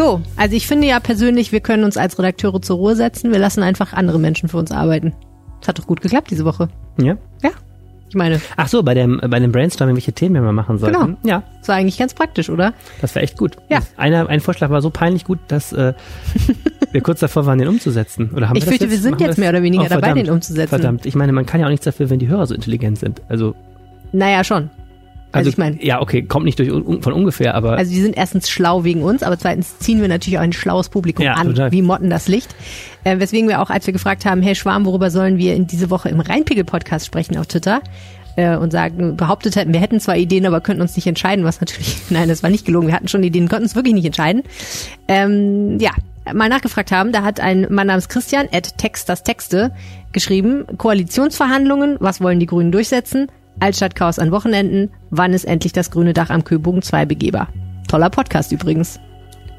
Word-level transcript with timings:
So, 0.00 0.22
also 0.34 0.56
ich 0.56 0.66
finde 0.66 0.86
ja 0.86 0.98
persönlich, 0.98 1.52
wir 1.52 1.60
können 1.60 1.84
uns 1.84 1.98
als 1.98 2.18
Redakteure 2.18 2.62
zur 2.62 2.78
Ruhe 2.78 2.96
setzen. 2.96 3.32
Wir 3.32 3.38
lassen 3.38 3.62
einfach 3.62 3.92
andere 3.92 4.18
Menschen 4.18 4.48
für 4.48 4.56
uns 4.56 4.72
arbeiten. 4.72 5.12
Das 5.60 5.68
hat 5.68 5.78
doch 5.78 5.86
gut 5.86 6.00
geklappt 6.00 6.30
diese 6.30 6.46
Woche. 6.46 6.70
Ja? 6.98 7.18
Ja. 7.42 7.50
Ich 8.08 8.14
meine, 8.14 8.40
Ach 8.56 8.66
so, 8.66 8.82
bei 8.82 8.94
dem, 8.94 9.20
bei 9.28 9.38
dem 9.38 9.52
Brainstorming, 9.52 9.94
welche 9.94 10.14
Themen 10.14 10.36
wir 10.36 10.40
mal 10.40 10.54
machen 10.54 10.78
sollten. 10.78 10.98
Genau. 10.98 11.18
Ja, 11.22 11.42
das 11.58 11.68
war 11.68 11.74
eigentlich 11.74 11.98
ganz 11.98 12.14
praktisch, 12.14 12.48
oder? 12.48 12.72
das 13.02 13.14
war 13.14 13.22
echt 13.22 13.36
gut. 13.36 13.58
Ja. 13.68 13.80
Einer, 13.98 14.26
ein 14.30 14.40
Vorschlag 14.40 14.70
war 14.70 14.80
so 14.80 14.88
peinlich 14.88 15.26
gut, 15.26 15.38
dass 15.48 15.74
äh, 15.74 15.92
wir 16.92 17.02
kurz 17.02 17.20
davor 17.20 17.44
waren, 17.44 17.58
den 17.58 17.68
umzusetzen. 17.68 18.30
Oder 18.34 18.48
haben 18.48 18.56
Ich 18.56 18.62
wir 18.64 18.70
das 18.70 18.78
fürchte, 18.78 18.90
wir 18.90 18.98
sind 18.98 19.20
wir 19.20 19.26
jetzt 19.26 19.36
mehr 19.36 19.50
oder 19.50 19.62
weniger 19.62 19.82
Oh, 19.82 19.88
dabei, 19.88 20.00
verdammt. 20.06 20.26
den 20.26 20.32
umzusetzen. 20.32 20.70
Verdammt, 20.70 21.04
ich 21.04 21.14
meine, 21.14 21.32
man 21.32 21.44
kann 21.44 21.60
ja 21.60 21.66
auch 21.66 21.70
nichts 21.70 21.84
dafür, 21.84 22.08
wenn 22.08 22.20
die 22.20 22.28
Hörer 22.28 22.46
so 22.46 22.54
intelligent 22.54 22.98
sind. 22.98 23.20
Also, 23.28 23.54
Naja, 24.12 24.44
schon. 24.44 24.70
Also, 25.32 25.50
ich 25.50 25.58
meine, 25.58 25.84
ja, 25.84 26.00
okay, 26.00 26.22
kommt 26.22 26.44
nicht 26.44 26.58
durch 26.58 26.72
un, 26.72 27.02
von 27.02 27.12
ungefähr, 27.12 27.54
aber 27.54 27.72
also 27.72 27.92
die 27.92 28.00
sind 28.00 28.16
erstens 28.16 28.50
schlau 28.50 28.84
wegen 28.84 29.02
uns, 29.02 29.22
aber 29.22 29.38
zweitens 29.38 29.78
ziehen 29.78 30.00
wir 30.00 30.08
natürlich 30.08 30.38
auch 30.38 30.42
ein 30.42 30.52
schlaues 30.52 30.88
Publikum 30.88 31.24
Ja, 31.24 31.34
an, 31.34 31.48
total. 31.48 31.72
wie 31.72 31.82
Motten 31.82 32.10
das 32.10 32.26
Licht. 32.28 32.54
Äh, 33.04 33.20
weswegen 33.20 33.48
wir 33.48 33.62
auch, 33.62 33.70
als 33.70 33.86
wir 33.86 33.92
gefragt 33.92 34.24
haben, 34.24 34.42
hey 34.42 34.54
Schwarm, 34.54 34.84
worüber 34.86 35.10
sollen 35.10 35.38
wir 35.38 35.54
in 35.54 35.66
diese 35.66 35.90
Woche 35.90 36.08
im 36.08 36.20
Rheinpegel-Podcast 36.20 37.06
sprechen 37.06 37.36
auf 37.36 37.46
Twitter? 37.46 37.80
Äh, 38.36 38.56
und 38.56 38.70
sagen, 38.70 39.16
behauptet 39.16 39.56
hätten, 39.56 39.72
wir 39.72 39.80
hätten 39.80 39.98
zwar 39.98 40.16
Ideen, 40.16 40.46
aber 40.46 40.60
könnten 40.60 40.82
uns 40.82 40.94
nicht 40.94 41.06
entscheiden, 41.06 41.44
was 41.44 41.60
natürlich, 41.60 41.96
nein, 42.10 42.28
das 42.28 42.42
war 42.42 42.50
nicht 42.50 42.64
gelogen, 42.64 42.86
wir 42.86 42.94
hatten 42.94 43.08
schon 43.08 43.22
Ideen, 43.22 43.48
konnten 43.48 43.64
uns 43.64 43.74
wirklich 43.74 43.94
nicht 43.94 44.06
entscheiden. 44.06 44.42
Ähm, 45.08 45.78
ja, 45.80 45.90
mal 46.32 46.48
nachgefragt 46.48 46.92
haben, 46.92 47.12
da 47.12 47.22
hat 47.22 47.40
ein 47.40 47.66
Mann 47.70 47.88
namens 47.88 48.08
Christian, 48.08 48.48
at 48.52 48.78
Text 48.78 49.08
das 49.08 49.24
Texte, 49.24 49.72
geschrieben, 50.12 50.64
Koalitionsverhandlungen, 50.76 51.96
was 52.00 52.20
wollen 52.20 52.40
die 52.40 52.46
Grünen 52.46 52.72
durchsetzen? 52.72 53.28
Altstadtchaos 53.60 54.18
an 54.18 54.32
Wochenenden, 54.32 54.90
wann 55.10 55.32
ist 55.32 55.44
endlich 55.44 55.72
das 55.72 55.90
grüne 55.90 56.12
Dach 56.12 56.30
am 56.30 56.44
Köbogen 56.44 56.82
2 56.82 57.04
begehbar? 57.06 57.48
Toller 57.88 58.10
Podcast 58.10 58.52
übrigens. 58.52 59.00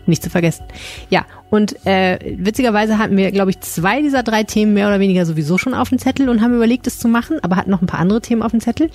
Nicht 0.07 0.23
zu 0.23 0.29
vergessen. 0.29 0.65
Ja, 1.09 1.25
und 1.51 1.85
äh, 1.85 2.17
witzigerweise 2.37 2.97
hatten 2.97 3.17
wir, 3.17 3.31
glaube 3.31 3.51
ich, 3.51 3.59
zwei 3.59 4.01
dieser 4.01 4.23
drei 4.23 4.43
Themen 4.43 4.73
mehr 4.73 4.87
oder 4.87 4.99
weniger 4.99 5.25
sowieso 5.25 5.57
schon 5.57 5.75
auf 5.75 5.89
dem 5.89 5.99
Zettel 5.99 6.27
und 6.27 6.41
haben 6.41 6.55
überlegt, 6.55 6.87
es 6.87 6.97
zu 6.97 7.07
machen, 7.07 7.37
aber 7.43 7.55
hatten 7.55 7.69
noch 7.69 7.81
ein 7.81 7.87
paar 7.87 7.99
andere 7.99 8.21
Themen 8.21 8.41
auf 8.41 8.51
dem 8.51 8.61
Zettel. 8.61 8.89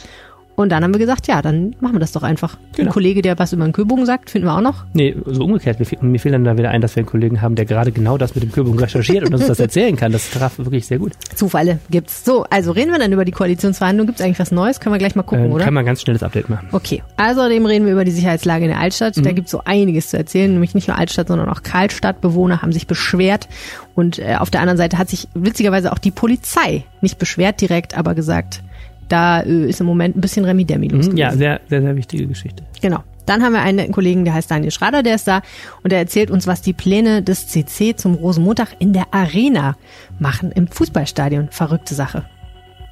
Und 0.57 0.71
dann 0.73 0.83
haben 0.83 0.93
wir 0.95 0.99
gesagt, 0.99 1.27
ja, 1.29 1.43
dann 1.43 1.77
machen 1.81 1.95
wir 1.95 2.01
das 2.01 2.13
doch 2.13 2.23
einfach. 2.23 2.57
Genau. 2.75 2.89
Ein 2.89 2.93
Kollege, 2.93 3.23
der 3.23 3.39
was 3.39 3.53
über 3.53 3.65
den 3.65 3.73
Köbogen 3.73 4.07
sagt, 4.07 4.31
finden 4.31 4.49
wir 4.49 4.55
auch 4.57 4.61
noch. 4.63 4.85
nee, 4.95 5.15
so 5.27 5.45
umgekehrt. 5.45 5.79
Mir 5.79 5.87
mir 6.01 6.19
fiel 6.19 6.33
dann 6.33 6.45
da 6.45 6.57
wieder 6.57 6.71
ein, 6.71 6.81
dass 6.81 6.97
wir 6.97 7.03
einen 7.03 7.09
Kollegen 7.09 7.43
haben, 7.43 7.55
der 7.55 7.67
gerade 7.67 7.93
genau 7.93 8.17
das 8.19 8.35
mit 8.35 8.43
dem 8.43 8.53
Kürbung 8.53 8.79
recherchiert 8.79 9.25
und 9.27 9.35
uns 9.35 9.47
das 9.47 9.61
erzählen 9.61 9.97
kann. 9.97 10.13
Das 10.13 10.31
traf 10.31 10.59
wirklich 10.59 10.87
sehr 10.87 10.99
gut. 10.99 11.13
Zufälle 11.35 11.79
gibt's. 11.91 12.25
So, 12.25 12.45
also 12.51 12.73
reden 12.73 12.91
wir 12.91 12.99
dann 12.99 13.13
über 13.13 13.25
die 13.27 13.33
Koalitionsverhandlungen. 13.33 14.07
Gibt's 14.09 14.23
eigentlich 14.23 14.39
was 14.39 14.51
Neues? 14.51 14.81
Können 14.81 14.95
wir 14.95 14.99
gleich 14.99 15.15
mal 15.15 15.23
gucken, 15.23 15.45
Ähm, 15.47 15.53
oder? 15.53 15.65
kann 15.65 15.75
man 15.75 15.85
ganz 15.85 16.01
schnelles 16.01 16.23
Update 16.23 16.49
machen. 16.49 16.69
Okay, 16.73 17.03
außerdem 17.19 17.67
reden 17.67 17.85
wir 17.85 17.93
über 17.93 18.05
die 18.05 18.11
Sicherheitslage 18.11 18.65
in 18.65 18.71
der 18.71 18.81
Altstadt. 18.81 19.17
Mhm. 19.17 19.23
Da 19.25 19.33
gibt's 19.33 19.51
so 19.51 19.61
einiges 19.65 20.09
zu 20.09 20.17
erzählen, 20.17 20.51
nämlich 20.51 20.75
nicht 20.75 20.89
nur 20.89 20.97
Altstadt, 20.97 21.29
sondern 21.29 21.49
auch 21.51 21.63
Karlstadtbewohner 21.63 22.63
haben 22.63 22.73
sich 22.73 22.87
beschwert. 22.87 23.49
Und 23.95 24.19
äh, 24.19 24.37
auf 24.39 24.51
der 24.51 24.61
anderen 24.61 24.79
Seite 24.79 24.97
hat 24.99 25.09
sich 25.11 25.29
witzigerweise 25.35 25.93
auch 25.93 25.99
die 25.99 26.11
Polizei 26.11 26.85
nicht 27.03 27.19
beschwert 27.19 27.61
direkt, 27.61 27.97
aber 27.97 28.15
gesagt, 28.15 28.63
da 29.09 29.41
äh, 29.41 29.69
ist 29.69 29.81
im 29.81 29.87
Moment 29.87 30.17
ein 30.17 30.21
bisschen 30.21 30.45
Remi 30.45 30.65
Demi 30.65 30.89
los 30.89 31.09
Mhm, 31.09 31.17
Ja, 31.17 31.27
gewesen. 31.29 31.39
sehr, 31.39 31.61
sehr, 31.69 31.83
sehr 31.83 31.97
wichtige 31.97 32.27
Geschichte. 32.27 32.63
Genau. 32.81 33.03
Dann 33.27 33.43
haben 33.43 33.55
wir 33.55 33.61
einen 33.63 33.91
Kollegen, 33.91 34.25
der 34.25 34.35
heißt 34.35 34.49
Daniel 34.51 34.71
Schrader, 34.71 35.03
der 35.03 35.17
ist 35.17 35.27
da 35.27 35.43
und 35.83 35.91
der 35.91 35.99
erzählt 35.99 36.31
uns, 36.31 36.47
was 36.47 36.63
die 36.63 36.73
Pläne 36.73 37.23
des 37.23 37.49
CC 37.49 37.97
zum 37.97 38.15
Rosenmontag 38.15 38.69
in 38.79 38.93
der 38.93 39.07
Arena 39.13 39.75
machen, 40.21 40.53
im 40.53 40.69
Fußballstadion. 40.69 41.49
Verrückte 41.51 41.95
Sache. 41.97 42.25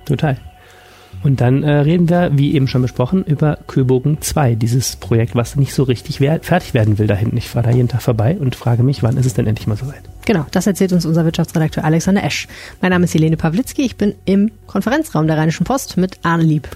Total. 0.06 0.36
Und 1.22 1.40
dann 1.40 1.62
äh, 1.62 1.70
reden 1.70 2.08
wir, 2.08 2.30
wie 2.34 2.54
eben 2.54 2.66
schon 2.66 2.82
besprochen, 2.82 3.22
über 3.24 3.58
Köbogen 3.68 4.20
2, 4.20 4.56
dieses 4.56 4.96
Projekt, 4.96 5.36
was 5.36 5.54
nicht 5.54 5.72
so 5.72 5.84
richtig 5.84 6.20
wer 6.20 6.40
fertig 6.40 6.74
werden 6.74 6.98
will 6.98 7.06
da 7.06 7.14
hinten. 7.14 7.36
Ich 7.36 7.48
fahre 7.48 7.66
da 7.66 7.70
jeden 7.70 7.88
Tag 7.88 8.02
vorbei 8.02 8.36
und 8.38 8.56
frage 8.56 8.82
mich, 8.82 9.04
wann 9.04 9.16
ist 9.16 9.26
es 9.26 9.34
denn 9.34 9.46
endlich 9.46 9.68
mal 9.68 9.76
soweit? 9.76 10.02
Genau, 10.26 10.46
das 10.52 10.66
erzählt 10.66 10.92
uns 10.92 11.04
unser 11.04 11.24
Wirtschaftsredakteur 11.24 11.84
Alexander 11.84 12.24
Esch. 12.24 12.48
Mein 12.80 12.90
Name 12.92 13.04
ist 13.04 13.14
Helene 13.14 13.36
Pawlitzki, 13.36 13.82
ich 13.82 13.96
bin 13.96 14.14
im 14.24 14.50
Konferenzraum 14.66 15.26
der 15.26 15.36
Rheinischen 15.36 15.64
Post 15.64 15.96
mit 15.98 16.18
Arne 16.22 16.44
Lieb. 16.44 16.68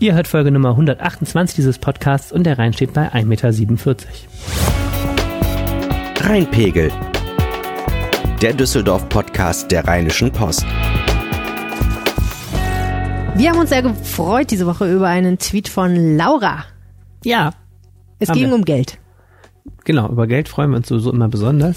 Ihr 0.00 0.14
hört 0.14 0.26
Folge 0.26 0.50
Nummer 0.50 0.70
128 0.70 1.54
dieses 1.56 1.78
Podcasts 1.78 2.32
und 2.32 2.44
der 2.44 2.58
Rhein 2.58 2.72
steht 2.72 2.92
bei 2.92 3.12
1,47 3.12 3.86
Meter. 3.86 4.06
Rheinpegel. 6.28 6.90
Der 8.42 8.52
Düsseldorf-Podcast 8.52 9.70
der 9.70 9.86
Rheinischen 9.86 10.32
Post. 10.32 10.64
Wir 13.36 13.50
haben 13.50 13.58
uns 13.58 13.70
sehr 13.70 13.82
gefreut 13.82 14.50
diese 14.50 14.66
Woche 14.66 14.92
über 14.92 15.06
einen 15.08 15.38
Tweet 15.38 15.68
von 15.68 16.16
Laura. 16.16 16.64
Ja, 17.24 17.52
Es 18.18 18.30
ging 18.32 18.48
wir. 18.48 18.54
um 18.54 18.64
Geld. 18.64 18.98
Genau, 19.84 20.08
über 20.10 20.26
Geld 20.26 20.48
freuen 20.48 20.70
wir 20.70 20.78
uns 20.78 20.88
sowieso 20.88 21.12
immer 21.12 21.28
besonders. 21.28 21.76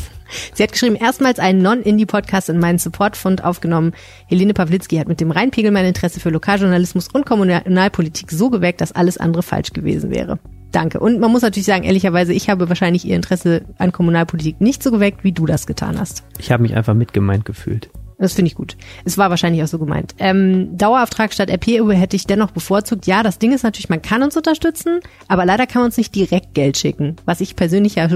Sie 0.53 0.63
hat 0.63 0.71
geschrieben, 0.71 0.95
erstmals 0.95 1.39
einen 1.39 1.61
Non-Indie-Podcast 1.61 2.49
in 2.49 2.59
meinen 2.59 2.77
Supportfund 2.77 3.43
aufgenommen. 3.43 3.93
Helene 4.27 4.53
Pawlitzki 4.53 4.97
hat 4.97 5.07
mit 5.07 5.19
dem 5.19 5.31
Rheinpegel 5.31 5.71
mein 5.71 5.85
Interesse 5.85 6.19
für 6.19 6.29
Lokaljournalismus 6.29 7.07
und 7.11 7.25
Kommunalpolitik 7.25 8.31
so 8.31 8.49
geweckt, 8.49 8.81
dass 8.81 8.91
alles 8.91 9.17
andere 9.17 9.43
falsch 9.43 9.71
gewesen 9.73 10.11
wäre. 10.11 10.39
Danke. 10.71 10.99
Und 10.99 11.19
man 11.19 11.31
muss 11.31 11.41
natürlich 11.41 11.65
sagen, 11.65 11.83
ehrlicherweise, 11.83 12.33
ich 12.33 12.49
habe 12.49 12.69
wahrscheinlich 12.69 13.05
ihr 13.05 13.15
Interesse 13.15 13.63
an 13.77 13.91
Kommunalpolitik 13.91 14.61
nicht 14.61 14.83
so 14.83 14.91
geweckt, 14.91 15.23
wie 15.23 15.31
du 15.31 15.45
das 15.45 15.65
getan 15.65 15.99
hast. 15.99 16.23
Ich 16.37 16.51
habe 16.51 16.61
mich 16.61 16.75
einfach 16.75 16.93
mitgemeint 16.93 17.45
gefühlt. 17.45 17.89
Das 18.19 18.33
finde 18.33 18.49
ich 18.49 18.55
gut. 18.55 18.75
Es 19.05 19.17
war 19.17 19.29
wahrscheinlich 19.29 19.63
auch 19.63 19.67
so 19.67 19.79
gemeint. 19.79 20.13
Ähm, 20.19 20.77
Dauerauftrag 20.77 21.33
statt 21.33 21.49
RP 21.49 21.79
hätte 21.93 22.17
ich 22.17 22.27
dennoch 22.27 22.51
bevorzugt. 22.51 23.07
Ja, 23.07 23.23
das 23.23 23.39
Ding 23.39 23.53
ist 23.53 23.63
natürlich, 23.63 23.87
man 23.87 24.01
kann 24.01 24.23
uns 24.23 24.35
unterstützen, 24.35 24.99
aber 25.29 25.45
leider 25.45 25.65
kann 25.65 25.81
man 25.81 25.87
uns 25.87 25.97
nicht 25.97 26.13
direkt 26.13 26.53
Geld 26.53 26.77
schicken, 26.77 27.15
was 27.25 27.39
ich 27.39 27.55
persönlich 27.55 27.95
ja 27.95 28.09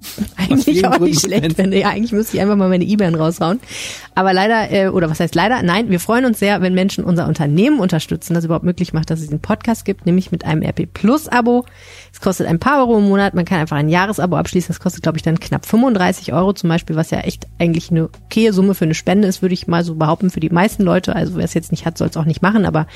eigentlich 0.36 0.86
auch 0.86 0.98
nicht 0.98 1.20
schlecht 1.20 1.54
finde. 1.54 1.78
Ja, 1.78 1.88
eigentlich 1.88 2.12
müsste 2.12 2.36
ich 2.36 2.42
einfach 2.42 2.56
mal 2.56 2.68
meine 2.68 2.84
E-Mail 2.84 3.16
raushauen. 3.16 3.58
Aber 4.14 4.32
leider, 4.32 4.70
äh, 4.70 4.88
oder 4.88 5.10
was 5.10 5.18
heißt 5.18 5.34
leider? 5.34 5.62
Nein, 5.62 5.90
wir 5.90 5.98
freuen 5.98 6.24
uns 6.24 6.38
sehr, 6.38 6.60
wenn 6.60 6.74
Menschen 6.74 7.02
unser 7.04 7.26
Unternehmen 7.26 7.80
unterstützen, 7.80 8.34
das 8.34 8.44
überhaupt 8.44 8.64
möglich 8.64 8.92
macht, 8.92 9.10
dass 9.10 9.20
es 9.20 9.26
diesen 9.26 9.40
Podcast 9.40 9.84
gibt, 9.84 10.06
nämlich 10.06 10.30
mit 10.30 10.44
einem 10.44 10.62
RP 10.62 10.86
Plus 10.92 11.26
Abo. 11.26 11.64
Es 12.18 12.22
kostet 12.24 12.48
ein 12.48 12.58
paar 12.58 12.80
Euro 12.80 12.98
im 12.98 13.04
Monat. 13.04 13.34
Man 13.34 13.44
kann 13.44 13.60
einfach 13.60 13.76
ein 13.76 13.88
Jahresabo 13.88 14.34
abschließen. 14.36 14.66
Das 14.66 14.80
kostet, 14.80 15.04
glaube 15.04 15.18
ich, 15.18 15.22
dann 15.22 15.38
knapp 15.38 15.64
35 15.64 16.32
Euro 16.32 16.52
zum 16.52 16.68
Beispiel, 16.68 16.96
was 16.96 17.12
ja 17.12 17.20
echt 17.20 17.46
eigentlich 17.60 17.92
eine 17.92 18.06
okaye 18.06 18.52
Summe 18.52 18.74
für 18.74 18.86
eine 18.86 18.94
Spende 18.94 19.28
ist, 19.28 19.40
würde 19.40 19.54
ich 19.54 19.68
mal 19.68 19.84
so 19.84 19.94
behaupten, 19.94 20.28
für 20.28 20.40
die 20.40 20.50
meisten 20.50 20.82
Leute. 20.82 21.14
Also 21.14 21.36
wer 21.36 21.44
es 21.44 21.54
jetzt 21.54 21.70
nicht 21.70 21.86
hat, 21.86 21.96
soll 21.96 22.08
es 22.08 22.16
auch 22.16 22.24
nicht 22.24 22.42
machen. 22.42 22.66
Aber 22.66 22.88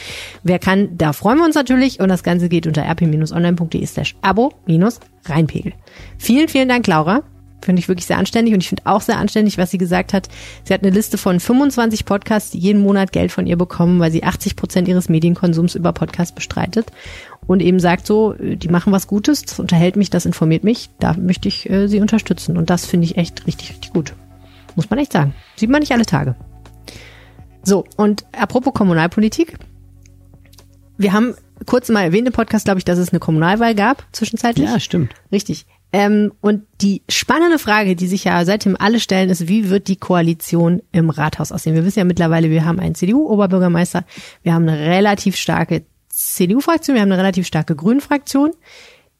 wer 0.43 0.59
kann, 0.59 0.99
da 0.99 1.12
freuen 1.12 1.38
wir 1.38 1.44
uns 1.44 1.55
natürlich. 1.55 2.00
Und 2.00 2.09
das 2.09 2.25
Ganze 2.25 2.49
geht 2.49 2.66
unter 2.66 2.83
rp-online.de 2.83 3.87
slash 3.87 4.16
abo 4.22 4.55
minus 4.66 4.99
Rheinpegel. 5.27 5.72
Vielen, 6.19 6.49
vielen 6.49 6.69
Dank, 6.69 6.89
Laura. 6.89 7.22
Finde 7.62 7.80
ich 7.80 7.88
wirklich 7.88 8.06
sehr 8.06 8.18
anständig 8.18 8.54
und 8.54 8.60
ich 8.60 8.68
finde 8.68 8.82
auch 8.86 9.00
sehr 9.00 9.18
anständig, 9.18 9.58
was 9.58 9.70
sie 9.70 9.78
gesagt 9.78 10.12
hat. 10.12 10.28
Sie 10.64 10.74
hat 10.74 10.82
eine 10.82 10.90
Liste 10.90 11.16
von 11.16 11.38
25 11.38 12.04
Podcasts, 12.04 12.50
die 12.50 12.58
jeden 12.58 12.82
Monat 12.82 13.12
Geld 13.12 13.30
von 13.32 13.46
ihr 13.46 13.56
bekommen, 13.56 14.00
weil 14.00 14.10
sie 14.10 14.24
80 14.24 14.56
Prozent 14.56 14.88
ihres 14.88 15.08
Medienkonsums 15.08 15.74
über 15.74 15.92
Podcasts 15.92 16.34
bestreitet 16.34 16.90
und 17.46 17.60
eben 17.60 17.80
sagt 17.80 18.06
so, 18.06 18.34
äh, 18.34 18.56
die 18.56 18.68
machen 18.68 18.92
was 18.92 19.06
Gutes, 19.06 19.42
das 19.42 19.58
unterhält 19.58 19.96
mich, 19.96 20.10
das 20.10 20.26
informiert 20.26 20.64
mich, 20.64 20.90
da 20.98 21.14
möchte 21.14 21.48
ich 21.48 21.68
äh, 21.70 21.88
sie 21.88 22.00
unterstützen 22.00 22.56
und 22.56 22.70
das 22.70 22.86
finde 22.86 23.04
ich 23.06 23.16
echt 23.16 23.46
richtig, 23.46 23.70
richtig 23.70 23.92
gut. 23.92 24.14
Muss 24.74 24.90
man 24.90 24.98
echt 24.98 25.12
sagen. 25.12 25.34
Sieht 25.56 25.70
man 25.70 25.80
nicht 25.80 25.92
alle 25.92 26.06
Tage. 26.06 26.34
So, 27.62 27.84
und 27.96 28.24
apropos 28.32 28.74
Kommunalpolitik. 28.74 29.58
Wir 30.98 31.12
haben 31.12 31.34
kurz 31.66 31.88
mal 31.88 32.02
erwähnt 32.02 32.26
im 32.26 32.32
Podcast, 32.32 32.64
glaube 32.64 32.78
ich, 32.78 32.84
dass 32.84 32.98
es 32.98 33.10
eine 33.10 33.20
Kommunalwahl 33.20 33.74
gab, 33.74 34.04
zwischenzeitlich. 34.12 34.68
Ja, 34.68 34.80
stimmt. 34.80 35.14
Richtig. 35.30 35.66
Ähm, 35.92 36.32
und 36.41 36.62
die 36.80 37.03
spannende 37.08 37.58
Frage, 37.58 37.94
die 37.97 38.06
sich 38.06 38.25
ja 38.25 38.44
seitdem 38.47 38.76
alle 38.78 38.98
stellen, 38.98 39.28
ist, 39.28 39.48
wie 39.48 39.69
wird 39.69 39.88
die 39.88 39.97
Koalition 39.97 40.80
im 40.91 41.10
Rathaus 41.10 41.53
aussehen? 41.53 41.75
Wir 41.75 41.84
wissen 41.84 41.98
ja 41.98 42.04
mittlerweile, 42.06 42.50
wir 42.50 42.64
haben 42.64 42.80
einen 42.80 42.94
CDU-Oberbürgermeister, 42.94 44.04
wir 44.42 44.54
haben 44.54 44.66
eine 44.66 44.78
relativ 44.78 45.36
starke 45.36 45.84
CDU-Fraktion, 46.08 46.94
wir 46.94 47.03
haben 47.03 47.12
eine 47.12 47.20
relativ 47.20 47.47
starke 47.47 47.76
Grünen-Fraktion. 47.76 48.53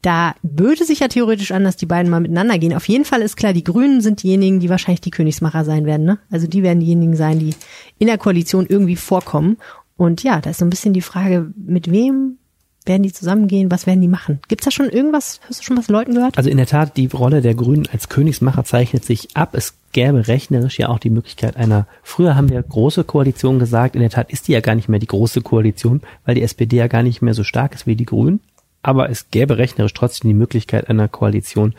Da 0.01 0.35
böte 0.43 0.85
sich 0.85 1.01
ja 1.01 1.09
theoretisch 1.09 1.53
an, 1.53 1.63
dass 1.63 1.77
die 1.77 1.87
beiden 1.87 2.11
mal 2.11 2.21
miteinander 2.21 2.59
gehen. 2.59 2.75
Auf 2.75 2.89
jeden 2.89 3.05
Fall 3.05 3.23
ist 3.23 3.37
klar, 3.37 3.53
die 3.53 3.63
Grünen 3.63 4.01
sind 4.01 4.23
diejenigen, 4.23 4.59
die 4.59 4.69
wahrscheinlich 4.69 5.01
die 5.01 5.13
Königsmacher 5.13 5.65
sein 5.65 5.87
werden. 5.87 6.05
Ne? 6.05 6.19
Also 6.31 6.49
die 6.49 6.63
werden 6.65 6.81
diejenigen 6.81 7.15
sein, 7.15 7.39
die 7.39 7.55
in 7.99 8.09
der 8.09 8.19
Koalition 8.19 8.67
irgendwie 8.67 8.97
vorkommen. 8.97 9.59
Und 9.97 10.25
ja, 10.25 10.41
da 10.41 10.51
ist 10.51 10.59
so 10.59 10.65
ein 10.65 10.71
bisschen 10.71 10.93
die 10.93 11.03
Frage, 11.03 11.53
mit 11.55 11.91
wem 11.91 12.39
werden 12.87 13.03
die 13.03 13.13
zusammengehen? 13.13 13.71
Was 13.71 13.87
werden 13.87 14.01
die 14.01 14.09
machen? 14.09 14.41
Gibt's 14.49 14.65
da 14.65 14.71
schon 14.71 14.89
irgendwas? 14.89 15.41
Hast 15.49 15.61
du 15.61 15.65
schon 15.65 15.77
was 15.77 15.89
Leuten 15.89 16.15
gehört? 16.15 16.37
Also 16.37 16.51
in 16.51 16.57
der 16.57 16.67
Tat, 16.67 16.97
die 16.97 17.07
Rolle 17.07 17.41
der 17.41 17.55
Grünen 17.55 17.87
als 17.93 18.09
Königsmacher 18.09 18.65
zeichnet 18.65 19.05
sich 19.05 19.37
ab. 19.37 19.55
Es 19.55 19.75
gäbe 19.93 20.27
rechnerisch 20.29 20.79
ja 20.79 20.89
auch 20.89 20.99
die 20.99 21.11
Möglichkeit 21.11 21.57
einer, 21.57 21.87
früher 22.03 22.35
haben 22.35 22.49
wir 22.49 22.63
große 22.63 23.05
Koalition 23.05 23.59
gesagt, 23.59 23.95
in 23.95 24.01
der 24.01 24.11
Tat 24.11 24.31
ist 24.31 24.49
die 24.49 24.53
ja 24.53 24.61
gar 24.61 24.75
nicht 24.75 24.89
mehr 24.89 25.01
die 25.01 25.07
große 25.07 25.43
Koalition, 25.43 26.01
weil 26.25 26.35
die 26.35 26.43
SPD 26.43 26.77
ja 26.77 26.87
gar 26.87 27.03
nicht 27.03 27.23
mehr 27.23 27.35
so 27.35 27.45
stark 27.45 27.75
ist 27.75 27.87
wie 27.87 27.97
die 27.97 28.07
Grünen. 28.07 28.41
Aber 28.83 29.11
es 29.11 29.31
gäbe 29.31 29.59
rechnerisch 29.59 29.95
trotzdem 29.95 30.29
die 30.29 30.35
Möglichkeit 30.35 30.89
einer 30.91 31.09
Koalition 31.09 31.75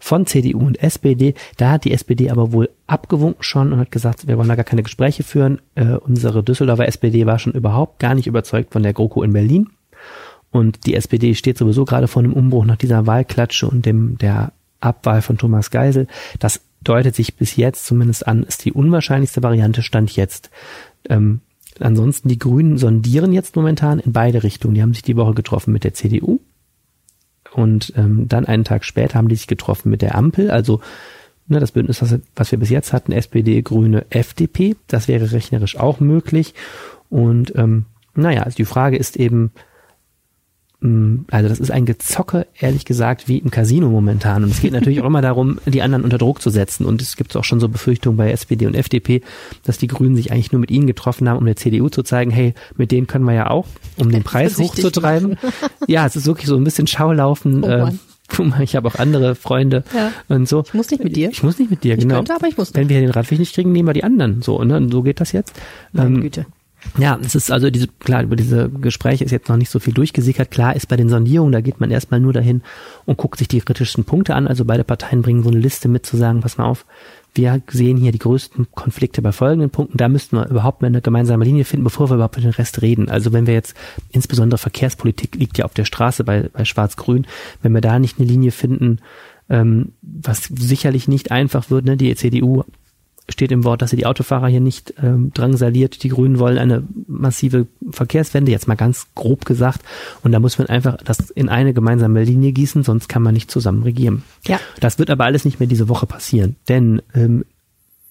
von 0.00 0.26
CDU 0.26 0.58
und 0.58 0.82
SPD. 0.82 1.34
Da 1.56 1.70
hat 1.70 1.84
die 1.84 1.92
SPD 1.92 2.30
aber 2.30 2.52
wohl 2.52 2.70
abgewunken 2.88 3.44
schon 3.44 3.72
und 3.72 3.78
hat 3.78 3.92
gesagt, 3.92 4.26
wir 4.26 4.36
wollen 4.36 4.48
da 4.48 4.56
gar 4.56 4.64
keine 4.64 4.82
Gespräche 4.82 5.22
führen. 5.22 5.60
Äh, 5.76 5.94
unsere 5.94 6.42
Düsseldorfer 6.42 6.88
SPD 6.88 7.24
war 7.24 7.38
schon 7.38 7.52
überhaupt 7.52 8.00
gar 8.00 8.16
nicht 8.16 8.26
überzeugt 8.26 8.72
von 8.72 8.82
der 8.82 8.92
GroKo 8.92 9.22
in 9.22 9.32
Berlin. 9.32 9.68
Und 10.52 10.86
die 10.86 10.94
SPD 10.94 11.34
steht 11.34 11.58
sowieso 11.58 11.84
gerade 11.84 12.06
vor 12.06 12.22
einem 12.22 12.34
Umbruch 12.34 12.64
nach 12.64 12.76
dieser 12.76 13.06
Wahlklatsche 13.06 13.66
und 13.66 13.84
dem 13.84 14.18
der 14.18 14.52
Abwahl 14.80 15.22
von 15.22 15.38
Thomas 15.38 15.70
Geisel. 15.70 16.06
Das 16.38 16.60
deutet 16.84 17.16
sich 17.16 17.36
bis 17.36 17.56
jetzt 17.56 17.86
zumindest 17.86 18.26
an, 18.26 18.42
ist 18.42 18.64
die 18.64 18.72
unwahrscheinlichste 18.72 19.42
Variante, 19.42 19.82
stand 19.82 20.14
jetzt. 20.14 20.50
Ähm, 21.08 21.40
ansonsten, 21.80 22.28
die 22.28 22.38
Grünen 22.38 22.76
sondieren 22.76 23.32
jetzt 23.32 23.56
momentan 23.56 23.98
in 23.98 24.12
beide 24.12 24.42
Richtungen. 24.42 24.74
Die 24.74 24.82
haben 24.82 24.94
sich 24.94 25.02
die 25.02 25.16
Woche 25.16 25.34
getroffen 25.34 25.72
mit 25.72 25.84
der 25.84 25.94
CDU 25.94 26.40
und 27.54 27.92
ähm, 27.96 28.28
dann 28.28 28.46
einen 28.46 28.64
Tag 28.64 28.84
später 28.84 29.14
haben 29.14 29.28
die 29.28 29.36
sich 29.36 29.46
getroffen 29.46 29.90
mit 29.90 30.02
der 30.02 30.14
Ampel. 30.14 30.50
Also 30.50 30.80
ne, 31.46 31.60
das 31.60 31.72
Bündnis, 31.72 32.02
was, 32.02 32.18
was 32.34 32.52
wir 32.52 32.58
bis 32.58 32.70
jetzt 32.70 32.92
hatten, 32.92 33.12
SPD, 33.12 33.62
Grüne, 33.62 34.06
FDP, 34.10 34.76
das 34.86 35.08
wäre 35.08 35.30
rechnerisch 35.32 35.78
auch 35.78 36.00
möglich. 36.00 36.54
Und 37.10 37.54
ähm, 37.56 37.86
naja, 38.14 38.42
also 38.42 38.56
die 38.56 38.64
Frage 38.64 38.96
ist 38.96 39.16
eben, 39.16 39.52
also 41.30 41.48
das 41.48 41.60
ist 41.60 41.70
ein 41.70 41.86
Gezocke, 41.86 42.46
ehrlich 42.58 42.84
gesagt, 42.84 43.28
wie 43.28 43.38
im 43.38 43.52
Casino 43.52 43.88
momentan. 43.88 44.42
Und 44.42 44.50
es 44.50 44.60
geht 44.60 44.72
natürlich 44.72 45.00
auch 45.00 45.06
immer 45.06 45.22
darum, 45.22 45.58
die 45.64 45.80
anderen 45.80 46.02
unter 46.02 46.18
Druck 46.18 46.42
zu 46.42 46.50
setzen. 46.50 46.86
Und 46.86 47.00
es 47.00 47.16
gibt 47.16 47.36
auch 47.36 47.44
schon 47.44 47.60
so 47.60 47.68
Befürchtungen 47.68 48.16
bei 48.16 48.32
SPD 48.32 48.66
und 48.66 48.74
FDP, 48.74 49.22
dass 49.64 49.78
die 49.78 49.86
Grünen 49.86 50.16
sich 50.16 50.32
eigentlich 50.32 50.50
nur 50.50 50.60
mit 50.60 50.72
ihnen 50.72 50.88
getroffen 50.88 51.28
haben, 51.28 51.38
um 51.38 51.46
der 51.46 51.54
CDU 51.54 51.88
zu 51.88 52.02
zeigen, 52.02 52.32
hey, 52.32 52.54
mit 52.76 52.90
denen 52.90 53.06
können 53.06 53.24
wir 53.24 53.34
ja 53.34 53.50
auch, 53.50 53.66
um 53.96 54.10
den 54.10 54.24
Preis 54.24 54.58
hochzutreiben. 54.58 55.38
ja, 55.86 56.04
es 56.04 56.16
ist 56.16 56.26
wirklich 56.26 56.48
so 56.48 56.56
ein 56.56 56.64
bisschen 56.64 56.88
Schaulaufen. 56.88 57.62
Oh 57.62 57.68
äh, 57.68 57.92
ich 58.60 58.74
habe 58.74 58.88
auch 58.88 58.96
andere 58.96 59.36
Freunde 59.36 59.84
ja. 59.94 60.10
und 60.28 60.48
so. 60.48 60.64
Ich 60.66 60.74
muss 60.74 60.90
nicht 60.90 61.04
mit 61.04 61.14
dir. 61.14 61.30
Ich 61.30 61.44
muss 61.44 61.60
nicht 61.60 61.70
mit 61.70 61.84
dir, 61.84 61.94
ich 61.94 62.00
genau. 62.00 62.16
Könnte, 62.16 62.34
aber 62.34 62.48
ich 62.48 62.56
muss 62.56 62.74
Wenn 62.74 62.88
wir 62.88 63.00
den 63.00 63.10
Radweg 63.10 63.38
nicht 63.38 63.54
kriegen, 63.54 63.70
nehmen 63.70 63.88
wir 63.88 63.94
die 63.94 64.04
anderen. 64.04 64.42
So, 64.42 64.62
ne? 64.64 64.78
Und 64.78 64.90
so 64.90 65.02
geht 65.02 65.20
das 65.20 65.30
jetzt. 65.30 65.54
Meine 65.92 66.16
ähm, 66.16 66.22
Güte. 66.22 66.46
Ja, 66.98 67.18
es 67.22 67.34
ist 67.34 67.50
also 67.50 67.70
diese, 67.70 67.88
klar, 67.88 68.22
über 68.22 68.36
diese 68.36 68.68
Gespräche 68.68 69.24
ist 69.24 69.30
jetzt 69.30 69.48
noch 69.48 69.56
nicht 69.56 69.70
so 69.70 69.78
viel 69.78 69.94
durchgesickert. 69.94 70.50
Klar 70.50 70.76
ist 70.76 70.88
bei 70.88 70.96
den 70.96 71.08
Sondierungen, 71.08 71.52
da 71.52 71.60
geht 71.60 71.80
man 71.80 71.90
erstmal 71.90 72.20
nur 72.20 72.32
dahin 72.32 72.62
und 73.06 73.16
guckt 73.16 73.38
sich 73.38 73.48
die 73.48 73.60
kritischsten 73.60 74.04
Punkte 74.04 74.34
an. 74.34 74.46
Also 74.46 74.64
beide 74.64 74.84
Parteien 74.84 75.22
bringen 75.22 75.42
so 75.42 75.50
eine 75.50 75.58
Liste 75.58 75.88
mit 75.88 76.04
zu 76.04 76.16
sagen, 76.16 76.40
pass 76.40 76.58
mal 76.58 76.66
auf, 76.66 76.84
wir 77.34 77.62
sehen 77.70 77.96
hier 77.96 78.12
die 78.12 78.18
größten 78.18 78.66
Konflikte 78.72 79.22
bei 79.22 79.32
folgenden 79.32 79.70
Punkten. 79.70 79.96
Da 79.96 80.08
müssten 80.08 80.36
wir 80.36 80.48
überhaupt 80.48 80.82
mal 80.82 80.88
eine 80.88 81.00
gemeinsame 81.00 81.44
Linie 81.44 81.64
finden, 81.64 81.84
bevor 81.84 82.10
wir 82.10 82.16
überhaupt 82.16 82.36
über 82.36 82.48
den 82.48 82.54
Rest 82.54 82.82
reden. 82.82 83.08
Also 83.08 83.32
wenn 83.32 83.46
wir 83.46 83.54
jetzt, 83.54 83.74
insbesondere 84.10 84.58
Verkehrspolitik 84.58 85.36
liegt 85.36 85.56
ja 85.56 85.64
auf 85.64 85.72
der 85.72 85.86
Straße 85.86 86.24
bei, 86.24 86.50
bei 86.52 86.64
Schwarz-Grün, 86.64 87.26
wenn 87.62 87.72
wir 87.72 87.80
da 87.80 87.98
nicht 87.98 88.18
eine 88.18 88.28
Linie 88.28 88.50
finden, 88.50 88.98
ähm, 89.48 89.92
was 90.02 90.44
sicherlich 90.44 91.08
nicht 91.08 91.30
einfach 91.30 91.70
wird, 91.70 91.86
ne? 91.86 91.96
Die 91.96 92.14
CDU 92.14 92.64
steht 93.28 93.52
im 93.52 93.64
Wort, 93.64 93.82
dass 93.82 93.90
sie 93.90 93.96
die 93.96 94.06
Autofahrer 94.06 94.48
hier 94.48 94.60
nicht 94.60 94.94
ähm, 95.02 95.32
drangsaliert. 95.32 96.02
Die 96.02 96.08
Grünen 96.08 96.38
wollen 96.38 96.58
eine 96.58 96.82
massive 97.06 97.66
Verkehrswende, 97.90 98.50
jetzt 98.50 98.68
mal 98.68 98.74
ganz 98.74 99.06
grob 99.14 99.44
gesagt. 99.44 99.82
Und 100.22 100.32
da 100.32 100.40
muss 100.40 100.58
man 100.58 100.68
einfach 100.68 100.96
das 101.04 101.30
in 101.30 101.48
eine 101.48 101.72
gemeinsame 101.72 102.24
Linie 102.24 102.52
gießen, 102.52 102.82
sonst 102.82 103.08
kann 103.08 103.22
man 103.22 103.34
nicht 103.34 103.50
zusammen 103.50 103.82
regieren. 103.82 104.22
Ja. 104.46 104.60
Das 104.80 104.98
wird 104.98 105.10
aber 105.10 105.24
alles 105.24 105.44
nicht 105.44 105.60
mehr 105.60 105.68
diese 105.68 105.88
Woche 105.88 106.06
passieren, 106.06 106.56
denn 106.68 107.00
ähm, 107.14 107.44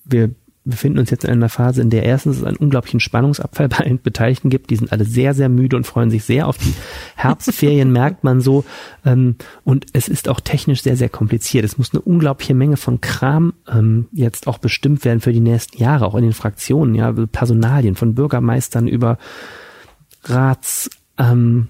wir 0.05 0.31
befinden 0.63 0.99
uns 0.99 1.09
jetzt 1.09 1.23
in 1.23 1.31
einer 1.31 1.49
Phase, 1.49 1.81
in 1.81 1.89
der 1.89 2.03
erstens 2.03 2.37
es 2.37 2.43
einen 2.43 2.57
unglaublichen 2.57 2.99
Spannungsabfall 2.99 3.69
bei 3.69 3.77
allen 3.77 4.01
Beteiligten 4.01 4.49
gibt. 4.49 4.69
Die 4.69 4.75
sind 4.75 4.91
alle 4.91 5.05
sehr, 5.05 5.33
sehr 5.33 5.49
müde 5.49 5.75
und 5.75 5.87
freuen 5.87 6.11
sich 6.11 6.23
sehr 6.23 6.47
auf 6.47 6.57
die 6.57 6.73
Herbstferien, 7.15 7.91
merkt 7.93 8.23
man 8.23 8.41
so. 8.41 8.63
Ähm, 9.05 9.35
und 9.63 9.85
es 9.93 10.07
ist 10.07 10.29
auch 10.29 10.39
technisch 10.39 10.83
sehr, 10.83 10.97
sehr 10.97 11.09
kompliziert. 11.09 11.65
Es 11.65 11.77
muss 11.77 11.93
eine 11.93 12.01
unglaubliche 12.01 12.53
Menge 12.53 12.77
von 12.77 13.01
Kram 13.01 13.53
ähm, 13.71 14.07
jetzt 14.11 14.47
auch 14.47 14.59
bestimmt 14.59 15.03
werden 15.03 15.21
für 15.21 15.33
die 15.33 15.39
nächsten 15.39 15.81
Jahre, 15.81 16.05
auch 16.05 16.15
in 16.15 16.23
den 16.23 16.33
Fraktionen, 16.33 16.93
ja, 16.95 17.11
Personalien 17.11 17.95
von 17.95 18.13
Bürgermeistern 18.13 18.87
über 18.87 19.17
Rats, 20.25 20.89
ähm, 21.17 21.69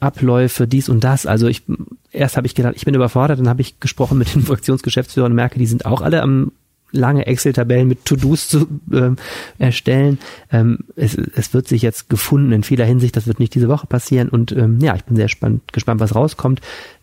Abläufe, 0.00 0.68
dies 0.68 0.88
und 0.88 1.02
das. 1.02 1.26
Also 1.26 1.48
ich 1.48 1.64
erst 2.12 2.36
habe 2.36 2.46
ich 2.46 2.54
gedacht, 2.54 2.74
ich 2.76 2.84
bin 2.84 2.94
überfordert, 2.94 3.38
dann 3.38 3.48
habe 3.48 3.62
ich 3.62 3.80
gesprochen 3.80 4.18
mit 4.18 4.34
den 4.34 4.42
Fraktionsgeschäftsführern 4.46 5.32
und 5.32 5.36
merke, 5.36 5.58
die 5.58 5.66
sind 5.66 5.86
auch 5.86 6.02
alle 6.02 6.22
am 6.22 6.52
lange 6.90 7.26
Excel-Tabellen 7.26 7.88
mit 7.88 8.04
To-Dos 8.04 8.48
zu 8.48 8.66
ähm, 8.92 9.16
erstellen. 9.58 10.18
Ähm, 10.50 10.78
es, 10.96 11.14
es 11.14 11.54
wird 11.54 11.68
sich 11.68 11.82
jetzt 11.82 12.08
gefunden 12.08 12.52
in 12.52 12.62
vieler 12.62 12.84
Hinsicht. 12.84 13.16
Das 13.16 13.26
wird 13.26 13.40
nicht 13.40 13.54
diese 13.54 13.68
Woche 13.68 13.86
passieren. 13.86 14.28
Und 14.28 14.52
ähm, 14.52 14.78
ja, 14.80 14.94
ich 14.96 15.04
bin 15.04 15.16
sehr 15.16 15.28
spannend, 15.28 15.72
gespannt, 15.72 16.00
was 16.00 16.14
rauskommt. 16.14 16.60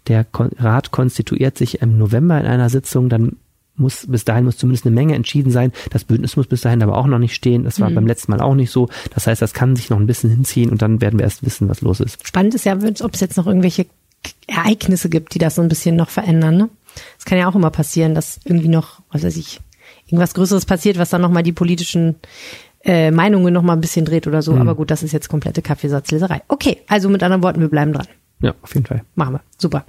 Der 0.08 0.24
Kon 0.24 0.50
Rat 0.58 0.92
konstituiert 0.92 1.58
sich 1.58 1.82
im 1.82 1.98
November 1.98 2.40
in 2.40 2.46
einer 2.46 2.70
Sitzung. 2.70 3.10
Dann 3.10 3.38
muss 3.78 4.08
bis 4.08 4.26
dahin 4.26 4.46
muss 4.46 4.58
zumindest 4.58 4.86
eine 4.86 4.96
Menge 4.96 5.16
entschieden 5.16 5.52
sein. 5.52 5.72
Das 5.92 6.04
Bündnis 6.04 6.38
muss 6.38 6.48
bis 6.48 6.62
dahin 6.62 6.82
aber 6.82 6.98
auch 6.98 7.08
noch 7.08 7.20
nicht 7.20 7.36
stehen. 7.36 7.64
Das 7.64 7.80
war 7.80 7.90
mhm. 7.90 7.96
beim 7.96 8.08
letzten 8.08 8.32
Mal 8.32 8.42
auch 8.42 8.56
nicht 8.56 8.72
so. 8.72 8.90
Das 9.14 9.28
heißt, 9.28 9.42
das 9.42 9.54
kann 9.54 9.76
sich 9.76 9.90
noch 9.90 10.00
ein 10.00 10.08
bisschen 10.08 10.30
hinziehen 10.30 10.70
und 10.70 10.82
dann 10.82 11.02
werden 11.02 11.20
wir 11.20 11.26
erst 11.26 11.46
wissen, 11.46 11.70
was 11.70 11.82
los 11.82 12.00
ist. 12.00 12.26
Spannend 12.26 12.56
ist 12.56 12.66
ja, 12.66 12.78
ob 13.02 13.14
es 13.14 13.20
jetzt 13.20 13.38
noch 13.38 13.48
irgendwelche 13.48 13.86
Ereignisse 14.48 15.10
gibt, 15.10 15.34
die 15.34 15.40
das 15.40 15.56
so 15.56 15.62
ein 15.62 15.70
bisschen 15.70 15.96
noch 15.96 16.10
verändern. 16.10 16.58
Ne? 16.58 16.70
Es 17.18 17.26
kann 17.26 17.38
ja 17.38 17.48
auch 17.48 17.56
immer 17.56 17.70
passieren, 17.70 18.16
dass 18.16 18.40
irgendwie 18.46 18.70
noch, 18.70 19.02
was 19.12 19.24
weiß 19.24 19.38
ich, 19.38 19.60
irgendwas 20.06 20.34
Größeres 20.34 20.66
passiert, 20.66 20.98
was 20.98 21.10
dann 21.10 21.22
nochmal 21.22 21.44
die 21.44 21.52
politischen 21.52 22.16
äh, 22.84 23.12
Meinungen 23.12 23.54
nochmal 23.54 23.76
ein 23.76 23.82
bisschen 23.82 24.06
dreht 24.06 24.28
oder 24.28 24.42
so. 24.42 24.54
Mhm. 24.54 24.62
Aber 24.62 24.76
gut, 24.76 24.92
das 24.92 25.04
ist 25.04 25.12
jetzt 25.12 25.30
komplette 25.30 25.62
Kaffeesatzleserei. 25.62 26.42
Okay, 26.48 26.78
also 26.88 27.10
mit 27.10 27.24
anderen 27.24 27.44
Worten, 27.44 27.62
wir 27.62 27.70
bleiben 27.70 27.94
dran. 27.94 28.08
Ja, 28.42 28.54
auf 28.62 28.74
jeden 28.74 28.86
Fall. 28.86 29.02
Machen 29.16 29.36
wir. 29.36 29.42
Super. 29.58 29.86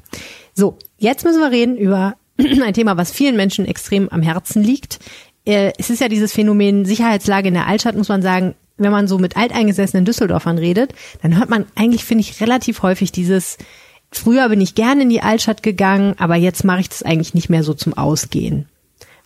So, 0.54 0.78
jetzt 0.98 1.24
müssen 1.24 1.40
wir 1.40 1.50
reden 1.50 1.76
über 1.76 2.14
ein 2.38 2.74
Thema, 2.74 2.96
was 2.96 3.10
vielen 3.10 3.36
Menschen 3.36 3.66
extrem 3.66 4.08
am 4.08 4.22
Herzen 4.22 4.62
liegt. 4.62 4.98
Äh, 5.44 5.72
es 5.78 5.90
ist 5.90 6.00
ja 6.00 6.08
dieses 6.08 6.32
Phänomen 6.32 6.84
Sicherheitslage 6.84 7.48
in 7.48 7.54
der 7.54 7.66
Altstadt, 7.66 7.96
muss 7.96 8.08
man 8.08 8.22
sagen, 8.22 8.54
wenn 8.78 8.92
man 8.92 9.08
so 9.08 9.18
mit 9.18 9.36
alteingesessenen 9.36 10.04
Düsseldorfern 10.04 10.58
redet, 10.58 10.94
dann 11.22 11.36
hört 11.38 11.48
man 11.48 11.66
eigentlich, 11.74 12.04
finde 12.04 12.22
ich, 12.22 12.40
relativ 12.40 12.82
häufig 12.82 13.10
dieses, 13.10 13.56
früher 14.10 14.48
bin 14.48 14.60
ich 14.60 14.74
gerne 14.74 15.02
in 15.02 15.08
die 15.08 15.22
Altstadt 15.22 15.62
gegangen, 15.62 16.14
aber 16.18 16.36
jetzt 16.36 16.64
mache 16.64 16.80
ich 16.80 16.88
das 16.88 17.02
eigentlich 17.02 17.34
nicht 17.34 17.48
mehr 17.48 17.62
so 17.62 17.74
zum 17.74 17.96
Ausgehen. 17.96 18.68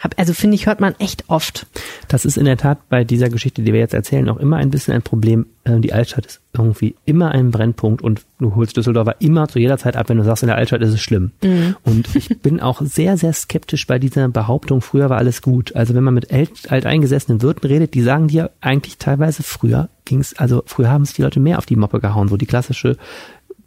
Hab, 0.00 0.18
also 0.18 0.32
finde 0.32 0.54
ich, 0.54 0.66
hört 0.66 0.80
man 0.80 0.94
echt 0.98 1.24
oft. 1.28 1.66
Das 2.08 2.24
ist 2.24 2.38
in 2.38 2.46
der 2.46 2.56
Tat 2.56 2.88
bei 2.88 3.04
dieser 3.04 3.28
Geschichte, 3.28 3.60
die 3.60 3.72
wir 3.74 3.80
jetzt 3.80 3.92
erzählen, 3.92 4.28
auch 4.30 4.38
immer 4.38 4.56
ein 4.56 4.70
bisschen 4.70 4.94
ein 4.94 5.02
Problem. 5.02 5.44
Ähm, 5.66 5.82
die 5.82 5.92
Altstadt 5.92 6.24
ist 6.24 6.40
irgendwie 6.54 6.96
immer 7.04 7.32
ein 7.32 7.50
Brennpunkt 7.50 8.00
und 8.00 8.22
du 8.38 8.54
holst 8.54 8.78
Düsseldorfer 8.78 9.16
immer 9.20 9.46
zu 9.48 9.58
jeder 9.58 9.76
Zeit 9.76 9.96
ab, 9.96 10.08
wenn 10.08 10.16
du 10.16 10.24
sagst, 10.24 10.42
in 10.42 10.46
der 10.46 10.56
Altstadt 10.56 10.80
ist 10.80 10.94
es 10.94 11.02
schlimm. 11.02 11.32
Mhm. 11.44 11.76
Und 11.84 12.16
ich 12.16 12.40
bin 12.40 12.60
auch 12.60 12.80
sehr, 12.80 13.18
sehr 13.18 13.34
skeptisch 13.34 13.86
bei 13.86 13.98
dieser 13.98 14.26
Behauptung, 14.28 14.80
früher 14.80 15.10
war 15.10 15.18
alles 15.18 15.42
gut. 15.42 15.76
Also 15.76 15.94
wenn 15.94 16.02
man 16.02 16.14
mit 16.14 16.32
alteingesessenen 16.32 17.42
Wirten 17.42 17.66
redet, 17.66 17.92
die 17.92 18.02
sagen 18.02 18.28
dir 18.28 18.50
eigentlich 18.62 18.96
teilweise 18.96 19.42
früher 19.42 19.90
ging's, 20.06 20.32
also 20.34 20.62
früher 20.64 20.90
haben 20.90 21.02
es 21.02 21.12
die 21.12 21.22
Leute 21.22 21.40
mehr 21.40 21.58
auf 21.58 21.66
die 21.66 21.76
Moppe 21.76 22.00
gehauen, 22.00 22.28
so 22.28 22.38
die 22.38 22.46
klassische 22.46 22.96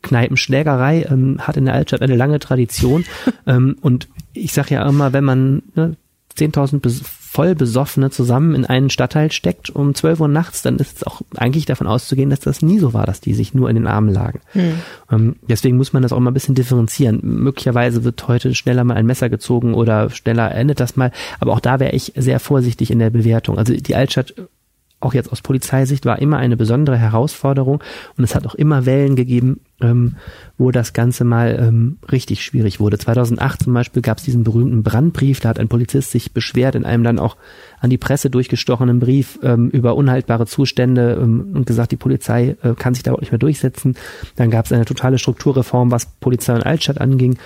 Kneipenschlägerei 0.02 1.06
ähm, 1.10 1.38
hat 1.40 1.58
in 1.58 1.66
der 1.66 1.76
Altstadt 1.76 2.02
eine 2.02 2.16
lange 2.16 2.40
Tradition. 2.40 3.06
ähm, 3.48 3.78
und 3.82 4.10
ich 4.34 4.52
sage 4.52 4.76
ja 4.76 4.90
immer, 4.90 5.14
wenn 5.14 5.24
man 5.24 5.64
ne, 5.76 5.96
10.000 6.38 6.80
voll 7.34 7.56
Besoffene 7.56 8.12
zusammen 8.12 8.54
in 8.54 8.64
einen 8.64 8.92
Stadtteil 8.92 9.32
steckt 9.32 9.72
um 9.72 9.96
12 9.96 10.20
Uhr 10.20 10.28
nachts, 10.28 10.62
dann 10.62 10.78
ist 10.78 10.98
es 10.98 11.04
auch 11.04 11.22
eigentlich 11.36 11.66
davon 11.66 11.88
auszugehen, 11.88 12.30
dass 12.30 12.42
das 12.42 12.62
nie 12.62 12.78
so 12.78 12.94
war, 12.94 13.08
dass 13.08 13.22
die 13.22 13.34
sich 13.34 13.56
nur 13.56 13.72
in 13.72 13.76
den 13.76 13.88
Armen 13.88 14.14
lagen. 14.14 14.40
Hm. 14.52 14.74
Ähm, 15.12 15.36
deswegen 15.50 15.78
muss 15.78 15.94
man 15.94 16.04
das 16.04 16.14
auch 16.14 16.20
mal 16.20 16.30
ein 16.30 16.36
bisschen 16.36 16.54
differenzieren. 16.54 17.22
Möglicherweise 17.24 18.04
wird 18.04 18.28
heute 18.28 18.54
schneller 18.54 18.84
mal 18.84 18.98
ein 18.98 19.08
Messer 19.08 19.30
gezogen 19.30 19.74
oder 19.74 20.12
schneller 20.12 20.54
endet 20.54 20.80
das 20.80 20.96
mal, 20.96 21.12
aber 21.40 21.54
auch 21.54 21.60
da 21.60 21.80
wäre 21.80 21.94
ich 21.94 22.14
sehr 22.16 22.40
vorsichtig 22.40 22.92
in 22.92 23.00
der 23.00 23.10
Bewertung. 23.10 23.58
Also 23.58 23.74
die 23.74 23.96
Altstadt 23.96 24.36
auch 25.04 25.14
jetzt 25.14 25.32
aus 25.32 25.42
Polizeisicht 25.42 26.06
war 26.06 26.20
immer 26.20 26.38
eine 26.38 26.58
besondere 26.58 26.98
Herausforderung 26.98 27.84
und 28.18 28.24
es 28.24 28.36
hat 28.36 28.46
auch 28.48 28.56
immer 28.56 28.86
Wellen 28.86 29.16
gegeben, 29.16 29.62
ähm, 29.82 30.16
wo 30.58 30.72
das 30.72 30.94
Ganze 30.94 31.24
mal 31.24 31.58
ähm, 31.60 31.98
richtig 32.12 32.44
schwierig 32.44 32.80
wurde. 32.80 32.98
2008 32.98 33.64
zum 33.64 33.74
Beispiel 33.74 34.02
gab 34.02 34.18
es 34.18 34.24
diesen 34.24 34.44
berühmten 34.44 34.84
Brandbrief, 34.84 35.40
da 35.40 35.50
hat 35.50 35.60
ein 35.60 35.68
Polizist 35.68 36.12
sich 36.12 36.34
beschwert 36.34 36.76
in 36.76 36.86
einem 36.86 37.04
dann 37.04 37.20
auch 37.20 37.38
an 37.80 37.90
die 37.90 37.98
Presse 37.98 38.30
durchgestochenen 38.30 39.00
Brief 39.00 39.40
ähm, 39.44 39.70
über 39.70 39.96
unhaltbare 39.96 40.46
Zustände 40.46 41.20
ähm, 41.22 41.52
und 41.54 41.66
gesagt, 41.66 41.92
die 41.92 41.98
Polizei 41.98 42.56
äh, 42.62 42.74
kann 42.76 42.94
sich 42.94 43.04
da 43.04 43.14
auch 43.14 43.20
nicht 43.20 43.32
mehr 43.32 43.40
durchsetzen. 43.40 43.96
Dann 44.36 44.52
gab 44.52 44.66
es 44.66 44.72
eine 44.72 44.86
totale 44.86 45.20
Strukturreform, 45.20 45.92
was 45.92 46.06
Polizei 46.06 46.56
und 46.56 46.66
Altstadt 46.66 47.02
anging. 47.02 47.38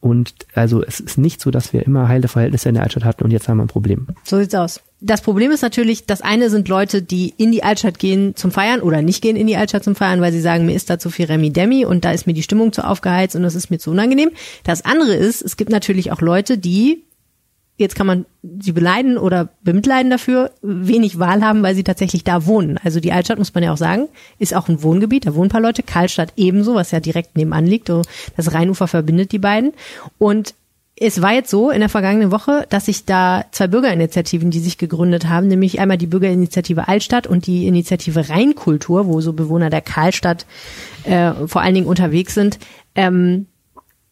Und 0.00 0.32
also 0.54 0.82
es 0.84 1.00
ist 1.00 1.18
nicht 1.18 1.40
so, 1.40 1.50
dass 1.50 1.72
wir 1.72 1.84
immer 1.84 2.08
heile 2.08 2.28
Verhältnisse 2.28 2.68
in 2.68 2.76
der 2.76 2.84
Altstadt 2.84 3.04
hatten 3.04 3.24
und 3.24 3.32
jetzt 3.32 3.48
haben 3.48 3.56
wir 3.56 3.64
ein 3.64 3.68
Problem. 3.68 4.06
So 4.22 4.38
sieht's 4.38 4.54
aus. 4.54 4.80
Das 5.00 5.22
Problem 5.22 5.50
ist 5.50 5.62
natürlich, 5.62 6.06
das 6.06 6.22
eine 6.22 6.50
sind 6.50 6.68
Leute, 6.68 7.02
die 7.02 7.32
in 7.36 7.52
die 7.52 7.62
Altstadt 7.62 7.98
gehen 7.98 8.34
zum 8.34 8.50
Feiern 8.50 8.80
oder 8.80 9.02
nicht 9.02 9.22
gehen 9.22 9.36
in 9.36 9.46
die 9.46 9.56
Altstadt 9.56 9.84
zum 9.84 9.94
Feiern, 9.94 10.20
weil 10.20 10.32
sie 10.32 10.40
sagen, 10.40 10.66
mir 10.66 10.74
ist 10.74 10.90
da 10.90 10.98
zu 10.98 11.10
viel 11.10 11.26
Remi 11.26 11.50
Demi 11.50 11.84
und 11.84 12.04
da 12.04 12.12
ist 12.12 12.26
mir 12.26 12.32
die 12.32 12.42
Stimmung 12.42 12.72
zu 12.72 12.84
aufgeheizt 12.84 13.34
und 13.36 13.42
das 13.42 13.54
ist 13.54 13.70
mir 13.70 13.78
zu 13.78 13.90
unangenehm. 13.90 14.30
Das 14.64 14.84
andere 14.84 15.14
ist, 15.14 15.42
es 15.42 15.56
gibt 15.56 15.70
natürlich 15.70 16.10
auch 16.12 16.20
Leute, 16.20 16.58
die 16.58 17.04
jetzt 17.78 17.94
kann 17.94 18.06
man 18.06 18.26
sie 18.60 18.72
beneiden 18.72 19.16
oder 19.16 19.48
bemitleiden 19.62 20.10
dafür, 20.10 20.50
wenig 20.62 21.18
Wahl 21.18 21.42
haben, 21.42 21.62
weil 21.62 21.74
sie 21.74 21.84
tatsächlich 21.84 22.24
da 22.24 22.44
wohnen. 22.44 22.78
Also 22.82 23.00
die 23.00 23.12
Altstadt, 23.12 23.38
muss 23.38 23.54
man 23.54 23.62
ja 23.62 23.72
auch 23.72 23.78
sagen, 23.78 24.08
ist 24.38 24.54
auch 24.54 24.68
ein 24.68 24.82
Wohngebiet, 24.82 25.26
da 25.26 25.34
wohnen 25.34 25.46
ein 25.46 25.52
paar 25.52 25.60
Leute, 25.60 25.82
Karlstadt 25.82 26.32
ebenso, 26.36 26.74
was 26.74 26.90
ja 26.90 27.00
direkt 27.00 27.36
nebenan 27.36 27.66
liegt. 27.66 27.88
Das 27.88 28.52
Rheinufer 28.52 28.88
verbindet 28.88 29.32
die 29.32 29.38
beiden. 29.38 29.72
Und 30.18 30.54
es 31.00 31.22
war 31.22 31.32
jetzt 31.32 31.50
so 31.50 31.70
in 31.70 31.78
der 31.78 31.88
vergangenen 31.88 32.32
Woche, 32.32 32.66
dass 32.68 32.86
sich 32.86 33.04
da 33.04 33.44
zwei 33.52 33.68
Bürgerinitiativen, 33.68 34.50
die 34.50 34.58
sich 34.58 34.78
gegründet 34.78 35.28
haben, 35.28 35.46
nämlich 35.46 35.78
einmal 35.78 35.96
die 35.98 36.08
Bürgerinitiative 36.08 36.88
Altstadt 36.88 37.28
und 37.28 37.46
die 37.46 37.68
Initiative 37.68 38.28
Rheinkultur, 38.28 39.06
wo 39.06 39.20
so 39.20 39.32
Bewohner 39.32 39.70
der 39.70 39.80
Karlstadt 39.80 40.46
äh, 41.04 41.32
vor 41.46 41.62
allen 41.62 41.74
Dingen 41.74 41.86
unterwegs 41.86 42.34
sind, 42.34 42.58
ähm, 42.96 43.46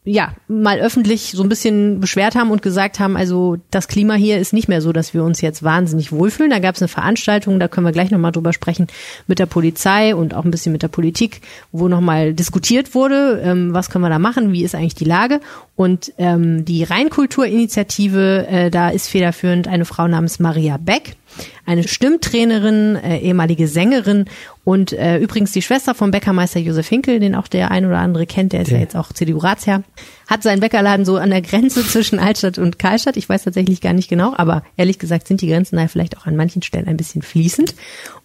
ja, 0.08 0.36
mal 0.46 0.78
öffentlich 0.78 1.32
so 1.32 1.42
ein 1.42 1.48
bisschen 1.48 1.98
beschwert 1.98 2.36
haben 2.36 2.52
und 2.52 2.62
gesagt 2.62 3.00
haben, 3.00 3.16
also 3.16 3.56
das 3.72 3.88
Klima 3.88 4.14
hier 4.14 4.38
ist 4.38 4.52
nicht 4.52 4.68
mehr 4.68 4.80
so, 4.80 4.92
dass 4.92 5.14
wir 5.14 5.24
uns 5.24 5.40
jetzt 5.40 5.64
wahnsinnig 5.64 6.12
wohlfühlen. 6.12 6.50
Da 6.50 6.60
gab 6.60 6.76
es 6.76 6.80
eine 6.80 6.88
Veranstaltung, 6.88 7.58
da 7.58 7.66
können 7.66 7.86
wir 7.86 7.92
gleich 7.92 8.12
nochmal 8.12 8.30
drüber 8.30 8.52
sprechen, 8.52 8.86
mit 9.26 9.40
der 9.40 9.46
Polizei 9.46 10.14
und 10.14 10.32
auch 10.32 10.44
ein 10.44 10.52
bisschen 10.52 10.70
mit 10.70 10.84
der 10.84 10.88
Politik, 10.88 11.40
wo 11.72 11.88
nochmal 11.88 12.34
diskutiert 12.34 12.94
wurde, 12.94 13.42
ähm, 13.42 13.74
was 13.74 13.90
können 13.90 14.04
wir 14.04 14.08
da 14.08 14.20
machen, 14.20 14.52
wie 14.52 14.62
ist 14.62 14.76
eigentlich 14.76 14.94
die 14.94 15.04
Lage. 15.04 15.40
Und 15.74 16.12
ähm, 16.18 16.64
die 16.64 16.84
Rheinkulturinitiative, 16.84 18.46
äh, 18.46 18.70
da 18.70 18.90
ist 18.90 19.08
federführend 19.08 19.66
eine 19.66 19.84
Frau 19.84 20.06
namens 20.06 20.38
Maria 20.38 20.76
Beck 20.76 21.16
eine 21.64 21.86
Stimmtrainerin, 21.86 22.96
äh, 22.96 23.18
ehemalige 23.18 23.68
Sängerin 23.68 24.26
und 24.64 24.92
äh, 24.92 25.18
übrigens 25.18 25.52
die 25.52 25.62
Schwester 25.62 25.94
vom 25.94 26.10
Bäckermeister 26.10 26.60
Josef 26.60 26.88
Hinkel, 26.88 27.20
den 27.20 27.34
auch 27.34 27.48
der 27.48 27.70
ein 27.70 27.86
oder 27.86 27.98
andere 27.98 28.26
kennt, 28.26 28.52
der 28.52 28.62
ist 28.62 28.70
ja, 28.70 28.76
ja 28.76 28.82
jetzt 28.82 28.96
auch 28.96 29.12
CDU-Ratsherr, 29.12 29.82
hat 30.26 30.42
seinen 30.42 30.60
Bäckerladen 30.60 31.04
so 31.04 31.16
an 31.16 31.30
der 31.30 31.42
Grenze 31.42 31.82
zwischen 31.86 32.18
Altstadt 32.18 32.58
und 32.58 32.78
Karlstadt. 32.78 33.16
Ich 33.16 33.28
weiß 33.28 33.44
tatsächlich 33.44 33.80
gar 33.80 33.92
nicht 33.92 34.08
genau, 34.08 34.34
aber 34.36 34.62
ehrlich 34.76 34.98
gesagt 34.98 35.28
sind 35.28 35.40
die 35.40 35.48
Grenzen 35.48 35.76
da 35.76 35.88
vielleicht 35.88 36.18
auch 36.18 36.26
an 36.26 36.36
manchen 36.36 36.62
Stellen 36.62 36.88
ein 36.88 36.96
bisschen 36.96 37.22
fließend. 37.22 37.74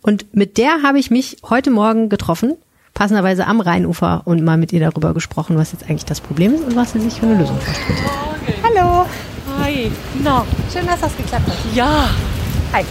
Und 0.02 0.34
mit 0.36 0.58
der 0.58 0.84
habe 0.84 1.00
ich 1.00 1.12
mich 1.12 1.38
heute 1.50 1.72
Morgen 1.72 2.10
getroffen 2.10 2.56
passenderweise 2.94 3.48
am 3.48 3.62
Rheinufer 3.62 4.22
und 4.26 4.44
mal 4.44 4.58
mit 4.58 4.74
ihr 4.74 4.80
darüber 4.80 5.14
gesprochen, 5.14 5.58
was 5.58 5.72
jetzt 5.72 5.90
eigentlich 5.90 6.06
das 6.06 6.22
Problem 6.22 6.56
ist 6.56 6.64
und 6.64 6.76
was 6.76 6.92
sie 6.92 7.00
sich 7.00 7.14
für 7.14 7.26
eine 7.26 7.36
Lösung 7.36 7.58
vorstellt. 7.60 8.00
Hallo. 8.64 9.06
Hi. 9.60 9.92
Na. 10.24 10.46
Schön, 10.72 10.86
dass 10.88 11.02
das 11.02 11.16
geklappt 11.18 11.48
hat. 11.48 11.58
Ja. 11.76 12.10
Hi. 12.74 12.84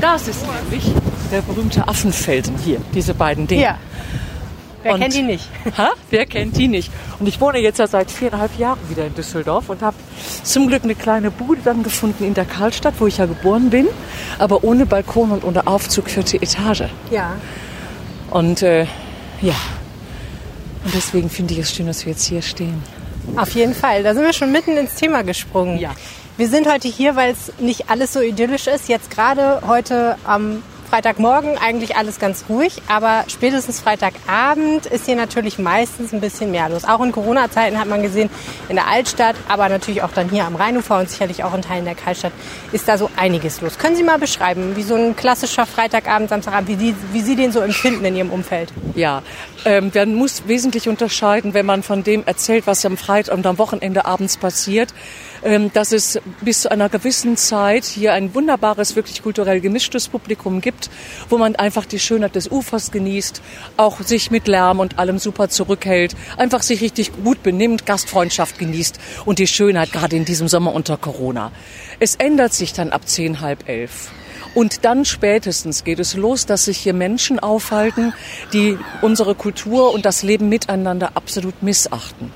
Das 0.00 0.28
ist 0.28 0.44
nämlich 0.46 0.84
der 1.30 1.42
berühmte 1.42 1.86
Affenfelsen 1.88 2.56
hier, 2.58 2.80
diese 2.94 3.14
beiden 3.14 3.46
Dinge. 3.46 3.62
Ja. 3.62 3.78
Wer 4.82 4.94
Und- 4.94 5.00
kennt 5.00 5.14
ihn 5.14 5.26
nicht? 5.26 5.48
Ha? 5.78 5.90
Wer 6.10 6.26
kennt 6.26 6.56
die 6.56 6.68
nicht? 6.68 6.90
Und 7.20 7.26
ich 7.28 7.40
wohne 7.40 7.58
jetzt 7.58 7.78
ja 7.78 7.86
seit 7.86 8.10
viereinhalb 8.10 8.58
Jahren 8.58 8.78
wieder 8.88 9.06
in 9.06 9.14
Düsseldorf 9.14 9.68
und 9.68 9.80
habe 9.80 9.96
zum 10.42 10.66
Glück 10.68 10.82
eine 10.84 10.94
kleine 10.96 11.30
Bude 11.30 11.60
dann 11.64 11.82
gefunden 11.84 12.24
in 12.24 12.34
der 12.34 12.44
Karlstadt, 12.44 12.94
wo 12.98 13.06
ich 13.06 13.18
ja 13.18 13.26
geboren 13.26 13.70
bin, 13.70 13.86
aber 14.38 14.64
ohne 14.64 14.86
Balkon 14.86 15.30
und 15.30 15.44
ohne 15.44 15.66
Aufzug 15.66 16.10
vierte 16.10 16.36
Etage. 16.36 16.84
Ja. 17.10 17.36
Und 18.30 18.62
äh, 18.62 18.86
ja, 19.40 19.54
und 20.84 20.94
deswegen 20.94 21.30
finde 21.30 21.54
ich 21.54 21.60
es 21.60 21.72
schön, 21.74 21.86
dass 21.86 22.04
wir 22.04 22.12
jetzt 22.12 22.24
hier 22.24 22.42
stehen. 22.42 22.82
Auf 23.36 23.50
jeden 23.50 23.74
Fall. 23.74 24.02
Da 24.02 24.14
sind 24.14 24.24
wir 24.24 24.32
schon 24.32 24.50
mitten 24.50 24.76
ins 24.76 24.96
Thema 24.96 25.22
gesprungen. 25.22 25.78
Ja. 25.78 25.90
Wir 26.38 26.48
sind 26.48 26.66
heute 26.66 26.88
hier, 26.88 27.14
weil 27.14 27.32
es 27.32 27.52
nicht 27.58 27.90
alles 27.90 28.14
so 28.14 28.20
idyllisch 28.20 28.66
ist. 28.66 28.88
Jetzt 28.88 29.10
gerade 29.10 29.60
heute 29.66 30.16
am 30.24 30.62
Freitagmorgen 30.88 31.58
eigentlich 31.58 31.96
alles 31.96 32.18
ganz 32.18 32.44
ruhig, 32.48 32.82
aber 32.86 33.24
spätestens 33.28 33.80
Freitagabend 33.80 34.86
ist 34.86 35.06
hier 35.06 35.16
natürlich 35.16 35.58
meistens 35.58 36.12
ein 36.12 36.20
bisschen 36.20 36.50
mehr 36.50 36.70
los. 36.70 36.84
Auch 36.84 37.02
in 37.02 37.12
Corona-Zeiten 37.12 37.78
hat 37.78 37.86
man 37.86 38.02
gesehen, 38.02 38.30
in 38.70 38.76
der 38.76 38.88
Altstadt, 38.88 39.36
aber 39.48 39.68
natürlich 39.68 40.02
auch 40.02 40.12
dann 40.12 40.28
hier 40.30 40.44
am 40.44 40.56
Rheinufer 40.56 40.98
und 40.98 41.08
sicherlich 41.08 41.44
auch 41.44 41.54
in 41.54 41.62
Teilen 41.62 41.84
der 41.84 41.94
Karlstadt 41.94 42.32
ist 42.72 42.88
da 42.88 42.98
so 42.98 43.10
einiges 43.16 43.60
los. 43.62 43.78
Können 43.78 43.96
Sie 43.96 44.02
mal 44.02 44.18
beschreiben, 44.18 44.76
wie 44.76 44.82
so 44.82 44.94
ein 44.94 45.16
klassischer 45.16 45.64
Freitagabend, 45.64 46.28
Samstagabend, 46.28 46.68
wie, 46.68 46.76
die, 46.76 46.94
wie 47.12 47.20
Sie 47.20 47.36
den 47.36 47.52
so 47.52 47.60
empfinden 47.60 48.04
in 48.04 48.16
Ihrem 48.16 48.30
Umfeld? 48.30 48.70
Ja, 48.94 49.22
ähm, 49.64 49.90
man 49.94 50.14
muss 50.14 50.46
wesentlich 50.46 50.90
unterscheiden, 50.90 51.54
wenn 51.54 51.64
man 51.64 51.82
von 51.82 52.04
dem 52.04 52.24
erzählt, 52.26 52.66
was 52.66 52.84
am 52.84 52.98
Freitag 52.98 53.34
und 53.34 53.46
am 53.46 53.56
Wochenende 53.56 54.04
abends 54.04 54.36
passiert, 54.36 54.92
dass 55.72 55.92
es 55.92 56.20
bis 56.40 56.62
zu 56.62 56.70
einer 56.70 56.88
gewissen 56.88 57.36
Zeit 57.36 57.84
hier 57.84 58.12
ein 58.12 58.34
wunderbares, 58.34 58.94
wirklich 58.94 59.22
kulturell 59.22 59.60
gemischtes 59.60 60.08
Publikum 60.08 60.60
gibt, 60.60 60.88
wo 61.28 61.38
man 61.38 61.56
einfach 61.56 61.84
die 61.84 61.98
Schönheit 61.98 62.36
des 62.36 62.50
Ufers 62.50 62.92
genießt, 62.92 63.42
auch 63.76 64.00
sich 64.00 64.30
mit 64.30 64.46
Lärm 64.46 64.78
und 64.78 64.98
allem 64.98 65.18
super 65.18 65.48
zurückhält, 65.48 66.14
einfach 66.36 66.62
sich 66.62 66.80
richtig 66.80 67.12
gut 67.24 67.42
benimmt, 67.42 67.86
Gastfreundschaft 67.86 68.58
genießt 68.58 68.98
und 69.24 69.38
die 69.38 69.46
Schönheit 69.48 69.92
gerade 69.92 70.16
in 70.16 70.24
diesem 70.24 70.46
Sommer 70.46 70.72
unter 70.74 70.96
Corona. 70.96 71.50
Es 71.98 72.14
ändert 72.14 72.52
sich 72.52 72.72
dann 72.72 72.90
ab 72.90 73.08
zehn, 73.08 73.40
halb 73.40 73.68
elf. 73.68 74.10
Und 74.54 74.84
dann 74.84 75.04
spätestens 75.04 75.82
geht 75.82 75.98
es 75.98 76.14
los, 76.14 76.46
dass 76.46 76.66
sich 76.66 76.78
hier 76.78 76.92
Menschen 76.92 77.38
aufhalten, 77.38 78.12
die 78.52 78.78
unsere 79.00 79.34
Kultur 79.34 79.94
und 79.94 80.04
das 80.04 80.22
Leben 80.22 80.48
miteinander 80.48 81.12
absolut 81.14 81.62
missachten. 81.62 82.30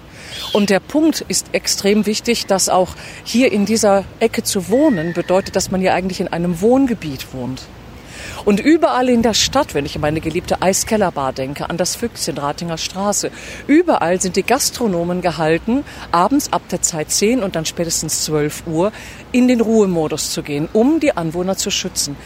Und 0.52 0.70
der 0.70 0.80
Punkt 0.80 1.24
ist 1.28 1.48
extrem 1.52 2.06
wichtig, 2.06 2.46
dass 2.46 2.68
auch 2.68 2.94
hier 3.24 3.52
in 3.52 3.66
dieser 3.66 4.04
Ecke 4.20 4.42
zu 4.42 4.68
wohnen 4.68 5.12
bedeutet, 5.12 5.56
dass 5.56 5.70
man 5.70 5.82
ja 5.82 5.94
eigentlich 5.94 6.20
in 6.20 6.28
einem 6.28 6.60
Wohngebiet 6.60 7.32
wohnt. 7.32 7.62
Und 8.44 8.60
überall 8.60 9.08
in 9.08 9.22
der 9.22 9.34
Stadt, 9.34 9.74
wenn 9.74 9.86
ich 9.86 9.96
an 9.96 10.02
meine 10.02 10.20
geliebte 10.20 10.62
Eiskellerbar 10.62 11.32
denke, 11.32 11.68
an 11.68 11.76
das 11.76 11.96
Füchschen, 11.96 12.38
Ratinger 12.38 12.78
Straße, 12.78 13.30
überall 13.66 14.20
sind 14.20 14.36
die 14.36 14.42
Gastronomen 14.42 15.20
gehalten, 15.20 15.84
abends 16.12 16.52
ab 16.52 16.62
der 16.70 16.82
Zeit 16.82 17.10
10 17.10 17.42
und 17.42 17.56
dann 17.56 17.66
spätestens 17.66 18.24
12 18.24 18.66
Uhr 18.66 18.92
in 19.32 19.48
den 19.48 19.60
Ruhemodus 19.60 20.32
zu 20.32 20.42
gehen, 20.42 20.68
um 20.72 21.00
die 21.00 21.16
Anwohner 21.16 21.56
zu 21.56 21.70
schützen. 21.70 22.16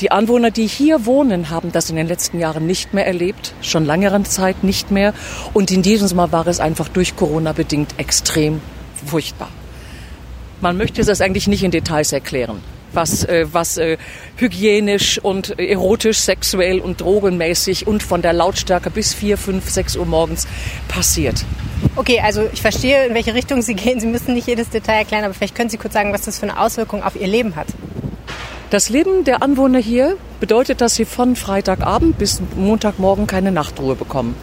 Die 0.00 0.10
Anwohner, 0.10 0.50
die 0.50 0.66
hier 0.66 1.04
wohnen, 1.04 1.50
haben 1.50 1.72
das 1.72 1.90
in 1.90 1.96
den 1.96 2.08
letzten 2.08 2.40
Jahren 2.40 2.66
nicht 2.66 2.94
mehr 2.94 3.06
erlebt, 3.06 3.52
schon 3.60 3.84
langere 3.84 4.22
Zeit 4.22 4.64
nicht 4.64 4.90
mehr. 4.90 5.12
Und 5.52 5.70
in 5.70 5.82
diesem 5.82 6.08
Sommer 6.08 6.32
war 6.32 6.46
es 6.46 6.58
einfach 6.58 6.88
durch 6.88 7.16
Corona 7.16 7.52
bedingt 7.52 7.98
extrem 7.98 8.62
furchtbar. 9.04 9.50
Man 10.62 10.78
möchte 10.78 11.04
das 11.04 11.20
eigentlich 11.20 11.48
nicht 11.48 11.62
in 11.64 11.70
Details 11.70 12.12
erklären, 12.12 12.62
was, 12.94 13.24
äh, 13.24 13.46
was 13.52 13.76
äh, 13.76 13.98
hygienisch 14.36 15.18
und 15.18 15.58
erotisch, 15.58 16.20
sexuell 16.20 16.80
und 16.80 17.02
drogenmäßig 17.02 17.86
und 17.86 18.02
von 18.02 18.22
der 18.22 18.32
Lautstärke 18.32 18.88
bis 18.88 19.12
4, 19.12 19.36
5, 19.36 19.68
6 19.68 19.96
Uhr 19.96 20.06
morgens 20.06 20.46
passiert. 20.88 21.44
Okay, 21.96 22.20
also 22.24 22.48
ich 22.50 22.62
verstehe, 22.62 23.06
in 23.06 23.14
welche 23.14 23.34
Richtung 23.34 23.60
Sie 23.60 23.74
gehen. 23.74 24.00
Sie 24.00 24.06
müssen 24.06 24.32
nicht 24.32 24.46
jedes 24.46 24.70
Detail 24.70 25.00
erklären, 25.00 25.24
aber 25.24 25.34
vielleicht 25.34 25.54
können 25.54 25.68
Sie 25.68 25.76
kurz 25.76 25.92
sagen, 25.92 26.14
was 26.14 26.22
das 26.22 26.38
für 26.38 26.46
eine 26.46 26.58
Auswirkung 26.58 27.02
auf 27.02 27.16
Ihr 27.20 27.26
Leben 27.26 27.54
hat. 27.54 27.66
Das 28.70 28.88
Leben 28.88 29.24
der 29.24 29.42
Anwohner 29.42 29.80
hier 29.80 30.16
bedeutet, 30.38 30.80
dass 30.80 30.94
sie 30.94 31.04
von 31.04 31.34
Freitagabend 31.34 32.18
bis 32.18 32.40
Montagmorgen 32.54 33.26
keine 33.26 33.50
Nachtruhe 33.50 33.96
bekommen 33.96 34.36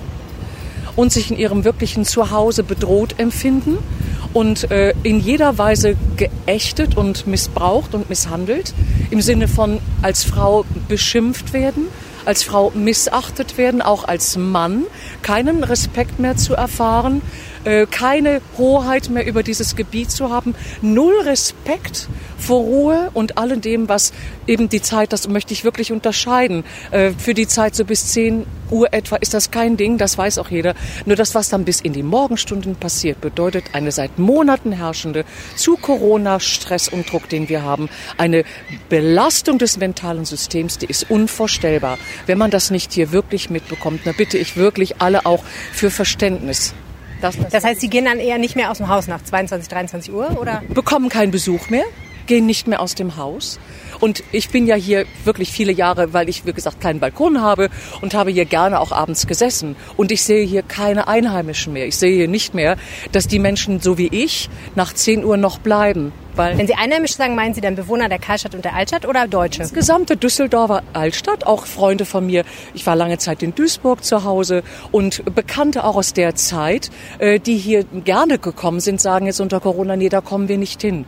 und 0.98 1.14
sich 1.14 1.32
in 1.32 1.38
ihrem 1.38 1.64
wirklichen 1.64 2.04
Zuhause 2.04 2.64
bedroht 2.64 3.16
empfinden 3.20 3.78
und 4.34 4.70
äh, 4.70 4.94
in 5.04 5.22
jeder 5.22 5.58
Weise 5.58 5.96
geächtet 6.18 6.98
und 6.98 7.26
missbraucht 7.26 7.96
und 7.96 8.10
misshandelt, 8.10 8.74
im 9.12 9.22
Sinne 9.22 9.48
von 9.48 9.80
als 10.02 10.26
Frau 10.26 10.66
beschimpft 10.90 11.54
werden, 11.54 11.88
als 12.26 12.44
Frau 12.44 12.74
missachtet 12.76 13.58
werden, 13.58 13.82
auch 13.82 14.04
als 14.04 14.36
Mann, 14.36 14.84
keinen 15.22 15.64
Respekt 15.64 16.20
mehr 16.20 16.36
zu 16.36 16.54
erfahren, 16.54 17.22
keine 17.86 18.42
Hoheit 18.58 19.10
mehr 19.10 19.26
über 19.26 19.44
dieses 19.44 19.76
Gebiet 19.76 20.12
zu 20.12 20.32
haben, 20.32 20.56
null 20.82 21.20
Respekt 21.22 22.08
vor 22.38 22.62
Ruhe 22.62 23.10
und 23.14 23.38
allem 23.38 23.62
dem, 23.62 23.90
was 23.90 24.14
eben 24.46 24.70
die 24.70 24.82
Zeit, 24.82 25.12
das 25.12 25.28
möchte 25.28 25.54
ich 25.54 25.64
wirklich 25.64 25.92
unterscheiden. 25.92 26.64
Äh, 26.92 27.12
Für 27.12 27.34
die 27.34 27.48
Zeit 27.48 27.76
so 27.76 27.84
bis 27.84 28.08
10 28.08 28.46
Uhr 28.70 28.94
etwa 28.94 29.18
ist 29.18 29.34
das 29.34 29.52
kein 29.52 29.78
Ding, 29.78 29.98
das 29.98 30.18
weiß 30.18 30.38
auch 30.38 30.50
jeder. 30.50 30.76
Nur 31.06 31.16
das, 31.16 31.36
was 31.36 31.50
dann 31.50 31.66
bis 31.66 31.82
in 31.82 31.94
die 31.94 32.04
Morgenstunden 32.04 32.76
passiert, 32.76 33.22
bedeutet 33.22 33.66
eine 33.74 33.92
seit 33.92 34.20
Monaten 34.20 34.72
herrschende, 34.72 35.26
zu 35.56 35.78
Corona 35.78 36.40
Stress 36.40 36.88
und 36.88 37.12
Druck, 37.12 37.30
den 37.30 37.50
wir 37.50 37.64
haben, 37.64 37.90
eine 38.18 38.44
Belastung 38.90 39.58
des 39.58 39.78
mentalen 39.78 40.26
Systems, 40.26 40.78
die 40.78 40.86
ist 40.86 41.10
unvorstellbar. 41.10 41.98
Wenn 42.26 42.38
man 42.38 42.52
das 42.52 42.72
nicht 42.72 42.94
hier 42.94 43.12
wirklich 43.12 43.50
mitbekommt, 43.50 44.02
dann 44.06 44.16
bitte 44.16 44.38
ich 44.38 44.56
wirklich 44.58 45.02
alle 45.02 45.26
auch 45.26 45.44
für 45.74 45.90
Verständnis. 45.90 46.74
Das, 47.22 47.36
Das 47.52 47.64
heißt, 47.64 47.82
Sie 47.82 47.90
gehen 47.90 48.06
dann 48.06 48.20
eher 48.20 48.38
nicht 48.38 48.56
mehr 48.56 48.72
aus 48.72 48.78
dem 48.78 48.88
Haus 48.88 49.08
nach 49.08 49.24
22, 49.24 49.70
23 49.70 50.14
Uhr, 50.14 50.40
oder? 50.40 50.62
bekommen 50.70 51.10
keinen 51.10 51.32
Besuch 51.32 51.70
mehr, 51.70 51.84
gehen 52.28 52.46
nicht 52.46 52.68
mehr 52.68 52.82
aus 52.82 52.96
dem 52.96 53.18
Haus. 53.18 53.60
Und 54.00 54.24
ich 54.32 54.50
bin 54.50 54.68
ja 54.68 54.75
hier 54.75 55.06
wirklich 55.24 55.51
viele 55.51 55.72
Jahre, 55.72 56.13
weil 56.13 56.30
ich, 56.30 56.46
wie 56.46 56.54
gesagt, 56.54 56.82
keinen 56.82 57.00
Balkon 57.00 57.42
habe 57.42 57.70
und 58.01 58.13
habe 58.13 58.32
hier 58.32 58.46
gerne 58.46 58.80
auch 58.80 58.92
abends 58.92 59.27
gesessen. 59.27 59.75
Und 59.96 60.12
ich 60.12 60.24
sehe 60.24 60.46
hier 60.46 60.62
keine 60.62 61.08
Einheimischen 61.08 61.74
mehr. 61.74 61.88
Ich 61.88 61.98
sehe 61.98 62.16
hier 62.16 62.27
nicht 62.27 62.54
mehr, 62.54 62.77
dass 63.12 63.27
die 63.27 63.39
Menschen 63.39 63.80
so 63.80 63.98
wie 63.98 64.08
ich 64.08 64.50
nach 64.75 64.94
10 64.94 65.24
Uhr 65.24 65.38
noch 65.38 65.60
bleiben. 65.60 66.12
Weil 66.38 66.56
Wenn 66.58 66.68
Sie 66.68 66.75
einheimisch 66.75 67.16
sagen, 67.16 67.34
meinen 67.34 67.56
Sie 67.56 67.62
dann 67.62 67.75
Bewohner 67.75 68.10
der 68.10 68.20
Karlstadt 68.20 68.54
und 68.54 68.63
der 68.63 68.75
Altstadt 68.75 69.08
oder 69.08 69.27
Deutsche? 69.27 69.60
das 69.60 69.74
gesamte 69.74 70.16
Düsseldorfer 70.16 70.84
Altstadt, 70.94 71.48
auch 71.48 71.66
Freunde 71.66 72.06
von 72.06 72.25
mir. 72.27 72.44
Ich 72.75 72.86
war 72.86 72.96
lange 72.96 73.18
Zeit 73.18 73.42
in 73.42 73.56
Duisburg 73.56 74.04
zu 74.04 74.24
Hause 74.24 74.62
und 74.92 75.24
Bekannte 75.34 75.84
auch 75.84 75.96
aus 75.96 76.13
der 76.13 76.36
Zeit, 76.36 76.92
äh, 77.18 77.39
die 77.39 77.58
hier 77.58 77.84
gerne 77.84 78.38
gekommen 78.38 78.80
sind, 78.80 79.01
sagen 79.01 79.25
jetzt 79.25 79.42
unter 79.42 79.60
Corona, 79.60 79.96
nee, 79.96 80.10
da 80.10 80.22
kommen 80.22 80.48
wir 80.48 80.60
nicht 80.60 80.80
hin. 80.82 81.06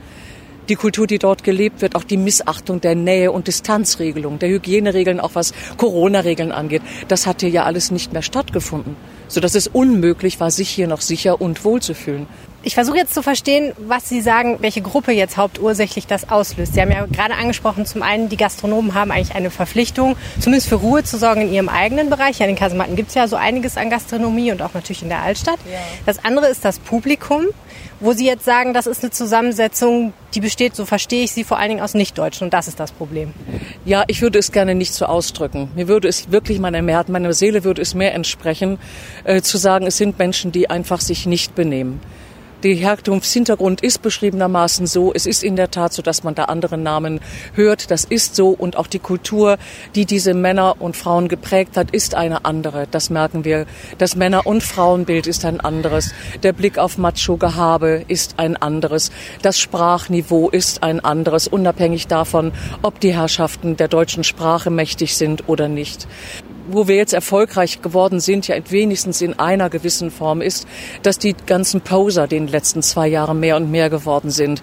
Die 0.69 0.75
Kultur, 0.75 1.07
die 1.07 1.17
dort 1.17 1.43
gelebt 1.43 1.81
wird, 1.81 1.95
auch 1.95 2.03
die 2.03 2.15
Missachtung 2.15 2.79
der 2.79 2.93
Nähe- 2.93 3.31
und 3.31 3.47
Distanzregelung, 3.47 4.37
der 4.37 4.49
Hygieneregeln, 4.49 5.19
auch 5.19 5.31
was 5.33 5.51
Corona-Regeln 5.77 6.51
angeht, 6.51 6.83
das 7.07 7.25
hat 7.25 7.41
hier 7.41 7.49
ja 7.49 7.63
alles 7.63 7.89
nicht 7.89 8.13
mehr 8.13 8.21
stattgefunden. 8.21 8.95
Sodass 9.27 9.55
es 9.55 9.67
unmöglich 9.67 10.39
war, 10.39 10.51
sich 10.51 10.69
hier 10.69 10.87
noch 10.87 11.01
sicher 11.01 11.41
und 11.41 11.65
wohl 11.65 11.81
zu 11.81 11.95
fühlen. 11.95 12.27
Ich 12.61 12.75
versuche 12.75 12.97
jetzt 12.97 13.13
zu 13.13 13.23
verstehen, 13.23 13.73
was 13.77 14.09
Sie 14.09 14.21
sagen, 14.21 14.57
welche 14.59 14.81
Gruppe 14.81 15.11
jetzt 15.11 15.37
hauptursächlich 15.37 16.07
das 16.07 16.29
auslöst. 16.29 16.73
Sie 16.73 16.81
haben 16.81 16.91
ja 16.91 17.05
gerade 17.05 17.35
angesprochen, 17.35 17.85
zum 17.85 18.03
einen, 18.03 18.27
die 18.27 18.37
Gastronomen 18.37 18.93
haben 18.93 19.11
eigentlich 19.11 19.33
eine 19.33 19.49
Verpflichtung, 19.49 20.17
zumindest 20.39 20.67
für 20.67 20.75
Ruhe 20.75 21.03
zu 21.03 21.17
sorgen 21.17 21.41
in 21.41 21.53
ihrem 21.53 21.69
eigenen 21.69 22.09
Bereich. 22.09 22.39
Ja, 22.39 22.45
in 22.45 22.51
den 22.51 22.59
Kasematten 22.59 22.95
gibt 22.95 23.09
es 23.09 23.15
ja 23.15 23.27
so 23.27 23.37
einiges 23.37 23.77
an 23.77 23.89
Gastronomie 23.89 24.51
und 24.51 24.61
auch 24.61 24.73
natürlich 24.73 25.01
in 25.01 25.09
der 25.09 25.21
Altstadt. 25.21 25.59
Ja. 25.71 25.79
Das 26.05 26.23
andere 26.25 26.47
ist 26.47 26.65
das 26.65 26.79
Publikum, 26.79 27.45
wo 27.99 28.13
Sie 28.13 28.25
jetzt 28.25 28.45
sagen, 28.45 28.73
das 28.73 28.87
ist 28.87 29.03
eine 29.03 29.11
Zusammensetzung, 29.11 30.13
die 30.33 30.39
besteht, 30.39 30.75
so 30.75 30.85
verstehe 30.85 31.23
ich 31.23 31.31
Sie, 31.31 31.43
vor 31.43 31.57
allen 31.57 31.69
Dingen 31.69 31.81
aus 31.81 31.93
Nichtdeutschen 31.93 32.45
und 32.45 32.53
das 32.53 32.67
ist 32.67 32.79
das 32.79 32.91
Problem. 32.91 33.33
Ja, 33.85 34.03
ich 34.07 34.21
würde 34.21 34.39
es 34.39 34.51
gerne 34.51 34.75
nicht 34.75 34.93
so 34.93 35.05
ausdrücken. 35.05 35.69
Mir 35.75 35.87
würde 35.87 36.07
es 36.07 36.31
wirklich, 36.31 36.59
meine 36.59 36.81
Mehrheit, 36.81 37.09
meine 37.09 37.33
Seele 37.33 37.63
würde 37.63 37.81
es 37.81 37.93
mehr 37.93 38.13
entsprechen, 38.13 38.77
äh, 39.23 39.41
zu 39.41 39.57
sagen, 39.57 39.87
es 39.87 39.97
sind 39.97 40.17
Menschen, 40.17 40.51
die 40.51 40.69
einfach 40.69 41.01
sich 41.01 41.25
nicht 41.25 41.55
benehmen. 41.55 41.99
Der 42.63 42.75
Herkunftshintergrund 42.75 43.79
ist 43.79 44.01
beschriebenermaßen 44.01 44.85
so. 44.85 45.13
Es 45.13 45.25
ist 45.25 45.43
in 45.43 45.55
der 45.55 45.71
Tat 45.71 45.93
so, 45.93 46.01
dass 46.01 46.23
man 46.23 46.35
da 46.35 46.45
andere 46.45 46.77
Namen 46.77 47.21
hört. 47.53 47.89
Das 47.89 48.03
ist 48.03 48.35
so. 48.35 48.49
Und 48.49 48.75
auch 48.75 48.87
die 48.87 48.99
Kultur, 48.99 49.57
die 49.95 50.05
diese 50.05 50.33
Männer 50.33 50.75
und 50.79 50.97
Frauen 50.97 51.29
geprägt 51.29 51.77
hat, 51.77 51.91
ist 51.91 52.15
eine 52.15 52.43
andere. 52.43 52.85
Das 52.91 53.09
merken 53.09 53.45
wir. 53.45 53.65
Das 53.97 54.17
Männer- 54.17 54.45
und 54.45 54.61
Frauenbild 54.61 55.25
ist 55.25 55.45
ein 55.45 55.61
anderes. 55.61 56.13
Der 56.43 56.51
Blick 56.51 56.77
auf 56.77 56.97
Macho-Gehabe 56.97 58.03
ist 58.09 58.33
ein 58.37 58.57
anderes. 58.57 59.11
Das 59.41 59.57
Sprachniveau 59.57 60.49
ist 60.49 60.83
ein 60.83 60.99
anderes, 60.99 61.47
unabhängig 61.47 62.07
davon, 62.07 62.51
ob 62.81 62.99
die 62.99 63.13
Herrschaften 63.13 63.77
der 63.77 63.87
deutschen 63.87 64.25
Sprache 64.25 64.69
mächtig 64.69 65.15
sind 65.15 65.47
oder 65.47 65.69
nicht 65.69 66.07
wo 66.71 66.87
wir 66.87 66.95
jetzt 66.95 67.13
erfolgreich 67.13 67.81
geworden 67.81 68.19
sind, 68.19 68.47
ja 68.47 68.55
wenigstens 68.69 69.21
in 69.21 69.37
einer 69.37 69.69
gewissen 69.69 70.11
Form 70.11 70.41
ist, 70.41 70.67
dass 71.03 71.19
die 71.19 71.35
ganzen 71.45 71.81
Poser 71.81 72.27
den 72.27 72.47
letzten 72.47 72.81
zwei 72.81 73.07
Jahren 73.07 73.39
mehr 73.39 73.57
und 73.57 73.71
mehr 73.71 73.89
geworden 73.89 74.31
sind. 74.31 74.61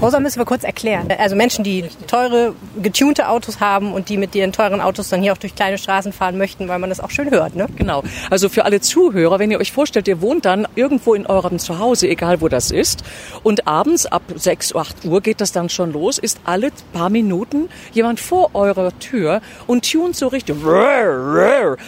Rosa 0.00 0.18
müssen 0.18 0.38
wir 0.38 0.46
kurz 0.46 0.64
erklären. 0.64 1.08
Also 1.18 1.36
Menschen, 1.36 1.62
die 1.62 1.84
teure, 2.06 2.54
getunte 2.82 3.28
Autos 3.28 3.60
haben 3.60 3.92
und 3.92 4.08
die 4.08 4.16
mit 4.16 4.34
ihren 4.34 4.52
teuren 4.52 4.80
Autos 4.80 5.10
dann 5.10 5.20
hier 5.20 5.32
auch 5.32 5.38
durch 5.38 5.54
kleine 5.54 5.76
Straßen 5.76 6.12
fahren 6.12 6.38
möchten, 6.38 6.68
weil 6.68 6.78
man 6.78 6.88
das 6.88 7.00
auch 7.00 7.10
schön 7.10 7.30
hört. 7.30 7.54
Ne? 7.54 7.66
Genau. 7.76 8.02
Also 8.30 8.48
für 8.48 8.64
alle 8.64 8.80
Zuhörer, 8.80 9.38
wenn 9.38 9.50
ihr 9.50 9.60
euch 9.60 9.72
vorstellt, 9.72 10.08
ihr 10.08 10.22
wohnt 10.22 10.46
dann 10.46 10.66
irgendwo 10.74 11.14
in 11.14 11.26
eurem 11.26 11.58
Zuhause, 11.58 12.08
egal 12.08 12.40
wo 12.40 12.48
das 12.48 12.70
ist, 12.70 13.02
und 13.42 13.66
abends 13.66 14.06
ab 14.06 14.22
6, 14.34 14.74
8 14.74 15.04
Uhr 15.04 15.20
geht 15.20 15.40
das 15.40 15.52
dann 15.52 15.68
schon 15.68 15.92
los, 15.92 16.18
ist 16.18 16.40
alle 16.44 16.70
paar 16.92 17.10
Minuten 17.10 17.68
jemand 17.92 18.20
vor 18.20 18.50
eurer 18.54 18.98
Tür 18.98 19.42
und 19.66 19.90
tunt 19.90 20.16
so 20.16 20.28
richtig 20.28 20.56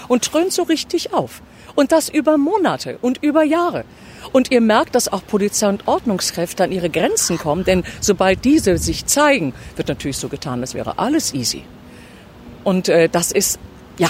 und 0.09 0.33
dröhnt 0.33 0.53
so 0.53 0.63
richtig 0.65 1.15
auf. 1.15 1.41
Und 1.75 1.93
das 1.93 2.09
über 2.09 2.39
Monate 2.39 2.99
und 3.01 3.23
über 3.23 3.43
Jahre. 3.43 3.85
Und 4.33 4.51
ihr 4.51 4.61
merkt, 4.61 4.95
dass 4.95 5.13
auch 5.13 5.27
Polizei 5.27 5.69
und 5.69 5.89
Ordnungskräfte 5.89 6.65
an 6.65 6.73
ihre 6.73 6.91
Grenzen 6.91 7.39
kommen, 7.39 7.65
denn 7.65 7.85
sobald 8.01 8.45
diese 8.45 8.79
sich 8.79 9.07
zeigen, 9.07 9.55
wird 9.77 9.89
natürlich 9.89 10.17
so 10.17 10.29
getan, 10.29 10.61
als 10.61 10.75
wäre 10.75 10.99
alles 10.99 11.35
easy. 11.35 11.65
Und 12.65 12.89
äh, 12.89 13.09
das 13.09 13.33
ist, 13.33 13.59
ja, 13.99 14.09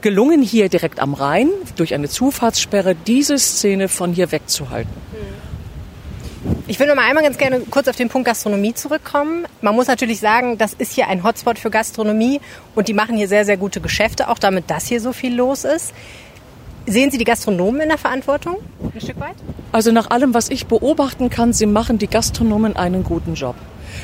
gelungen 0.00 0.42
hier 0.42 0.68
direkt 0.68 1.00
am 1.00 1.14
Rhein 1.14 1.50
durch 1.76 1.94
eine 1.94 2.08
Zufahrtssperre 2.08 2.94
diese 2.94 3.38
Szene 3.38 3.88
von 3.88 4.12
hier 4.12 4.32
wegzuhalten. 4.32 4.90
Ich 6.66 6.78
will 6.80 6.88
noch 6.88 6.96
mal 6.96 7.08
einmal 7.08 7.22
ganz 7.22 7.38
gerne 7.38 7.60
kurz 7.70 7.86
auf 7.86 7.96
den 7.96 8.08
Punkt 8.08 8.26
Gastronomie 8.26 8.74
zurückkommen. 8.74 9.46
Man 9.60 9.74
muss 9.76 9.86
natürlich 9.86 10.18
sagen, 10.18 10.58
das 10.58 10.74
ist 10.74 10.92
hier 10.92 11.06
ein 11.06 11.22
Hotspot 11.22 11.58
für 11.58 11.70
Gastronomie 11.70 12.40
und 12.74 12.88
die 12.88 12.94
machen 12.94 13.16
hier 13.16 13.28
sehr, 13.28 13.44
sehr 13.44 13.56
gute 13.56 13.80
Geschäfte, 13.80 14.28
auch 14.28 14.38
damit, 14.38 14.70
dass 14.70 14.86
hier 14.86 15.00
so 15.00 15.12
viel 15.12 15.34
los 15.34 15.64
ist. 15.64 15.92
Sehen 16.86 17.10
Sie 17.12 17.18
die 17.18 17.24
Gastronomen 17.24 17.82
in 17.82 17.88
der 17.88 17.98
Verantwortung 17.98 18.56
ein 18.92 19.00
Stück 19.00 19.20
weit? 19.20 19.36
Also 19.70 19.92
nach 19.92 20.10
allem, 20.10 20.34
was 20.34 20.50
ich 20.50 20.66
beobachten 20.66 21.30
kann, 21.30 21.52
sie 21.52 21.66
machen 21.66 21.98
die 21.98 22.08
Gastronomen 22.08 22.76
einen 22.76 23.04
guten 23.04 23.34
Job. 23.34 23.54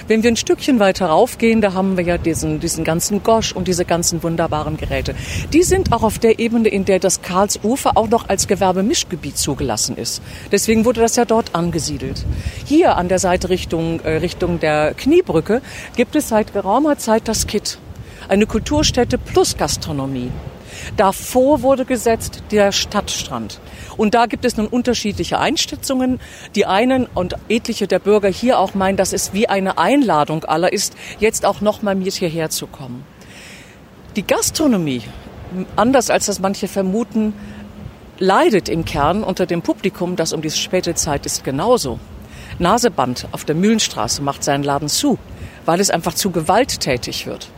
Wenn 0.07 0.23
wir 0.23 0.31
ein 0.31 0.37
Stückchen 0.37 0.79
weiter 0.79 1.07
raufgehen, 1.07 1.61
da 1.61 1.73
haben 1.73 1.97
wir 1.97 2.05
ja 2.05 2.19
diesen, 2.19 2.61
diesen 2.61 2.85
ganzen 2.85 3.23
Gosch 3.23 3.53
und 3.53 3.69
diese 3.69 3.85
ganzen 3.85 4.23
wunderbaren 4.23 4.77
Geräte. 4.77 5.15
Die 5.53 5.63
sind 5.63 5.93
auch 5.93 6.03
auf 6.03 6.19
der 6.19 6.39
Ebene, 6.39 6.69
in 6.69 6.85
der 6.85 6.99
das 7.01 7.23
Karlsufer 7.23 7.97
auch 7.97 8.09
noch 8.09 8.29
als 8.29 8.47
Gewerbemischgebiet 8.47 9.37
zugelassen 9.39 9.97
ist. 9.97 10.23
Deswegen 10.53 10.85
wurde 10.85 11.01
das 11.01 11.17
ja 11.17 11.25
dort 11.25 11.55
angesiedelt. 11.55 12.25
Hier 12.65 12.97
an 12.97 13.09
der 13.09 13.19
Seite 13.19 13.49
Richtung, 13.49 14.01
äh, 14.01 14.19
Richtung 14.19 14.61
der 14.61 14.95
Kniebrücke 14.95 15.63
gibt 15.97 16.15
es 16.17 16.29
seit 16.29 16.53
geraumer 16.53 16.99
Zeit 16.99 17.27
das 17.27 17.47
KIT. 17.47 17.79
Eine 18.29 18.47
Kulturstätte 18.47 19.19
plus 19.19 19.57
Gastronomie. 19.57 20.31
Davor 20.97 21.63
wurde 21.63 21.85
gesetzt 21.85 22.43
der 22.51 22.73
Stadtstrand. 22.73 23.61
Und 23.97 24.15
da 24.15 24.27
gibt 24.27 24.45
es 24.45 24.57
nun 24.57 24.67
unterschiedliche 24.67 25.39
Einschätzungen. 25.39 26.21
Die 26.55 26.67
einen 26.67 27.07
und 27.07 27.35
etliche 27.49 27.87
der 27.87 27.99
Bürger 27.99 28.29
hier 28.29 28.59
auch 28.59 28.75
meinen, 28.75 28.97
dass 28.97 29.13
es 29.13 29.33
wie 29.33 29.49
eine 29.49 29.79
Einladung 29.79 30.45
aller 30.45 30.73
ist, 30.73 30.95
jetzt 31.19 31.45
auch 31.45 31.61
noch 31.61 31.83
mal 31.83 31.95
mit 31.95 32.13
hierher 32.15 32.51
zu 32.51 32.67
kommen. 32.67 33.05
Die 34.17 34.27
Gastronomie, 34.27 35.03
anders 35.77 36.11
als 36.11 36.27
das 36.27 36.41
manche 36.41 36.69
vermuten, 36.69 37.33
leidet 38.19 38.69
im 38.69 38.85
Kern 38.85 39.23
unter 39.23 39.47
dem 39.47 39.63
Publikum, 39.63 40.17
das 40.17 40.33
um 40.33 40.43
diese 40.43 40.59
späte 40.59 40.95
Zeit 40.95 41.27
ist, 41.27 41.45
genauso. 41.45 41.99
Naseband 42.59 43.29
auf 43.33 43.45
der 43.45 43.55
Mühlenstraße 43.55 44.23
macht 44.23 44.43
seinen 44.43 44.65
Laden 44.65 44.89
zu, 44.89 45.19
weil 45.65 45.81
es 45.81 45.91
einfach 45.91 46.15
zu 46.15 46.31
gewalttätig 46.31 47.27
wird. 47.27 47.49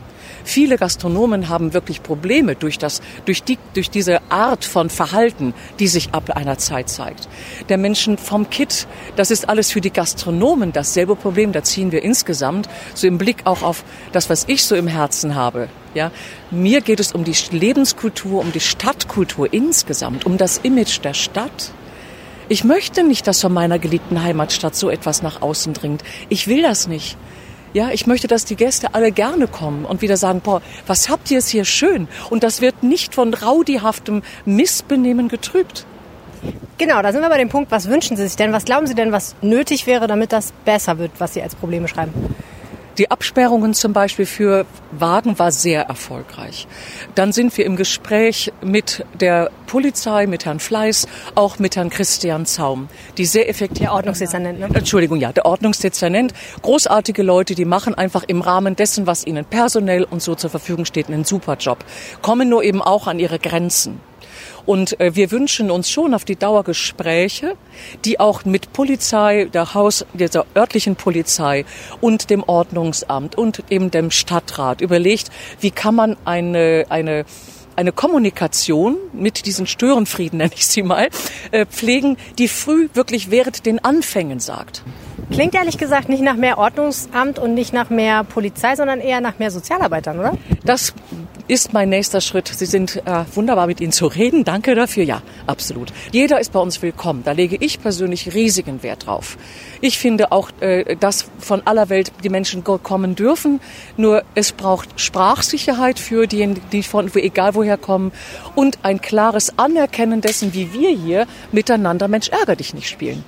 Viele 0.43 0.77
Gastronomen 0.77 1.49
haben 1.49 1.73
wirklich 1.73 2.03
Probleme 2.03 2.55
durch, 2.55 2.77
das, 2.77 3.01
durch, 3.25 3.43
die, 3.43 3.57
durch 3.73 3.89
diese 3.89 4.21
Art 4.29 4.65
von 4.65 4.89
Verhalten, 4.89 5.53
die 5.79 5.87
sich 5.87 6.13
ab 6.13 6.31
einer 6.31 6.57
Zeit 6.57 6.89
zeigt. 6.89 7.27
Der 7.69 7.77
Menschen 7.77 8.17
vom 8.17 8.49
Kit, 8.49 8.87
das 9.15 9.31
ist 9.31 9.49
alles 9.49 9.71
für 9.71 9.81
die 9.81 9.91
Gastronomen 9.91 10.73
dasselbe 10.73 11.15
Problem. 11.15 11.51
Da 11.51 11.63
ziehen 11.63 11.91
wir 11.91 12.03
insgesamt 12.03 12.69
so 12.93 13.07
im 13.07 13.17
Blick 13.17 13.41
auch 13.45 13.61
auf 13.61 13.83
das, 14.11 14.29
was 14.29 14.45
ich 14.47 14.63
so 14.63 14.75
im 14.75 14.87
Herzen 14.87 15.35
habe. 15.35 15.69
Ja, 15.93 16.11
mir 16.51 16.81
geht 16.81 16.99
es 16.99 17.11
um 17.11 17.23
die 17.23 17.35
Lebenskultur, 17.51 18.39
um 18.39 18.51
die 18.51 18.61
Stadtkultur 18.61 19.51
insgesamt, 19.51 20.25
um 20.25 20.37
das 20.37 20.59
Image 20.59 21.03
der 21.03 21.13
Stadt. 21.13 21.71
Ich 22.47 22.63
möchte 22.63 23.03
nicht, 23.03 23.27
dass 23.27 23.41
von 23.41 23.53
meiner 23.53 23.79
geliebten 23.79 24.21
Heimatstadt 24.23 24.75
so 24.75 24.89
etwas 24.89 25.21
nach 25.21 25.41
außen 25.41 25.73
dringt. 25.73 26.03
Ich 26.29 26.47
will 26.47 26.61
das 26.61 26.87
nicht. 26.87 27.17
Ja, 27.73 27.89
ich 27.91 28.05
möchte, 28.05 28.27
dass 28.27 28.43
die 28.43 28.57
Gäste 28.57 28.93
alle 28.95 29.13
gerne 29.13 29.47
kommen 29.47 29.85
und 29.85 30.01
wieder 30.01 30.17
sagen, 30.17 30.41
boah, 30.41 30.61
was 30.87 31.07
habt 31.07 31.31
ihr 31.31 31.37
es 31.37 31.47
hier 31.47 31.63
schön? 31.63 32.09
Und 32.29 32.43
das 32.43 32.59
wird 32.59 32.83
nicht 32.83 33.15
von 33.15 33.33
raudihaftem 33.33 34.23
Missbenehmen 34.43 35.29
getrübt. 35.29 35.85
Genau, 36.77 37.01
da 37.01 37.13
sind 37.13 37.21
wir 37.21 37.29
bei 37.29 37.37
dem 37.37 37.49
Punkt, 37.49 37.71
was 37.71 37.87
wünschen 37.87 38.17
Sie 38.17 38.23
sich 38.23 38.35
denn? 38.35 38.51
Was 38.51 38.65
glauben 38.65 38.87
Sie 38.87 38.95
denn, 38.95 39.11
was 39.11 39.35
nötig 39.41 39.87
wäre, 39.87 40.07
damit 40.07 40.33
das 40.33 40.51
besser 40.65 40.97
wird, 40.97 41.11
was 41.19 41.33
Sie 41.33 41.41
als 41.41 41.55
Probleme 41.55 41.87
schreiben? 41.87 42.13
Die 42.97 43.09
Absperrungen 43.09 43.73
zum 43.73 43.93
Beispiel 43.93 44.25
für 44.25 44.65
Wagen 44.91 45.39
war 45.39 45.51
sehr 45.51 45.83
erfolgreich. 45.83 46.67
Dann 47.15 47.31
sind 47.31 47.57
wir 47.57 47.65
im 47.65 47.77
Gespräch 47.77 48.51
mit 48.61 49.05
der 49.13 49.49
Polizei, 49.67 50.27
mit 50.27 50.45
Herrn 50.45 50.59
Fleiß, 50.59 51.07
auch 51.35 51.57
mit 51.57 51.77
Herrn 51.77 51.89
Christian 51.89 52.45
Zaum, 52.45 52.89
die 53.17 53.25
sehr 53.25 53.47
effektiv. 53.47 53.79
Der 53.79 53.93
Ordnungsdezernent, 53.93 54.59
ne? 54.59 54.69
Entschuldigung, 54.73 55.19
ja, 55.19 55.31
der 55.31 55.45
Ordnungsdezernent. 55.45 56.33
Großartige 56.61 57.23
Leute, 57.23 57.55
die 57.55 57.65
machen 57.65 57.95
einfach 57.95 58.23
im 58.27 58.41
Rahmen 58.41 58.75
dessen, 58.75 59.07
was 59.07 59.25
ihnen 59.25 59.45
personell 59.45 60.03
und 60.03 60.21
so 60.21 60.35
zur 60.35 60.49
Verfügung 60.49 60.85
steht, 60.85 61.07
einen 61.07 61.23
super 61.23 61.55
Job. 61.55 61.85
Kommen 62.21 62.49
nur 62.49 62.63
eben 62.63 62.81
auch 62.81 63.07
an 63.07 63.19
ihre 63.19 63.39
Grenzen. 63.39 64.01
Und 64.65 64.99
äh, 64.99 65.15
wir 65.15 65.31
wünschen 65.31 65.71
uns 65.71 65.89
schon 65.89 66.13
auf 66.13 66.25
die 66.25 66.35
Dauer 66.35 66.63
Gespräche, 66.63 67.55
die 68.05 68.19
auch 68.19 68.45
mit 68.45 68.73
Polizei, 68.73 69.45
der 69.45 69.73
Haus, 69.73 70.05
dieser 70.13 70.45
örtlichen 70.55 70.95
Polizei 70.95 71.65
und 71.99 72.29
dem 72.29 72.43
Ordnungsamt 72.43 73.35
und 73.35 73.63
eben 73.69 73.91
dem 73.91 74.11
Stadtrat 74.11 74.81
überlegt, 74.81 75.29
wie 75.59 75.71
kann 75.71 75.95
man 75.95 76.17
eine, 76.25 76.85
eine 76.89 77.25
eine 77.75 77.91
Kommunikation 77.91 78.97
mit 79.13 79.45
diesen 79.45 79.65
Störenfrieden, 79.65 80.37
nenne 80.37 80.51
ich 80.53 80.67
sie 80.67 80.83
mal, 80.83 81.09
äh, 81.51 81.65
pflegen, 81.65 82.17
die 82.37 82.47
früh 82.47 82.89
wirklich 82.93 83.31
während 83.31 83.65
den 83.65 83.83
Anfängen 83.83 84.39
sagt. 84.39 84.83
Klingt 85.31 85.55
ehrlich 85.55 85.77
gesagt 85.77 86.09
nicht 86.09 86.21
nach 86.21 86.35
mehr 86.35 86.57
Ordnungsamt 86.57 87.39
und 87.39 87.53
nicht 87.53 87.73
nach 87.73 87.89
mehr 87.89 88.23
Polizei, 88.23 88.75
sondern 88.75 88.99
eher 88.99 89.21
nach 89.21 89.39
mehr 89.39 89.49
Sozialarbeitern, 89.49 90.19
oder? 90.19 90.37
Das 90.65 90.93
ist 91.47 91.73
mein 91.73 91.89
nächster 91.89 92.21
Schritt. 92.21 92.47
Sie 92.47 92.65
sind 92.65 92.97
äh, 93.05 93.25
wunderbar 93.33 93.67
mit 93.67 93.81
Ihnen 93.81 93.91
zu 93.91 94.07
reden. 94.07 94.43
Danke 94.43 94.75
dafür. 94.75 95.03
Ja, 95.03 95.21
absolut. 95.47 95.91
Jeder 96.11 96.39
ist 96.39 96.51
bei 96.51 96.59
uns 96.59 96.81
willkommen. 96.81 97.23
Da 97.23 97.31
lege 97.31 97.57
ich 97.59 97.81
persönlich 97.81 98.33
riesigen 98.33 98.83
Wert 98.83 99.05
drauf. 99.05 99.37
Ich 99.81 99.97
finde 99.99 100.31
auch, 100.31 100.49
äh, 100.59 100.95
dass 100.95 101.29
von 101.39 101.61
aller 101.65 101.89
Welt 101.89 102.11
die 102.23 102.29
Menschen 102.29 102.63
kommen 102.63 103.15
dürfen. 103.15 103.59
Nur 103.97 104.23
es 104.35 104.51
braucht 104.51 104.99
Sprachsicherheit 104.99 105.99
für 105.99 106.27
diejenigen, 106.27 106.61
die 106.71 106.83
von 106.83 107.11
egal 107.15 107.55
woher 107.55 107.77
kommen 107.77 108.11
und 108.55 108.79
ein 108.83 109.01
klares 109.01 109.57
Anerkennen 109.57 110.21
dessen, 110.21 110.53
wie 110.53 110.73
wir 110.73 110.89
hier 110.89 111.27
miteinander 111.51 112.07
Mensch 112.07 112.29
ärger 112.29 112.55
dich 112.55 112.73
nicht 112.73 112.89
spielen. 112.89 113.23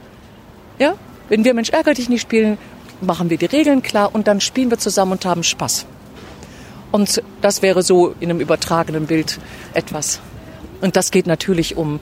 Ja, 0.80 0.96
wenn 1.30 1.44
wir 1.44 1.54
Mensch 1.54 1.70
ärger 1.70 1.94
dich 1.94 2.10
nicht 2.10 2.22
spielen, 2.22 2.58
machen 3.02 3.30
wir 3.30 3.38
die 3.38 3.46
Regeln 3.46 3.82
klar 3.82 4.14
und 4.14 4.28
dann 4.28 4.42
spielen 4.42 4.70
wir 4.70 4.78
zusammen 4.78 5.14
und 5.14 5.26
haben 5.26 5.44
Spaß. 5.44 5.86
Und 6.94 7.24
das 7.42 7.64
wäre 7.64 7.82
so 7.82 8.14
in 8.20 8.30
einem 8.30 8.40
übertragenen 8.40 9.08
Bild 9.08 9.40
etwas. 9.74 10.20
Und 10.80 10.96
das 10.96 11.10
geht 11.10 11.26
natürlich 11.26 11.76
um 11.76 12.00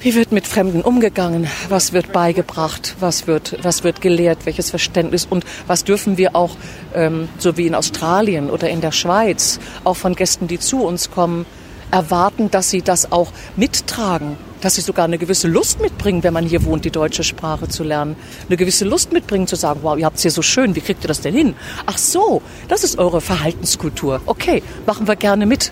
Wie 0.00 0.14
wird 0.14 0.30
mit 0.30 0.46
Fremden 0.46 0.82
umgegangen? 0.82 1.48
Was 1.70 1.94
wird 1.94 2.12
beigebracht? 2.12 2.96
Was 3.00 3.26
wird, 3.26 3.56
was 3.62 3.84
wird 3.84 4.02
gelehrt? 4.02 4.44
Welches 4.44 4.68
Verständnis? 4.68 5.26
Und 5.28 5.46
was 5.66 5.84
dürfen 5.84 6.18
wir 6.18 6.36
auch, 6.36 6.56
ähm, 6.94 7.30
so 7.38 7.56
wie 7.56 7.66
in 7.66 7.74
Australien 7.74 8.50
oder 8.50 8.68
in 8.68 8.82
der 8.82 8.92
Schweiz, 8.92 9.58
auch 9.84 9.96
von 9.96 10.14
Gästen, 10.14 10.48
die 10.48 10.58
zu 10.58 10.84
uns 10.84 11.10
kommen, 11.10 11.46
erwarten, 11.90 12.50
dass 12.50 12.70
sie 12.70 12.82
das 12.82 13.12
auch 13.12 13.32
mittragen? 13.56 14.36
Dass 14.60 14.74
sie 14.74 14.80
sogar 14.80 15.04
eine 15.04 15.18
gewisse 15.18 15.46
Lust 15.46 15.80
mitbringen, 15.80 16.22
wenn 16.24 16.32
man 16.32 16.44
hier 16.44 16.64
wohnt, 16.64 16.84
die 16.84 16.90
deutsche 16.90 17.22
Sprache 17.22 17.68
zu 17.68 17.84
lernen. 17.84 18.16
Eine 18.48 18.56
gewisse 18.56 18.84
Lust 18.84 19.12
mitbringen, 19.12 19.46
zu 19.46 19.56
sagen, 19.56 19.80
wow, 19.82 19.96
ihr 19.96 20.04
habt 20.04 20.16
es 20.16 20.22
hier 20.22 20.30
so 20.30 20.42
schön, 20.42 20.74
wie 20.74 20.80
kriegt 20.80 21.04
ihr 21.04 21.08
das 21.08 21.20
denn 21.20 21.34
hin? 21.34 21.54
Ach 21.86 21.98
so, 21.98 22.42
das 22.66 22.84
ist 22.84 22.98
eure 22.98 23.20
Verhaltenskultur. 23.20 24.20
Okay, 24.26 24.62
machen 24.86 25.06
wir 25.06 25.16
gerne 25.16 25.46
mit. 25.46 25.70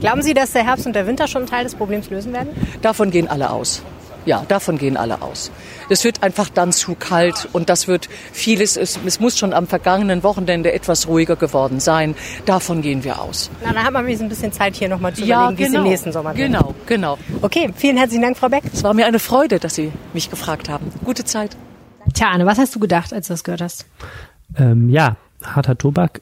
Glauben 0.00 0.22
Sie, 0.22 0.34
dass 0.34 0.52
der 0.52 0.64
Herbst 0.64 0.86
und 0.86 0.94
der 0.94 1.06
Winter 1.06 1.26
schon 1.26 1.42
einen 1.42 1.50
Teil 1.50 1.64
des 1.64 1.74
Problems 1.74 2.10
lösen 2.10 2.32
werden? 2.32 2.50
Davon 2.80 3.10
gehen 3.10 3.26
alle 3.26 3.50
aus. 3.50 3.82
Ja, 4.26 4.44
davon 4.48 4.78
gehen 4.78 4.96
alle 4.96 5.22
aus. 5.22 5.50
Es 5.90 6.04
wird 6.04 6.22
einfach 6.22 6.48
dann 6.48 6.72
zu 6.72 6.94
kalt 6.94 7.48
und 7.52 7.68
das 7.68 7.88
wird 7.88 8.08
vieles, 8.32 8.76
es, 8.76 8.98
es 9.04 9.20
muss 9.20 9.38
schon 9.38 9.52
am 9.52 9.66
vergangenen 9.66 10.22
Wochenende 10.22 10.72
etwas 10.72 11.08
ruhiger 11.08 11.36
geworden 11.36 11.80
sein. 11.80 12.14
Davon 12.46 12.82
gehen 12.82 13.04
wir 13.04 13.20
aus. 13.20 13.50
Na, 13.62 13.72
dann 13.72 13.84
haben 13.84 14.06
wir 14.06 14.18
ein 14.18 14.28
bisschen 14.28 14.52
Zeit 14.52 14.76
hier 14.76 14.88
nochmal 14.88 15.14
zu 15.14 15.24
ja, 15.24 15.50
überlegen, 15.50 15.56
genau, 15.56 15.58
wie 15.58 15.62
es 15.62 15.68
im 15.68 15.72
genau. 15.72 15.90
nächsten 15.90 16.12
Sommer 16.12 16.36
wird. 16.36 16.46
Genau, 16.46 16.74
genau. 16.86 17.18
Okay, 17.42 17.70
vielen 17.76 17.96
herzlichen 17.96 18.22
Dank, 18.22 18.36
Frau 18.36 18.48
Beck. 18.48 18.64
Es 18.72 18.82
war 18.82 18.94
mir 18.94 19.06
eine 19.06 19.18
Freude, 19.18 19.58
dass 19.58 19.74
Sie 19.74 19.92
mich 20.12 20.30
gefragt 20.30 20.68
haben. 20.68 20.90
Gute 21.04 21.24
Zeit. 21.24 21.56
Tja, 22.14 22.28
Anne, 22.28 22.46
was 22.46 22.58
hast 22.58 22.74
du 22.74 22.80
gedacht, 22.80 23.12
als 23.12 23.28
du 23.28 23.34
das 23.34 23.44
gehört 23.44 23.60
hast? 23.60 23.86
Ähm, 24.56 24.88
ja, 24.88 25.16
harter 25.42 25.76
Tobak 25.76 26.20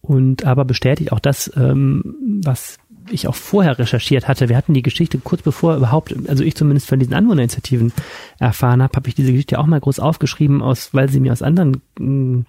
und 0.00 0.44
aber 0.44 0.64
bestätigt 0.64 1.12
auch 1.12 1.20
das, 1.20 1.50
ähm, 1.56 2.40
was 2.44 2.78
ich 3.10 3.28
auch 3.28 3.34
vorher 3.34 3.78
recherchiert 3.78 4.28
hatte. 4.28 4.48
Wir 4.48 4.56
hatten 4.56 4.74
die 4.74 4.82
Geschichte 4.82 5.18
kurz 5.18 5.42
bevor 5.42 5.76
überhaupt, 5.76 6.14
also 6.28 6.44
ich 6.44 6.54
zumindest 6.54 6.88
von 6.88 6.98
diesen 6.98 7.14
Anwohnerinitiativen 7.14 7.92
erfahren 8.38 8.82
habe, 8.82 8.94
habe 8.96 9.08
ich 9.08 9.14
diese 9.14 9.32
Geschichte 9.32 9.58
auch 9.58 9.66
mal 9.66 9.80
groß 9.80 10.00
aufgeschrieben, 10.00 10.62
aus, 10.62 10.94
weil 10.94 11.08
sie 11.08 11.20
mir 11.20 11.32
aus 11.32 11.42
anderen 11.42 11.82
mh, 11.98 12.06
mm, 12.06 12.46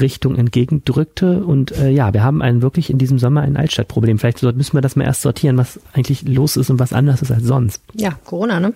Richtungen 0.00 0.36
entgegendrückte. 0.36 1.44
Und 1.44 1.72
äh, 1.72 1.90
ja, 1.90 2.12
wir 2.12 2.22
haben 2.22 2.42
einen 2.42 2.62
wirklich 2.62 2.90
in 2.90 2.98
diesem 2.98 3.18
Sommer 3.18 3.42
ein 3.42 3.56
Altstadtproblem. 3.56 4.18
Vielleicht 4.18 4.42
müssen 4.42 4.74
wir 4.74 4.82
das 4.82 4.96
mal 4.96 5.04
erst 5.04 5.22
sortieren, 5.22 5.56
was 5.56 5.80
eigentlich 5.94 6.22
los 6.22 6.56
ist 6.56 6.70
und 6.70 6.78
was 6.78 6.92
anders 6.92 7.22
ist 7.22 7.32
als 7.32 7.44
sonst. 7.44 7.82
Ja, 7.94 8.12
Corona, 8.24 8.60
ne? 8.60 8.74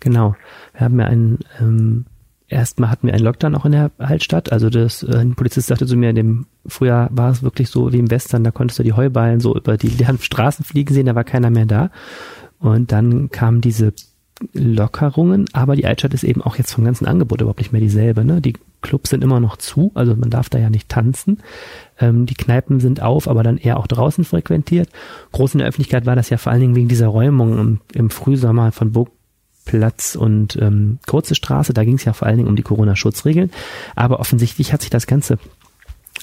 Genau. 0.00 0.34
Wir 0.72 0.82
haben 0.82 0.98
ja 0.98 1.06
einen 1.06 1.38
ähm, 1.60 2.06
erstmal 2.48 2.90
hatten 2.90 3.06
wir 3.06 3.14
einen 3.14 3.24
Lockdown 3.24 3.54
auch 3.54 3.64
in 3.64 3.72
der 3.72 3.90
Altstadt. 3.98 4.52
Also 4.52 4.70
das, 4.70 5.02
äh, 5.02 5.16
ein 5.16 5.34
Polizist 5.34 5.68
sagte 5.68 5.86
zu 5.86 5.96
mir, 5.96 6.12
dem 6.12 6.46
Frühjahr 6.66 7.08
war 7.12 7.30
es 7.30 7.42
wirklich 7.42 7.70
so 7.70 7.92
wie 7.92 7.98
im 7.98 8.10
Western, 8.10 8.44
da 8.44 8.50
konntest 8.50 8.78
du 8.78 8.82
die 8.82 8.92
Heuballen 8.92 9.40
so 9.40 9.56
über 9.56 9.76
die 9.76 9.88
leeren 9.98 10.18
Straßen 10.18 10.64
fliegen 10.64 10.94
sehen, 10.94 11.06
da 11.06 11.14
war 11.14 11.24
keiner 11.24 11.50
mehr 11.50 11.66
da. 11.66 11.90
Und 12.58 12.92
dann 12.92 13.30
kamen 13.30 13.60
diese 13.60 13.92
Lockerungen, 14.52 15.46
aber 15.52 15.76
die 15.76 15.86
Altstadt 15.86 16.12
ist 16.12 16.24
eben 16.24 16.42
auch 16.42 16.56
jetzt 16.56 16.72
vom 16.72 16.84
ganzen 16.84 17.06
Angebot 17.06 17.40
überhaupt 17.40 17.60
nicht 17.60 17.72
mehr 17.72 17.80
dieselbe. 17.80 18.24
Ne? 18.24 18.40
Die 18.42 18.54
Clubs 18.82 19.10
sind 19.10 19.24
immer 19.24 19.40
noch 19.40 19.56
zu, 19.56 19.92
also 19.94 20.14
man 20.14 20.30
darf 20.30 20.50
da 20.50 20.58
ja 20.58 20.68
nicht 20.68 20.88
tanzen. 20.88 21.42
Ähm, 21.98 22.26
die 22.26 22.34
Kneipen 22.34 22.78
sind 22.80 23.00
auf, 23.00 23.28
aber 23.28 23.42
dann 23.42 23.56
eher 23.56 23.78
auch 23.78 23.86
draußen 23.86 24.24
frequentiert. 24.24 24.90
Groß 25.32 25.54
in 25.54 25.58
der 25.58 25.68
Öffentlichkeit 25.68 26.04
war 26.04 26.16
das 26.16 26.28
ja 26.28 26.36
vor 26.36 26.52
allen 26.52 26.60
Dingen 26.60 26.76
wegen 26.76 26.88
dieser 26.88 27.08
Räumung 27.08 27.58
im, 27.58 27.80
im 27.94 28.10
Frühsommer 28.10 28.72
von 28.72 28.92
Burg 28.92 29.10
Platz 29.66 30.14
und 30.14 30.56
ähm, 30.56 30.98
Kurze 31.06 31.34
Straße. 31.34 31.74
Da 31.74 31.84
ging 31.84 31.96
es 31.96 32.04
ja 32.06 32.14
vor 32.14 32.26
allen 32.26 32.38
Dingen 32.38 32.48
um 32.48 32.56
die 32.56 32.62
Corona-Schutzregeln. 32.62 33.50
Aber 33.94 34.20
offensichtlich 34.20 34.72
hat 34.72 34.80
sich 34.80 34.90
das 34.90 35.06
Ganze 35.06 35.38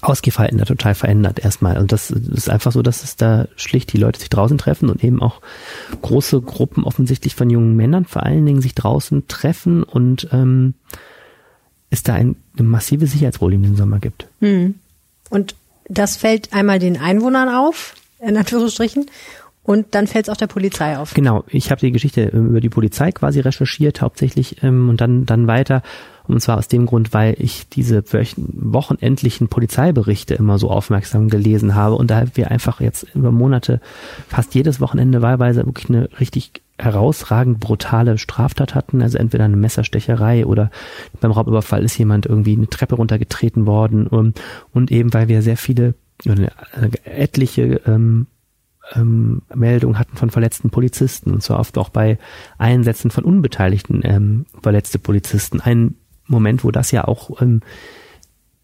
Ausgehverhalten 0.02 0.58
da 0.58 0.66
total 0.66 0.96
verändert 0.96 1.40
erstmal. 1.40 1.78
Und 1.78 1.92
das 1.92 2.10
ist 2.10 2.50
einfach 2.50 2.72
so, 2.72 2.82
dass 2.82 3.04
es 3.04 3.16
da 3.16 3.48
schlicht 3.56 3.94
die 3.94 3.98
Leute 3.98 4.20
sich 4.20 4.30
draußen 4.30 4.58
treffen 4.58 4.90
und 4.90 5.04
eben 5.04 5.22
auch 5.22 5.40
große 6.02 6.42
Gruppen 6.42 6.84
offensichtlich 6.84 7.36
von 7.36 7.50
jungen 7.50 7.76
Männern 7.76 8.06
vor 8.06 8.24
allen 8.24 8.46
Dingen 8.46 8.62
sich 8.62 8.76
draußen 8.76 9.28
treffen 9.28 9.84
und 9.84 10.28
ähm, 10.32 10.74
es 11.90 12.04
da 12.04 12.16
ein, 12.16 12.36
ein 12.58 12.66
massives 12.66 13.12
Sicherheitsproblem 13.12 13.64
im 13.64 13.76
Sommer 13.76 14.00
gibt. 14.00 14.28
Hm. 14.40 14.76
Und 15.30 15.56
das 15.88 16.18
fällt 16.18 16.54
einmal 16.54 16.80
den 16.80 16.98
Einwohnern 17.00 17.50
auf, 17.50 17.96
in 18.20 18.36
Anführungsstrichen, 18.36 19.06
und 19.64 19.96
dann 19.96 20.08
fällt 20.08 20.28
es 20.28 20.30
auch 20.30 20.38
der 20.38 20.48
Polizei 20.48 20.98
auf. 20.98 21.14
Genau, 21.14 21.46
ich 21.48 21.72
habe 21.72 21.80
die 21.80 21.92
Geschichte 21.92 22.22
ähm, 22.22 22.50
über 22.50 22.62
die 22.62 22.70
Polizei 22.70 23.12
quasi 23.12 23.40
recherchiert, 23.40 24.02
hauptsächlich 24.02 24.62
ähm, 24.62 24.90
und 24.90 25.00
dann 25.00 25.26
dann 25.26 25.48
weiter. 25.48 25.82
Und 26.26 26.42
zwar 26.42 26.58
aus 26.58 26.70
dem 26.70 26.86
Grund, 26.86 27.14
weil 27.14 27.36
ich 27.38 27.68
diese 27.68 28.02
wochenendlichen 28.38 29.50
Polizeiberichte 29.50 30.36
immer 30.36 30.58
so 30.58 30.70
aufmerksam 30.70 31.28
gelesen 31.30 31.76
habe 31.76 31.96
und 31.96 32.10
da 32.10 32.24
wir 32.36 32.50
einfach 32.50 32.80
jetzt 32.80 33.08
über 33.14 33.32
Monate 33.32 33.82
fast 34.30 34.56
jedes 34.56 34.80
Wochenende 34.80 35.22
wahlweise 35.22 35.66
wirklich 35.66 35.90
eine 35.90 36.10
richtig 36.20 36.62
herausragend 36.80 37.60
brutale 37.60 38.18
Straftat 38.18 38.74
hatten, 38.74 39.02
also 39.02 39.18
entweder 39.18 39.46
eine 39.46 39.58
Messerstecherei 39.58 40.46
oder 40.46 40.72
beim 41.20 41.32
Raubüberfall 41.32 41.84
ist 41.84 41.98
jemand 41.98 42.26
irgendwie 42.26 42.56
eine 42.56 42.70
Treppe 42.70 42.96
runtergetreten 42.96 43.66
worden 43.66 44.08
und, 44.08 44.42
und 44.72 44.92
eben 44.92 45.14
weil 45.14 45.28
wir 45.28 45.42
sehr 45.42 45.58
viele 45.58 45.94
äh, 46.26 46.48
etliche 47.04 47.82
ähm, 47.86 48.28
ähm, 48.94 49.42
Meldungen 49.54 49.98
hatten 49.98 50.18
von 50.18 50.30
verletzten 50.30 50.70
Polizisten 50.70 51.32
und 51.32 51.42
zwar 51.42 51.60
oft 51.60 51.78
auch 51.78 51.90
bei 51.90 52.18
Einsätzen 52.58 53.12
von 53.12 53.24
unbeteiligten 53.24 54.02
ähm, 54.04 54.46
verletzte 54.62 55.00
Polizisten. 55.00 55.62
Ein 55.62 55.96
Moment, 56.28 56.64
wo 56.64 56.72
das 56.72 56.92
ja 56.92 57.06
auch 57.06 57.42
ähm, 57.42 57.62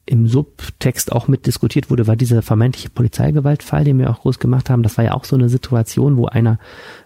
im 0.09 0.27
Subtext 0.27 1.11
auch 1.11 1.27
mit 1.27 1.45
diskutiert 1.45 1.91
wurde, 1.91 2.07
war 2.07 2.15
dieser 2.15 2.41
vermeintliche 2.41 2.89
Polizeigewaltfall, 2.89 3.83
den 3.83 3.99
wir 3.99 4.09
auch 4.09 4.21
groß 4.21 4.39
gemacht 4.39 4.69
haben. 4.69 4.81
Das 4.81 4.97
war 4.97 5.05
ja 5.05 5.13
auch 5.13 5.23
so 5.23 5.35
eine 5.35 5.49
Situation, 5.49 6.17
wo 6.17 6.25
einer 6.25 6.57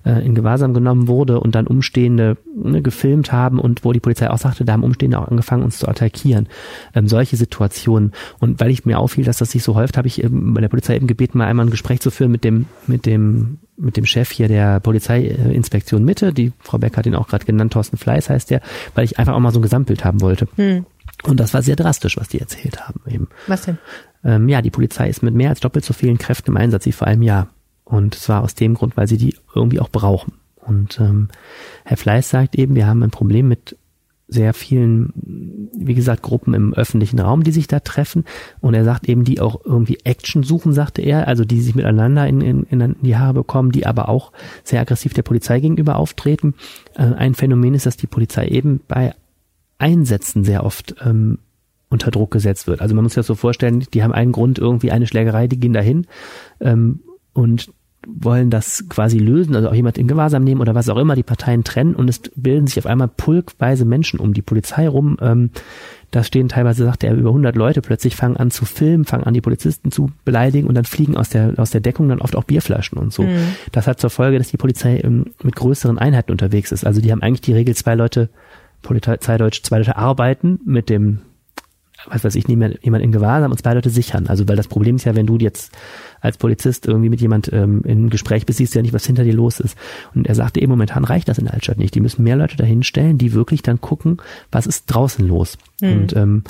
äh, 0.05 0.25
in 0.25 0.35
Gewahrsam 0.35 0.73
genommen 0.73 1.09
wurde 1.09 1.41
und 1.41 1.53
dann 1.53 1.67
Umstehende 1.67 2.37
ne, 2.55 2.81
gefilmt 2.81 3.33
haben 3.33 3.59
und 3.59 3.83
wo 3.83 3.91
die 3.91 3.99
Polizei 3.99 4.29
auch 4.29 4.37
sagte, 4.37 4.63
da 4.63 4.73
haben 4.73 4.83
Umstehende 4.83 5.19
auch 5.19 5.27
angefangen, 5.27 5.63
uns 5.63 5.79
zu 5.79 5.87
attackieren. 5.87 6.47
Ähm, 6.95 7.09
solche 7.09 7.35
Situationen. 7.35 8.13
Und 8.39 8.61
weil 8.61 8.71
ich 8.71 8.85
mir 8.85 8.99
auffiel, 8.99 9.25
dass 9.25 9.37
das 9.37 9.51
sich 9.51 9.63
so 9.63 9.75
häuft, 9.75 9.97
habe 9.97 10.07
ich 10.07 10.23
eben 10.23 10.53
bei 10.53 10.61
der 10.61 10.69
Polizei 10.69 10.95
eben 10.95 11.07
gebeten, 11.07 11.37
mal 11.37 11.47
einmal 11.47 11.65
ein 11.65 11.71
Gespräch 11.71 11.99
zu 11.99 12.09
führen 12.09 12.31
mit 12.31 12.45
dem, 12.45 12.67
mit 12.87 13.05
dem 13.05 13.59
mit 13.75 13.97
dem 13.97 14.05
Chef 14.05 14.29
hier 14.29 14.47
der 14.47 14.79
Polizeiinspektion 14.79 16.05
Mitte, 16.05 16.31
die 16.31 16.53
Frau 16.59 16.77
Beck 16.77 16.95
hat 16.95 17.07
ihn 17.07 17.15
auch 17.15 17.27
gerade 17.27 17.43
genannt, 17.43 17.73
Thorsten 17.73 17.97
Fleiß 17.97 18.29
heißt 18.29 18.51
der, 18.51 18.61
weil 18.93 19.03
ich 19.03 19.17
einfach 19.17 19.33
auch 19.33 19.39
mal 19.39 19.51
so 19.51 19.59
ein 19.59 19.63
Gesamtbild 19.63 20.05
haben 20.05 20.21
wollte. 20.21 20.47
Hm. 20.57 20.85
Und 21.23 21.39
das 21.39 21.53
war 21.53 21.61
sehr 21.61 21.75
drastisch, 21.75 22.17
was 22.17 22.27
die 22.27 22.39
erzählt 22.39 22.85
haben 22.87 23.01
eben. 23.07 23.27
Was 23.47 23.63
denn? 23.63 23.77
Ähm, 24.23 24.49
ja, 24.49 24.61
die 24.61 24.69
Polizei 24.69 25.09
ist 25.09 25.23
mit 25.23 25.33
mehr 25.33 25.49
als 25.49 25.59
doppelt 25.59 25.85
so 25.85 25.93
vielen 25.93 26.17
Kräften 26.17 26.51
im 26.51 26.57
Einsatz 26.57 26.85
wie 26.85 26.91
vor 26.91 27.07
einem 27.07 27.23
Jahr. 27.23 27.47
Und 27.83 28.15
zwar 28.15 28.43
aus 28.43 28.55
dem 28.55 28.73
Grund, 28.73 28.97
weil 28.97 29.07
sie 29.07 29.17
die 29.17 29.35
irgendwie 29.53 29.79
auch 29.79 29.89
brauchen. 29.89 30.33
Und 30.55 30.99
ähm, 30.99 31.29
Herr 31.83 31.97
Fleiß 31.97 32.29
sagt 32.29 32.55
eben, 32.55 32.75
wir 32.75 32.87
haben 32.87 33.03
ein 33.03 33.11
Problem 33.11 33.47
mit 33.47 33.77
sehr 34.29 34.53
vielen, 34.53 35.69
wie 35.75 35.93
gesagt, 35.93 36.23
Gruppen 36.23 36.53
im 36.53 36.73
öffentlichen 36.73 37.19
Raum, 37.19 37.43
die 37.43 37.51
sich 37.51 37.67
da 37.67 37.79
treffen. 37.81 38.25
Und 38.61 38.73
er 38.73 38.83
sagt 38.83 39.07
eben, 39.07 39.25
die 39.25 39.41
auch 39.41 39.61
irgendwie 39.63 39.99
Action 40.05 40.43
suchen, 40.43 40.73
sagte 40.73 41.01
er, 41.01 41.27
also 41.27 41.45
die 41.45 41.61
sich 41.61 41.75
miteinander 41.75 42.25
in, 42.27 42.41
in, 42.41 42.63
in 42.63 42.95
die 43.01 43.17
Haare 43.17 43.33
bekommen, 43.33 43.71
die 43.71 43.85
aber 43.85 44.09
auch 44.09 44.31
sehr 44.63 44.81
aggressiv 44.81 45.13
der 45.13 45.23
Polizei 45.23 45.59
gegenüber 45.59 45.97
auftreten. 45.97 46.55
Äh, 46.95 47.03
ein 47.03 47.35
Phänomen 47.35 47.75
ist, 47.75 47.85
dass 47.85 47.97
die 47.97 48.07
Polizei 48.07 48.47
eben 48.47 48.79
bei 48.87 49.13
Einsätzen 49.83 50.45
sehr 50.45 50.63
oft 50.63 50.95
ähm, 51.05 51.39
unter 51.89 52.09
Druck 52.09 52.31
gesetzt 52.31 52.67
wird. 52.67 52.81
Also 52.81 52.95
man 52.95 53.03
muss 53.03 53.11
sich 53.11 53.19
das 53.19 53.27
so 53.27 53.35
vorstellen, 53.35 53.85
die 53.93 54.01
haben 54.01 54.13
einen 54.13 54.31
Grund, 54.31 54.57
irgendwie 54.57 54.91
eine 54.91 55.07
Schlägerei, 55.07 55.47
die 55.47 55.59
gehen 55.59 55.73
dahin 55.73 56.07
ähm, 56.61 57.01
und 57.33 57.69
wollen 58.07 58.49
das 58.49 58.85
quasi 58.89 59.17
lösen, 59.17 59.55
also 59.55 59.69
auch 59.69 59.73
jemand 59.73 59.97
in 59.97 60.07
Gewahrsam 60.07 60.43
nehmen 60.43 60.61
oder 60.61 60.73
was 60.73 60.89
auch 60.89 60.97
immer, 60.97 61.15
die 61.15 61.23
Parteien 61.23 61.63
trennen 61.63 61.95
und 61.95 62.09
es 62.09 62.19
bilden 62.35 62.67
sich 62.67 62.79
auf 62.79 62.85
einmal 62.85 63.09
pulkweise 63.09 63.85
Menschen 63.85 64.19
um 64.19 64.33
die 64.33 64.41
Polizei 64.41 64.87
rum. 64.87 65.17
Ähm, 65.21 65.51
da 66.11 66.23
stehen 66.23 66.47
teilweise, 66.47 66.85
sagt 66.85 67.03
er, 67.03 67.13
über 67.15 67.29
100 67.29 67.55
Leute 67.55 67.81
plötzlich 67.81 68.15
fangen 68.15 68.37
an 68.37 68.51
zu 68.51 68.65
filmen, 68.65 69.03
fangen 69.03 69.23
an 69.23 69.33
die 69.33 69.41
Polizisten 69.41 69.91
zu 69.91 70.11
beleidigen 70.23 70.67
und 70.67 70.75
dann 70.75 70.85
fliegen 70.85 71.17
aus 71.17 71.29
der, 71.29 71.53
aus 71.57 71.71
der 71.71 71.81
Deckung 71.81 72.07
dann 72.07 72.21
oft 72.21 72.35
auch 72.35 72.43
Bierflaschen 72.43 72.97
und 72.97 73.11
so. 73.11 73.23
Mhm. 73.23 73.55
Das 73.71 73.87
hat 73.87 73.99
zur 73.99 74.09
Folge, 74.09 74.37
dass 74.37 74.49
die 74.49 74.57
Polizei 74.57 74.99
ähm, 75.03 75.25
mit 75.43 75.55
größeren 75.55 75.97
Einheiten 75.97 76.31
unterwegs 76.31 76.71
ist. 76.71 76.85
Also 76.85 77.01
die 77.01 77.11
haben 77.11 77.21
eigentlich 77.21 77.41
die 77.41 77.53
Regel 77.53 77.75
zwei 77.75 77.95
Leute 77.95 78.29
Polizeideutsch 78.83 79.63
zwei 79.63 79.79
Leute 79.79 79.97
arbeiten 79.97 80.59
mit 80.65 80.89
dem, 80.89 81.21
was 82.05 82.23
weiß 82.23 82.35
ich, 82.35 82.47
jemand 82.47 82.75
in 82.83 83.11
Gewahrsam 83.11 83.51
und 83.51 83.57
zwei 83.57 83.73
Leute 83.73 83.89
sichern. 83.89 84.27
Also 84.27 84.47
weil 84.47 84.55
das 84.55 84.67
Problem 84.67 84.97
ist 84.97 85.05
ja, 85.05 85.15
wenn 85.15 85.25
du 85.25 85.37
jetzt 85.37 85.75
als 86.21 86.37
Polizist 86.37 86.85
irgendwie 86.85 87.09
mit 87.09 87.21
jemand 87.21 87.51
ähm, 87.51 87.81
in 87.83 88.09
Gespräch 88.09 88.45
bist, 88.45 88.57
siehst 88.57 88.75
du 88.75 88.79
ja 88.79 88.83
nicht, 88.83 88.93
was 88.93 89.05
hinter 89.05 89.23
dir 89.23 89.33
los 89.33 89.59
ist. 89.59 89.77
Und 90.13 90.27
er 90.27 90.35
sagte 90.35 90.61
eben, 90.61 90.69
momentan 90.69 91.03
reicht 91.03 91.27
das 91.27 91.39
in 91.39 91.45
der 91.45 91.53
Altstadt 91.53 91.79
nicht. 91.79 91.95
Die 91.95 92.01
müssen 92.01 92.23
mehr 92.23 92.35
Leute 92.35 92.57
dahinstellen, 92.57 93.17
die 93.17 93.33
wirklich 93.33 93.61
dann 93.63 93.81
gucken, 93.81 94.17
was 94.51 94.67
ist 94.67 94.85
draußen 94.85 95.27
los. 95.27 95.57
Mhm. 95.81 95.91
Und 95.91 96.15
ähm, 96.15 96.43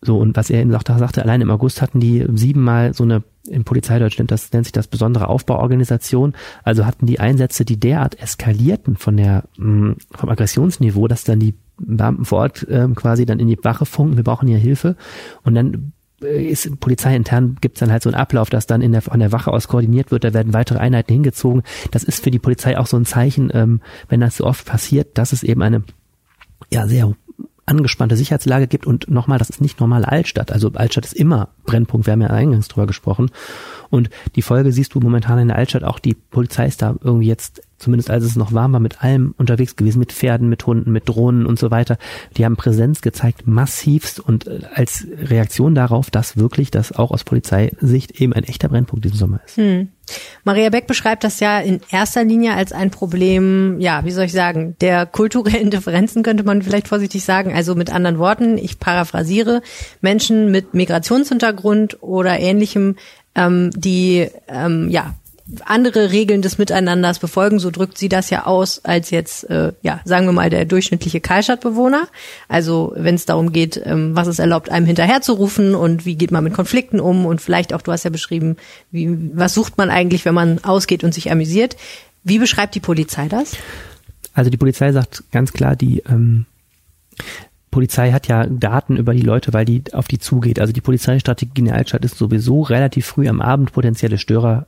so, 0.00 0.18
und 0.18 0.36
was 0.36 0.48
er 0.48 0.60
eben 0.60 0.70
sagte, 0.70 0.96
sagte, 0.96 1.22
allein 1.22 1.40
im 1.40 1.50
August 1.50 1.82
hatten 1.82 1.98
die 1.98 2.24
siebenmal 2.34 2.94
so 2.94 3.02
eine, 3.02 3.24
im 3.48 3.64
Polizeideutsch 3.64 4.18
nennt, 4.18 4.30
das, 4.30 4.52
nennt 4.52 4.66
sich 4.66 4.72
das 4.72 4.86
besondere 4.86 5.28
Aufbauorganisation, 5.28 6.34
also 6.62 6.86
hatten 6.86 7.06
die 7.06 7.18
Einsätze, 7.18 7.64
die 7.64 7.80
derart 7.80 8.20
eskalierten 8.20 8.96
von 8.96 9.16
der, 9.16 9.44
mm, 9.56 9.92
vom 10.14 10.28
Aggressionsniveau, 10.28 11.08
dass 11.08 11.24
dann 11.24 11.40
die 11.40 11.54
Beamten 11.78 12.24
vor 12.24 12.38
Ort 12.38 12.66
ähm, 12.70 12.94
quasi 12.94 13.26
dann 13.26 13.40
in 13.40 13.48
die 13.48 13.58
Wache 13.62 13.86
funken, 13.86 14.16
wir 14.16 14.24
brauchen 14.24 14.48
hier 14.48 14.58
Hilfe. 14.58 14.96
Und 15.42 15.54
dann 15.54 15.92
äh, 16.22 16.44
ist 16.46 16.78
polizeiintern 16.78 17.56
gibt's 17.60 17.80
dann 17.80 17.90
halt 17.90 18.02
so 18.02 18.10
einen 18.10 18.20
Ablauf, 18.20 18.50
dass 18.50 18.66
dann 18.66 18.82
in 18.82 18.92
der, 18.92 19.02
von 19.02 19.18
der 19.18 19.32
Wache 19.32 19.52
aus 19.52 19.68
koordiniert 19.68 20.10
wird, 20.12 20.24
da 20.24 20.32
werden 20.32 20.52
weitere 20.52 20.78
Einheiten 20.78 21.12
hingezogen. 21.12 21.62
Das 21.90 22.04
ist 22.04 22.22
für 22.22 22.30
die 22.30 22.38
Polizei 22.38 22.78
auch 22.78 22.86
so 22.86 22.96
ein 22.96 23.04
Zeichen, 23.04 23.50
ähm, 23.52 23.80
wenn 24.08 24.20
das 24.20 24.36
so 24.36 24.44
oft 24.44 24.64
passiert, 24.64 25.18
dass 25.18 25.32
es 25.32 25.42
eben 25.42 25.62
eine 25.62 25.82
ja 26.70 26.86
sehr 26.86 27.12
angespannte 27.68 28.16
Sicherheitslage 28.16 28.66
gibt 28.66 28.86
und 28.86 29.10
nochmal, 29.10 29.38
das 29.38 29.50
ist 29.50 29.60
nicht 29.60 29.80
normale 29.80 30.08
Altstadt. 30.08 30.52
Also 30.52 30.70
Altstadt 30.72 31.04
ist 31.04 31.14
immer 31.14 31.48
Brennpunkt, 31.64 32.06
wir 32.06 32.12
haben 32.12 32.22
ja 32.22 32.28
eingangs 32.28 32.68
drüber 32.68 32.86
gesprochen. 32.86 33.30
Und 33.90 34.10
die 34.36 34.42
Folge 34.42 34.72
siehst 34.72 34.94
du 34.94 35.00
momentan 35.00 35.38
in 35.38 35.48
der 35.48 35.56
Altstadt 35.56 35.84
auch, 35.84 35.98
die 35.98 36.14
Polizei 36.14 36.66
ist 36.66 36.82
da 36.82 36.96
irgendwie 37.02 37.26
jetzt, 37.26 37.62
zumindest 37.78 38.10
als 38.10 38.24
es 38.24 38.36
noch 38.36 38.52
warm 38.52 38.72
war, 38.72 38.80
mit 38.80 39.02
allem 39.02 39.34
unterwegs 39.38 39.76
gewesen, 39.76 39.98
mit 39.98 40.12
Pferden, 40.12 40.48
mit 40.48 40.66
Hunden, 40.66 40.92
mit 40.92 41.08
Drohnen 41.08 41.46
und 41.46 41.58
so 41.58 41.70
weiter. 41.70 41.98
Die 42.36 42.44
haben 42.44 42.56
Präsenz 42.56 43.00
gezeigt, 43.00 43.46
massivst 43.46 44.20
und 44.20 44.46
äh, 44.46 44.60
als 44.74 45.06
Reaktion 45.18 45.74
darauf, 45.74 46.10
dass 46.10 46.36
wirklich 46.36 46.70
das 46.70 46.92
auch 46.92 47.10
aus 47.10 47.24
Polizeisicht 47.24 48.20
eben 48.20 48.32
ein 48.32 48.44
echter 48.44 48.68
Brennpunkt 48.68 49.04
diesen 49.04 49.18
Sommer 49.18 49.40
ist. 49.44 49.56
Hm. 49.56 49.88
Maria 50.44 50.70
Beck 50.70 50.86
beschreibt 50.86 51.24
das 51.24 51.40
ja 51.40 51.60
in 51.60 51.80
erster 51.90 52.24
Linie 52.24 52.54
als 52.54 52.72
ein 52.72 52.90
Problem, 52.90 53.80
ja, 53.80 54.04
wie 54.04 54.10
soll 54.10 54.24
ich 54.24 54.32
sagen, 54.32 54.76
der 54.80 55.06
kulturellen 55.06 55.70
Differenzen 55.72 56.22
könnte 56.22 56.44
man 56.44 56.62
vielleicht 56.62 56.88
vorsichtig 56.88 57.24
sagen. 57.24 57.54
Also 57.54 57.74
mit 57.74 57.92
anderen 57.92 58.18
Worten, 58.18 58.58
ich 58.58 58.78
paraphrasiere, 58.78 59.62
Menschen 60.00 60.50
mit 60.50 60.74
Migrationshintergrund 60.74 62.02
oder 62.02 62.38
ähnlichem 62.38 62.96
ähm, 63.34 63.70
die 63.74 64.28
ähm, 64.48 64.88
ja 64.88 65.14
andere 65.64 66.12
Regeln 66.12 66.42
des 66.42 66.58
Miteinanders 66.58 67.18
befolgen, 67.18 67.58
so 67.58 67.70
drückt 67.70 67.96
sie 67.96 68.08
das 68.08 68.28
ja 68.30 68.44
aus, 68.44 68.84
als 68.84 69.10
jetzt, 69.10 69.48
äh, 69.48 69.72
ja, 69.82 70.00
sagen 70.04 70.26
wir 70.26 70.32
mal, 70.32 70.50
der 70.50 70.66
durchschnittliche 70.66 71.20
Kaltstadtbewohner. 71.20 72.08
Also 72.48 72.92
wenn 72.96 73.14
es 73.14 73.24
darum 73.24 73.52
geht, 73.52 73.80
ähm, 73.84 74.14
was 74.14 74.26
es 74.26 74.38
erlaubt, 74.38 74.70
einem 74.70 74.86
hinterherzurufen 74.86 75.74
und 75.74 76.04
wie 76.04 76.16
geht 76.16 76.30
man 76.30 76.44
mit 76.44 76.52
Konflikten 76.52 77.00
um 77.00 77.24
und 77.24 77.40
vielleicht 77.40 77.72
auch, 77.72 77.82
du 77.82 77.92
hast 77.92 78.04
ja 78.04 78.10
beschrieben, 78.10 78.56
wie, 78.90 79.08
was 79.32 79.54
sucht 79.54 79.78
man 79.78 79.90
eigentlich, 79.90 80.24
wenn 80.24 80.34
man 80.34 80.62
ausgeht 80.64 81.02
und 81.02 81.14
sich 81.14 81.30
amüsiert. 81.30 81.76
Wie 82.24 82.38
beschreibt 82.38 82.74
die 82.74 82.80
Polizei 82.80 83.28
das? 83.28 83.56
Also 84.34 84.50
die 84.50 84.58
Polizei 84.58 84.92
sagt 84.92 85.24
ganz 85.32 85.52
klar, 85.52 85.76
die 85.76 86.02
ähm, 86.08 86.44
Polizei 87.70 88.12
hat 88.12 88.28
ja 88.28 88.44
Daten 88.46 88.96
über 88.96 89.14
die 89.14 89.22
Leute, 89.22 89.52
weil 89.52 89.64
die 89.64 89.82
auf 89.92 90.08
die 90.08 90.18
zugeht. 90.18 90.60
Also 90.60 90.72
die 90.72 90.80
Polizeistrategie 90.80 91.60
in 91.60 91.64
der 91.66 91.74
Altstadt 91.74 92.04
ist 92.04 92.18
sowieso 92.18 92.62
relativ 92.62 93.06
früh 93.06 93.28
am 93.28 93.40
Abend 93.40 93.72
potenzielle 93.72 94.18
Störer 94.18 94.66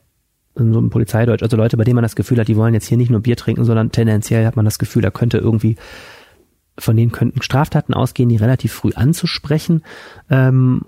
in 0.60 0.72
so 0.72 0.78
einem 0.78 0.90
Polizeideutsch. 0.90 1.42
Also 1.42 1.56
Leute, 1.56 1.76
bei 1.76 1.84
denen 1.84 1.96
man 1.96 2.02
das 2.02 2.16
Gefühl 2.16 2.38
hat, 2.38 2.48
die 2.48 2.56
wollen 2.56 2.74
jetzt 2.74 2.86
hier 2.86 2.98
nicht 2.98 3.10
nur 3.10 3.20
Bier 3.20 3.36
trinken, 3.36 3.64
sondern 3.64 3.92
tendenziell 3.92 4.46
hat 4.46 4.56
man 4.56 4.64
das 4.64 4.78
Gefühl, 4.78 5.02
da 5.02 5.10
könnte 5.10 5.38
irgendwie 5.38 5.76
von 6.78 6.96
denen 6.96 7.12
könnten 7.12 7.42
Straftaten 7.42 7.94
ausgehen, 7.94 8.28
die 8.28 8.36
relativ 8.36 8.72
früh 8.72 8.92
anzusprechen 8.94 9.82
ähm, 10.30 10.82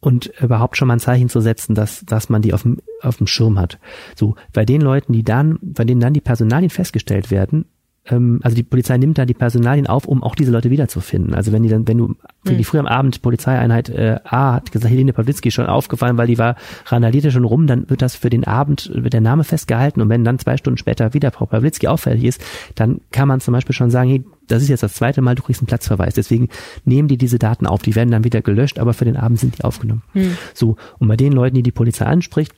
und 0.00 0.26
überhaupt 0.40 0.76
schon 0.76 0.88
mal 0.88 0.94
ein 0.94 1.00
Zeichen 1.00 1.28
zu 1.28 1.40
setzen, 1.40 1.74
dass, 1.74 2.04
dass 2.04 2.28
man 2.28 2.42
die 2.42 2.54
auf 2.54 2.62
dem, 2.62 2.78
auf 3.00 3.16
dem 3.16 3.26
Schirm 3.26 3.58
hat. 3.58 3.78
So, 4.14 4.36
bei 4.52 4.64
den 4.64 4.80
Leuten, 4.80 5.12
die 5.12 5.24
dann, 5.24 5.58
bei 5.62 5.84
denen 5.84 6.00
dann 6.00 6.14
die 6.14 6.20
Personalien 6.20 6.70
festgestellt 6.70 7.30
werden, 7.30 7.66
ähm, 8.06 8.40
also 8.42 8.54
die 8.54 8.62
Polizei 8.62 8.96
nimmt 8.98 9.18
da 9.18 9.24
die 9.24 9.34
Personalien 9.34 9.86
auf, 9.86 10.06
um 10.06 10.22
auch 10.22 10.34
diese 10.34 10.52
Leute 10.52 10.70
wiederzufinden. 10.70 11.34
Also 11.34 11.52
wenn 11.52 11.62
die 11.62 11.68
dann, 11.68 11.88
wenn 11.88 11.98
du, 11.98 12.16
wenn 12.42 12.54
die 12.56 12.62
mhm. 12.62 12.64
früh 12.64 12.78
am 12.78 12.86
Abend 12.86 13.22
Polizeieinheit 13.22 13.88
äh, 13.88 14.18
A 14.24 14.54
hat 14.54 14.72
gesagt, 14.72 14.92
Helene 14.92 15.12
Pawlitzki 15.12 15.50
schon 15.50 15.66
aufgefallen, 15.66 16.18
weil 16.18 16.26
die 16.26 16.38
war, 16.38 16.56
randalierte 16.86 17.30
schon 17.30 17.44
rum, 17.44 17.66
dann 17.66 17.88
wird 17.88 18.02
das 18.02 18.14
für 18.16 18.30
den 18.30 18.44
Abend, 18.44 18.90
wird 18.94 19.12
der 19.12 19.20
Name 19.20 19.44
festgehalten 19.44 20.00
und 20.00 20.08
wenn 20.08 20.24
dann 20.24 20.38
zwei 20.38 20.56
Stunden 20.56 20.76
später 20.76 21.14
wieder 21.14 21.30
Frau 21.30 21.46
Pawlitzki 21.46 21.88
auffällig 21.88 22.24
ist, 22.24 22.44
dann 22.74 23.00
kann 23.10 23.28
man 23.28 23.40
zum 23.40 23.52
Beispiel 23.52 23.74
schon 23.74 23.90
sagen, 23.90 24.10
hey, 24.10 24.24
das 24.48 24.62
ist 24.62 24.68
jetzt 24.68 24.82
das 24.82 24.94
zweite 24.94 25.22
Mal, 25.22 25.34
du 25.34 25.42
kriegst 25.42 25.62
einen 25.62 25.66
Platzverweis. 25.66 26.14
Deswegen 26.14 26.48
nehmen 26.84 27.08
die 27.08 27.16
diese 27.16 27.38
Daten 27.38 27.66
auf. 27.66 27.82
Die 27.82 27.94
werden 27.94 28.10
dann 28.10 28.24
wieder 28.24 28.42
gelöscht, 28.42 28.78
aber 28.78 28.92
für 28.92 29.06
den 29.06 29.16
Abend 29.16 29.40
sind 29.40 29.58
die 29.58 29.64
aufgenommen. 29.64 30.02
Mhm. 30.12 30.36
So. 30.52 30.76
Und 30.98 31.08
bei 31.08 31.16
den 31.16 31.32
Leuten, 31.32 31.56
die 31.56 31.62
die 31.62 31.72
Polizei 31.72 32.04
anspricht, 32.04 32.52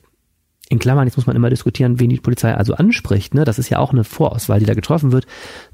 in 0.69 0.79
Klammern, 0.79 1.07
jetzt 1.07 1.15
muss 1.15 1.27
man 1.27 1.35
immer 1.35 1.49
diskutieren, 1.49 1.99
wen 1.99 2.09
die 2.09 2.19
Polizei 2.19 2.53
also 2.53 2.73
anspricht, 2.73 3.33
ne? 3.33 3.45
Das 3.45 3.57
ist 3.57 3.69
ja 3.69 3.79
auch 3.79 3.93
eine 3.93 4.03
Vorauswahl, 4.03 4.59
die 4.59 4.65
da 4.65 4.73
getroffen 4.73 5.13
wird. 5.13 5.25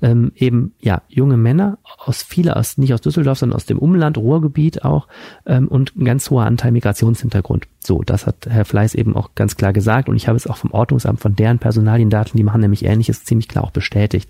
Ähm, 0.01 0.31
eben, 0.35 0.73
ja, 0.79 1.01
junge 1.07 1.35
Männer 1.37 1.79
aus 1.97 2.21
viele 2.21 2.55
aus, 2.55 2.77
nicht 2.77 2.93
aus 2.93 3.01
Düsseldorf, 3.01 3.39
sondern 3.39 3.55
aus 3.55 3.65
dem 3.65 3.79
Umland, 3.79 4.17
Ruhrgebiet 4.17 4.85
auch, 4.85 5.07
ähm, 5.47 5.67
und 5.67 5.95
ein 5.95 6.05
ganz 6.05 6.29
hoher 6.29 6.45
Anteil 6.45 6.71
Migrationshintergrund. 6.71 7.67
So, 7.79 8.03
das 8.03 8.27
hat 8.27 8.45
Herr 8.47 8.65
Fleiß 8.65 8.93
eben 8.93 9.15
auch 9.15 9.33
ganz 9.33 9.57
klar 9.57 9.73
gesagt 9.73 10.09
und 10.09 10.15
ich 10.15 10.27
habe 10.27 10.37
es 10.37 10.45
auch 10.45 10.57
vom 10.57 10.71
Ordnungsamt 10.71 11.19
von 11.19 11.35
deren 11.35 11.57
Personaliendaten, 11.57 12.37
die 12.37 12.43
machen 12.43 12.61
nämlich 12.61 12.85
ähnliches, 12.85 13.23
ziemlich 13.23 13.47
klar 13.47 13.63
auch 13.63 13.71
bestätigt. 13.71 14.29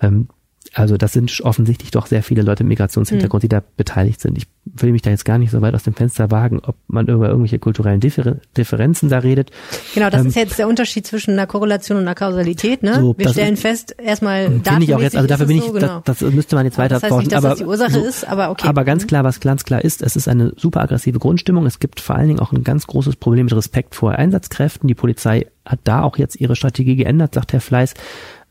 Ähm, 0.00 0.28
also 0.76 0.98
das 0.98 1.14
sind 1.14 1.40
offensichtlich 1.40 1.90
doch 1.90 2.04
sehr 2.04 2.22
viele 2.22 2.42
Leute 2.42 2.62
mit 2.62 2.68
Migrationshintergrund, 2.68 3.42
mhm. 3.42 3.48
die 3.48 3.48
da 3.48 3.62
beteiligt 3.78 4.20
sind. 4.20 4.36
Ich 4.36 4.46
will 4.66 4.92
mich 4.92 5.00
da 5.00 5.08
jetzt 5.08 5.24
gar 5.24 5.38
nicht 5.38 5.50
so 5.50 5.62
weit 5.62 5.74
aus 5.74 5.84
dem 5.84 5.94
Fenster 5.94 6.30
wagen, 6.30 6.60
ob 6.62 6.76
man 6.86 7.08
über 7.08 7.28
irgendwelche 7.28 7.58
kulturellen 7.58 7.98
Differ 7.98 8.36
Differenzen 8.58 9.08
da 9.08 9.20
redet. 9.20 9.50
Genau, 9.94 10.10
das 10.10 10.20
ähm, 10.20 10.26
ist 10.26 10.36
jetzt 10.36 10.58
der 10.58 10.68
Unterschied 10.68 11.06
zwischen 11.06 11.30
einer 11.30 11.46
Korrelation 11.46 11.96
und 11.96 12.02
einer 12.02 12.14
Kausalität. 12.14 12.82
Ne? 12.82 12.96
So, 13.00 13.14
Wir 13.16 13.30
stellen 13.30 13.54
ist, 13.54 13.62
fest, 13.62 13.96
erstmal 13.98 14.50
Finde 14.50 14.84
ich 14.84 14.94
auch 14.94 15.00
jetzt, 15.00 15.16
also 15.16 15.26
dafür 15.26 15.46
bin 15.46 15.56
ich, 15.56 15.64
so, 15.64 15.72
genau. 15.72 16.02
das, 16.04 16.18
das, 16.18 16.30
müsste 16.34 16.56
man 16.56 16.66
jetzt 16.66 16.76
weiter 16.76 17.00
das 17.00 17.04
heißt 17.04 17.18
nicht, 17.20 17.32
dass 17.32 17.38
aber, 17.38 17.48
das 17.48 17.58
die 17.58 17.64
Ursache 17.64 17.92
so, 17.92 18.04
ist, 18.04 18.28
aber 18.28 18.50
okay. 18.50 18.68
Aber 18.68 18.84
ganz 18.84 19.04
mhm. 19.04 19.06
klar, 19.06 19.24
was 19.24 19.40
ganz 19.40 19.64
klar 19.64 19.82
ist, 19.82 20.02
es 20.02 20.14
ist 20.14 20.28
eine 20.28 20.52
super 20.58 20.82
aggressive 20.82 21.18
Grundstimmung. 21.18 21.64
Es 21.64 21.78
gibt 21.78 22.00
vor 22.00 22.16
allen 22.16 22.28
Dingen 22.28 22.40
auch 22.40 22.52
ein 22.52 22.64
ganz 22.64 22.86
großes 22.86 23.16
Problem 23.16 23.46
mit 23.46 23.56
Respekt 23.56 23.94
vor 23.94 24.12
Einsatzkräften. 24.12 24.88
Die 24.88 24.94
Polizei 24.94 25.46
hat 25.64 25.78
da 25.84 26.02
auch 26.02 26.18
jetzt 26.18 26.38
ihre 26.38 26.54
Strategie 26.54 26.96
geändert, 26.96 27.32
sagt 27.32 27.54
Herr 27.54 27.62
Fleiß. 27.62 27.94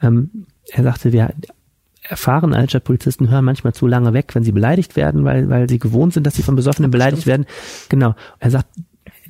Ähm, 0.01 0.47
er 0.71 0.83
sagte, 0.83 1.13
wir 1.13 1.29
erfahrene 2.07 2.55
Altstadtpolizisten 2.55 3.29
hören 3.29 3.45
manchmal 3.45 3.73
zu 3.73 3.87
lange 3.87 4.13
weg, 4.13 4.33
wenn 4.33 4.43
sie 4.43 4.51
beleidigt 4.51 4.95
werden, 4.95 5.23
weil, 5.23 5.49
weil 5.49 5.69
sie 5.69 5.79
gewohnt 5.79 6.13
sind, 6.13 6.25
dass 6.27 6.35
sie 6.35 6.43
von 6.43 6.55
Besoffenen 6.55 6.91
beleidigt 6.91 7.25
werden. 7.25 7.45
Genau. 7.89 8.15
Er 8.39 8.51
sagt, 8.51 8.67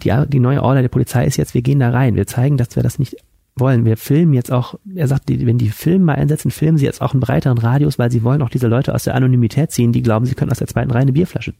die, 0.04 0.14
die 0.28 0.40
neue 0.40 0.62
Order 0.62 0.82
der 0.82 0.90
Polizei 0.90 1.26
ist 1.26 1.38
jetzt, 1.38 1.54
wir 1.54 1.62
gehen 1.62 1.80
da 1.80 1.90
rein. 1.90 2.16
Wir 2.16 2.28
zeigen, 2.28 2.58
dass 2.58 2.76
wir 2.76 2.84
das 2.84 3.00
nicht 3.00 3.18
wollen. 3.58 3.86
Wir 3.86 3.96
filmen 3.96 4.34
jetzt 4.34 4.52
auch, 4.52 4.76
er 4.94 5.08
sagt, 5.08 5.30
wenn 5.30 5.58
die 5.58 5.70
Filme 5.70 6.06
mal 6.06 6.16
einsetzen, 6.16 6.52
filmen 6.52 6.78
sie 6.78 6.86
jetzt 6.86 7.02
auch 7.02 7.14
einen 7.14 7.22
breiteren 7.22 7.58
Radius, 7.58 7.98
weil 7.98 8.12
sie 8.12 8.24
wollen 8.24 8.42
auch 8.42 8.50
diese 8.50 8.68
Leute 8.68 8.94
aus 8.94 9.06
der 9.06 9.16
Anonymität 9.16 9.72
ziehen, 9.72 9.94
die 9.94 10.02
glauben, 10.02 10.26
sie 10.26 10.36
können 10.36 10.52
aus 10.52 10.58
der 10.58 10.68
zweiten 10.68 10.92
Reihe 10.92 11.04
eine 11.04 11.14
Bierflasche 11.14 11.54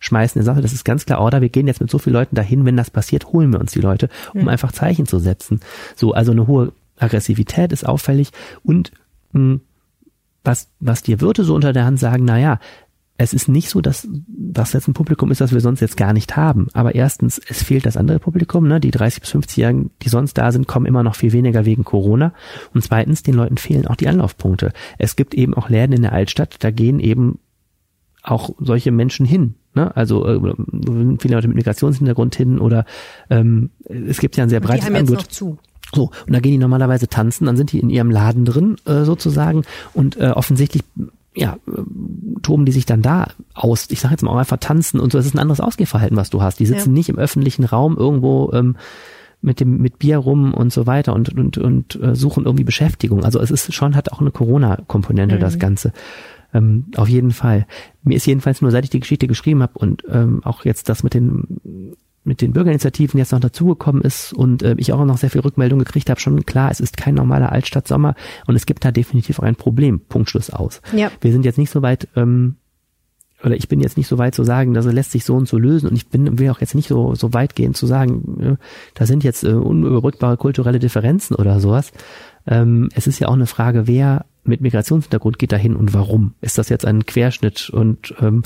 schmeißen. 0.00 0.40
Er 0.40 0.44
sagt, 0.44 0.62
das 0.64 0.72
ist 0.72 0.84
ganz 0.84 1.06
klar 1.06 1.20
Order, 1.20 1.40
wir 1.40 1.48
gehen 1.48 1.68
jetzt 1.68 1.80
mit 1.80 1.90
so 1.90 1.98
vielen 1.98 2.14
Leuten 2.14 2.34
dahin, 2.34 2.64
wenn 2.64 2.76
das 2.76 2.90
passiert, 2.90 3.26
holen 3.32 3.52
wir 3.52 3.60
uns 3.60 3.72
die 3.72 3.80
Leute, 3.80 4.08
um 4.34 4.42
mhm. 4.42 4.48
einfach 4.48 4.72
Zeichen 4.72 5.06
zu 5.06 5.20
setzen. 5.20 5.60
So, 5.94 6.12
also 6.12 6.32
eine 6.32 6.48
hohe 6.48 6.72
Aggressivität 6.98 7.72
ist 7.72 7.86
auffällig 7.86 8.30
und 8.64 8.90
mh, 9.32 9.60
was, 10.44 10.68
was 10.80 11.02
dir 11.02 11.20
Wirte 11.20 11.44
so 11.44 11.54
unter 11.54 11.72
der 11.72 11.84
Hand 11.84 11.98
sagen, 11.98 12.24
na 12.24 12.38
ja, 12.38 12.58
es 13.20 13.34
ist 13.34 13.48
nicht 13.48 13.68
so, 13.68 13.80
dass 13.80 14.06
das 14.28 14.72
jetzt 14.72 14.86
ein 14.86 14.94
Publikum 14.94 15.32
ist, 15.32 15.40
das 15.40 15.52
wir 15.52 15.60
sonst 15.60 15.80
jetzt 15.80 15.96
gar 15.96 16.12
nicht 16.12 16.36
haben. 16.36 16.68
Aber 16.72 16.94
erstens, 16.94 17.40
es 17.48 17.64
fehlt 17.64 17.84
das 17.84 17.96
andere 17.96 18.20
Publikum, 18.20 18.68
ne? 18.68 18.78
Die 18.78 18.92
30 18.92 19.20
bis 19.20 19.34
50-Jährigen, 19.34 19.90
die 20.02 20.08
sonst 20.08 20.34
da 20.34 20.52
sind, 20.52 20.68
kommen 20.68 20.86
immer 20.86 21.02
noch 21.02 21.16
viel 21.16 21.32
weniger 21.32 21.64
wegen 21.64 21.82
Corona. 21.82 22.32
Und 22.74 22.82
zweitens, 22.84 23.24
den 23.24 23.34
Leuten 23.34 23.58
fehlen 23.58 23.88
auch 23.88 23.96
die 23.96 24.06
Anlaufpunkte. 24.06 24.72
Es 24.98 25.16
gibt 25.16 25.34
eben 25.34 25.54
auch 25.54 25.68
Läden 25.68 25.94
in 25.94 26.02
der 26.02 26.12
Altstadt, 26.12 26.56
da 26.60 26.70
gehen 26.70 27.00
eben 27.00 27.40
auch 28.22 28.50
solche 28.60 28.92
Menschen 28.92 29.26
hin. 29.26 29.54
Ne? 29.74 29.94
Also 29.96 30.24
äh, 30.24 30.54
viele 31.18 31.34
Leute 31.34 31.48
mit 31.48 31.56
Migrationshintergrund 31.56 32.36
hin 32.36 32.60
oder 32.60 32.84
ähm, 33.30 33.70
es 33.84 34.18
gibt 34.18 34.36
ja 34.36 34.44
ein 34.44 34.50
sehr 34.50 34.60
breites 34.60 34.86
Angebot. 34.86 35.42
So, 35.94 36.10
und 36.26 36.32
da 36.32 36.40
gehen 36.40 36.52
die 36.52 36.58
normalerweise 36.58 37.08
tanzen, 37.08 37.46
dann 37.46 37.56
sind 37.56 37.72
die 37.72 37.80
in 37.80 37.90
ihrem 37.90 38.10
Laden 38.10 38.44
drin, 38.44 38.76
äh, 38.84 39.04
sozusagen, 39.04 39.62
und 39.94 40.16
äh, 40.16 40.30
offensichtlich 40.30 40.82
ja, 41.34 41.56
äh, 41.66 41.82
toben 42.42 42.64
die 42.64 42.72
sich 42.72 42.86
dann 42.86 43.02
da 43.02 43.28
aus. 43.54 43.86
Ich 43.90 44.00
sage 44.00 44.14
jetzt 44.14 44.22
mal 44.22 44.30
auch 44.30 44.38
einfach 44.38 44.58
tanzen 44.58 45.00
und 45.00 45.12
so. 45.12 45.18
Das 45.18 45.26
ist 45.26 45.34
ein 45.34 45.38
anderes 45.38 45.60
Ausgehverhalten, 45.60 46.16
was 46.16 46.30
du 46.30 46.42
hast. 46.42 46.58
Die 46.58 46.66
sitzen 46.66 46.90
ja. 46.90 46.94
nicht 46.94 47.08
im 47.08 47.18
öffentlichen 47.18 47.64
Raum 47.64 47.96
irgendwo 47.96 48.50
ähm, 48.52 48.76
mit 49.40 49.60
dem 49.60 49.78
mit 49.78 49.98
Bier 49.98 50.18
rum 50.18 50.52
und 50.52 50.72
so 50.72 50.86
weiter 50.86 51.14
und 51.14 51.32
und 51.32 51.58
und 51.58 52.00
äh, 52.02 52.16
suchen 52.16 52.44
irgendwie 52.44 52.64
Beschäftigung. 52.64 53.24
Also 53.24 53.40
es 53.40 53.50
ist 53.50 53.72
schon 53.72 53.94
hat 53.94 54.10
auch 54.10 54.20
eine 54.20 54.32
Corona-Komponente 54.32 55.36
mhm. 55.36 55.40
das 55.40 55.58
Ganze. 55.58 55.92
Ähm, 56.52 56.86
auf 56.96 57.08
jeden 57.08 57.30
Fall. 57.30 57.66
Mir 58.02 58.16
ist 58.16 58.26
jedenfalls 58.26 58.62
nur, 58.62 58.70
seit 58.70 58.84
ich 58.84 58.90
die 58.90 59.00
Geschichte 59.00 59.28
geschrieben 59.28 59.62
habe 59.62 59.78
und 59.78 60.02
ähm, 60.10 60.40
auch 60.44 60.64
jetzt 60.64 60.88
das 60.88 61.02
mit 61.02 61.14
den 61.14 61.94
mit 62.24 62.40
den 62.40 62.52
Bürgerinitiativen 62.52 63.18
jetzt 63.18 63.32
noch 63.32 63.40
dazugekommen 63.40 64.02
ist 64.02 64.32
und 64.32 64.62
äh, 64.62 64.74
ich 64.78 64.92
auch 64.92 65.04
noch 65.04 65.18
sehr 65.18 65.30
viel 65.30 65.40
Rückmeldung 65.40 65.78
gekriegt 65.78 66.10
habe, 66.10 66.20
schon 66.20 66.44
klar, 66.44 66.70
es 66.70 66.80
ist 66.80 66.96
kein 66.96 67.14
normaler 67.14 67.52
Altstadtsommer 67.52 68.14
und 68.46 68.56
es 68.56 68.66
gibt 68.66 68.84
da 68.84 68.92
definitiv 68.92 69.38
auch 69.38 69.44
ein 69.44 69.56
Problem. 69.56 70.00
Punktschluss 70.00 70.50
aus. 70.50 70.80
Ja. 70.94 71.10
Wir 71.20 71.32
sind 71.32 71.44
jetzt 71.44 71.58
nicht 71.58 71.70
so 71.70 71.82
weit, 71.82 72.08
ähm, 72.16 72.56
oder 73.42 73.54
ich 73.54 73.68
bin 73.68 73.80
jetzt 73.80 73.96
nicht 73.96 74.08
so 74.08 74.18
weit 74.18 74.34
zu 74.34 74.44
sagen, 74.44 74.74
dass 74.74 74.86
er 74.86 74.92
lässt 74.92 75.12
sich 75.12 75.24
so 75.24 75.36
und 75.36 75.48
so 75.48 75.58
lösen 75.58 75.88
und 75.88 75.96
ich 75.96 76.08
bin 76.08 76.38
will 76.38 76.50
auch 76.50 76.60
jetzt 76.60 76.74
nicht 76.74 76.88
so 76.88 77.14
so 77.14 77.32
weit 77.32 77.54
gehen 77.54 77.74
zu 77.74 77.86
sagen, 77.86 78.40
äh, 78.40 78.56
da 78.94 79.06
sind 79.06 79.24
jetzt 79.24 79.44
äh, 79.44 79.52
unüberbrückbare 79.52 80.36
kulturelle 80.36 80.80
Differenzen 80.80 81.36
oder 81.36 81.60
sowas. 81.60 81.92
Ähm, 82.46 82.88
es 82.94 83.06
ist 83.06 83.20
ja 83.20 83.28
auch 83.28 83.34
eine 83.34 83.46
Frage, 83.46 83.86
wer 83.86 84.26
mit 84.48 84.60
Migrationshintergrund 84.60 85.38
geht 85.38 85.52
dahin 85.52 85.76
und 85.76 85.94
warum? 85.94 86.34
Ist 86.40 86.58
das 86.58 86.68
jetzt 86.68 86.84
ein 86.84 87.06
Querschnitt 87.06 87.70
und 87.70 88.14
ähm, 88.20 88.42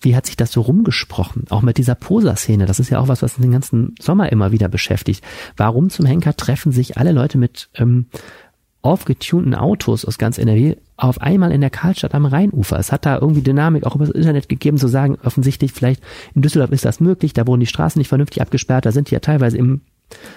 wie 0.00 0.14
hat 0.14 0.26
sich 0.26 0.36
das 0.36 0.52
so 0.52 0.60
rumgesprochen? 0.60 1.44
Auch 1.50 1.62
mit 1.62 1.78
dieser 1.78 1.94
Poser-Szene, 1.94 2.66
das 2.66 2.78
ist 2.78 2.90
ja 2.90 3.00
auch 3.00 3.08
was, 3.08 3.22
was 3.22 3.36
den 3.36 3.50
ganzen 3.50 3.94
Sommer 4.00 4.30
immer 4.30 4.52
wieder 4.52 4.68
beschäftigt. 4.68 5.24
Warum 5.56 5.90
zum 5.90 6.06
Henker 6.06 6.36
treffen 6.36 6.72
sich 6.72 6.96
alle 6.96 7.12
Leute 7.12 7.38
mit 7.38 7.68
ähm, 7.74 8.06
aufgetunten 8.82 9.54
Autos 9.54 10.04
aus 10.04 10.16
ganz 10.16 10.38
NRW 10.38 10.76
auf 10.96 11.20
einmal 11.20 11.50
in 11.50 11.60
der 11.60 11.70
Karlstadt 11.70 12.14
am 12.14 12.24
Rheinufer. 12.24 12.78
Es 12.78 12.92
hat 12.92 13.04
da 13.04 13.18
irgendwie 13.18 13.42
Dynamik 13.42 13.84
auch 13.84 13.96
über 13.96 14.06
das 14.06 14.14
Internet 14.14 14.48
gegeben, 14.48 14.78
zu 14.78 14.86
sagen, 14.86 15.18
offensichtlich 15.24 15.72
vielleicht 15.72 16.02
in 16.34 16.42
Düsseldorf 16.42 16.70
ist 16.70 16.84
das 16.84 17.00
möglich, 17.00 17.32
da 17.32 17.46
wurden 17.46 17.60
die 17.60 17.66
Straßen 17.66 17.98
nicht 17.98 18.08
vernünftig 18.08 18.40
abgesperrt, 18.40 18.86
da 18.86 18.92
sind 18.92 19.10
die 19.10 19.14
ja 19.14 19.20
teilweise 19.20 19.58
im 19.58 19.80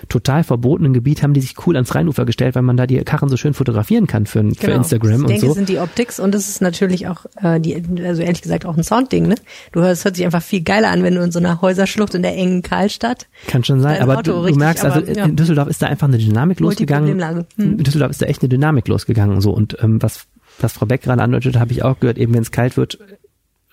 total 0.07 0.43
verbotenen 0.43 0.93
Gebiet 0.93 1.21
haben 1.21 1.33
die 1.33 1.41
sich 1.41 1.55
cool 1.65 1.75
ans 1.75 1.93
Rheinufer 1.93 2.25
gestellt, 2.25 2.55
weil 2.55 2.63
man 2.63 2.77
da 2.77 2.87
die 2.87 2.97
Karren 3.03 3.29
so 3.29 3.37
schön 3.37 3.53
fotografieren 3.53 4.07
kann 4.07 4.25
für, 4.25 4.41
für 4.41 4.67
genau. 4.67 4.77
Instagram 4.77 5.11
ich 5.11 5.19
und 5.21 5.29
denke, 5.29 5.45
so. 5.45 5.51
Es 5.51 5.55
sind 5.55 5.69
die 5.69 5.79
Optics 5.79 6.19
und 6.19 6.33
es 6.33 6.49
ist 6.49 6.61
natürlich 6.61 7.07
auch 7.07 7.25
äh, 7.41 7.59
die, 7.59 7.83
also 8.03 8.21
ehrlich 8.21 8.41
gesagt 8.41 8.65
auch 8.65 8.75
ein 8.75 8.83
Soundding, 8.83 9.27
ne? 9.27 9.35
Du 9.71 9.81
hörst, 9.81 10.05
hört 10.05 10.15
sich 10.15 10.25
einfach 10.25 10.41
viel 10.41 10.61
geiler 10.61 10.89
an, 10.89 11.03
wenn 11.03 11.15
du 11.15 11.21
in 11.21 11.31
so 11.31 11.39
einer 11.39 11.61
Häuserschlucht 11.61 12.15
in 12.15 12.23
der 12.23 12.35
engen 12.35 12.63
Karlstadt. 12.63 13.27
Kann 13.47 13.63
schon 13.63 13.81
sein, 13.81 14.01
aber 14.01 14.23
du, 14.23 14.45
du, 14.45 14.55
merkst, 14.55 14.83
aber, 14.83 14.95
also 14.95 15.11
ja. 15.11 15.25
in 15.25 15.35
Düsseldorf 15.35 15.67
ist 15.67 15.81
da 15.81 15.87
einfach 15.87 16.07
eine 16.07 16.17
Dynamik 16.17 16.59
losgegangen. 16.59 17.21
Hm. 17.21 17.45
In 17.57 17.77
Düsseldorf 17.77 18.11
ist 18.11 18.21
da 18.21 18.25
echt 18.25 18.41
eine 18.41 18.49
Dynamik 18.49 18.87
losgegangen 18.87 19.39
so 19.41 19.51
und 19.51 19.77
ähm, 19.81 20.01
was 20.01 20.27
was 20.61 20.73
Frau 20.73 20.85
Beck 20.85 21.03
gerade 21.03 21.21
andeutet, 21.21 21.57
habe 21.57 21.71
ich 21.71 21.83
auch 21.83 21.99
gehört, 21.99 22.17
eben 22.17 22.33
wenn 22.33 22.41
es 22.41 22.51
kalt 22.51 22.75
wird, 22.75 22.99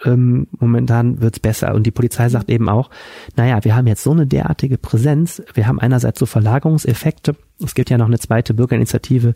ähm, 0.06 0.46
momentan 0.58 1.20
wird's 1.20 1.40
besser. 1.40 1.74
Und 1.74 1.84
die 1.84 1.90
Polizei 1.90 2.28
sagt 2.28 2.50
eben 2.50 2.68
auch, 2.68 2.90
naja, 3.36 3.62
wir 3.64 3.74
haben 3.74 3.86
jetzt 3.86 4.02
so 4.02 4.12
eine 4.12 4.26
derartige 4.26 4.78
Präsenz, 4.78 5.42
wir 5.54 5.66
haben 5.66 5.80
einerseits 5.80 6.18
so 6.18 6.26
Verlagerungseffekte, 6.26 7.36
es 7.62 7.74
gibt 7.74 7.90
ja 7.90 7.98
noch 7.98 8.06
eine 8.06 8.18
zweite 8.18 8.54
Bürgerinitiative 8.54 9.34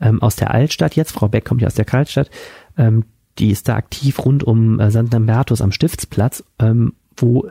ähm, 0.00 0.22
aus 0.22 0.36
der 0.36 0.52
Altstadt 0.52 0.96
jetzt, 0.96 1.12
Frau 1.12 1.28
Beck 1.28 1.44
kommt 1.44 1.60
ja 1.60 1.66
aus 1.66 1.74
der 1.74 1.84
Kaltstadt, 1.84 2.30
ähm, 2.76 3.04
die 3.38 3.50
ist 3.50 3.68
da 3.68 3.76
aktiv 3.76 4.24
rund 4.24 4.42
um 4.42 4.80
äh, 4.80 4.90
St. 4.90 5.12
Lambertus 5.12 5.60
am 5.60 5.72
Stiftsplatz, 5.72 6.42
ähm, 6.58 6.94
wo 7.16 7.48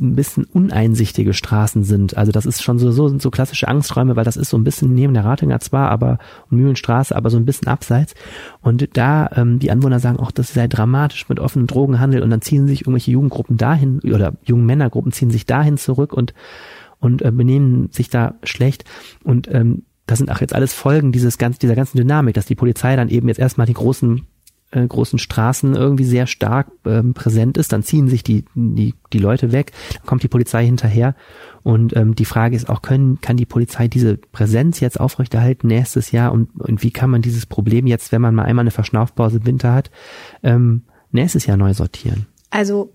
ein 0.00 0.14
bisschen 0.14 0.44
uneinsichtige 0.44 1.34
Straßen 1.34 1.84
sind. 1.84 2.16
Also 2.16 2.32
das 2.32 2.46
ist 2.46 2.62
schon 2.62 2.78
so, 2.78 2.90
so, 2.90 3.08
sind 3.08 3.22
so 3.22 3.30
klassische 3.30 3.68
Angsträume, 3.68 4.16
weil 4.16 4.24
das 4.24 4.36
ist 4.36 4.50
so 4.50 4.56
ein 4.56 4.64
bisschen 4.64 4.94
neben 4.94 5.14
der 5.14 5.24
Ratinger 5.24 5.60
zwar, 5.60 5.90
aber 5.90 6.18
Mühlenstraße, 6.50 7.14
aber 7.14 7.30
so 7.30 7.36
ein 7.36 7.44
bisschen 7.44 7.68
abseits. 7.68 8.14
Und 8.62 8.96
da 8.96 9.30
ähm, 9.36 9.58
die 9.58 9.70
Anwohner 9.70 10.00
sagen 10.00 10.18
auch, 10.18 10.30
das 10.30 10.54
sei 10.54 10.68
dramatisch 10.68 11.28
mit 11.28 11.40
offenem 11.40 11.66
Drogenhandel 11.66 12.22
und 12.22 12.30
dann 12.30 12.42
ziehen 12.42 12.66
sich 12.66 12.82
irgendwelche 12.82 13.10
Jugendgruppen 13.10 13.56
dahin 13.56 14.00
oder 14.00 14.32
jungen 14.44 14.66
Männergruppen 14.66 15.12
ziehen 15.12 15.30
sich 15.30 15.46
dahin 15.46 15.76
zurück 15.76 16.12
und 16.12 16.34
und 17.00 17.20
äh, 17.22 17.30
benehmen 17.30 17.90
sich 17.90 18.08
da 18.08 18.34
schlecht 18.44 18.84
und 19.24 19.52
ähm, 19.52 19.82
das 20.06 20.18
sind 20.18 20.30
auch 20.30 20.40
jetzt 20.40 20.54
alles 20.54 20.74
Folgen 20.74 21.12
dieses 21.12 21.38
ganz, 21.38 21.58
dieser 21.58 21.74
ganzen 21.74 21.96
Dynamik, 21.96 22.34
dass 22.34 22.46
die 22.46 22.54
Polizei 22.54 22.94
dann 22.96 23.08
eben 23.08 23.28
jetzt 23.28 23.38
erstmal 23.38 23.66
die 23.66 23.74
großen 23.74 24.26
äh, 24.70 24.86
großen 24.86 25.18
Straßen 25.18 25.74
irgendwie 25.74 26.04
sehr 26.04 26.26
stark 26.26 26.68
ähm, 26.84 27.14
präsent 27.14 27.56
ist, 27.58 27.72
dann 27.72 27.82
ziehen 27.82 28.08
sich 28.08 28.22
die, 28.22 28.44
die, 28.54 28.94
die 29.12 29.18
Leute 29.18 29.52
weg, 29.52 29.72
dann 29.94 30.06
kommt 30.06 30.22
die 30.22 30.28
Polizei 30.28 30.64
hinterher 30.64 31.14
und 31.62 31.96
ähm, 31.96 32.14
die 32.14 32.24
Frage 32.24 32.56
ist 32.56 32.68
auch, 32.68 32.82
können, 32.82 33.20
kann 33.20 33.36
die 33.36 33.46
Polizei 33.46 33.88
diese 33.88 34.16
Präsenz 34.16 34.80
jetzt 34.80 34.98
aufrechterhalten 34.98 35.68
nächstes 35.68 36.10
Jahr 36.10 36.32
und, 36.32 36.50
und 36.60 36.82
wie 36.82 36.90
kann 36.90 37.10
man 37.10 37.22
dieses 37.22 37.46
Problem 37.46 37.86
jetzt, 37.86 38.12
wenn 38.12 38.22
man 38.22 38.34
mal 38.34 38.44
einmal 38.44 38.64
eine 38.64 38.70
Verschnaufpause 38.70 39.38
im 39.38 39.46
Winter 39.46 39.72
hat, 39.72 39.90
ähm, 40.42 40.82
nächstes 41.10 41.46
Jahr 41.46 41.56
neu 41.56 41.72
sortieren? 41.74 42.26
Also 42.50 42.92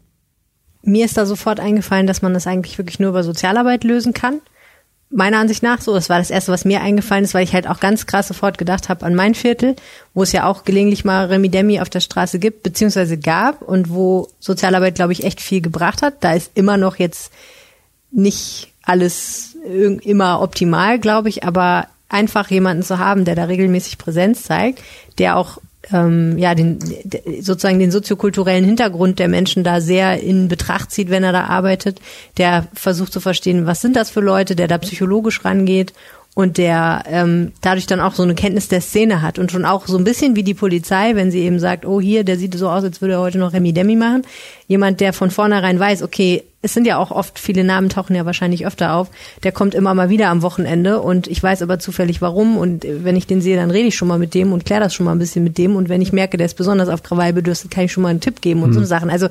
mir 0.82 1.05
ist 1.05 1.17
da 1.17 1.25
sofort 1.25 1.60
eingefallen, 1.60 2.08
dass 2.08 2.21
man 2.21 2.34
das 2.34 2.47
eigentlich 2.47 2.77
wirklich 2.77 2.99
nur 2.99 3.10
über 3.10 3.23
Sozialarbeit 3.23 3.84
lösen 3.84 4.13
kann 4.13 4.41
meiner 5.10 5.39
Ansicht 5.39 5.63
nach 5.63 5.82
so. 5.82 5.93
Das 5.93 6.10
war 6.10 6.19
das 6.19 6.30
Erste, 6.30 6.52
was 6.52 6.65
mir 6.65 6.82
eingefallen 6.82 7.24
ist, 7.24 7.34
weil 7.34 7.43
ich 7.43 7.54
halt 7.54 7.67
auch 7.67 7.80
ganz 7.80 8.06
krass 8.06 8.28
sofort 8.28 8.58
gedacht 8.58 8.89
habe 8.89 9.06
an 9.06 9.15
mein 9.15 9.34
Viertel, 9.34 9.76
wo 10.13 10.24
es 10.24 10.32
ja 10.32 10.45
auch 10.45 10.63
gelegentlich 10.63 11.06
mal 11.06 11.26
Remi 11.26 11.50
Demi 11.50 11.80
auf 11.80 11.89
der 11.89 12.00
Straße 12.00 12.39
gibt, 12.39 12.63
beziehungsweise 12.63 13.17
gab 13.17 13.62
und 13.62 13.89
wo 13.89 14.30
Sozialarbeit, 14.39 14.95
glaube 14.95 15.13
ich, 15.13 15.24
echt 15.24 15.41
viel 15.41 15.62
gebracht 15.62 16.02
hat. 16.02 16.24
Da 16.24 16.34
ist 16.34 16.52
immer 16.54 16.78
noch 16.78 16.98
jetzt 16.98 17.32
nicht 18.12 18.72
alles 18.84 19.56
immer 20.04 20.41
optimal, 20.41 21.00
glaube 21.00 21.30
ich, 21.30 21.43
aber 21.43 21.88
einfach 22.08 22.50
jemanden 22.50 22.84
zu 22.84 22.98
haben, 22.98 23.26
der 23.26 23.36
da 23.36 23.43
regelmäßig 23.45 23.98
Präsenz 23.98 24.43
zeigt, 24.43 24.82
der 25.19 25.38
auch 25.38 25.60
ähm, 25.92 26.38
ja, 26.38 26.56
den, 26.56 26.80
sozusagen 27.42 27.80
den 27.80 27.92
soziokulturellen 27.92 28.65
Hintergrund 28.65 29.20
der 29.20 29.28
Menschen 29.28 29.63
da 29.63 29.82
sehr 29.82 30.22
in 30.22 30.48
Betracht 30.48 30.92
zieht, 30.92 31.10
wenn 31.10 31.24
er 31.24 31.32
da 31.32 31.46
arbeitet, 31.46 32.00
der 32.38 32.68
versucht 32.74 33.13
zu 33.13 33.20
verstehen, 33.20 33.65
was 33.65 33.82
sind 33.82 33.96
das 33.96 34.10
für 34.10 34.20
Leute, 34.20 34.56
der 34.56 34.68
da 34.68 34.78
psychologisch 34.78 35.44
rangeht 35.46 35.94
und 36.39 36.58
der 36.58 37.04
ähm, 37.08 37.52
dadurch 37.60 37.86
dann 37.86 37.99
auch 37.99 38.13
so 38.13 38.23
eine 38.23 38.34
Kenntnis 38.34 38.69
der 38.69 38.80
Szene 38.80 39.21
hat 39.21 39.39
und 39.39 39.52
schon 39.52 39.65
auch 39.65 39.88
so 39.88 39.97
ein 39.97 40.06
bisschen 40.06 40.38
wie 40.38 40.43
die 40.43 40.54
Polizei, 40.54 41.13
wenn 41.15 41.32
sie 41.32 41.39
eben 41.39 41.60
sagt, 41.60 41.86
oh 41.86 41.99
hier, 41.99 42.23
der 42.23 42.38
sieht 42.38 42.56
so 42.56 42.69
aus, 42.69 42.82
als 42.82 43.02
würde 43.02 43.15
er 43.15 43.19
heute 43.19 43.39
noch 43.39 43.52
Remi 43.52 43.73
Demi 43.73 43.97
machen. 43.97 44.21
Jemand, 44.65 45.02
der 45.02 45.12
von 45.12 45.32
vornherein 45.32 45.78
weiß, 45.78 46.02
okay, 46.02 46.43
es 46.62 46.73
sind 46.73 46.88
ja 46.88 46.97
auch 46.97 47.12
oft, 47.12 47.39
viele 47.39 47.65
Namen 47.65 47.89
tauchen 47.89 48.15
ja 48.15 48.25
wahrscheinlich 48.25 48.65
öfter 48.65 48.93
auf, 48.93 49.10
der 49.43 49.52
kommt 49.52 49.75
immer 49.75 49.93
mal 49.93 50.10
wieder 50.10 50.30
am 50.30 50.41
Wochenende 50.41 51.02
und 51.02 51.28
ich 51.28 51.43
weiß 51.43 51.62
aber 51.62 51.78
zufällig 51.78 52.21
warum 52.21 52.58
und 52.58 52.86
wenn 52.88 53.17
ich 53.17 53.28
den 53.28 53.41
sehe, 53.41 53.58
dann 53.58 53.69
rede 53.69 53.89
ich 53.89 53.97
schon 53.97 54.08
mal 54.08 54.17
mit 54.17 54.34
dem 54.34 54.54
und 54.54 54.63
kläre 54.63 54.80
das 54.80 54.93
schon 54.93 55.08
mal 55.08 55.12
ein 55.12 55.19
bisschen 55.19 55.43
mit 55.43 55.58
dem 55.58 55.75
und 55.75 55.89
wenn 55.89 56.02
ich 56.02 56.13
merke, 56.13 56.38
der 56.38 56.45
ist 56.45 56.56
besonders 56.56 56.88
auf 56.88 57.04
Krawall 57.04 57.34
bedürstet, 57.34 57.69
kann 57.69 57.84
ich 57.84 57.91
schon 57.91 58.04
mal 58.04 58.10
einen 58.10 58.21
Tipp 58.21 58.39
geben 58.39 58.63
und 58.63 58.69
mhm. 58.69 58.75
so 58.75 58.86
Sachen. 58.86 59.10
Also 59.10 59.28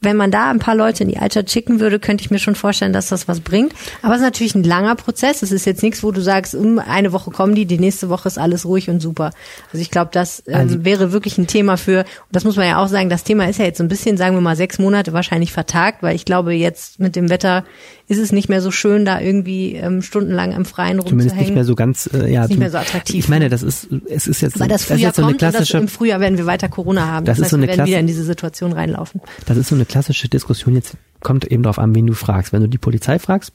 wenn 0.00 0.16
man 0.16 0.30
da 0.30 0.50
ein 0.50 0.60
paar 0.60 0.76
Leute 0.76 1.02
in 1.02 1.08
die 1.08 1.18
Altstadt 1.18 1.50
schicken 1.50 1.80
würde, 1.80 1.98
könnte 1.98 2.22
ich 2.22 2.30
mir 2.30 2.38
schon 2.38 2.54
vorstellen, 2.54 2.92
dass 2.92 3.08
das 3.08 3.26
was 3.26 3.40
bringt. 3.40 3.72
Aber 4.02 4.14
es 4.14 4.20
ist 4.20 4.24
natürlich 4.24 4.54
ein 4.54 4.62
langer 4.62 4.94
Prozess. 4.94 5.42
Es 5.42 5.50
ist 5.50 5.66
jetzt 5.66 5.82
nichts, 5.82 6.02
wo 6.04 6.12
du 6.12 6.20
sagst, 6.20 6.54
um 6.54 6.78
eine 6.78 7.12
Woche 7.12 7.30
kommen 7.30 7.54
die, 7.54 7.66
die 7.66 7.78
nächste 7.78 8.08
Woche 8.08 8.28
ist 8.28 8.38
alles 8.38 8.64
ruhig 8.64 8.88
und 8.88 9.00
super. 9.00 9.32
Also 9.72 9.82
ich 9.82 9.90
glaube, 9.90 10.10
das 10.12 10.44
ähm, 10.46 10.54
also, 10.54 10.84
wäre 10.84 11.12
wirklich 11.12 11.36
ein 11.38 11.48
Thema 11.48 11.76
für, 11.76 12.00
und 12.00 12.06
das 12.30 12.44
muss 12.44 12.56
man 12.56 12.66
ja 12.66 12.78
auch 12.82 12.88
sagen, 12.88 13.10
das 13.10 13.24
Thema 13.24 13.48
ist 13.48 13.58
ja 13.58 13.64
jetzt 13.64 13.78
so 13.78 13.84
ein 13.84 13.88
bisschen, 13.88 14.16
sagen 14.16 14.36
wir 14.36 14.40
mal, 14.40 14.56
sechs 14.56 14.78
Monate 14.78 15.12
wahrscheinlich 15.12 15.52
vertagt, 15.52 16.02
weil 16.02 16.14
ich 16.14 16.24
glaube, 16.24 16.52
jetzt 16.52 17.00
mit 17.00 17.16
dem 17.16 17.28
Wetter 17.28 17.64
ist 18.08 18.18
es 18.18 18.32
nicht 18.32 18.48
mehr 18.48 18.62
so 18.62 18.70
schön, 18.70 19.04
da 19.04 19.20
irgendwie 19.20 19.74
ähm, 19.74 20.00
stundenlang 20.00 20.52
im 20.52 20.64
Freien 20.64 20.98
rumzuhängen. 20.98 21.28
Zumindest 21.28 21.36
nicht 21.36 21.54
mehr 21.54 21.64
so 21.64 21.74
ganz, 21.74 22.08
äh, 22.12 22.32
ja. 22.32 22.44
Ist 22.44 22.48
nicht 22.48 22.58
mehr 22.58 22.70
so 22.70 22.78
attraktiv. 22.78 23.24
Ich 23.24 23.28
meine, 23.28 23.50
das 23.50 23.62
ist, 23.62 23.88
es 24.08 24.26
ist 24.26 24.40
jetzt, 24.40 24.58
Weil 24.58 24.68
das 24.68 24.84
Frühjahr 24.84 24.88
das 24.88 24.96
ist 24.96 25.02
jetzt 25.02 25.16
so 25.16 25.24
eine 25.24 25.36
klassische, 25.36 25.78
im 25.78 25.88
Frühjahr 25.88 26.18
werden 26.18 26.38
wir 26.38 26.46
weiter 26.46 26.70
Corona 26.70 27.06
haben. 27.06 27.26
Das, 27.26 27.36
das 27.36 27.44
heißt, 27.44 27.46
ist 27.46 27.50
so 27.50 27.56
eine 27.58 27.66
wir 27.66 27.76
werden 27.76 27.86
wieder 27.86 28.00
in 28.00 28.06
diese 28.06 28.24
Situation 28.24 28.72
reinlaufen. 28.72 29.20
Das 29.44 29.58
ist 29.58 29.68
so 29.68 29.74
eine 29.74 29.84
klassische 29.84 30.28
Diskussion. 30.28 30.74
Jetzt 30.74 30.96
kommt 31.20 31.44
eben 31.44 31.62
darauf 31.62 31.78
an, 31.78 31.94
wen 31.94 32.06
du 32.06 32.14
fragst. 32.14 32.54
Wenn 32.54 32.62
du 32.62 32.68
die 32.68 32.78
Polizei 32.78 33.18
fragst, 33.18 33.52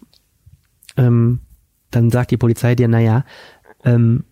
ähm, 0.97 1.39
dann 1.89 2.11
sagt 2.11 2.29
die 2.29 2.37
Polizei 2.37 2.75
dir, 2.75 2.87
na 2.87 2.99
ja, 2.99 3.25
ähm, 3.83 4.23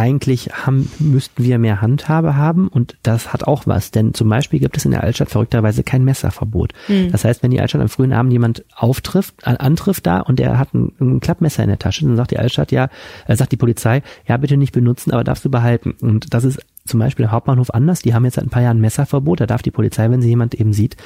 eigentlich 0.00 0.48
haben, 0.50 0.90
müssten 0.98 1.44
wir 1.44 1.58
mehr 1.58 1.82
Handhabe 1.82 2.34
haben 2.34 2.68
und 2.68 2.96
das 3.02 3.34
hat 3.34 3.44
auch 3.44 3.66
was, 3.66 3.90
denn 3.90 4.14
zum 4.14 4.30
Beispiel 4.30 4.58
gibt 4.58 4.78
es 4.78 4.86
in 4.86 4.92
der 4.92 5.04
Altstadt 5.04 5.28
verrückterweise 5.28 5.82
kein 5.82 6.04
Messerverbot. 6.04 6.72
Mhm. 6.88 7.12
Das 7.12 7.26
heißt, 7.26 7.42
wenn 7.42 7.50
die 7.50 7.60
Altstadt 7.60 7.82
am 7.82 7.90
frühen 7.90 8.14
Abend 8.14 8.32
jemand 8.32 8.64
auftrifft, 8.74 9.46
antrifft 9.46 10.06
da 10.06 10.20
und 10.20 10.38
der 10.38 10.58
hat 10.58 10.72
ein, 10.72 10.92
ein, 11.00 11.20
Klappmesser 11.20 11.62
in 11.62 11.68
der 11.68 11.78
Tasche, 11.78 12.06
dann 12.06 12.16
sagt 12.16 12.30
die 12.30 12.38
Altstadt 12.38 12.72
ja, 12.72 12.88
äh, 13.26 13.36
sagt 13.36 13.52
die 13.52 13.58
Polizei, 13.58 14.02
ja 14.26 14.38
bitte 14.38 14.56
nicht 14.56 14.72
benutzen, 14.72 15.12
aber 15.12 15.22
darfst 15.22 15.44
du 15.44 15.50
behalten. 15.50 15.94
Und 16.00 16.32
das 16.32 16.44
ist 16.44 16.60
zum 16.86 16.98
Beispiel 16.98 17.26
im 17.26 17.32
Hauptbahnhof 17.32 17.74
anders, 17.74 18.00
die 18.00 18.14
haben 18.14 18.24
jetzt 18.24 18.36
seit 18.36 18.44
ein 18.44 18.50
paar 18.50 18.62
Jahren 18.62 18.78
ein 18.78 18.80
Messerverbot, 18.80 19.42
da 19.42 19.46
darf 19.46 19.60
die 19.60 19.70
Polizei, 19.70 20.10
wenn 20.10 20.22
sie 20.22 20.30
jemand 20.30 20.54
eben 20.54 20.72
sieht, 20.72 20.96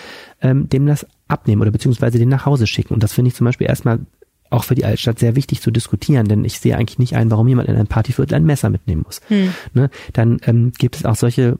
ähm, 0.40 0.68
dem 0.68 0.86
das 0.86 1.04
abnehmen 1.26 1.62
oder 1.62 1.72
beziehungsweise 1.72 2.18
den 2.18 2.28
nach 2.28 2.46
Hause 2.46 2.68
schicken. 2.68 2.94
Und 2.94 3.02
das 3.02 3.12
finde 3.12 3.30
ich 3.30 3.34
zum 3.34 3.44
Beispiel 3.44 3.66
erstmal 3.66 3.98
auch 4.50 4.64
für 4.64 4.74
die 4.74 4.84
Altstadt 4.84 5.18
sehr 5.18 5.36
wichtig 5.36 5.60
zu 5.60 5.70
diskutieren, 5.70 6.28
denn 6.28 6.44
ich 6.44 6.60
sehe 6.60 6.76
eigentlich 6.76 6.98
nicht 6.98 7.16
ein, 7.16 7.30
warum 7.30 7.48
jemand 7.48 7.68
in 7.68 7.76
ein 7.76 7.86
Partyviertel 7.86 8.34
ein 8.34 8.44
Messer 8.44 8.70
mitnehmen 8.70 9.02
muss. 9.04 9.20
Hm. 9.28 9.52
Ne? 9.72 9.90
Dann 10.12 10.38
ähm, 10.44 10.72
gibt 10.78 10.96
es 10.96 11.04
auch 11.04 11.16
solche 11.16 11.58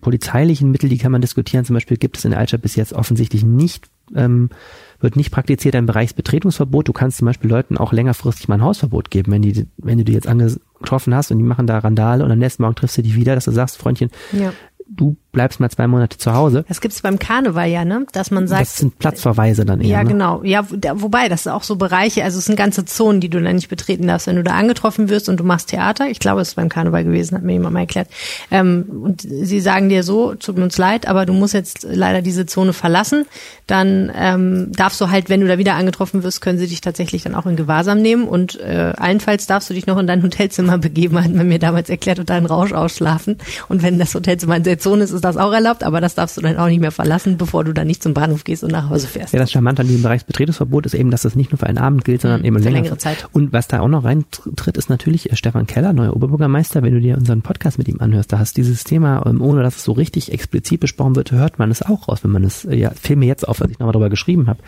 polizeilichen 0.00 0.72
Mittel, 0.72 0.88
die 0.88 0.98
kann 0.98 1.12
man 1.12 1.20
diskutieren. 1.20 1.64
Zum 1.64 1.74
Beispiel 1.74 1.96
gibt 1.96 2.16
es 2.16 2.24
in 2.24 2.32
der 2.32 2.40
Altstadt 2.40 2.62
bis 2.62 2.74
jetzt 2.74 2.92
offensichtlich 2.92 3.44
nicht, 3.44 3.88
ähm, 4.14 4.50
wird 4.98 5.14
nicht 5.14 5.30
praktiziert 5.30 5.76
ein 5.76 5.86
Bereichsbetretungsverbot. 5.86 6.88
Du 6.88 6.92
kannst 6.92 7.18
zum 7.18 7.26
Beispiel 7.26 7.50
Leuten 7.50 7.76
auch 7.76 7.92
längerfristig 7.92 8.48
mal 8.48 8.56
ein 8.56 8.62
Hausverbot 8.62 9.10
geben, 9.10 9.30
wenn 9.30 9.42
die, 9.42 9.66
wenn 9.76 9.98
du 9.98 10.04
die 10.04 10.12
jetzt 10.12 10.26
angetroffen 10.26 11.14
hast 11.14 11.30
und 11.30 11.38
die 11.38 11.44
machen 11.44 11.68
da 11.68 11.78
Randale 11.78 12.24
und 12.24 12.32
am 12.32 12.38
nächsten 12.38 12.62
Morgen 12.62 12.74
triffst 12.74 12.98
du 12.98 13.02
die 13.02 13.14
wieder, 13.14 13.36
dass 13.36 13.44
du 13.44 13.52
sagst, 13.52 13.78
Freundchen, 13.78 14.10
ja 14.32 14.52
du 14.86 15.16
bleibst 15.34 15.60
mal 15.60 15.70
zwei 15.70 15.86
Monate 15.86 16.16
zu 16.16 16.32
Hause. 16.32 16.64
Das 16.68 16.80
gibt's 16.80 17.02
beim 17.02 17.18
Karneval 17.18 17.68
ja, 17.68 17.84
ne? 17.84 18.06
Dass 18.12 18.30
man 18.30 18.48
sagt. 18.48 18.62
Das 18.62 18.76
sind 18.76 18.98
Platzverweise 18.98 19.66
dann 19.66 19.82
eher. 19.82 19.88
Ja, 19.88 20.02
ne? 20.02 20.08
genau. 20.08 20.42
Ja, 20.42 20.64
wobei, 20.94 21.28
das 21.28 21.42
sind 21.42 21.52
auch 21.52 21.62
so 21.62 21.76
Bereiche, 21.76 22.24
also 22.24 22.38
es 22.38 22.46
sind 22.46 22.56
ganze 22.56 22.86
Zonen, 22.86 23.20
die 23.20 23.28
du 23.28 23.40
da 23.42 23.52
nicht 23.52 23.68
betreten 23.68 24.06
darfst, 24.06 24.26
wenn 24.26 24.36
du 24.36 24.42
da 24.42 24.52
angetroffen 24.52 25.10
wirst 25.10 25.28
und 25.28 25.38
du 25.38 25.44
machst 25.44 25.68
Theater. 25.68 26.08
Ich 26.08 26.18
glaube, 26.18 26.40
es 26.40 26.48
ist 26.48 26.54
beim 26.54 26.70
Karneval 26.70 27.04
gewesen, 27.04 27.36
hat 27.36 27.42
mir 27.42 27.52
jemand 27.52 27.74
mal 27.74 27.80
erklärt. 27.80 28.08
Ähm, 28.50 28.86
und 28.88 29.20
sie 29.20 29.60
sagen 29.60 29.88
dir 29.88 30.02
so, 30.02 30.34
tut 30.34 30.56
mir 30.56 30.64
uns 30.64 30.78
leid, 30.78 31.06
aber 31.06 31.26
du 31.26 31.34
musst 31.34 31.52
jetzt 31.52 31.86
leider 31.88 32.22
diese 32.22 32.46
Zone 32.46 32.72
verlassen. 32.72 33.26
Dann 33.66 34.10
ähm, 34.14 34.72
darfst 34.72 35.00
du 35.00 35.10
halt, 35.10 35.28
wenn 35.28 35.40
du 35.40 35.48
da 35.48 35.58
wieder 35.58 35.74
angetroffen 35.74 36.22
wirst, 36.22 36.40
können 36.40 36.58
sie 36.58 36.66
dich 36.66 36.80
tatsächlich 36.80 37.22
dann 37.24 37.34
auch 37.34 37.46
in 37.46 37.56
Gewahrsam 37.56 38.00
nehmen 38.00 38.28
und 38.28 38.58
äh, 38.60 38.92
allenfalls 38.96 39.46
darfst 39.46 39.70
du 39.70 39.74
dich 39.74 39.86
noch 39.86 39.98
in 39.98 40.06
dein 40.06 40.22
Hotelzimmer 40.34 40.78
begeben, 40.78 41.22
hat 41.22 41.32
man 41.32 41.48
mir 41.48 41.58
damals 41.58 41.90
erklärt, 41.90 42.18
und 42.18 42.30
deinen 42.30 42.46
Rausch 42.46 42.72
ausschlafen. 42.72 43.38
Und 43.68 43.82
wenn 43.82 43.98
das 43.98 44.14
Hotelzimmer 44.14 44.56
in 44.56 44.62
der 44.62 44.78
Zone 44.78 45.04
ist, 45.04 45.10
ist 45.10 45.23
das 45.24 45.36
auch 45.36 45.52
erlaubt, 45.52 45.82
aber 45.82 46.00
das 46.00 46.14
darfst 46.14 46.36
du 46.36 46.40
dann 46.40 46.56
auch 46.56 46.68
nicht 46.68 46.80
mehr 46.80 46.90
verlassen, 46.90 47.36
bevor 47.36 47.64
du 47.64 47.72
dann 47.72 47.86
nicht 47.86 48.02
zum 48.02 48.14
Bahnhof 48.14 48.44
gehst 48.44 48.62
und 48.62 48.72
nach 48.72 48.90
Hause 48.90 49.06
fährst. 49.06 49.32
Ja, 49.32 49.38
das 49.38 49.50
Charmante 49.50 49.82
an 49.82 49.88
diesem 49.88 50.02
Bereichsbetretungsverbot 50.02 50.86
ist 50.86 50.94
eben, 50.94 51.10
dass 51.10 51.22
das 51.22 51.34
nicht 51.34 51.50
nur 51.50 51.58
für 51.58 51.66
einen 51.66 51.78
Abend 51.78 52.04
gilt, 52.04 52.20
sondern 52.22 52.40
mhm, 52.40 52.46
eben 52.46 52.58
länger. 52.58 52.82
längere 52.82 52.98
Zeit. 52.98 53.28
Und 53.32 53.52
was 53.52 53.68
da 53.68 53.80
auch 53.80 53.88
noch 53.88 54.04
reintritt, 54.04 54.76
ist 54.76 54.90
natürlich 54.90 55.30
äh, 55.30 55.36
Stefan 55.36 55.66
Keller, 55.66 55.92
neuer 55.92 56.14
Oberbürgermeister. 56.14 56.82
Wenn 56.82 56.94
du 56.94 57.00
dir 57.00 57.16
unseren 57.16 57.42
Podcast 57.42 57.78
mit 57.78 57.88
ihm 57.88 58.00
anhörst, 58.00 58.32
da 58.32 58.38
hast 58.38 58.56
dieses 58.56 58.84
Thema, 58.84 59.24
ähm, 59.26 59.40
ohne 59.40 59.62
dass 59.62 59.76
es 59.76 59.84
so 59.84 59.92
richtig 59.92 60.32
explizit 60.32 60.80
besprochen 60.80 61.16
wird, 61.16 61.32
hört 61.32 61.58
man 61.58 61.70
es 61.70 61.82
auch 61.82 62.08
raus, 62.08 62.20
wenn 62.22 62.30
man 62.30 62.44
es, 62.44 62.64
äh, 62.64 62.76
ja, 62.76 62.90
fiel 62.90 63.16
mir 63.16 63.26
jetzt 63.26 63.48
auf, 63.48 63.60
als 63.60 63.70
ich 63.70 63.78
nochmal 63.78 63.92
darüber 63.92 64.10
geschrieben 64.10 64.46
habe. 64.48 64.60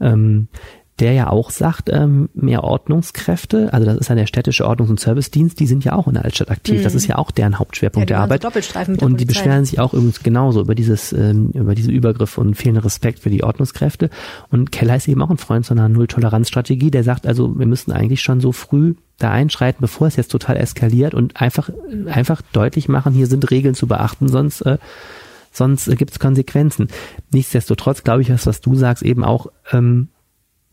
Ähm, 0.00 0.48
der 1.00 1.12
ja 1.12 1.30
auch 1.30 1.50
sagt, 1.50 1.88
ähm, 1.90 2.28
mehr 2.34 2.62
Ordnungskräfte, 2.62 3.72
also 3.72 3.86
das 3.86 3.96
ist 3.96 4.08
ja 4.08 4.14
der 4.14 4.26
städtische 4.26 4.66
Ordnungs- 4.66 4.90
und 4.90 5.00
Servicedienst, 5.00 5.58
die 5.58 5.66
sind 5.66 5.84
ja 5.84 5.94
auch 5.94 6.06
in 6.06 6.14
der 6.14 6.24
Altstadt 6.24 6.50
aktiv. 6.50 6.80
Mhm. 6.80 6.82
Das 6.84 6.94
ist 6.94 7.06
ja 7.06 7.16
auch 7.16 7.30
deren 7.30 7.58
Hauptschwerpunkt 7.58 8.10
ja, 8.10 8.16
der 8.16 8.22
Arbeit. 8.22 8.42
So 8.42 9.06
und 9.06 9.20
die 9.20 9.24
beschweren 9.24 9.64
sich 9.64 9.80
auch 9.80 9.94
übrigens 9.94 10.22
genauso 10.22 10.60
über 10.60 10.74
dieses, 10.74 11.12
ähm, 11.12 11.50
über 11.54 11.74
diese 11.74 11.90
Übergriffe 11.90 12.40
und 12.40 12.54
fehlenden 12.54 12.82
Respekt 12.82 13.20
für 13.20 13.30
die 13.30 13.42
Ordnungskräfte. 13.42 14.10
Und 14.50 14.72
Keller 14.72 14.96
ist 14.96 15.08
eben 15.08 15.22
auch 15.22 15.30
ein 15.30 15.38
Freund 15.38 15.64
so 15.64 15.74
einer 15.74 15.88
Null-Toleranz-Strategie, 15.88 16.90
der 16.90 17.04
sagt 17.04 17.26
also, 17.26 17.58
wir 17.58 17.66
müssen 17.66 17.92
eigentlich 17.92 18.20
schon 18.20 18.40
so 18.40 18.52
früh 18.52 18.94
da 19.18 19.30
einschreiten, 19.30 19.80
bevor 19.80 20.06
es 20.06 20.16
jetzt 20.16 20.30
total 20.30 20.56
eskaliert 20.56 21.14
und 21.14 21.40
einfach, 21.40 21.70
einfach 22.06 22.42
deutlich 22.52 22.88
machen, 22.88 23.12
hier 23.12 23.26
sind 23.26 23.50
Regeln 23.50 23.74
zu 23.74 23.86
beachten, 23.86 24.28
sonst 24.28 24.62
äh, 24.62 24.78
sonst 25.52 25.88
äh, 25.88 25.96
gibt 25.96 26.12
es 26.12 26.18
Konsequenzen. 26.18 26.88
Nichtsdestotrotz 27.32 28.04
glaube 28.04 28.22
ich, 28.22 28.30
was, 28.30 28.46
was 28.46 28.60
du 28.60 28.74
sagst, 28.74 29.02
eben 29.02 29.24
auch 29.24 29.48
ähm, 29.72 30.08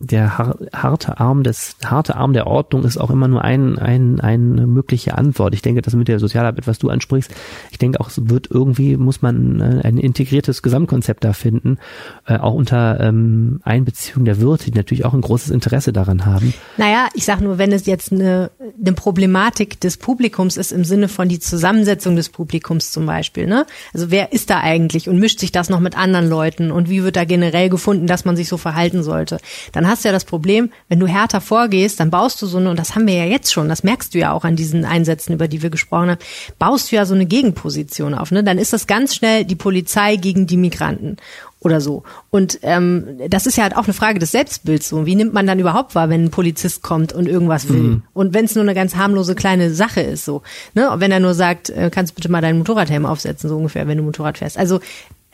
der 0.00 0.38
harte 0.38 1.18
Arm 1.18 1.42
des 1.42 1.74
harte 1.84 2.14
Arm 2.14 2.32
der 2.32 2.46
Ordnung 2.46 2.84
ist 2.84 2.98
auch 2.98 3.10
immer 3.10 3.26
nur 3.26 3.42
ein, 3.42 3.80
ein 3.80 4.20
eine 4.20 4.66
mögliche 4.68 5.18
Antwort. 5.18 5.54
Ich 5.54 5.62
denke, 5.62 5.82
das 5.82 5.94
mit 5.94 6.06
der 6.06 6.20
Sozialarbeit, 6.20 6.68
was 6.68 6.78
du 6.78 6.88
ansprichst, 6.88 7.34
ich 7.72 7.78
denke 7.78 7.98
auch, 7.98 8.08
es 8.08 8.28
wird 8.28 8.48
irgendwie 8.48 8.96
muss 8.96 9.22
man 9.22 9.60
äh, 9.60 9.80
ein 9.82 9.98
integriertes 9.98 10.62
Gesamtkonzept 10.62 11.24
da 11.24 11.32
finden, 11.32 11.78
äh, 12.26 12.36
auch 12.36 12.54
unter 12.54 13.00
ähm, 13.00 13.60
Einbeziehung 13.64 14.24
der 14.24 14.40
Wirte, 14.40 14.70
die 14.70 14.76
natürlich 14.76 15.04
auch 15.04 15.14
ein 15.14 15.20
großes 15.20 15.50
Interesse 15.50 15.92
daran 15.92 16.24
haben. 16.24 16.54
Naja, 16.76 17.08
ich 17.14 17.24
sage 17.24 17.42
nur, 17.42 17.58
wenn 17.58 17.72
es 17.72 17.86
jetzt 17.86 18.12
eine, 18.12 18.52
eine 18.80 18.92
Problematik 18.92 19.80
des 19.80 19.96
Publikums 19.96 20.56
ist 20.56 20.70
im 20.70 20.84
Sinne 20.84 21.08
von 21.08 21.28
die 21.28 21.40
Zusammensetzung 21.40 22.14
des 22.14 22.28
Publikums 22.28 22.92
zum 22.92 23.04
Beispiel, 23.04 23.48
ne? 23.48 23.66
Also 23.92 24.12
wer 24.12 24.32
ist 24.32 24.50
da 24.50 24.60
eigentlich 24.60 25.08
und 25.08 25.18
mischt 25.18 25.40
sich 25.40 25.50
das 25.50 25.70
noch 25.70 25.80
mit 25.80 25.98
anderen 25.98 26.28
Leuten 26.28 26.70
und 26.70 26.88
wie 26.88 27.02
wird 27.02 27.16
da 27.16 27.24
generell 27.24 27.68
gefunden, 27.68 28.06
dass 28.06 28.24
man 28.24 28.36
sich 28.36 28.46
so 28.46 28.58
verhalten 28.58 29.02
sollte? 29.02 29.38
Dann 29.72 29.87
hast 29.88 30.04
du 30.04 30.08
ja 30.08 30.12
das 30.12 30.24
Problem, 30.24 30.70
wenn 30.88 31.00
du 31.00 31.06
härter 31.06 31.40
vorgehst, 31.40 32.00
dann 32.00 32.10
baust 32.10 32.40
du 32.42 32.46
so 32.46 32.58
eine, 32.58 32.70
und 32.70 32.78
das 32.78 32.94
haben 32.94 33.06
wir 33.06 33.14
ja 33.14 33.24
jetzt 33.24 33.52
schon, 33.52 33.68
das 33.68 33.82
merkst 33.82 34.14
du 34.14 34.18
ja 34.18 34.32
auch 34.32 34.44
an 34.44 34.56
diesen 34.56 34.84
Einsätzen, 34.84 35.32
über 35.32 35.48
die 35.48 35.62
wir 35.62 35.70
gesprochen 35.70 36.10
haben, 36.10 36.20
baust 36.58 36.90
du 36.90 36.96
ja 36.96 37.06
so 37.06 37.14
eine 37.14 37.26
Gegenposition 37.26 38.14
auf. 38.14 38.30
Ne? 38.30 38.44
Dann 38.44 38.58
ist 38.58 38.72
das 38.72 38.86
ganz 38.86 39.14
schnell 39.14 39.44
die 39.44 39.56
Polizei 39.56 40.16
gegen 40.16 40.46
die 40.46 40.56
Migranten 40.56 41.16
oder 41.60 41.80
so. 41.80 42.04
Und 42.30 42.60
ähm, 42.62 43.18
das 43.28 43.46
ist 43.46 43.56
ja 43.56 43.64
halt 43.64 43.76
auch 43.76 43.84
eine 43.84 43.92
Frage 43.92 44.18
des 44.18 44.30
Selbstbilds. 44.30 44.88
So, 44.88 45.06
wie 45.06 45.16
nimmt 45.16 45.34
man 45.34 45.46
dann 45.46 45.58
überhaupt 45.58 45.94
wahr, 45.94 46.08
wenn 46.08 46.24
ein 46.24 46.30
Polizist 46.30 46.82
kommt 46.82 47.12
und 47.12 47.26
irgendwas 47.26 47.68
will? 47.68 47.76
Mhm. 47.76 48.02
Und 48.14 48.34
wenn 48.34 48.44
es 48.44 48.54
nur 48.54 48.62
eine 48.62 48.74
ganz 48.74 48.94
harmlose 48.94 49.34
kleine 49.34 49.74
Sache 49.74 50.00
ist, 50.00 50.24
so, 50.24 50.42
ne? 50.74 50.90
Und 50.90 51.00
wenn 51.00 51.10
er 51.10 51.20
nur 51.20 51.34
sagt, 51.34 51.70
äh, 51.70 51.90
kannst 51.92 52.12
du 52.12 52.14
bitte 52.14 52.30
mal 52.30 52.40
deinen 52.40 52.58
Motorradhelm 52.58 53.06
aufsetzen, 53.06 53.48
so 53.48 53.56
ungefähr, 53.56 53.88
wenn 53.88 53.98
du 53.98 54.04
Motorrad 54.04 54.38
fährst. 54.38 54.56
Also 54.56 54.80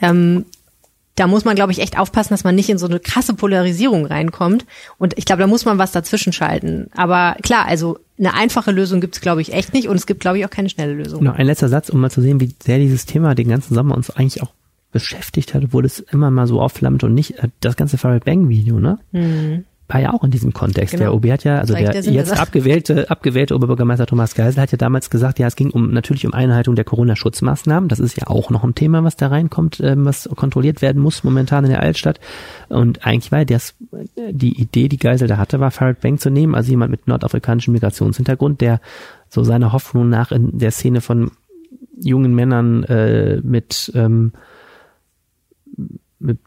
ähm, 0.00 0.46
da 1.16 1.26
muss 1.26 1.44
man, 1.44 1.54
glaube 1.54 1.72
ich, 1.72 1.80
echt 1.80 1.98
aufpassen, 1.98 2.34
dass 2.34 2.44
man 2.44 2.54
nicht 2.54 2.68
in 2.68 2.78
so 2.78 2.86
eine 2.86 2.98
krasse 2.98 3.34
Polarisierung 3.34 4.06
reinkommt. 4.06 4.66
Und 4.98 5.16
ich 5.16 5.24
glaube, 5.24 5.42
da 5.42 5.46
muss 5.46 5.64
man 5.64 5.78
was 5.78 5.92
dazwischen 5.92 6.32
schalten. 6.32 6.88
Aber 6.96 7.36
klar, 7.42 7.66
also 7.66 7.98
eine 8.18 8.34
einfache 8.34 8.72
Lösung 8.72 9.00
gibt 9.00 9.14
es, 9.14 9.20
glaube 9.20 9.40
ich, 9.40 9.52
echt 9.52 9.72
nicht. 9.74 9.88
Und 9.88 9.96
es 9.96 10.06
gibt, 10.06 10.20
glaube 10.20 10.38
ich, 10.38 10.44
auch 10.44 10.50
keine 10.50 10.68
schnelle 10.68 10.94
Lösung. 10.94 11.22
Noch 11.22 11.36
ein 11.36 11.46
letzter 11.46 11.68
Satz, 11.68 11.88
um 11.88 12.00
mal 12.00 12.10
zu 12.10 12.20
sehen, 12.20 12.40
wie 12.40 12.54
sehr 12.62 12.78
dieses 12.78 13.06
Thema 13.06 13.34
den 13.34 13.48
ganzen 13.48 13.74
Sommer 13.74 13.96
uns 13.96 14.10
eigentlich 14.10 14.42
auch 14.42 14.52
beschäftigt 14.90 15.54
hat, 15.54 15.64
obwohl 15.64 15.84
es 15.84 16.00
immer 16.00 16.30
mal 16.30 16.46
so 16.46 16.60
aufflammt 16.60 17.02
und 17.04 17.14
nicht 17.14 17.38
äh, 17.38 17.48
das 17.60 17.76
ganze 17.76 17.98
Farid 17.98 18.24
Bang 18.24 18.48
Video, 18.48 18.78
ne? 18.78 18.98
Mhm 19.12 19.64
war 19.86 20.00
ja 20.00 20.12
auch 20.14 20.24
in 20.24 20.30
diesem 20.30 20.52
Kontext. 20.52 20.92
Genau. 20.92 21.04
Der 21.04 21.14
OB 21.14 21.26
hat 21.26 21.44
ja, 21.44 21.58
also 21.58 21.74
der, 21.74 21.92
der 21.92 22.02
jetzt 22.02 22.32
abgewählte, 22.32 23.10
abgewählte 23.10 23.54
Oberbürgermeister 23.54 24.06
Thomas 24.06 24.34
Geisel 24.34 24.62
hat 24.62 24.72
ja 24.72 24.78
damals 24.78 25.10
gesagt, 25.10 25.38
ja, 25.38 25.46
es 25.46 25.56
ging 25.56 25.70
um 25.70 25.92
natürlich 25.92 26.26
um 26.26 26.32
Einhaltung 26.32 26.74
der 26.74 26.84
Corona-Schutzmaßnahmen. 26.84 27.88
Das 27.88 28.00
ist 28.00 28.16
ja 28.16 28.26
auch 28.28 28.48
noch 28.48 28.64
ein 28.64 28.74
Thema, 28.74 29.04
was 29.04 29.16
da 29.16 29.28
reinkommt, 29.28 29.80
ähm, 29.80 30.06
was 30.06 30.28
kontrolliert 30.34 30.80
werden 30.80 31.02
muss 31.02 31.22
momentan 31.22 31.64
in 31.64 31.70
der 31.70 31.80
Altstadt. 31.80 32.18
Und 32.70 33.06
eigentlich 33.06 33.30
war 33.30 33.44
das 33.44 33.74
die 34.16 34.58
Idee, 34.58 34.88
die 34.88 34.98
Geisel 34.98 35.28
da 35.28 35.36
hatte, 35.36 35.60
war 35.60 35.70
Farid 35.70 36.00
Bank 36.00 36.20
zu 36.20 36.30
nehmen, 36.30 36.54
also 36.54 36.70
jemand 36.70 36.90
mit 36.90 37.06
nordafrikanischem 37.06 37.72
Migrationshintergrund, 37.72 38.62
der 38.62 38.80
so 39.28 39.44
seiner 39.44 39.72
Hoffnung 39.72 40.08
nach 40.08 40.32
in 40.32 40.58
der 40.58 40.70
Szene 40.70 41.02
von 41.02 41.30
jungen 42.00 42.34
Männern 42.34 42.84
äh, 42.84 43.40
mit 43.42 43.92
ähm, 43.94 44.32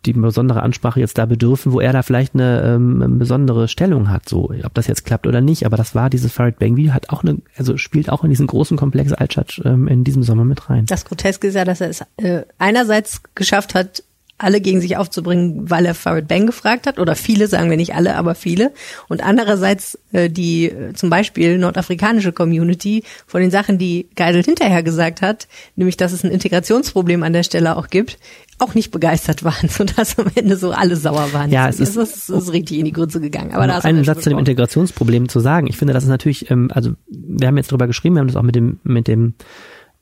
die 0.06 0.14
besondere 0.14 0.64
Ansprache 0.64 1.00
jetzt 1.00 1.18
da 1.18 1.26
bedürfen, 1.26 1.72
wo 1.72 1.80
er 1.80 1.94
da 1.94 2.02
vielleicht 2.02 2.34
eine 2.34 2.62
ähm, 2.64 3.20
besondere 3.20 3.68
Stellung 3.68 4.10
hat, 4.10 4.28
so 4.28 4.52
ob 4.64 4.74
das 4.74 4.88
jetzt 4.88 5.06
klappt 5.06 5.28
oder 5.28 5.42
nicht. 5.42 5.66
Aber 5.66 5.78
das 5.78 5.96
war 5.96 6.10
dieses 6.10 6.32
Farid 6.32 6.60
Bang 6.60 6.76
Video 6.76 6.94
hat 6.94 7.10
auch 7.10 7.24
eine, 7.24 7.38
also 7.58 7.78
spielt 7.78 8.10
auch 8.10 8.24
in 8.24 8.30
diesen 8.30 8.48
großen 8.48 8.78
Komplex 8.78 9.14
Altstadt 9.14 9.62
ähm, 9.66 9.88
in 9.88 10.04
diesem 10.04 10.24
Sommer 10.24 10.46
mit 10.46 10.70
rein. 10.70 10.86
Das 10.88 11.06
Groteske 11.06 11.48
ist 11.48 11.56
ja, 11.56 11.66
dass 11.66 11.82
er 11.82 11.90
es 11.90 12.04
äh, 12.18 12.44
einerseits 12.58 13.22
geschafft 13.36 13.76
hat, 13.76 14.04
alle 14.38 14.62
gegen 14.62 14.82
sich 14.82 14.98
aufzubringen, 14.98 15.70
weil 15.70 15.86
er 15.86 15.96
Farid 15.96 16.28
Bang 16.28 16.46
gefragt 16.46 16.86
hat, 16.86 17.00
oder 17.00 17.16
viele, 17.16 17.48
sagen 17.48 17.70
wir 17.70 17.78
nicht 17.78 17.96
alle, 17.96 18.16
aber 18.16 18.36
viele. 18.36 18.72
Und 19.08 19.24
andererseits 19.24 19.98
äh, 20.12 20.30
die 20.30 20.66
äh, 20.66 20.94
zum 20.94 21.10
Beispiel 21.10 21.58
nordafrikanische 21.58 22.32
Community 22.32 23.04
von 23.26 23.42
den 23.42 23.50
Sachen, 23.50 23.78
die 23.78 24.08
Geisel 24.16 24.44
hinterher 24.44 24.84
gesagt 24.84 25.22
hat, 25.22 25.48
nämlich 25.76 25.98
dass 25.98 26.12
es 26.12 26.24
ein 26.24 26.32
Integrationsproblem 26.32 27.24
an 27.24 27.34
der 27.34 27.44
Stelle 27.44 27.78
auch 27.78 27.88
gibt, 27.88 28.20
auch 28.60 28.76
nicht 28.76 28.92
begeistert 28.92 29.44
waren, 29.44 29.70
sodass 29.70 30.20
am 30.20 30.28
Ende 30.36 30.56
so 30.58 30.72
alle 30.72 30.96
sauer 30.96 31.34
waren. 31.34 31.52
Ja, 31.52 31.68
es 31.68 31.80
ist, 31.80 31.96
es 31.96 32.16
ist, 32.16 32.30
es 32.30 32.44
ist 32.44 32.54
richtig 32.54 32.78
in 32.78 32.86
die 32.86 32.92
Grütze 32.92 33.20
gegangen. 33.20 33.54
Aber 33.54 33.66
da 33.66 33.80
einen 33.80 34.04
Satz 34.04 34.24
zu 34.24 34.30
dem 34.30 34.40
Integrationsproblem 34.40 35.30
zu 35.30 35.40
sagen. 35.40 35.68
Ich 35.68 35.78
finde, 35.78 35.94
das 35.94 36.04
ist 36.04 36.10
natürlich, 36.10 36.52
ähm, 36.52 36.70
also 36.72 36.92
wir 37.08 37.48
haben 37.48 37.58
jetzt 37.58 37.72
drüber 37.72 37.88
geschrieben, 37.88 38.16
wir 38.16 38.20
haben 38.20 38.28
das 38.28 38.36
auch 38.36 38.44
mit 38.44 38.56
dem 38.56 38.80
mit 38.84 39.08
dem 39.08 39.34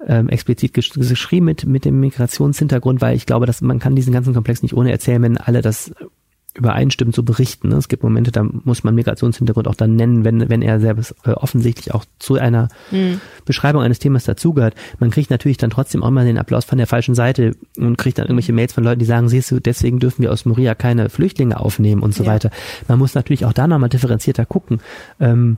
ähm, 0.06 0.30
explizit 0.30 0.74
gesch 0.74 0.92
geschrieben 0.92 1.46
mit 1.46 1.66
mit 1.66 1.86
dem 1.86 2.00
Migrationshintergrund, 2.00 3.02
weil 3.02 3.16
ich 3.16 3.26
glaube, 3.26 3.46
dass 3.46 3.62
man 3.62 3.80
kann 3.80 3.96
diesen 3.96 4.14
ganzen 4.14 4.34
Komplex 4.34 4.62
nicht 4.62 4.76
ohne 4.76 4.92
erzählen, 4.92 5.22
wenn 5.22 5.38
alle 5.38 5.62
das 5.62 5.92
übereinstimmend 6.56 7.14
zu 7.14 7.24
berichten. 7.24 7.70
Ne? 7.70 7.76
Es 7.76 7.90
gibt 7.90 8.02
Momente, 8.02 8.32
da 8.32 8.44
muss 8.44 8.84
man 8.84 8.96
Migrationshintergrund 8.96 9.68
auch 9.68 9.76
dann 9.76 9.96
nennen, 9.96 10.24
wenn, 10.24 10.50
wenn 10.50 10.62
er 10.62 10.80
selbst 10.80 11.14
äh, 11.26 11.32
offensichtlich 11.32 11.94
auch 11.94 12.06
zu 12.18 12.36
einer 12.36 12.70
mhm. 12.92 13.20
Beschreibung 13.44 13.82
eines 13.82 14.00
Themas 14.00 14.24
dazugehört. 14.24 14.74
Man 15.00 15.12
kriegt 15.12 15.30
natürlich 15.30 15.58
dann 15.58 15.70
trotzdem 15.70 16.02
auch 16.02 16.12
mal 16.12 16.26
den 16.26 16.38
Applaus 16.38 16.64
von 16.64 16.78
der 16.78 16.88
falschen 16.88 17.14
Seite 17.14 17.56
und 17.78 17.98
kriegt 17.98 18.18
dann 18.18 18.26
irgendwelche 18.28 18.54
Mails 18.54 18.74
von 18.74 18.84
Leuten, 18.84 19.00
die 19.00 19.06
sagen, 19.06 19.28
siehst 19.28 19.52
du, 19.52 19.60
deswegen 19.60 20.00
dürfen 20.00 20.22
wir 20.24 20.32
aus 20.32 20.46
Moria 20.46 20.76
keine 20.76 21.10
Flüchtlinge 21.10 21.60
aufnehmen 21.60 22.02
und 22.02 22.16
so 22.16 22.24
ja. 22.24 22.32
weiter. 22.32 22.52
Man 22.88 23.00
muss 23.00 23.16
natürlich 23.16 23.46
auch 23.46 23.54
da 23.54 23.68
nochmal 23.68 23.90
differenzierter 23.90 24.46
gucken. 24.46 24.80
Ähm, 25.20 25.58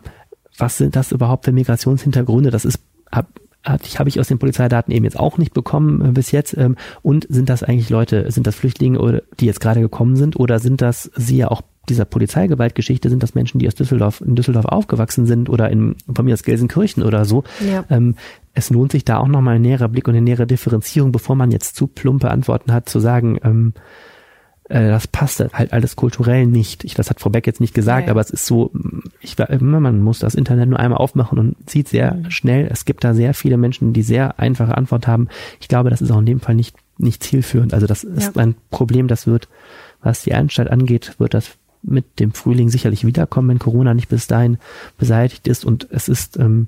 was 0.57 0.77
sind 0.77 0.95
das 0.95 1.11
überhaupt 1.11 1.45
für 1.45 1.51
Migrationshintergründe? 1.51 2.49
Das 2.49 2.65
ist 2.65 2.79
ab, 3.11 3.27
habe 3.69 4.09
ich 4.09 4.19
aus 4.19 4.27
den 4.27 4.39
Polizeidaten 4.39 4.91
eben 4.91 5.05
jetzt 5.05 5.19
auch 5.19 5.37
nicht 5.37 5.53
bekommen 5.53 6.03
äh, 6.03 6.11
bis 6.11 6.31
jetzt. 6.31 6.57
Ähm, 6.57 6.75
und 7.01 7.25
sind 7.29 7.49
das 7.49 7.63
eigentlich 7.63 7.89
Leute, 7.89 8.31
sind 8.31 8.47
das 8.47 8.55
Flüchtlinge, 8.55 8.99
oder, 8.99 9.21
die 9.39 9.45
jetzt 9.45 9.59
gerade 9.59 9.81
gekommen 9.81 10.15
sind, 10.15 10.39
oder 10.39 10.59
sind 10.59 10.81
das 10.81 11.11
sie 11.15 11.37
ja 11.37 11.49
auch 11.49 11.61
dieser 11.89 12.05
Polizeigewaltgeschichte, 12.05 13.09
sind 13.09 13.23
das 13.23 13.33
Menschen, 13.33 13.59
die 13.59 13.67
aus 13.67 13.75
Düsseldorf, 13.75 14.21
in 14.21 14.35
Düsseldorf 14.35 14.65
aufgewachsen 14.65 15.25
sind 15.25 15.49
oder 15.49 15.69
in, 15.69 15.95
von 16.13 16.25
mir 16.25 16.33
aus 16.33 16.43
Gelsenkirchen 16.43 17.03
oder 17.03 17.25
so. 17.25 17.43
Ja. 17.65 17.85
Ähm, 17.89 18.15
es 18.53 18.69
lohnt 18.69 18.91
sich 18.91 19.05
da 19.05 19.17
auch 19.17 19.27
nochmal 19.27 19.55
ein 19.55 19.61
näherer 19.61 19.87
Blick 19.87 20.07
und 20.07 20.15
eine 20.15 20.21
nähere 20.21 20.47
Differenzierung, 20.47 21.11
bevor 21.11 21.35
man 21.35 21.51
jetzt 21.51 21.75
zu 21.75 21.87
plumpe 21.87 22.29
Antworten 22.29 22.73
hat, 22.73 22.89
zu 22.89 22.99
sagen, 22.99 23.39
ähm, 23.43 23.73
äh, 24.69 24.87
das 24.89 25.07
passt 25.07 25.39
halt 25.39 25.73
alles 25.73 25.95
kulturell 25.95 26.45
nicht. 26.45 26.83
Ich, 26.83 26.93
das 26.93 27.09
hat 27.09 27.19
Frau 27.19 27.29
Beck 27.29 27.47
jetzt 27.47 27.61
nicht 27.61 27.73
gesagt, 27.73 28.07
ja. 28.07 28.11
aber 28.11 28.21
es 28.21 28.29
ist 28.29 28.45
so, 28.45 28.71
ich 29.21 29.35
man 29.59 30.01
muss 30.01 30.19
das 30.19 30.35
Internet 30.35 30.69
nur 30.69 30.79
einmal 30.79 30.97
aufmachen 30.97 31.39
und 31.39 31.69
sieht 31.69 31.87
sehr 31.87 32.15
mhm. 32.15 32.31
schnell, 32.31 32.67
es 32.71 32.85
gibt 32.85 33.03
da 33.03 33.13
sehr 33.13 33.33
viele 33.33 33.57
Menschen, 33.57 33.93
die 33.93 34.03
sehr 34.03 34.39
einfache 34.39 34.77
Antwort 34.77 35.07
haben. 35.07 35.29
Ich 35.59 35.67
glaube, 35.67 35.89
das 35.89 36.01
ist 36.01 36.11
auch 36.11 36.19
in 36.19 36.25
dem 36.25 36.39
Fall 36.39 36.55
nicht, 36.55 36.75
nicht 36.97 37.23
zielführend. 37.23 37.73
Also 37.73 37.87
das 37.87 38.03
ist 38.03 38.35
ja. 38.35 38.41
ein 38.41 38.55
Problem, 38.69 39.07
das 39.07 39.27
wird, 39.27 39.47
was 40.01 40.23
die 40.23 40.33
Anstalt 40.33 40.69
angeht, 40.69 41.15
wird 41.17 41.33
das 41.33 41.51
mit 41.83 42.19
dem 42.19 42.33
Frühling 42.33 42.69
sicherlich 42.69 43.05
wiederkommen, 43.05 43.49
wenn 43.49 43.59
Corona 43.59 43.93
nicht 43.93 44.09
bis 44.09 44.27
dahin 44.27 44.57
beseitigt 44.97 45.47
ist 45.47 45.63
und 45.63 45.87
es 45.91 46.09
ist 46.09 46.37
ähm, 46.37 46.67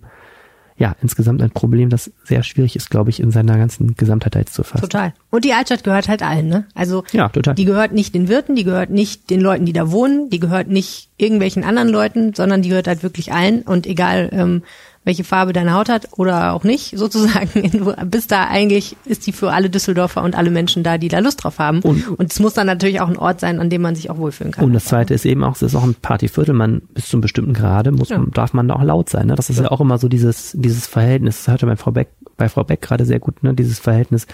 ja, 0.80 0.96
insgesamt 1.02 1.42
ein 1.42 1.52
Problem, 1.52 1.90
das 1.90 2.10
sehr 2.24 2.42
schwierig 2.42 2.78
ist, 2.78 2.90
glaube 2.90 3.10
ich, 3.10 3.20
in 3.20 3.32
seiner 3.32 3.58
ganzen 3.58 3.96
Gesamtheit 3.96 4.48
zu 4.48 4.64
fassen. 4.64 4.82
Total. 4.82 5.14
Und 5.30 5.44
die 5.44 5.52
Altstadt 5.52 5.84
gehört 5.84 6.08
halt 6.08 6.24
allen, 6.24 6.48
ne? 6.48 6.66
Also 6.74 7.04
ja, 7.12 7.28
total. 7.28 7.54
die 7.54 7.66
gehört 7.66 7.92
nicht 7.92 8.16
den 8.16 8.30
Wirten, 8.30 8.56
die 8.56 8.64
gehört 8.64 8.90
nicht 8.90 9.30
den 9.30 9.42
Leuten, 9.42 9.66
die 9.66 9.74
da 9.74 9.92
wohnen, 9.92 10.30
die 10.30 10.40
gehört 10.40 10.70
nicht 10.70 11.10
irgendwelchen 11.18 11.66
anderen 11.66 11.90
Leuten, 11.90 12.34
sondern 12.34 12.62
die 12.62 12.70
gehört 12.70 12.88
halt 12.88 13.04
wirklich 13.04 13.34
allen. 13.34 13.62
Und 13.64 13.88
egal, 13.88 14.30
ähm, 14.32 14.64
welche 15.10 15.24
Farbe 15.24 15.54
deine 15.54 15.74
Haut 15.74 15.90
hat 15.90 16.08
oder 16.18 16.54
auch 16.54 16.64
nicht, 16.64 16.96
sozusagen. 16.96 17.50
Du 17.80 17.94
bist 18.06 18.32
da 18.32 18.46
eigentlich, 18.46 18.96
ist 19.06 19.26
die 19.26 19.32
für 19.32 19.52
alle 19.52 19.72
Düsseldorfer 19.72 20.22
und 20.22 20.36
alle 20.36 20.52
Menschen 20.52 20.84
da, 20.84 21.00
die 21.00 21.08
da 21.08 21.18
Lust 21.18 21.44
drauf 21.44 21.58
haben. 21.58 21.82
Und, 21.82 22.32
es 22.32 22.40
muss 22.40 22.54
dann 22.54 22.68
natürlich 22.68 23.02
auch 23.02 23.08
ein 23.08 23.18
Ort 23.18 23.40
sein, 23.40 23.60
an 23.60 23.72
dem 23.72 23.82
man 23.82 23.96
sich 23.96 24.12
auch 24.12 24.18
wohlfühlen 24.18 24.54
kann. 24.54 24.66
Und 24.66 24.74
das 24.74 24.86
zweite 24.86 25.16
ist 25.16 25.26
eben 25.26 25.44
auch, 25.44 25.56
es 25.56 25.64
ist 25.64 25.76
auch 25.76 25.84
ein 25.84 25.96
Partyviertel, 25.96 26.54
man 26.54 26.82
bis 26.94 27.08
zum 27.08 27.22
bestimmten 27.22 27.54
Grade 27.54 27.92
muss, 27.92 28.10
ja. 28.10 28.24
darf 28.34 28.54
man 28.54 28.68
da 28.68 28.76
auch 28.76 28.84
laut 28.84 29.10
sein. 29.10 29.28
Ne? 29.28 29.36
Das 29.36 29.50
ist 29.50 29.58
ja. 29.58 29.64
ja 29.64 29.72
auch 29.72 29.82
immer 29.82 29.98
so 29.98 30.08
dieses, 30.10 30.52
dieses 30.56 30.86
Verhältnis, 30.86 31.38
das 31.38 31.48
hörte 31.48 31.66
bei 31.66 31.76
Frau 31.76 31.92
Beck, 31.92 32.10
bei 32.38 32.48
Frau 32.48 32.64
Beck 32.64 32.82
gerade 32.82 33.06
sehr 33.06 33.20
gut, 33.20 33.42
ne? 33.42 33.56
dieses 33.56 33.80
Verhältnis 33.80 34.28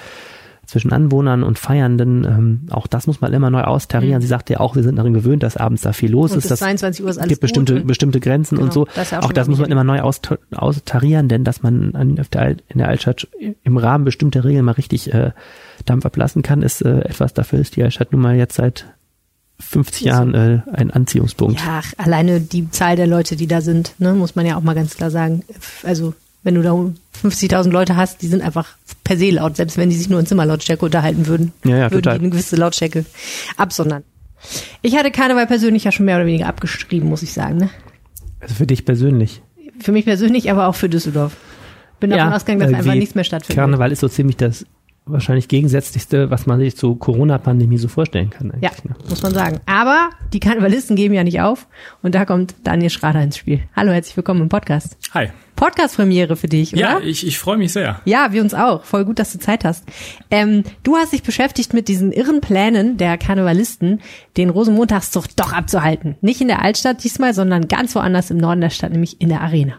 zwischen 0.66 0.92
Anwohnern 0.92 1.44
und 1.44 1.60
Feiernden, 1.60 2.24
ähm, 2.24 2.60
auch 2.72 2.88
das 2.88 3.08
muss 3.08 3.22
man 3.22 3.34
immer 3.34 3.50
neu 3.50 3.62
austarieren. 3.62 4.18
Mhm. 4.18 4.22
Sie 4.22 4.28
sagte 4.28 4.54
ja 4.54 4.60
auch, 4.60 4.76
wir 4.76 4.84
sind 4.84 4.96
darin 4.96 5.14
gewöhnt, 5.14 5.44
dass 5.44 5.58
abends 5.58 5.82
da 5.82 5.94
viel 5.94 6.12
los 6.12 6.32
und 6.32 6.40
ist. 6.40 6.50
Bis 6.50 6.60
22 6.60 7.04
Uhr 7.04 7.10
ist 7.10 7.18
alles 7.18 7.30
gibt 7.30 7.42
bestimmte, 7.42 7.82
bestimmte 7.82 8.20
Grenzen 8.20 8.56
genau, 8.56 8.66
und 8.66 8.74
so. 8.74 8.88
Das 8.96 9.14
auch, 9.14 9.24
auch 9.24 9.34
das 9.34 9.48
muss 9.48 9.60
man 9.60 9.72
immer 9.72 9.84
neu 9.84 10.02
austarieren, 10.02 11.28
denn 11.28 11.44
dass 11.44 11.64
man 11.64 11.96
an, 11.96 12.20
der, 12.34 12.56
in 12.68 12.78
der 12.78 12.88
Altstadt 12.88 13.28
im 13.64 13.78
Rahmen 13.78 14.06
bestimmter 14.06 14.44
Regeln 14.44 14.66
mal 14.66 14.74
richtig 14.74 15.14
äh, 15.14 15.32
Dampf 15.86 16.06
ablassen 16.06 16.42
kann, 16.42 16.62
ist 16.62 16.82
äh, 16.82 17.00
etwas, 17.02 17.34
dafür 17.34 17.60
ist 17.60 17.76
die 17.76 17.84
Altstadt 17.84 18.12
nun 18.12 18.22
mal 18.22 18.36
jetzt 18.36 18.56
seit 18.56 18.86
50 19.60 20.04
Jahren 20.04 20.34
äh, 20.34 20.62
ein 20.74 20.92
Anziehungspunkt. 20.92 21.60
Ja, 21.60 21.82
ach, 21.82 21.94
alleine 21.98 22.42
die 22.42 22.70
Zahl 22.72 22.96
der 22.96 23.08
Leute, 23.08 23.36
die 23.36 23.48
da 23.48 23.62
sind, 23.62 23.94
ne, 24.00 24.14
muss 24.14 24.36
man 24.36 24.46
ja 24.46 24.58
auch 24.58 24.62
mal 24.62 24.76
ganz 24.76 24.96
klar 24.96 25.12
sagen. 25.12 25.44
Also, 25.84 26.14
wenn 26.46 26.56
du 26.56 26.62
da 26.62 26.72
50.000 26.72 27.72
Leute 27.72 27.96
hast, 27.98 28.22
die 28.22 28.28
sind 28.28 28.42
einfach 28.42 28.70
per 29.04 29.18
se 29.18 29.32
laut, 29.32 29.58
selbst 29.58 29.78
wenn 29.78 29.90
die 29.90 29.96
sich 29.96 30.10
nur 30.10 30.20
in 30.20 30.26
Zimmerlautstärke 30.28 30.86
unterhalten 30.86 31.28
würden, 31.28 31.52
Ja, 31.66 31.72
ja, 31.72 31.78
würden 31.92 32.04
total. 32.04 32.20
die 32.20 32.26
eine 32.26 32.30
gewisse 32.30 32.56
Lautstärke 32.56 33.04
absondern. 33.58 34.04
Ich 34.84 34.96
hatte 34.96 35.10
Karneval 35.12 35.48
persönlich 35.48 35.84
ja 35.86 35.92
schon 35.92 36.06
mehr 36.06 36.18
oder 36.18 36.28
weniger 36.28 36.48
abgeschrieben, 36.48 37.10
muss 37.10 37.24
ich 37.24 37.34
sagen. 37.34 37.58
Ne? 37.58 37.70
Also 38.40 38.54
für 38.56 38.68
dich 38.68 38.86
persönlich. 38.86 39.42
Für 39.80 39.92
mich 39.92 40.06
persönlich, 40.06 40.52
aber 40.52 40.68
auch 40.68 40.76
für 40.76 40.88
Düsseldorf. 40.88 41.36
Bin 42.00 42.12
davon 42.12 42.32
ausgegangen, 42.34 42.62
dass 42.62 42.72
äh, 42.72 42.76
einfach 42.76 42.94
nichts 42.94 43.16
mehr 43.16 43.24
stattfindet. 43.24 43.58
Karneval 43.58 43.92
ist 43.92 44.02
so 44.02 44.08
ziemlich 44.08 44.38
das 44.38 44.66
wahrscheinlich 45.06 45.48
gegensätzlichste, 45.48 46.32
was 46.32 46.46
man 46.46 46.60
sich 46.60 46.76
zur 46.76 46.98
Corona-Pandemie 46.98 47.78
so 47.78 47.88
vorstellen 47.88 48.30
kann. 48.30 48.52
Ja, 48.62 48.70
Eigentlich, 48.70 48.86
ne? 48.86 48.96
muss 49.08 49.22
man 49.22 49.34
sagen. 49.34 49.60
Aber 49.66 50.10
die 50.34 50.40
Karnevalisten 50.40 50.96
geben 50.96 51.14
ja 51.14 51.24
nicht 51.24 51.42
auf. 51.42 51.68
Und 52.02 52.16
da 52.16 52.26
kommt 52.26 52.56
Daniel 52.64 52.90
Schrader 52.90 53.22
ins 53.22 53.38
Spiel. 53.38 53.62
Hallo, 53.76 53.92
herzlich 53.92 54.18
willkommen 54.18 54.42
im 54.42 54.50
Podcast. 54.50 54.98
Hi. 55.14 55.30
Podcast-Premiere 55.56 56.36
für 56.36 56.48
dich, 56.48 56.74
oder? 56.74 56.82
Ja, 56.82 57.00
ich, 57.00 57.26
ich 57.26 57.38
freue 57.38 57.58
mich 57.58 57.72
sehr. 57.72 58.02
Ja, 58.06 58.34
wir 58.34 58.42
uns 58.42 58.54
auch. 58.54 58.84
Voll 58.84 59.06
gut, 59.06 59.20
dass 59.20 59.32
du 59.32 59.40
Zeit 59.40 59.64
hast. 59.64 59.86
Ähm, 60.30 60.64
du 60.84 60.98
hast 60.98 61.14
dich 61.14 61.24
beschäftigt 61.24 61.74
mit 61.74 61.88
diesen 61.88 62.12
irren 62.12 62.42
Plänen 62.42 62.98
der 62.98 63.18
Karnevalisten, 63.18 64.02
den 64.36 64.50
Rosenmontagszug 64.50 65.28
doch 65.36 65.54
abzuhalten. 65.54 66.18
Nicht 66.22 66.42
in 66.42 66.48
der 66.48 66.62
Altstadt 66.62 67.04
diesmal, 67.04 67.34
sondern 67.34 67.68
ganz 67.68 67.96
woanders 67.96 68.32
im 68.32 68.38
Norden 68.38 68.62
der 68.62 68.70
Stadt, 68.70 68.92
nämlich 68.92 69.22
in 69.22 69.30
der 69.30 69.42
Arena. 69.42 69.76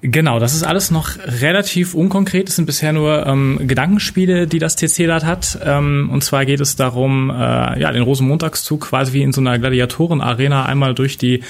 Genau, 0.00 0.38
das 0.38 0.54
ist 0.54 0.62
alles 0.62 0.92
noch 0.92 1.16
relativ 1.18 1.94
unkonkret. 1.94 2.48
Es 2.48 2.54
sind 2.54 2.66
bisher 2.66 2.92
nur 2.92 3.26
ähm, 3.26 3.58
Gedankenspiele, 3.66 4.46
die 4.46 4.60
das 4.60 4.76
TC 4.76 5.06
dort 5.08 5.24
hat. 5.24 5.58
Ähm, 5.64 6.08
und 6.12 6.22
zwar 6.22 6.46
geht 6.46 6.60
es 6.60 6.76
darum, 6.76 7.30
äh, 7.30 7.34
ja, 7.80 7.90
den 7.90 8.02
Rosenmontagszug 8.02 8.82
quasi 8.82 9.12
wie 9.12 9.22
in 9.22 9.32
so 9.32 9.40
einer 9.40 9.58
Gladiatorenarena 9.58 10.66
einmal 10.66 10.94
durch 10.94 11.18
die 11.18 11.42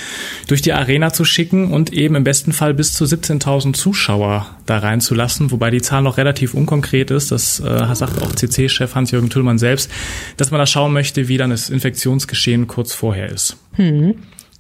durch 0.47 0.63
die 0.63 0.73
Arena 0.73 1.13
zu 1.13 1.27
schicken 1.27 1.73
und 1.73 1.93
eben 1.93 2.15
im 2.15 2.25
besten 2.25 2.53
Fall 2.53 2.73
bis 2.73 2.95
zu 2.95 3.05
17.000 3.05 3.75
Zuschauer 3.75 4.47
da 4.65 4.79
reinzulassen, 4.79 5.51
wobei 5.51 5.71
die 5.71 5.83
Zahl 5.83 6.01
noch 6.01 6.17
relativ 6.17 6.55
unkonkret 6.55 7.11
ist. 7.11 7.31
Das 7.31 7.61
äh, 7.61 7.95
sagt 7.95 8.23
auch 8.23 8.33
CC-Chef 8.33 8.95
Hans-Jürgen 8.95 9.29
Tüllmann 9.29 9.59
selbst, 9.59 9.91
dass 10.39 10.51
man 10.51 10.59
da 10.59 10.67
schauen 10.67 10.95
möchte, 10.95 11.29
wie 11.29 11.37
dann 11.37 11.51
das 11.51 11.69
Infektionsgeschehen 11.69 12.67
kurz 12.67 12.95
vorher 12.95 13.29
ist. 13.29 13.59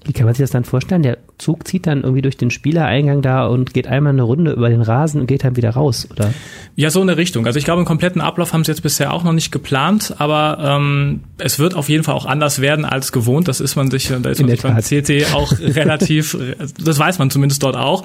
Wie 0.09 0.15
kann 0.15 0.25
man 0.25 0.35
sich 0.35 0.43
das 0.43 0.53
dann 0.53 0.65
vorstellen? 0.65 1.03
Der 1.03 1.19
Zug 1.37 1.69
zieht 1.69 1.87
dann 1.87 2.03
irgendwie 2.03 2.23
durch 2.23 2.39
den 2.39 2.51
Spielereingang 2.51 3.21
da 3.21 3.47
und 3.47 3.75
geht 3.75 3.89
einmal 3.89 4.15
eine 4.15 4.23
Runde 4.23 4.53
über 4.53 4.71
den 4.71 4.81
Rasen 4.81 5.21
und 5.21 5.27
geht 5.27 5.45
dann 5.45 5.57
wieder 5.57 5.69
raus, 5.69 6.09
oder? 6.11 6.33
Ja, 6.77 6.89
so 6.89 7.03
in 7.03 7.09
der 7.09 7.19
Richtung. 7.19 7.45
Also 7.45 7.59
ich 7.59 7.67
glaube, 7.67 7.81
einen 7.81 7.87
kompletten 7.87 8.23
Ablauf 8.23 8.55
haben 8.55 8.65
sie 8.65 8.73
jetzt 8.73 8.81
bisher 8.81 9.13
auch 9.13 9.23
noch 9.23 9.35
nicht 9.35 9.53
geplant, 9.53 10.15
aber 10.17 10.61
ähm, 10.63 11.25
es 11.37 11.59
wird 11.59 11.75
auf 11.75 11.91
jeden 11.91 12.05
Fall 12.05 12.15
auch 12.15 12.25
anders 12.25 12.63
werden 12.63 12.87
als 12.87 13.13
gewohnt. 13.13 13.49
Das 13.49 13.61
ist 13.61 13.77
man 13.77 13.91
sich, 13.91 14.09
da 14.09 14.31
ist 14.31 14.41
In 14.41 14.47
man 14.47 14.57
der 14.57 14.81
sich 14.81 15.03
beim. 15.05 15.25
CT 15.27 15.35
auch 15.35 15.53
relativ, 15.61 16.39
das 16.83 16.99
weiß 16.99 17.19
man 17.19 17.29
zumindest 17.29 17.63
dort 17.63 17.77
auch. 17.77 18.03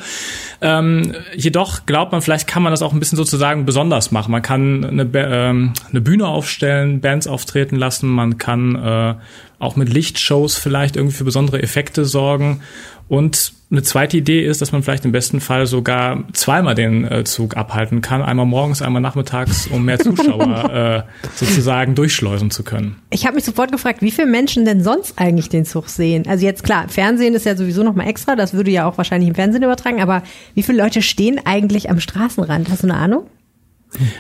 Ähm, 0.60 1.14
jedoch 1.38 1.86
glaubt 1.86 2.12
man, 2.12 2.22
vielleicht 2.22 2.47
kann 2.47 2.64
man 2.64 2.74
das 2.74 2.82
auch 2.82 2.91
ein 2.91 2.99
bisschen 2.99 3.16
sozusagen 3.16 3.64
besonders 3.64 4.12
machen. 4.12 4.34
Man 4.34 4.41
kann 4.41 4.84
eine, 4.84 5.10
ähm, 5.14 5.72
eine 5.89 6.01
Bühne 6.01 6.28
aufstellen, 6.28 6.99
Bands 6.99 7.28
auftreten 7.28 7.78
lassen, 7.78 8.10
man 8.10 8.38
kann 8.38 8.76
äh, 8.76 9.16
auch 9.64 9.76
mit 9.76 9.89
Lichtshows 9.89 10.55
vielleicht 10.55 10.95
irgendwie 10.95 11.16
für 11.16 11.24
besondere 11.24 11.61
Effekte 11.61 12.05
sorgen. 12.05 12.61
Und 13.09 13.53
eine 13.70 13.84
zweite 13.84 14.18
Idee 14.18 14.45
ist, 14.45 14.61
dass 14.61 14.72
man 14.72 14.82
vielleicht 14.82 15.03
im 15.03 15.11
besten 15.11 15.41
Fall 15.41 15.66
sogar 15.66 16.24
zweimal 16.34 16.74
den 16.76 17.05
äh, 17.05 17.24
Zug 17.24 17.57
abhalten 17.57 18.01
kann. 18.01 18.22
Einmal 18.22 18.45
morgens, 18.45 18.82
einmal 18.82 19.01
nachmittags, 19.01 19.68
um 19.68 19.84
mehr 19.84 19.99
Zuschauer 19.99 21.05
äh, 21.09 21.28
sozusagen 21.36 21.95
durchschleusen 21.95 22.49
zu 22.49 22.64
können. 22.64 22.97
Ich 23.09 23.26
habe 23.26 23.36
mich 23.36 23.43
sofort 23.43 23.72
gefragt, 23.72 24.01
wie 24.01 24.11
viele 24.11 24.28
Menschen 24.28 24.64
denn 24.64 24.84
sonst 24.84 25.18
eigentlich 25.18 25.49
den 25.49 25.66
Zug 25.66 25.89
sehen? 25.89 26.26
Also 26.28 26.45
jetzt 26.45 26.64
klar, 26.64 26.88
Fernsehen 26.88 27.34
ist 27.34 27.45
ja 27.45 27.57
sowieso 27.57 27.84
noch 27.84 27.95
mal 27.95 28.07
extra, 28.07 28.36
das 28.36 28.53
würde 28.53 28.72
ja 28.72 28.88
auch 28.88 28.97
wahrscheinlich 28.97 29.28
im 29.28 29.36
Fernsehen 29.36 29.64
übertragen, 29.64 30.01
aber 30.01 30.24
wie 30.53 30.64
viele 30.64 30.82
Leute 30.82 31.01
stehen 31.01 31.41
eigentlich 31.43 31.89
am 31.89 31.99
Straßenrand? 31.99 32.70
Hast 32.70 32.84
du 32.84 32.88
eine 32.88 32.97
Ahnung? 32.97 33.28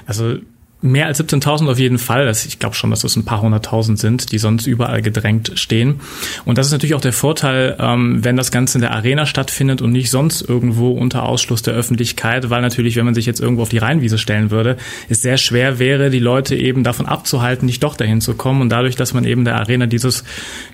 Also 0.05 0.37
mehr 0.83 1.07
als 1.07 1.19
17.000 1.19 1.71
auf 1.71 1.79
jeden 1.79 1.97
Fall. 1.97 2.29
Ich 2.29 2.59
glaube 2.59 2.75
schon, 2.75 2.89
dass 2.89 3.01
das 3.01 3.15
ein 3.15 3.23
paar 3.23 3.41
hunderttausend 3.41 3.97
sind, 3.97 4.31
die 4.31 4.37
sonst 4.37 4.67
überall 4.67 5.01
gedrängt 5.01 5.53
stehen. 5.55 6.01
Und 6.43 6.57
das 6.57 6.67
ist 6.67 6.73
natürlich 6.73 6.93
auch 6.93 7.01
der 7.01 7.13
Vorteil, 7.13 7.77
ähm, 7.79 8.23
wenn 8.23 8.35
das 8.35 8.51
Ganze 8.51 8.77
in 8.77 8.81
der 8.81 8.91
Arena 8.91 9.25
stattfindet 9.25 9.81
und 9.81 9.93
nicht 9.93 10.11
sonst 10.11 10.41
irgendwo 10.41 10.91
unter 10.91 11.23
Ausschluss 11.23 11.61
der 11.61 11.73
Öffentlichkeit, 11.73 12.49
weil 12.49 12.61
natürlich, 12.61 12.97
wenn 12.97 13.05
man 13.05 13.15
sich 13.15 13.25
jetzt 13.25 13.39
irgendwo 13.39 13.61
auf 13.61 13.69
die 13.69 13.77
Rheinwiese 13.77 14.17
stellen 14.17 14.51
würde, 14.51 14.75
es 15.07 15.21
sehr 15.21 15.37
schwer 15.37 15.79
wäre, 15.79 16.09
die 16.09 16.19
Leute 16.19 16.55
eben 16.55 16.83
davon 16.83 17.05
abzuhalten, 17.05 17.65
nicht 17.65 17.81
doch 17.81 17.95
dahin 17.95 18.19
zu 18.19 18.33
kommen. 18.33 18.61
Und 18.61 18.69
dadurch, 18.69 18.97
dass 18.97 19.13
man 19.13 19.23
eben 19.23 19.45
der 19.45 19.55
Arena 19.55 19.85
dieses 19.85 20.25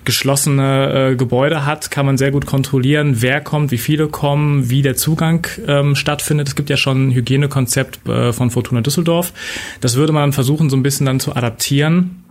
geschlossene 0.04 1.12
äh, 1.12 1.16
Gebäude 1.16 1.66
hat, 1.66 1.92
kann 1.92 2.04
man 2.04 2.18
sehr 2.18 2.32
gut 2.32 2.46
kontrollieren, 2.46 3.22
wer 3.22 3.40
kommt, 3.40 3.70
wie 3.70 3.78
viele 3.78 4.08
kommen, 4.08 4.70
wie 4.70 4.82
der 4.82 4.96
Zugang 4.96 5.46
ähm, 5.68 5.94
stattfindet. 5.94 6.48
Es 6.48 6.56
gibt 6.56 6.68
ja 6.68 6.76
schon 6.76 7.08
ein 7.08 7.12
Hygienekonzept 7.12 8.08
äh, 8.08 8.32
von 8.32 8.50
Fortuna 8.50 8.80
Düsseldorf. 8.80 9.32
Das 9.80 9.99
würde 10.00 10.12
man 10.12 10.32
versuchen, 10.32 10.68
so 10.68 10.76
ein 10.76 10.82
bisschen 10.82 11.06
dann 11.06 11.20
zu 11.20 11.36
adaptieren. 11.36 12.24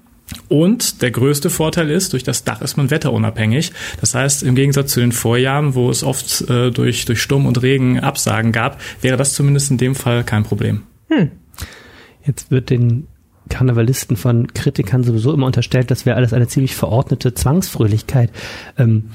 Und 0.48 1.02
der 1.02 1.12
größte 1.12 1.50
Vorteil 1.50 1.90
ist, 1.90 2.14
durch 2.14 2.24
das 2.24 2.44
Dach 2.44 2.62
ist 2.62 2.78
man 2.78 2.92
wetterunabhängig. 2.92 3.72
Das 4.00 4.14
heißt, 4.14 4.44
im 4.44 4.56
Gegensatz 4.56 4.92
zu 4.92 5.00
den 5.00 5.12
Vorjahren, 5.12 5.74
wo 5.74 5.90
es 5.90 6.04
oft 6.04 6.42
äh, 6.50 6.70
durch, 6.70 7.06
durch 7.06 7.22
Sturm 7.22 7.46
und 7.46 7.62
Regen 7.64 8.00
Absagen 8.00 8.52
gab, 8.52 8.80
wäre 9.02 9.18
das 9.18 9.34
zumindest 9.34 9.72
in 9.72 9.78
dem 9.78 9.96
Fall 9.96 10.24
kein 10.24 10.44
Problem. 10.44 10.84
Jetzt 12.26 12.52
wird 12.52 12.70
den 12.70 13.08
Karnevalisten 13.50 14.16
von 14.16 14.54
Kritikern 14.54 15.04
sowieso 15.04 15.34
immer 15.34 15.48
unterstellt, 15.48 15.90
das 15.90 16.06
wäre 16.06 16.16
alles 16.16 16.34
eine 16.34 16.48
ziemlich 16.48 16.76
verordnete 16.76 17.34
Zwangsfröhlichkeit. 17.34 18.32
Ähm, 18.78 19.10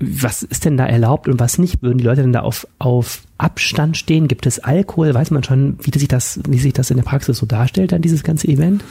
was 0.00 0.42
ist 0.42 0.64
denn 0.64 0.76
da 0.76 0.86
erlaubt 0.86 1.28
und 1.28 1.40
was 1.40 1.58
nicht? 1.58 1.82
Würden 1.82 1.98
die 1.98 2.04
Leute 2.04 2.22
denn 2.22 2.32
da 2.32 2.40
auf, 2.40 2.66
auf 2.78 3.22
Abstand 3.38 3.96
stehen? 3.96 4.28
Gibt 4.28 4.46
es 4.46 4.58
Alkohol? 4.58 5.14
Weiß 5.14 5.30
man 5.30 5.44
schon, 5.44 5.78
wie 5.82 5.96
sich 5.96 6.08
das, 6.08 6.40
wie 6.48 6.58
sich 6.58 6.72
das 6.72 6.90
in 6.90 6.96
der 6.96 7.04
Praxis 7.04 7.38
so 7.38 7.46
darstellt, 7.46 7.92
dann 7.92 8.02
dieses 8.02 8.24
ganze 8.24 8.48
Event? 8.48 8.84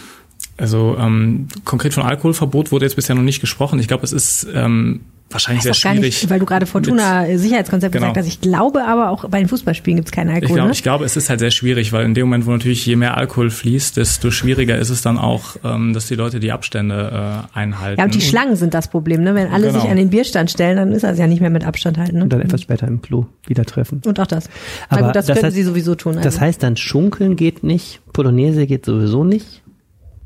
Also 0.56 0.96
ähm, 0.98 1.48
konkret 1.66 1.94
von 1.94 2.04
Alkoholverbot 2.04 2.72
wurde 2.72 2.86
jetzt 2.86 2.96
bisher 2.96 3.16
noch 3.16 3.24
nicht 3.24 3.42
gesprochen. 3.42 3.80
Ich 3.80 3.88
glaube, 3.88 4.04
es 4.04 4.14
ist 4.14 4.48
ähm, 4.54 5.02
wahrscheinlich 5.30 5.64
sehr 5.64 5.74
schwierig. 5.74 6.00
nicht, 6.02 6.30
weil 6.30 6.40
du 6.40 6.46
gerade 6.46 6.66
Fortuna 6.66 7.26
Sicherheitskonzept 7.38 7.92
Genau. 7.94 8.08
gesagt 8.08 8.18
hast. 8.20 8.28
Ich 8.28 8.42
glaube 8.42 8.86
aber 8.86 9.10
auch 9.10 9.28
bei 9.30 9.40
den 9.40 9.48
Fußballspielen 9.48 9.98
gibt 9.98 10.08
es 10.08 10.12
keinen 10.12 10.30
Ich 10.30 10.36
Alkohol. 10.36 10.56
glaube, 10.56 10.68
ne? 10.70 10.74
ich 10.74 10.84
glaube, 10.84 11.06
es 11.06 11.18
ist 11.18 11.30
halt 11.30 11.40
sehr 11.40 11.52
schwierig, 11.52 11.92
weil 11.94 12.06
in 12.06 12.14
dem 12.14 12.28
Moment, 12.28 12.46
wo 12.46 12.52
natürlich 12.52 12.86
je 12.86 12.96
mehr 12.96 13.18
Alkohol 13.18 13.50
fließt, 13.50 13.98
desto 13.98 14.32
schwieriger 14.32 14.78
ist 14.78 14.90
es 14.90 15.02
dann 15.02 15.18
auch, 15.18 15.58
ähm, 15.64 15.94
dass 15.94 16.08
die 16.08 16.16
Leute 16.16 16.40
die 16.40 16.52
Abstände 16.52 17.44
äh, 17.54 17.58
einhalten. 17.58 18.00
Ja, 18.00 18.06
und 18.06 18.16
die 18.16 18.22
Schlangen 18.22 18.56
sind 18.56 18.74
das 18.74 18.88
Problem, 18.90 19.24
ne? 19.24 19.36
Wenn 19.36 19.48
alle 19.52 19.68
Genau. 19.68 19.82
sich 19.82 19.90
an 19.90 19.98
den 19.98 20.10
Bierstand 20.10 20.50
stellen, 20.52 20.78
dann 20.78 20.92
ist 20.92 21.04
das 21.04 21.18
ja 21.18 21.28
nicht 21.28 21.42
mehr 21.42 21.50
mit 21.50 21.66
Abstand 21.66 21.98
halten. 21.98 22.16
Und 22.22 22.24
Ne? 22.24 22.30
dann 22.30 22.42
etwas 22.42 22.62
später 22.62 22.88
im 22.88 23.02
Klo 23.02 23.26
wieder 23.48 23.66
treffen. 23.66 24.02
Und 24.06 24.20
auch 24.20 24.28
das. 24.28 24.50
Aber 24.90 25.02
Na 25.02 25.08
gut, 25.08 25.16
das, 25.16 25.26
das 25.26 25.36
könnten 25.36 25.52
heißt- 25.52 25.56
sie 25.56 25.64
sowieso 25.64 25.96
tun. 25.96 26.14
Also. 26.18 26.24
Das 26.24 26.40
heißt 26.40 26.64
dann 26.64 26.78
Schunkeln 26.78 27.36
geht 27.36 27.64
nicht, 27.64 28.00
Polonaise 28.14 28.66
geht 28.66 28.86
sowieso 28.86 29.24
nicht. 29.24 29.62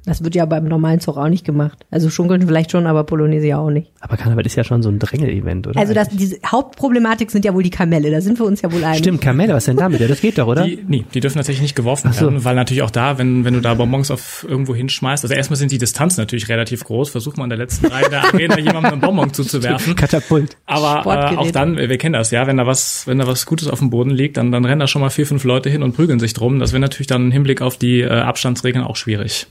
Das 0.06 0.24
wird 0.24 0.34
ja 0.34 0.45
beim 0.45 0.66
normalen 0.66 0.99
Zug 0.99 1.18
auch 1.18 1.28
nicht 1.28 1.45
gemacht. 1.45 1.86
Also 1.91 2.10
Schunkeln 2.10 2.41
vielleicht 2.47 2.72
schon, 2.72 2.88
aber 2.88 3.04
Polonaise 3.04 3.45
ja 3.45 3.60
auch 3.60 3.70
nicht. 3.70 3.91
Aber 3.99 4.18
Karneval 4.18 4.45
ist 4.45 4.56
ja 4.56 4.64
schon 4.64 4.82
so 4.82 4.89
ein 4.89 4.97
Drängel-Event, 4.97 5.68
oder? 5.68 5.80
Also 5.80 5.93
das, 5.93 6.10
diese 6.10 6.38
Hauptproblematik 6.45 7.30
sind 7.30 7.45
ja 7.45 7.54
wohl 7.54 7.62
die 7.62 7.70
Kamelle. 7.70 8.10
Da 8.10 8.20
sind 8.20 8.39
wir 8.39 8.45
uns 8.45 8.62
ja 8.64 8.72
wohl 8.72 8.84
einig. 8.84 8.99
Stimmt, 8.99 9.22
Kamelle, 9.22 9.54
was 9.54 9.66
denn 9.66 9.78
damit? 9.78 9.99
Ja, 9.99 10.08
das 10.08 10.22
geht 10.22 10.39
doch, 10.39 10.47
oder? 10.47 10.64
Die, 10.64 10.84
nee, 10.88 11.06
die 11.14 11.20
dürfen 11.20 11.38
tatsächlich 11.38 11.62
nicht 11.62 11.76
geworfen 11.76 12.12
so. 12.14 12.22
werden, 12.22 12.43
weil 12.43 12.56
natürlich 12.56 12.82
auch 12.82 12.89
da, 12.89 13.20
wenn, 13.20 13.45
wenn 13.45 13.54
du 13.54 13.62
da 13.62 13.76
Bonbons 13.76 14.10
auf 14.10 14.43
irgendwo 14.47 14.74
hinschmeißt, 14.74 15.24
also 15.24 15.36
erstmal 15.36 15.58
sind 15.58 15.72
die 15.72 15.78
Distanzen 15.78 16.20
natürlich 16.20 16.49
relativ 16.49 16.84
groß, 16.84 17.10
versuch 17.10 17.38
mal 17.38 17.43
in 17.43 17.52
der 17.52 17.60
letzten 17.60 17.86
Reihe 17.86 18.10
der 18.10 18.24
Arena 18.24 18.58
jemandem 18.58 18.93
einen 18.93 19.02
Bonbon 19.02 19.34
zuzuwerfen. 19.34 19.95
Katapult. 20.02 20.58
Aber 20.66 21.06
äh, 21.06 21.36
auch 21.36 21.52
dann, 21.52 21.78
wir 21.78 21.97
kennen 21.99 22.14
das, 22.14 22.32
ja, 22.32 22.47
wenn 22.47 22.58
da 22.58 22.66
was, 22.66 23.06
wenn 23.06 23.20
da 23.20 23.28
was 23.28 23.45
Gutes 23.45 23.68
auf 23.68 23.80
dem 23.80 23.91
Boden 23.91 24.10
liegt, 24.10 24.38
dann, 24.38 24.52
dann 24.52 24.66
rennen 24.66 24.80
da 24.80 24.88
schon 24.88 25.02
mal 25.02 25.12
vier, 25.12 25.28
fünf 25.28 25.43
Leute 25.43 25.70
hin 25.70 25.84
und 25.84 25.95
prügeln 25.95 26.20
sich 26.20 26.34
drum. 26.34 26.58
Das 26.58 26.72
wäre 26.72 26.80
natürlich 26.80 27.08
dann 27.08 27.26
im 27.26 27.32
Hinblick 27.32 27.62
auf 27.62 27.78
die 27.78 28.02
äh, 28.02 28.10
Abstandsregeln 28.10 28.84
auch 28.84 28.95
schwierig. 28.95 29.45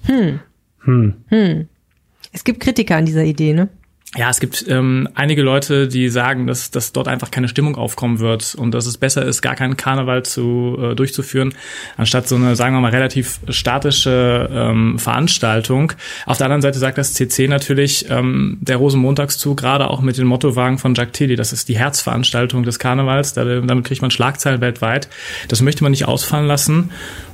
Es 2.32 2.44
gibt 2.44 2.60
Kritiker 2.60 2.96
an 2.96 3.06
dieser 3.06 3.24
Idee, 3.24 3.52
ne? 3.52 3.68
Ja, 4.16 4.28
es 4.28 4.40
gibt 4.40 4.66
ähm, 4.66 5.08
einige 5.14 5.40
Leute, 5.40 5.86
die 5.86 6.08
sagen, 6.08 6.48
dass, 6.48 6.72
dass 6.72 6.90
dort 6.90 7.06
einfach 7.06 7.30
keine 7.30 7.46
Stimmung 7.46 7.76
aufkommen 7.76 8.18
wird 8.18 8.56
und 8.56 8.72
dass 8.74 8.86
es 8.86 8.98
besser 8.98 9.24
ist, 9.24 9.40
gar 9.40 9.54
keinen 9.54 9.76
Karneval 9.76 10.24
zu 10.24 10.76
äh, 10.82 10.94
durchzuführen, 10.96 11.54
anstatt 11.96 12.26
so 12.26 12.34
eine, 12.34 12.56
sagen 12.56 12.74
wir 12.74 12.80
mal, 12.80 12.90
relativ 12.90 13.38
statische 13.48 14.50
ähm, 14.52 14.98
Veranstaltung. 14.98 15.92
Auf 16.26 16.38
der 16.38 16.46
anderen 16.46 16.60
Seite 16.60 16.80
sagt 16.80 16.98
das 16.98 17.14
CC 17.14 17.46
natürlich, 17.46 18.10
ähm, 18.10 18.58
der 18.60 18.78
Rosenmontagszug, 18.78 19.56
gerade 19.56 19.88
auch 19.88 20.00
mit 20.00 20.18
den 20.18 20.26
Mottowagen 20.26 20.78
von 20.78 20.94
Jacques 20.94 21.12
Tilly, 21.12 21.36
das 21.36 21.52
ist 21.52 21.68
die 21.68 21.78
Herzveranstaltung 21.78 22.64
des 22.64 22.80
Karnevals, 22.80 23.32
da, 23.34 23.44
damit 23.44 23.84
kriegt 23.84 24.02
man 24.02 24.10
Schlagzeilen 24.10 24.60
weltweit. 24.60 25.08
Das 25.46 25.62
möchte 25.62 25.84
man 25.84 25.92
nicht 25.92 26.06
ausfallen 26.06 26.48
lassen. 26.48 26.90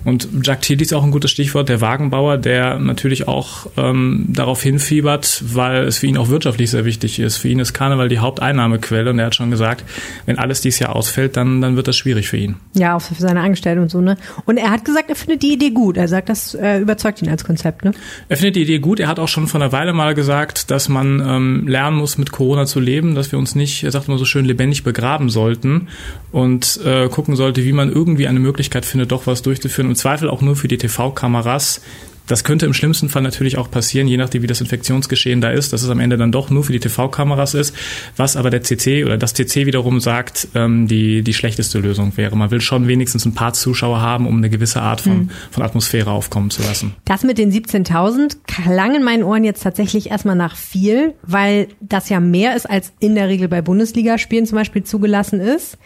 Und 0.06 0.28
Jacques 0.44 0.68
Tilly 0.68 0.84
ist 0.84 0.94
auch 0.94 1.02
ein 1.02 1.10
gutes 1.10 1.32
Stichwort, 1.32 1.68
der 1.68 1.80
Wagenbauer, 1.80 2.38
der 2.38 2.78
natürlich 2.78 3.26
auch 3.26 3.66
ähm, 3.76 4.26
darauf 4.28 4.62
hinfiebert, 4.62 5.42
weil 5.44 5.82
es 5.82 5.98
für 5.98 6.06
ihn 6.06 6.16
auch 6.16 6.28
wirtschaftlich 6.28 6.70
sehr 6.70 6.84
wichtig 6.84 7.18
ist. 7.18 7.38
Für 7.38 7.48
ihn 7.48 7.58
ist 7.58 7.72
Karneval 7.72 8.08
die 8.08 8.20
Haupteinnahmequelle 8.20 9.10
und 9.10 9.18
er 9.18 9.26
hat 9.26 9.34
schon 9.34 9.50
gesagt, 9.50 9.82
wenn 10.24 10.38
alles 10.38 10.60
dieses 10.60 10.78
Jahr 10.78 10.94
ausfällt, 10.94 11.36
dann, 11.36 11.60
dann 11.60 11.74
wird 11.74 11.88
das 11.88 11.96
schwierig 11.96 12.28
für 12.28 12.36
ihn. 12.36 12.54
Ja, 12.74 12.94
auch 12.94 13.00
für 13.00 13.14
seine 13.14 13.40
Angestellten 13.40 13.82
und 13.82 13.90
so, 13.90 14.00
ne? 14.00 14.16
Und 14.44 14.58
er 14.58 14.70
hat 14.70 14.84
gesagt, 14.84 15.10
er 15.10 15.16
findet 15.16 15.42
die 15.42 15.54
Idee 15.54 15.70
gut. 15.70 15.96
Er 15.96 16.06
sagt, 16.06 16.28
das 16.28 16.54
äh, 16.54 16.78
überzeugt 16.78 17.20
ihn 17.20 17.28
als 17.28 17.42
Konzept, 17.42 17.84
ne? 17.84 17.90
Er 18.28 18.36
findet 18.36 18.54
die 18.54 18.62
Idee 18.62 18.78
gut. 18.78 19.00
Er 19.00 19.08
hat 19.08 19.18
auch 19.18 19.26
schon 19.26 19.48
vor 19.48 19.60
einer 19.60 19.72
Weile 19.72 19.92
mal 19.92 20.14
gesagt, 20.14 20.70
dass 20.70 20.88
man 20.88 21.18
ähm, 21.18 21.66
lernen 21.66 21.96
muss, 21.96 22.16
mit 22.16 22.30
Corona 22.30 22.66
zu 22.66 22.78
leben, 22.78 23.16
dass 23.16 23.32
wir 23.32 23.40
uns 23.40 23.56
nicht, 23.56 23.82
er 23.82 23.90
sagt 23.90 24.06
immer 24.06 24.18
so 24.18 24.24
schön, 24.24 24.44
lebendig 24.44 24.84
begraben 24.84 25.30
sollten 25.30 25.88
und 26.30 26.78
äh, 26.84 27.08
gucken 27.08 27.34
sollte, 27.34 27.64
wie 27.64 27.72
man 27.72 27.90
irgendwie 27.90 28.28
eine 28.28 28.38
Möglichkeit 28.38 28.84
findet, 28.84 29.10
doch 29.10 29.26
was 29.26 29.42
durchzuführen 29.42 29.95
Zweifel 29.96 30.28
auch 30.28 30.42
nur 30.42 30.56
für 30.56 30.68
die 30.68 30.78
TV-Kameras. 30.78 31.80
Das 32.26 32.42
könnte 32.42 32.66
im 32.66 32.74
schlimmsten 32.74 33.08
Fall 33.08 33.22
natürlich 33.22 33.56
auch 33.56 33.70
passieren, 33.70 34.08
je 34.08 34.16
nachdem, 34.16 34.42
wie 34.42 34.46
das 34.46 34.60
Infektionsgeschehen 34.60 35.40
da 35.40 35.50
ist, 35.50 35.72
dass 35.72 35.82
es 35.82 35.90
am 35.90 36.00
Ende 36.00 36.16
dann 36.16 36.32
doch 36.32 36.50
nur 36.50 36.64
für 36.64 36.72
die 36.72 36.80
TV-Kameras 36.80 37.54
ist, 37.54 37.74
was 38.16 38.36
aber 38.36 38.50
der 38.50 38.62
CC 38.62 39.04
oder 39.04 39.16
das 39.16 39.34
CC 39.34 39.66
wiederum 39.66 40.00
sagt, 40.00 40.48
ähm, 40.54 40.88
die, 40.88 41.22
die 41.22 41.34
schlechteste 41.34 41.78
Lösung 41.78 42.16
wäre. 42.16 42.36
Man 42.36 42.50
will 42.50 42.60
schon 42.60 42.88
wenigstens 42.88 43.24
ein 43.24 43.34
paar 43.34 43.52
Zuschauer 43.52 44.00
haben, 44.00 44.26
um 44.26 44.38
eine 44.38 44.50
gewisse 44.50 44.82
Art 44.82 45.00
von, 45.00 45.12
hm. 45.12 45.30
von 45.50 45.62
Atmosphäre 45.62 46.10
aufkommen 46.10 46.50
zu 46.50 46.62
lassen. 46.62 46.94
Das 47.04 47.22
mit 47.22 47.38
den 47.38 47.52
17.000 47.52 48.38
klang 48.46 48.96
in 48.96 49.04
meinen 49.04 49.22
Ohren 49.22 49.44
jetzt 49.44 49.62
tatsächlich 49.62 50.10
erstmal 50.10 50.36
nach 50.36 50.56
viel, 50.56 51.14
weil 51.22 51.68
das 51.80 52.08
ja 52.08 52.18
mehr 52.18 52.56
ist, 52.56 52.68
als 52.68 52.92
in 52.98 53.14
der 53.14 53.28
Regel 53.28 53.48
bei 53.48 53.62
Bundesligaspielen 53.62 54.46
zum 54.46 54.56
Beispiel 54.56 54.82
zugelassen 54.82 55.40
ist. 55.40 55.78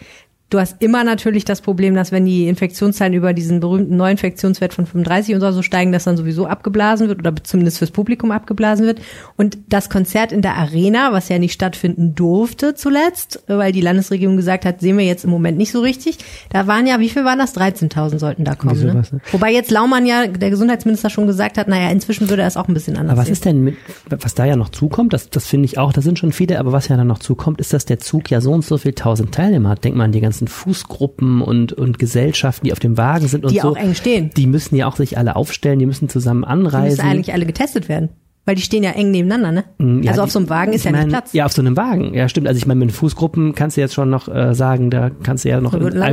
Du 0.51 0.59
hast 0.59 0.82
immer 0.82 1.05
natürlich 1.05 1.44
das 1.44 1.61
Problem, 1.61 1.94
dass 1.94 2.11
wenn 2.11 2.24
die 2.24 2.48
Infektionszahlen 2.48 3.14
über 3.14 3.32
diesen 3.32 3.61
berühmten 3.61 3.96
Neuinfektionswert 3.96 4.74
von 4.74 4.84
35 4.84 5.36
und 5.36 5.40
so 5.40 5.62
steigen, 5.62 5.92
dass 5.92 6.05
dann 6.05 6.16
sowieso 6.16 6.46
abgeblasen 6.46 7.07
wird 7.07 7.20
oder 7.20 7.32
zumindest 7.44 7.78
fürs 7.78 7.92
Publikum 7.92 8.32
abgeblasen 8.32 8.84
wird. 8.84 9.01
Und 9.36 9.59
das 9.68 9.90
Konzert 9.90 10.32
in 10.32 10.42
der 10.42 10.57
Arena, 10.57 11.12
was 11.12 11.28
ja 11.28 11.38
nicht 11.38 11.53
stattfinden 11.53 12.16
durfte 12.16 12.74
zuletzt, 12.74 13.44
weil 13.46 13.70
die 13.70 13.80
Landesregierung 13.80 14.36
gesagt 14.36 14.64
hat, 14.64 14.80
sehen 14.80 14.98
wir 14.98 15.05
jetzt 15.05 15.22
im 15.22 15.30
Moment 15.30 15.57
nicht 15.57 15.70
so 15.70 15.80
richtig. 15.80 16.18
Da 16.48 16.66
waren 16.66 16.84
ja, 16.84 16.98
wie 16.98 17.09
viel 17.11 17.24
waren 17.24 17.38
das? 17.38 17.57
13.000 17.57 18.18
sollten 18.18 18.44
da 18.44 18.57
kommen. 18.57 18.76
Ne? 18.84 18.94
ne? 18.94 19.20
Wobei 19.30 19.53
jetzt 19.53 19.70
Laumann 19.70 20.05
ja, 20.05 20.26
der 20.26 20.51
Gesundheitsminister 20.51 21.11
schon 21.11 21.28
gesagt 21.28 21.59
hat, 21.59 21.68
naja, 21.68 21.90
inzwischen 21.90 22.28
würde 22.28 22.42
er 22.42 22.48
es 22.48 22.57
auch 22.57 22.66
ein 22.66 22.74
bisschen 22.74 22.96
anders 22.96 23.12
Aber 23.12 23.20
was 23.20 23.26
sehen. 23.26 23.32
ist 23.34 23.44
denn 23.44 23.62
mit, 23.62 23.76
was 24.09 24.34
da 24.34 24.46
ja 24.46 24.57
noch 24.57 24.70
zukommt, 24.70 25.12
das, 25.12 25.30
das 25.30 25.46
finde 25.46 25.66
ich 25.66 25.78
auch, 25.78 25.92
da 25.92 26.03
sind 26.03 26.18
schon 26.18 26.32
viele, 26.32 26.59
aber 26.59 26.72
was 26.72 26.88
ja 26.88 26.96
dann 26.96 27.07
noch 27.07 27.20
zukommt, 27.20 27.61
ist, 27.61 27.72
dass 27.72 27.84
der 27.84 28.01
Zug 28.01 28.32
ja 28.32 28.40
so 28.40 28.51
und 28.51 28.64
so 28.64 28.78
viel 28.78 28.94
tausend 28.94 29.32
Teilnehmer 29.32 29.68
hat. 29.68 29.84
Denk 29.84 29.94
mal 29.94 30.05
an 30.05 30.12
die 30.12 30.20
ganzen 30.20 30.39
ganzen 30.41 30.49
Fußgruppen 30.49 31.43
und, 31.43 31.72
und 31.72 31.99
Gesellschaften, 31.99 32.66
die 32.66 32.72
auf 32.72 32.78
dem 32.78 32.97
Wagen 32.97 33.28
sind 33.28 33.45
und 33.45 33.53
die 33.53 33.61
so. 33.61 33.74
Die 33.74 33.78
auch 33.78 33.82
eng 33.82 33.95
stehen. 33.95 34.30
Die 34.36 34.47
müssen 34.47 34.74
ja 34.76 34.86
auch 34.86 34.97
sich 34.97 35.18
alle 35.18 35.36
aufstellen, 35.36 35.78
die 35.78 35.86
müssen 35.86 36.09
zusammen 36.09 36.45
anreisen. 36.45 36.84
Die 36.84 36.91
müssen 36.91 37.07
eigentlich 37.07 37.32
alle 37.32 37.47
getestet 37.47 37.88
werden. 37.88 38.09
Weil 38.47 38.55
die 38.55 38.62
stehen 38.62 38.82
ja 38.82 38.93
eng 38.93 39.11
nebeneinander, 39.11 39.53
ne? 39.53 39.64
Mm, 39.78 40.03
ja, 40.03 40.12
also 40.12 40.22
auf 40.22 40.30
so 40.30 40.38
einem 40.38 40.49
Wagen 40.49 40.72
ist 40.72 40.84
ja 40.84 40.93
mein, 40.93 41.09
nicht 41.09 41.11
Platz. 41.11 41.32
Ja, 41.34 41.45
auf 41.45 41.53
so 41.53 41.61
einem 41.61 41.76
Wagen. 41.76 42.14
Ja, 42.14 42.28
stimmt. 42.28 42.49
Also 42.49 42.57
ich 42.57 42.66
meine, 42.66 42.80
mit 42.80 42.91
Fußgruppen 42.91 43.55
kannst 43.55 43.76
du 43.76 43.82
jetzt 43.82 43.93
schon 43.93 44.09
noch 44.09 44.28
äh, 44.28 44.55
sagen, 44.55 44.91
da 44.91 45.11
kannst 45.22 45.45
du 45.45 45.51
ja 45.51 45.61
noch 45.61 45.74
1,50 45.74 46.11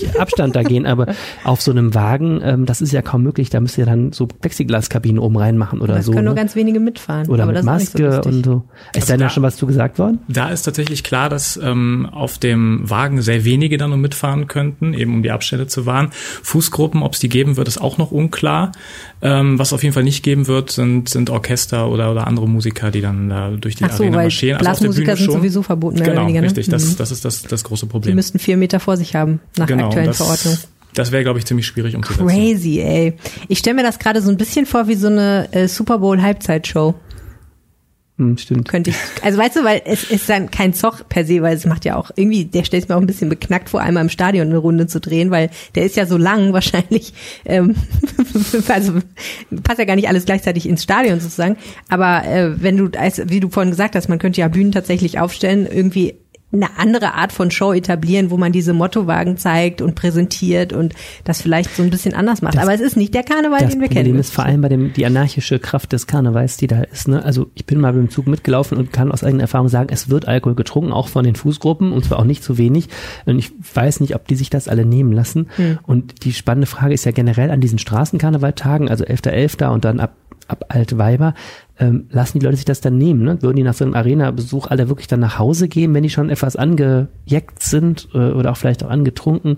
Meter 0.00 0.20
Abstand 0.20 0.56
da 0.56 0.62
gehen, 0.62 0.86
aber 0.86 1.08
auf 1.44 1.60
so 1.60 1.70
einem 1.70 1.94
Wagen, 1.94 2.40
ähm, 2.42 2.64
das 2.64 2.80
ist 2.80 2.92
ja 2.92 3.02
kaum 3.02 3.22
möglich. 3.22 3.50
Da 3.50 3.60
müsst 3.60 3.76
ihr 3.76 3.84
dann 3.84 4.12
so 4.12 4.26
Plexiglaskabinen 4.26 5.18
oben 5.18 5.36
reinmachen 5.36 5.80
oder 5.80 5.96
das 5.96 6.06
so. 6.06 6.12
können 6.12 6.24
ne? 6.24 6.30
nur 6.30 6.36
ganz 6.36 6.56
wenige 6.56 6.80
mitfahren. 6.80 7.28
Oder 7.28 7.44
mit 7.44 7.62
Maske 7.62 8.22
so 8.22 8.28
und 8.28 8.44
so. 8.46 8.64
Ist 8.94 9.02
also 9.02 9.12
da, 9.12 9.24
da 9.24 9.30
schon 9.30 9.42
was 9.42 9.56
zu 9.56 9.66
gesagt 9.66 9.98
worden? 9.98 10.20
Da 10.26 10.48
ist 10.48 10.62
tatsächlich 10.62 11.04
klar, 11.04 11.28
dass 11.28 11.60
ähm, 11.62 12.08
auf 12.10 12.38
dem 12.38 12.88
Wagen 12.88 13.20
sehr 13.20 13.44
wenige 13.44 13.76
dann 13.76 13.90
nur 13.90 13.98
mitfahren 13.98 14.48
könnten, 14.48 14.94
eben 14.94 15.14
um 15.14 15.22
die 15.22 15.30
Abstände 15.30 15.66
zu 15.66 15.84
wahren. 15.84 16.08
Fußgruppen, 16.42 17.02
ob 17.02 17.12
es 17.12 17.20
die 17.20 17.28
geben 17.28 17.58
wird, 17.58 17.68
ist 17.68 17.78
auch 17.78 17.98
noch 17.98 18.10
unklar. 18.10 18.72
Ähm, 19.20 19.58
was 19.58 19.72
auf 19.72 19.82
jeden 19.82 19.92
Fall 19.92 20.04
nicht 20.04 20.22
geben 20.22 20.46
wird, 20.46 20.70
sind, 20.70 21.08
sind 21.08 21.28
Orchester 21.30 21.88
oder, 21.88 22.12
oder 22.12 22.26
andere 22.26 22.48
Musiker, 22.48 22.90
die 22.90 23.00
dann 23.00 23.28
da 23.28 23.50
durch 23.50 23.74
die 23.74 23.84
Ach 23.84 23.92
so, 23.92 24.04
Arena 24.04 24.18
weil 24.18 24.24
marschieren. 24.26 24.58
Also 24.58 24.64
Blasmusiker 24.64 25.16
sind 25.16 25.32
sowieso 25.32 25.62
verboten, 25.62 26.02
genau, 26.02 26.22
weniger. 26.22 26.40
Ne? 26.40 26.46
richtig. 26.46 26.68
Das, 26.68 26.84
mhm. 26.84 26.96
das 26.98 27.10
ist 27.10 27.24
das, 27.24 27.42
das 27.42 27.64
große 27.64 27.86
Problem. 27.86 28.12
Die 28.12 28.14
müssten 28.14 28.38
vier 28.38 28.56
Meter 28.56 28.78
vor 28.78 28.96
sich 28.96 29.16
haben, 29.16 29.40
nach 29.56 29.66
genau, 29.66 29.86
aktuellen 29.86 30.06
das, 30.06 30.18
Verordnungen. 30.18 30.58
Das 30.94 31.12
wäre, 31.12 31.22
glaube 31.22 31.38
ich, 31.38 31.46
ziemlich 31.46 31.66
schwierig 31.66 31.96
umzusetzen. 31.96 32.26
Crazy, 32.26 32.80
ey. 32.80 33.14
Ich 33.48 33.58
stelle 33.58 33.76
mir 33.76 33.82
das 33.82 33.98
gerade 33.98 34.22
so 34.22 34.30
ein 34.30 34.36
bisschen 34.36 34.66
vor 34.66 34.88
wie 34.88 34.94
so 34.94 35.08
eine 35.08 35.48
äh, 35.52 35.68
Super 35.68 35.98
Bowl 35.98 36.20
Halbzeitshow. 36.20 36.94
Hm, 38.18 38.36
stimmt. 38.36 38.68
Könnte 38.68 38.90
ich, 38.90 38.96
also 39.22 39.38
weißt 39.38 39.56
du, 39.56 39.64
weil 39.64 39.80
es 39.84 40.02
ist 40.02 40.28
dann 40.28 40.50
kein 40.50 40.74
Zoch 40.74 41.02
per 41.08 41.24
se, 41.24 41.40
weil 41.40 41.54
es 41.54 41.66
macht 41.66 41.84
ja 41.84 41.94
auch 41.94 42.10
irgendwie, 42.16 42.44
der 42.46 42.64
stellt 42.64 42.82
es 42.82 42.88
mir 42.88 42.96
auch 42.96 43.00
ein 43.00 43.06
bisschen 43.06 43.28
beknackt 43.28 43.68
vor, 43.68 43.80
einmal 43.80 44.02
im 44.02 44.08
Stadion 44.08 44.48
eine 44.48 44.58
Runde 44.58 44.88
zu 44.88 45.00
drehen, 45.00 45.30
weil 45.30 45.50
der 45.76 45.84
ist 45.84 45.94
ja 45.94 46.04
so 46.04 46.16
lang 46.16 46.52
wahrscheinlich, 46.52 47.14
ähm, 47.44 47.76
also 48.68 48.94
passt 49.62 49.78
ja 49.78 49.84
gar 49.84 49.94
nicht 49.94 50.08
alles 50.08 50.24
gleichzeitig 50.24 50.68
ins 50.68 50.82
Stadion 50.82 51.20
sozusagen. 51.20 51.56
Aber 51.88 52.24
äh, 52.24 52.60
wenn 52.60 52.76
du, 52.76 52.90
als, 52.98 53.22
wie 53.28 53.38
du 53.38 53.50
vorhin 53.50 53.70
gesagt 53.70 53.94
hast, 53.94 54.08
man 54.08 54.18
könnte 54.18 54.40
ja 54.40 54.48
Bühnen 54.48 54.72
tatsächlich 54.72 55.20
aufstellen, 55.20 55.66
irgendwie 55.70 56.16
eine 56.50 56.78
andere 56.78 57.12
Art 57.12 57.32
von 57.32 57.50
Show 57.50 57.74
etablieren, 57.74 58.30
wo 58.30 58.38
man 58.38 58.52
diese 58.52 58.72
Mottowagen 58.72 59.36
zeigt 59.36 59.82
und 59.82 59.94
präsentiert 59.94 60.72
und 60.72 60.94
das 61.24 61.42
vielleicht 61.42 61.76
so 61.76 61.82
ein 61.82 61.90
bisschen 61.90 62.14
anders 62.14 62.40
macht. 62.40 62.54
Das, 62.54 62.62
Aber 62.62 62.72
es 62.72 62.80
ist 62.80 62.96
nicht 62.96 63.12
der 63.12 63.22
Karneval, 63.22 63.66
den 63.66 63.80
wir 63.80 63.88
kennen. 63.88 63.88
Das 63.88 63.94
Problem 63.94 64.16
ist 64.16 64.32
vor 64.32 64.44
allem 64.44 64.60
bei 64.62 64.70
dem 64.70 64.92
die 64.94 65.04
anarchische 65.04 65.58
Kraft 65.58 65.92
des 65.92 66.06
Karnevals, 66.06 66.56
die 66.56 66.66
da 66.66 66.82
ist. 66.82 67.06
Ne? 67.06 67.22
Also 67.22 67.50
ich 67.54 67.66
bin 67.66 67.80
mal 67.80 67.92
mit 67.92 68.02
dem 68.02 68.10
Zug 68.10 68.26
mitgelaufen 68.26 68.78
und 68.78 68.94
kann 68.94 69.12
aus 69.12 69.24
eigener 69.24 69.42
Erfahrung 69.42 69.68
sagen, 69.68 69.90
es 69.92 70.08
wird 70.08 70.26
Alkohol 70.26 70.54
getrunken, 70.54 70.90
auch 70.90 71.08
von 71.08 71.24
den 71.24 71.36
Fußgruppen 71.36 71.92
und 71.92 72.06
zwar 72.06 72.18
auch 72.18 72.24
nicht 72.24 72.42
zu 72.42 72.56
wenig. 72.56 72.88
Und 73.26 73.38
ich 73.38 73.52
weiß 73.74 74.00
nicht, 74.00 74.14
ob 74.14 74.26
die 74.26 74.36
sich 74.36 74.48
das 74.48 74.68
alle 74.68 74.86
nehmen 74.86 75.12
lassen. 75.12 75.48
Hm. 75.56 75.78
Und 75.82 76.24
die 76.24 76.32
spannende 76.32 76.66
Frage 76.66 76.94
ist 76.94 77.04
ja 77.04 77.12
generell 77.12 77.50
an 77.50 77.60
diesen 77.60 77.78
Straßenkarnevaltagen, 77.78 78.88
also 78.88 79.04
11.11. 79.04 79.58
.11. 79.58 79.68
und 79.68 79.84
dann 79.84 80.00
ab 80.00 80.14
ab 80.48 80.64
Altweiber, 80.68 81.34
ähm, 81.78 82.06
lassen 82.10 82.38
die 82.38 82.44
Leute 82.44 82.56
sich 82.56 82.64
das 82.64 82.80
dann 82.80 82.98
nehmen? 82.98 83.22
Ne? 83.22 83.40
Würden 83.42 83.56
die 83.56 83.62
nach 83.62 83.74
so 83.74 83.84
einem 83.84 83.94
Arena-Besuch 83.94 84.66
alle 84.66 84.88
wirklich 84.88 85.06
dann 85.06 85.20
nach 85.20 85.38
Hause 85.38 85.68
gehen, 85.68 85.94
wenn 85.94 86.02
die 86.02 86.10
schon 86.10 86.30
etwas 86.30 86.56
angejeckt 86.56 87.62
sind 87.62 88.08
äh, 88.14 88.30
oder 88.30 88.52
auch 88.52 88.56
vielleicht 88.56 88.84
auch 88.84 88.90
angetrunken? 88.90 89.56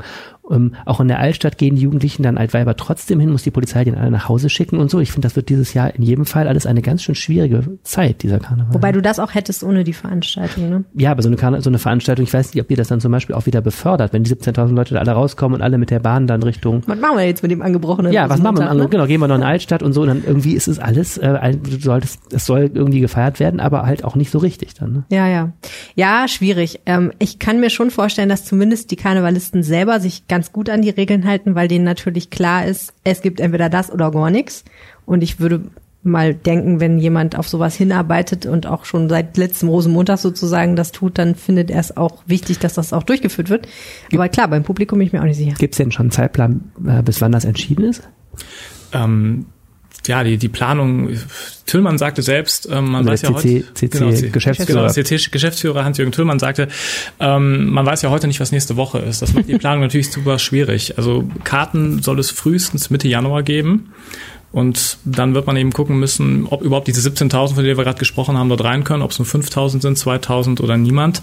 Ähm, 0.51 0.75
auch 0.85 1.01
in 1.01 1.09
der 1.09 1.19
Altstadt 1.19 1.59
gehen 1.59 1.77
die 1.77 1.83
Jugendlichen 1.83 2.23
dann 2.23 2.39
Altweiber 2.39 2.77
trotzdem 2.77 3.21
hin, 3.21 3.31
muss 3.31 3.43
die 3.43 3.51
Polizei 3.51 3.85
den 3.85 3.95
alle 3.95 4.11
nach 4.11 4.29
Hause 4.29 4.49
schicken 4.49 4.79
und 4.79 4.91
so. 4.91 5.01
Ich 5.01 5.13
finde, 5.13 5.27
das 5.27 5.37
wird 5.37 5.49
dieses 5.49 5.75
Jahr 5.75 5.95
in 5.95 6.03
jedem 6.03 6.27
Fall 6.27 6.49
alles 6.49 6.67
eine 6.67 6.83
ganz 6.83 7.03
schön 7.03 7.15
schwierige 7.15 7.79
Zeit, 7.83 8.23
dieser 8.23 8.39
Karneval. 8.39 8.75
Wobei 8.75 8.93
du 8.93 9.01
das 9.01 9.19
auch 9.19 9.35
hättest 9.35 9.63
ohne 9.63 9.85
die 9.85 9.93
Veranstaltung, 9.93 10.69
ne? 10.69 10.85
Ja, 10.95 11.13
aber 11.13 11.23
so 11.23 11.29
eine, 11.29 11.37
Karne 11.37 11.61
so 11.61 11.71
eine 11.71 11.79
Veranstaltung, 11.79 12.25
ich 12.25 12.33
weiß 12.33 12.55
nicht, 12.55 12.63
ob 12.63 12.69
die 12.69 12.77
das 12.77 12.89
dann 12.89 13.01
zum 13.01 13.13
Beispiel 13.13 13.35
auch 13.35 13.47
wieder 13.47 13.61
befördert, 13.61 14.13
wenn 14.13 14.25
die 14.25 14.31
17.000 14.31 14.75
Leute 14.75 14.95
da 14.95 15.01
alle 15.01 15.13
rauskommen 15.13 15.57
und 15.57 15.63
alle 15.63 15.79
mit 15.79 15.91
der 15.91 16.01
Bahn 16.01 16.27
dann 16.27 16.43
Richtung... 16.43 16.83
Was 16.87 16.99
machen 16.99 17.17
wir 17.17 17.27
jetzt 17.27 17.43
mit 17.43 17.51
dem 17.51 17.63
angebrochenen 17.63 18.13
Ja, 18.13 18.29
was 18.29 18.41
machen 18.41 18.59
wir 18.59 18.65
mit 18.65 18.73
dem 18.73 18.79
ne? 18.79 18.89
Genau, 18.89 19.07
gehen 19.07 19.21
wir 19.21 19.29
noch 19.29 19.37
in 19.37 19.43
die 19.43 19.47
Altstadt 19.47 19.83
und 19.83 19.93
so 19.93 20.03
und 20.03 20.09
dann 20.09 20.25
irgendwie 20.25 20.55
ist 20.55 20.69
es 20.69 20.79
alles, 20.79 21.19
äh, 21.19 21.57
du 21.57 21.79
solltest, 21.81 22.33
es 22.33 22.47
soll 22.47 22.71
irgendwie 22.73 23.01
gefeiert 23.01 23.41
werden, 23.41 23.61
aber 23.61 23.87
halt 23.87 24.05
auch 24.05 24.17
nicht 24.17 24.31
so 24.31 24.39
richtig 24.39 24.75
dann, 24.75 24.93
ne? 24.93 25.05
Ja, 25.11 25.29
ja. 25.29 25.53
Ja, 25.95 26.29
schwierig. 26.29 26.81
Ähm, 26.87 27.13
ich 27.19 27.39
kann 27.39 27.61
mir 27.61 27.71
schon 27.71 27.91
vorstellen, 27.91 28.29
dass 28.29 28.45
zumindest 28.45 28.91
die 28.91 28.97
Karnevalisten 28.97 29.63
selber 29.63 30.01
sich 30.01 30.27
ganz 30.29 30.40
gut 30.53 30.71
an 30.71 30.83
die 30.83 30.91
Regeln 30.91 31.11
Regeln 31.11 31.27
halten, 31.27 31.55
weil 31.55 31.69
denen 31.69 31.85
natürlich 31.85 32.31
klar 32.31 32.65
ist, 32.67 32.93
es 33.05 33.23
gibt 33.23 33.41
entweder 33.41 33.69
das 33.69 33.91
oder 33.91 34.11
gar 34.11 34.31
nichts. 34.31 34.65
Und 35.07 35.23
ich 35.23 35.41
würde 35.41 35.65
mal 36.03 36.35
denken, 36.35 36.81
wenn 36.81 36.99
jemand 36.99 37.37
auf 37.37 37.47
sowas 37.47 37.75
hinarbeitet 37.77 38.47
und 38.47 38.67
auch 38.67 38.87
schon 38.87 39.09
seit 39.11 39.37
letztem 39.37 39.69
Rosenmontag 39.69 40.19
sozusagen 40.19 40.75
das 40.75 40.93
tut, 40.93 41.19
dann 41.19 41.35
findet 41.35 41.71
er 41.71 41.81
es 41.81 41.97
auch 41.97 42.23
wichtig, 42.27 42.59
dass 42.59 42.75
das 42.75 42.95
auch 42.95 43.03
durchgeführt 43.03 43.51
wird. 43.51 43.69
Aber 44.13 44.29
klar, 44.31 44.49
beim 44.49 44.63
Publikum 44.63 44.99
bin 44.99 45.07
ich 45.07 45.13
mir 45.13 45.21
auch 45.21 45.27
nicht 45.27 45.37
sicher. 45.37 45.55
Gibt 45.59 45.75
es 45.75 45.79
denn 45.79 45.93
schon 45.93 46.05
einen 46.05 46.11
Zeitplan, 46.11 46.73
äh, 46.87 47.03
bis 47.03 47.21
wann 47.21 47.33
das 47.33 47.45
entschieden 47.45 47.85
ist? 47.85 48.09
Ähm, 48.95 49.47
ja, 50.09 50.25
die, 50.25 50.37
die 50.37 50.49
Planung, 50.49 51.11
Tüllmann 51.67 51.99
sagte 51.99 52.23
selbst, 52.23 52.69
ähm, 52.71 52.93
man 52.93 53.09
also 53.09 53.11
weiß 53.11 53.23
ja 53.23 53.37
CC, 53.37 53.55
heute, 53.55 53.75
CC 53.75 53.89
genau, 53.89 54.33
Geschäftsführer. 54.33 54.81
Genau, 54.81 54.93
CC 54.93 55.31
Geschäftsführer 55.31 55.85
Hans-Jürgen 55.85 56.13
Tüllmann 56.13 56.39
sagte, 56.39 56.69
ähm, 57.19 57.71
man 57.71 57.87
weiß 57.87 58.03
ja 58.03 58.11
heute 58.11 58.27
nicht, 58.27 58.41
was 58.41 58.53
nächste 58.53 58.77
Woche 58.77 58.99
ist. 58.99 59.23
Das 59.23 59.35
macht 59.35 59.49
die 59.49 59.55
Planung 59.59 59.81
natürlich 59.83 60.11
super 60.11 60.39
schwierig. 60.39 60.99
Also 60.99 61.29
Karten 61.45 62.03
soll 62.03 62.19
es 62.19 62.31
frühestens 62.31 62.91
Mitte 62.91 63.09
Januar 63.09 63.43
geben. 63.43 63.93
Und 64.53 64.99
dann 65.05 65.35
wird 65.35 65.47
man 65.47 65.57
eben 65.57 65.73
gucken 65.73 66.01
müssen, 66.01 66.47
ob 66.47 66.63
überhaupt 66.63 66.89
diese 66.89 67.09
17.000, 67.09 67.55
von 67.55 67.63
denen 67.63 67.77
wir 67.77 67.85
gerade 67.85 67.99
gesprochen 67.99 68.37
haben, 68.37 68.49
dort 68.49 68.65
rein 68.65 68.83
können, 68.83 69.03
ob 69.03 69.13
es 69.13 69.19
nur 69.21 69.27
5.000 69.27 69.81
sind, 69.81 69.97
2.000 69.97 70.61
oder 70.61 70.77
niemand. 70.77 71.23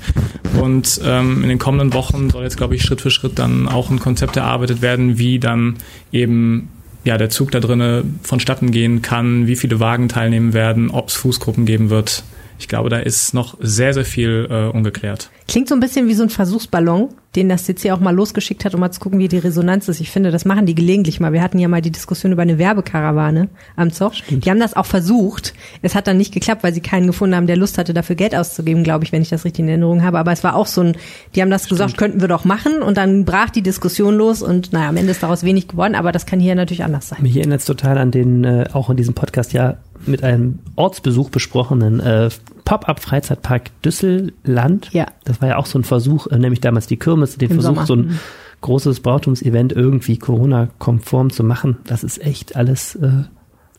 Und 0.61 1.01
ähm, 1.03 1.43
in 1.43 1.49
den 1.49 1.59
kommenden 1.59 1.93
Wochen 1.93 2.29
soll 2.29 2.43
jetzt, 2.43 2.55
glaube 2.55 2.75
ich, 2.75 2.83
Schritt 2.83 3.01
für 3.01 3.11
Schritt 3.11 3.37
dann 3.37 3.67
auch 3.67 3.89
ein 3.89 3.99
Konzept 3.99 4.37
erarbeitet 4.37 4.81
werden, 4.81 5.17
wie 5.17 5.39
dann 5.39 5.75
eben 6.13 6.69
ja, 7.07 7.17
der 7.17 7.29
Zug 7.29 7.51
da 7.51 7.59
drinnen 7.59 8.19
vonstatten 8.21 8.69
gehen 8.71 9.01
kann, 9.01 9.47
wie 9.47 9.55
viele 9.55 9.79
Wagen 9.79 10.09
teilnehmen 10.09 10.53
werden, 10.53 10.91
ob 10.91 11.07
es 11.07 11.15
Fußgruppen 11.15 11.65
geben 11.65 11.89
wird. 11.89 12.23
Ich 12.59 12.67
glaube, 12.67 12.89
da 12.89 12.99
ist 12.99 13.33
noch 13.33 13.57
sehr, 13.59 13.93
sehr 13.93 14.05
viel 14.05 14.47
äh, 14.49 14.75
ungeklärt. 14.75 15.29
Klingt 15.47 15.69
so 15.69 15.75
ein 15.75 15.79
bisschen 15.79 16.07
wie 16.07 16.13
so 16.13 16.23
ein 16.23 16.29
Versuchsballon, 16.29 17.09
den 17.35 17.49
das 17.49 17.65
CC 17.65 17.91
auch 17.91 17.99
mal 17.99 18.15
losgeschickt 18.15 18.65
hat, 18.65 18.73
um 18.73 18.79
mal 18.79 18.91
zu 18.91 18.99
gucken, 18.99 19.19
wie 19.19 19.27
die 19.27 19.37
Resonanz 19.37 19.87
ist. 19.87 20.01
Ich 20.01 20.09
finde, 20.09 20.31
das 20.31 20.43
machen 20.43 20.65
die 20.65 20.75
gelegentlich 20.75 21.19
mal. 21.19 21.33
Wir 21.33 21.41
hatten 21.41 21.59
ja 21.59 21.67
mal 21.67 21.81
die 21.81 21.91
Diskussion 21.91 22.31
über 22.31 22.41
eine 22.41 22.57
Werbekarawane 22.57 23.47
am 23.75 23.91
Zoch. 23.91 24.13
Die 24.29 24.49
haben 24.49 24.59
das 24.59 24.75
auch 24.75 24.87
versucht. 24.87 25.53
Es 25.83 25.93
hat 25.93 26.07
dann 26.07 26.17
nicht 26.17 26.33
geklappt, 26.33 26.63
weil 26.63 26.73
sie 26.73 26.81
keinen 26.81 27.07
gefunden 27.07 27.35
haben, 27.35 27.47
der 27.47 27.55
Lust 27.57 27.77
hatte, 27.77 27.93
dafür 27.93 28.15
Geld 28.15 28.35
auszugeben, 28.35 28.83
glaube 28.83 29.05
ich, 29.05 29.11
wenn 29.11 29.21
ich 29.21 29.29
das 29.29 29.45
richtig 29.45 29.63
in 29.63 29.69
Erinnerung 29.69 30.03
habe. 30.03 30.17
Aber 30.17 30.31
es 30.31 30.43
war 30.43 30.55
auch 30.55 30.65
so 30.65 30.81
ein, 30.81 30.97
die 31.35 31.41
haben 31.41 31.51
das 31.51 31.65
Stimmt. 31.65 31.79
gesagt, 31.79 31.97
könnten 31.97 32.21
wir 32.21 32.27
doch 32.27 32.43
machen. 32.43 32.81
Und 32.81 32.97
dann 32.97 33.23
brach 33.23 33.51
die 33.51 33.61
Diskussion 33.61 34.15
los 34.15 34.41
und 34.41 34.73
naja, 34.73 34.89
am 34.89 34.97
Ende 34.97 35.11
ist 35.11 35.21
daraus 35.21 35.43
wenig 35.43 35.67
geworden. 35.67 35.95
Aber 35.95 36.11
das 36.11 36.25
kann 36.25 36.39
hier 36.39 36.55
natürlich 36.55 36.83
anders 36.83 37.09
sein. 37.09 37.19
Mich 37.21 37.37
erinnert 37.37 37.59
es 37.59 37.65
total 37.65 37.99
an 37.99 38.11
den, 38.11 38.43
äh, 38.43 38.65
auch 38.73 38.89
in 38.89 38.97
diesem 38.97 39.13
Podcast 39.13 39.53
ja 39.53 39.77
mit 40.05 40.23
einem 40.23 40.59
Ortsbesuch 40.75 41.29
besprochenen 41.29 41.99
äh, 41.99 42.29
Pop-up-Freizeitpark 42.65 43.81
Düsselland. 43.81 44.89
Ja. 44.91 45.07
Das 45.23 45.41
war 45.41 45.49
ja 45.49 45.57
auch 45.57 45.65
so 45.65 45.79
ein 45.79 45.83
Versuch, 45.83 46.27
äh, 46.27 46.37
nämlich 46.37 46.61
damals 46.61 46.87
die 46.87 46.97
Kirmes, 46.97 47.37
den 47.37 47.49
Im 47.49 47.61
Versuch, 47.61 47.85
Sommer. 47.85 47.85
so 47.85 47.95
ein 47.95 48.07
mhm. 48.07 48.19
großes 48.61 48.99
Brautumsevent 48.99 49.73
irgendwie 49.73 50.17
Corona-konform 50.17 51.31
zu 51.31 51.43
machen. 51.43 51.77
Das 51.85 52.03
ist 52.03 52.21
echt 52.21 52.55
alles 52.55 52.95
äh, 52.95 53.23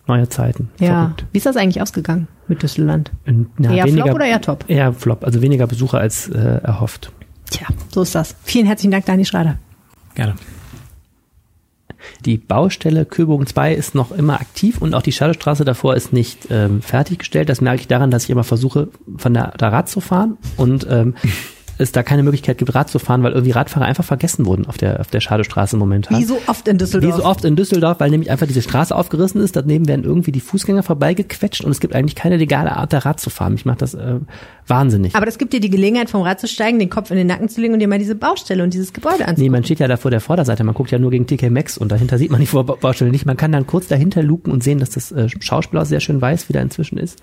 neue 0.07 0.29
Zeiten. 0.29 0.71
Ja. 0.81 1.03
Verrückt. 1.03 1.27
Wie 1.33 1.39
ist 1.39 1.47
das 1.47 1.57
eigentlich 1.57 1.83
ausgegangen 1.83 2.29
mit 2.49 2.63
Düsselland? 2.63 3.13
Ja, 3.59 3.73
eher 3.73 3.85
weniger, 3.85 4.05
Flop 4.05 4.15
oder 4.15 4.27
eher 4.27 4.41
Top? 4.41 4.65
Eher 4.69 4.93
Flop, 4.93 5.25
also 5.25 5.43
weniger 5.43 5.67
Besucher 5.67 5.99
als 5.99 6.29
äh, 6.29 6.39
erhofft. 6.39 7.13
Tja, 7.51 7.67
so 7.91 8.03
ist 8.03 8.15
das. 8.15 8.35
Vielen 8.43 8.67
herzlichen 8.67 8.91
Dank, 8.91 9.07
Dani 9.07 9.25
Schrader. 9.25 9.59
Gerne. 10.15 10.35
Die 12.25 12.39
Baustelle 12.39 13.05
Köbogen 13.05 13.47
2 13.47 13.75
ist 13.75 13.95
noch 13.95 14.13
immer 14.13 14.41
aktiv 14.41 14.79
und 14.81 14.95
auch 14.95 15.03
die 15.03 15.13
Schadowstraße 15.13 15.65
davor 15.65 15.95
ist 15.95 16.13
nicht 16.13 16.49
ähm, 16.51 16.83
fertiggestellt. 16.83 17.49
Das 17.49 17.61
merke 17.61 17.81
ich 17.81 17.89
daran, 17.89 18.11
dass 18.11 18.25
ich 18.25 18.31
immer 18.31 18.45
versuche, 18.45 18.89
von 19.17 19.35
der, 19.35 19.53
da 19.57 19.69
Rad 19.69 19.89
zu 19.89 20.01
fahren 20.01 20.39
und 20.57 20.87
ähm, 20.91 21.15
es 21.79 21.93
da 21.93 22.03
keine 22.03 22.23
Möglichkeit 22.23 22.59
gibt, 22.59 22.75
Rad 22.75 22.91
zu 22.91 22.99
fahren, 22.99 23.23
weil 23.23 23.33
irgendwie 23.33 23.53
Radfahrer 23.53 23.87
einfach 23.87 24.05
vergessen 24.05 24.47
wurden 24.47 24.67
auf 24.67 24.77
der, 24.77 25.01
auf 25.01 25.09
der 25.09 25.21
Schadestraße 25.21 25.77
momentan. 25.77 26.19
Wie 26.19 26.25
so 26.25 26.39
oft 26.47 26.67
in 26.67 26.77
Düsseldorf. 26.77 27.15
Wie 27.15 27.17
so 27.17 27.25
oft 27.25 27.45
in 27.45 27.57
Düsseldorf, 27.57 28.01
weil 28.01 28.11
nämlich 28.11 28.31
einfach 28.31 28.47
diese 28.47 28.63
Straße 28.63 28.95
aufgerissen 28.95 29.41
ist. 29.41 29.57
Daneben 29.57 29.87
werden 29.87 30.05
irgendwie 30.05 30.33
die 30.33 30.41
Fußgänger 30.41 30.83
vorbeigequetscht 30.83 31.65
und 31.65 31.71
es 31.71 31.81
gibt 31.81 31.95
eigentlich 31.95 32.17
keine 32.17 32.37
legale 32.37 32.77
Art, 32.77 32.93
da 32.93 32.99
Rad 32.99 33.21
zu 33.21 33.31
fahren. 33.31 33.55
Ich 33.55 33.65
mache 33.65 33.79
das 33.79 33.95
äh, 33.95 34.17
wahnsinnig. 34.67 35.15
Aber 35.15 35.27
das 35.27 35.39
gibt 35.39 35.53
dir 35.53 35.61
die 35.61 35.71
Gelegenheit, 35.71 36.11
vom 36.11 36.23
Rad 36.23 36.41
zu 36.41 36.49
steigen, 36.49 36.79
den 36.79 36.91
Kopf 36.91 37.11
in 37.11 37.17
den 37.17 37.29
Nacken 37.29 37.49
zu 37.49 37.61
legen 37.61 37.75
und 37.75 37.81
dir 37.81 37.89
mal 37.89 37.99
diese 37.99 38.17
Baustelle 38.17 38.63
und 38.63 38.75
dieses 38.75 38.93
Gebäude 38.93 39.27
anzusehen. 39.27 39.45
Nee, 39.45 39.51
man 39.51 39.65
steht 39.65 39.79
ja 39.79 39.87
da 39.87 39.97
vor 39.97 40.11
der 40.11 40.21
Vorderseite. 40.21 40.65
Man 40.65 40.75
guckt 40.75 40.91
ja 40.91 40.99
nur 40.99 41.11
gegen 41.11 41.27
TK 41.27 41.51
Max 41.51 41.79
und 41.79 41.93
dahinter 41.93 42.19
sieht 42.19 42.31
man 42.31 42.41
die 42.41 42.47
Baustelle 42.47 43.11
nicht. 43.11 43.27
Man 43.27 43.37
kann 43.37 43.53
dann 43.53 43.67
kurz 43.67 43.87
dahinter 43.87 44.23
luken 44.23 44.53
und 44.53 44.65
sehen, 44.65 44.79
dass 44.79 44.91
das 44.91 45.13
äh, 45.13 45.29
Schauspielhaus 45.41 45.89
sehr 45.89 46.01
schön 46.01 46.21
weiß, 46.21 46.49
wie 46.49 46.53
da 46.53 46.61
inzwischen 46.61 46.99
ist. 46.99 47.21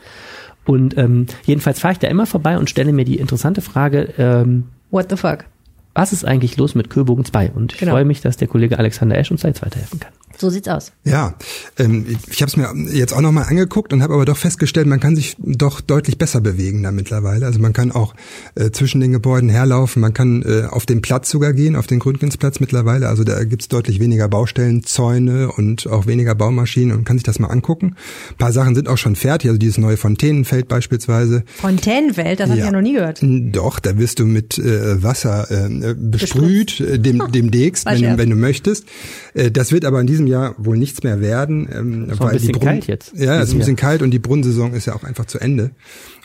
Und 0.66 0.98
ähm, 0.98 1.28
jedenfalls 1.46 1.80
fahre 1.80 1.94
ich 1.94 2.00
da 2.00 2.08
immer 2.08 2.26
vorbei 2.26 2.58
und 2.58 2.70
stelle 2.70 2.92
mir 2.92 3.06
die 3.06 3.18
interessante 3.18 3.62
Frage, 3.62 4.14
ähm, 4.18 4.66
What 4.92 5.10
the 5.10 5.18
fuck? 5.18 5.46
Was 5.94 6.12
ist 6.12 6.26
eigentlich 6.26 6.58
los 6.58 6.76
mit 6.76 6.90
Kühlbogen 6.90 7.24
2? 7.24 7.52
Und 7.52 7.74
ich 7.74 7.80
genau. 7.80 7.94
freue 7.94 8.06
mich, 8.06 8.22
dass 8.22 8.38
der 8.38 8.48
Kollege 8.48 8.78
Alexander 8.78 9.18
Esch 9.18 9.32
uns 9.32 9.42
da 9.42 9.48
jetzt 9.48 9.62
weiterhelfen 9.62 10.00
kann. 10.00 10.12
So 10.38 10.50
sieht's 10.50 10.68
aus. 10.68 10.92
Ja, 11.04 11.36
ähm, 11.78 12.06
ich 12.30 12.42
habe 12.42 12.50
es 12.50 12.58
mir 12.58 12.74
jetzt 12.94 13.14
auch 13.14 13.22
nochmal 13.22 13.46
angeguckt 13.46 13.94
und 13.94 14.02
habe 14.02 14.14
aber 14.14 14.26
doch 14.26 14.38
festgestellt, 14.38 14.88
man 14.88 15.00
kann 15.00 15.16
sich 15.16 15.36
doch 15.40 15.82
deutlich 15.82 16.18
besser 16.18 16.42
bewegen 16.42 16.84
da 16.84 16.92
mittlerweile. 16.92 17.46
Also 17.46 17.60
man 17.60 17.74
kann 17.74 17.92
auch 17.92 18.16
äh, 18.56 18.72
zwischen 18.72 19.00
den 19.02 19.12
Gebäuden 19.12 19.50
herlaufen, 19.50 20.02
man 20.02 20.14
kann 20.14 20.44
äh, 20.44 20.66
auf 20.70 20.86
den 20.86 21.02
Platz 21.02 21.30
sogar 21.30 21.54
gehen, 21.54 21.76
auf 21.76 21.88
den 21.88 22.00
Gründgensplatz 22.00 22.60
mittlerweile. 22.60 23.08
Also 23.08 23.24
da 23.24 23.44
gibt's 23.44 23.68
deutlich 23.68 24.00
weniger 24.00 24.28
Baustellen, 24.28 24.84
Zäune 24.84 25.52
und 25.52 25.88
auch 25.88 26.06
weniger 26.06 26.36
Baumaschinen 26.36 26.98
und 26.98 27.06
kann 27.06 27.18
sich 27.18 27.24
das 27.24 27.40
mal 27.40 27.48
angucken. 27.48 27.96
Ein 28.32 28.38
paar 28.38 28.52
Sachen 28.52 28.76
sind 28.76 28.90
auch 28.90 28.98
schon 28.98 29.16
fertig, 29.16 29.50
also 29.50 29.58
dieses 29.58 29.78
neue 29.78 29.98
Fontänenfeld 29.98 30.68
beispielsweise. 30.68 31.44
Fontänenfeld, 31.56 32.40
das 32.40 32.48
ja. 32.48 32.52
habe 32.52 32.60
ich 32.60 32.66
ja 32.66 32.72
noch 32.72 32.82
nie 32.82 32.94
gehört. 32.94 33.20
Doch, 33.22 33.80
da 33.80 33.98
wirst 33.98 34.20
du 34.20 34.26
mit 34.26 34.58
äh, 34.58 35.02
Wasser 35.02 35.50
äh, 35.50 35.96
besprüht, 35.96 36.80
äh, 36.80 37.00
dem, 37.00 37.24
demnächst, 37.32 37.86
wenn, 37.86 38.18
wenn 38.18 38.30
du 38.30 38.36
möchtest. 38.36 38.86
Äh, 39.34 39.52
das 39.52 39.72
wird 39.72 39.86
aber 39.86 40.02
in 40.02 40.08
diesem 40.08 40.25
diesem 40.26 40.28
Jahr 40.28 40.56
wohl 40.58 40.78
nichts 40.78 41.04
mehr 41.04 41.22
werden. 41.22 41.68
Ähm, 41.72 42.10
ist 42.10 42.20
weil 42.20 42.28
ein 42.28 42.34
bisschen 42.34 42.54
die 42.54 42.60
kalt 42.60 42.88
jetzt. 42.88 43.14
Ja, 43.16 43.40
es 43.40 43.50
ist 43.50 43.56
ein 43.56 43.60
bisschen 43.60 43.78
Jahr. 43.78 43.90
kalt 43.90 44.02
und 44.02 44.12
die 44.12 44.20
Brunnensaison 44.20 44.74
ist 44.74 44.86
ja 44.86 44.96
auch 44.96 45.04
einfach 45.04 45.26
zu 45.26 45.40
Ende. 45.40 45.72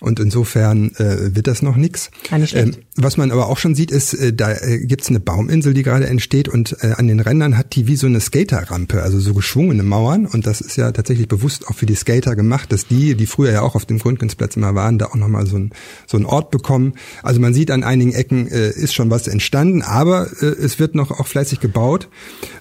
Und 0.00 0.18
insofern 0.18 0.92
äh, 0.96 1.34
wird 1.34 1.46
das 1.46 1.60
noch 1.60 1.76
nix. 1.76 2.10
Ähm, 2.32 2.76
was 2.96 3.18
man 3.18 3.30
aber 3.30 3.48
auch 3.48 3.58
schon 3.58 3.74
sieht, 3.74 3.90
ist, 3.90 4.14
äh, 4.14 4.32
da 4.32 4.52
äh, 4.52 4.78
gibt's 4.78 5.08
eine 5.08 5.20
Bauminsel, 5.20 5.74
die 5.74 5.82
gerade 5.82 6.06
entsteht 6.06 6.48
und 6.48 6.76
äh, 6.80 6.92
an 6.96 7.06
den 7.06 7.20
Rändern 7.20 7.58
hat 7.58 7.74
die 7.74 7.86
wie 7.86 7.96
so 7.96 8.06
eine 8.06 8.20
Skaterrampe, 8.20 9.02
also 9.02 9.20
so 9.20 9.34
geschwungene 9.34 9.82
Mauern. 9.82 10.26
Und 10.26 10.46
das 10.46 10.62
ist 10.62 10.76
ja 10.76 10.90
tatsächlich 10.92 11.28
bewusst 11.28 11.68
auch 11.68 11.74
für 11.74 11.86
die 11.86 11.94
Skater 11.94 12.34
gemacht, 12.34 12.72
dass 12.72 12.86
die, 12.86 13.14
die 13.14 13.26
früher 13.26 13.52
ja 13.52 13.62
auch 13.62 13.74
auf 13.74 13.84
dem 13.84 13.98
Grundkünstplatz 13.98 14.56
immer 14.56 14.74
waren, 14.74 14.98
da 14.98 15.06
auch 15.06 15.16
nochmal 15.16 15.46
so, 15.46 15.58
ein, 15.58 15.70
so 16.06 16.16
einen 16.16 16.26
Ort 16.26 16.50
bekommen. 16.50 16.94
Also 17.22 17.40
man 17.40 17.52
sieht 17.52 17.70
an 17.70 17.84
einigen 17.84 18.12
Ecken 18.12 18.48
äh, 18.48 18.70
ist 18.70 18.94
schon 18.94 19.10
was 19.10 19.28
entstanden, 19.28 19.82
aber 19.82 20.28
äh, 20.40 20.46
es 20.46 20.78
wird 20.78 20.94
noch 20.94 21.10
auch 21.10 21.26
fleißig 21.26 21.60
gebaut, 21.60 22.08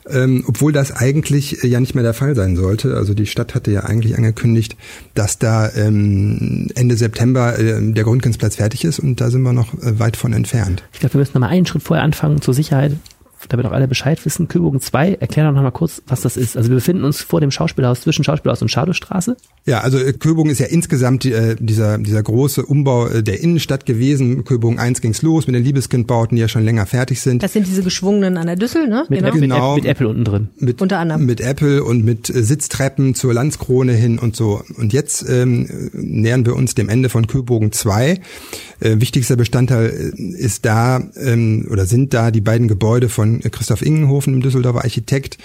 ähm, 0.09 0.43
obwohl 0.45 0.73
das 0.73 0.91
eigentlich 0.91 1.28
äh, 1.29 1.67
ja 1.67 1.79
nicht 1.79 1.95
mehr 1.95 2.03
der 2.03 2.13
Fall 2.13 2.35
sein 2.35 2.55
sollte. 2.55 2.95
Also 2.95 3.13
die 3.13 3.25
Stadt 3.25 3.55
hatte 3.55 3.71
ja 3.71 3.81
eigentlich 3.81 4.17
angekündigt, 4.17 4.75
dass 5.13 5.39
da 5.39 5.69
ähm, 5.75 6.67
Ende 6.75 6.95
September 6.95 7.57
äh, 7.57 7.81
der 7.81 8.03
Grundkünstplatz 8.03 8.55
fertig 8.55 8.85
ist 8.85 8.99
und 8.99 9.21
da 9.21 9.29
sind 9.29 9.41
wir 9.41 9.53
noch 9.53 9.73
äh, 9.75 9.99
weit 9.99 10.17
von 10.17 10.33
entfernt. 10.33 10.83
Ich 10.93 10.99
glaube, 10.99 11.15
wir 11.15 11.19
müssen 11.19 11.33
noch 11.33 11.41
mal 11.41 11.47
einen 11.47 11.65
Schritt 11.65 11.83
vorher 11.83 12.03
anfangen 12.03 12.41
zur 12.41 12.53
Sicherheit 12.53 12.93
damit 13.47 13.65
auch 13.65 13.71
alle 13.71 13.87
Bescheid 13.87 14.23
wissen, 14.25 14.47
Kühlbogen 14.47 14.81
2, 14.81 15.13
erklär 15.13 15.45
doch 15.45 15.53
noch 15.53 15.61
mal 15.61 15.71
kurz, 15.71 16.01
was 16.07 16.21
das 16.21 16.35
ist. 16.35 16.57
Also 16.57 16.69
wir 16.69 16.75
befinden 16.75 17.03
uns 17.03 17.21
vor 17.21 17.39
dem 17.39 17.51
Schauspielhaus, 17.51 18.01
zwischen 18.01 18.23
Schauspielhaus 18.23 18.61
und 18.61 18.69
Schadowstraße. 18.69 19.37
Ja, 19.65 19.79
also 19.81 19.97
äh, 19.97 20.13
Köbogen 20.13 20.51
ist 20.51 20.59
ja 20.59 20.65
insgesamt 20.65 21.25
äh, 21.25 21.55
dieser, 21.59 21.97
dieser 21.97 22.21
große 22.21 22.65
Umbau 22.65 23.07
äh, 23.07 23.23
der 23.23 23.41
Innenstadt 23.41 23.85
gewesen. 23.85 24.43
Köbogen 24.43 24.79
1 24.79 25.01
ging's 25.01 25.21
los 25.21 25.47
mit 25.47 25.55
den 25.55 25.63
Liebeskindbauten, 25.63 26.35
die 26.35 26.41
ja 26.41 26.47
schon 26.47 26.63
länger 26.63 26.85
fertig 26.85 27.21
sind. 27.21 27.41
Das 27.41 27.53
sind 27.53 27.67
diese 27.67 27.83
geschwungenen 27.83 28.37
an 28.37 28.47
der 28.47 28.55
Düssel, 28.55 28.87
ne? 28.87 29.05
Mit, 29.09 29.19
genau. 29.19 29.27
Apple, 29.29 29.41
genau. 29.41 29.75
mit, 29.75 29.85
Apple 29.85 30.07
unten 30.07 30.25
drin. 30.25 30.49
Mit, 30.57 30.81
Unter 30.81 30.99
anderem. 30.99 31.25
Mit 31.25 31.39
Apple 31.39 31.83
und 31.83 32.03
mit 32.03 32.29
äh, 32.29 32.43
Sitztreppen 32.43 33.15
zur 33.15 33.33
Landskrone 33.33 33.93
hin 33.93 34.19
und 34.19 34.35
so. 34.35 34.61
Und 34.77 34.91
jetzt 34.91 35.27
ähm, 35.29 35.89
nähern 35.93 36.45
wir 36.45 36.55
uns 36.55 36.75
dem 36.75 36.89
Ende 36.89 37.09
von 37.09 37.27
Köbogen 37.27 37.71
2. 37.71 38.19
Äh, 38.81 39.01
wichtigster 39.01 39.35
Bestandteil 39.35 40.13
äh, 40.17 40.21
ist 40.21 40.65
da 40.65 41.01
ähm, 41.15 41.67
oder 41.69 41.85
sind 41.85 42.13
da 42.13 42.31
die 42.31 42.41
beiden 42.41 42.67
Gebäude 42.67 43.09
von 43.09 43.28
Christoph 43.51 43.81
Ingenhofen, 43.81 44.33
dem 44.33 44.41
Düsseldorfer 44.41 44.83
Architekt, 44.83 45.37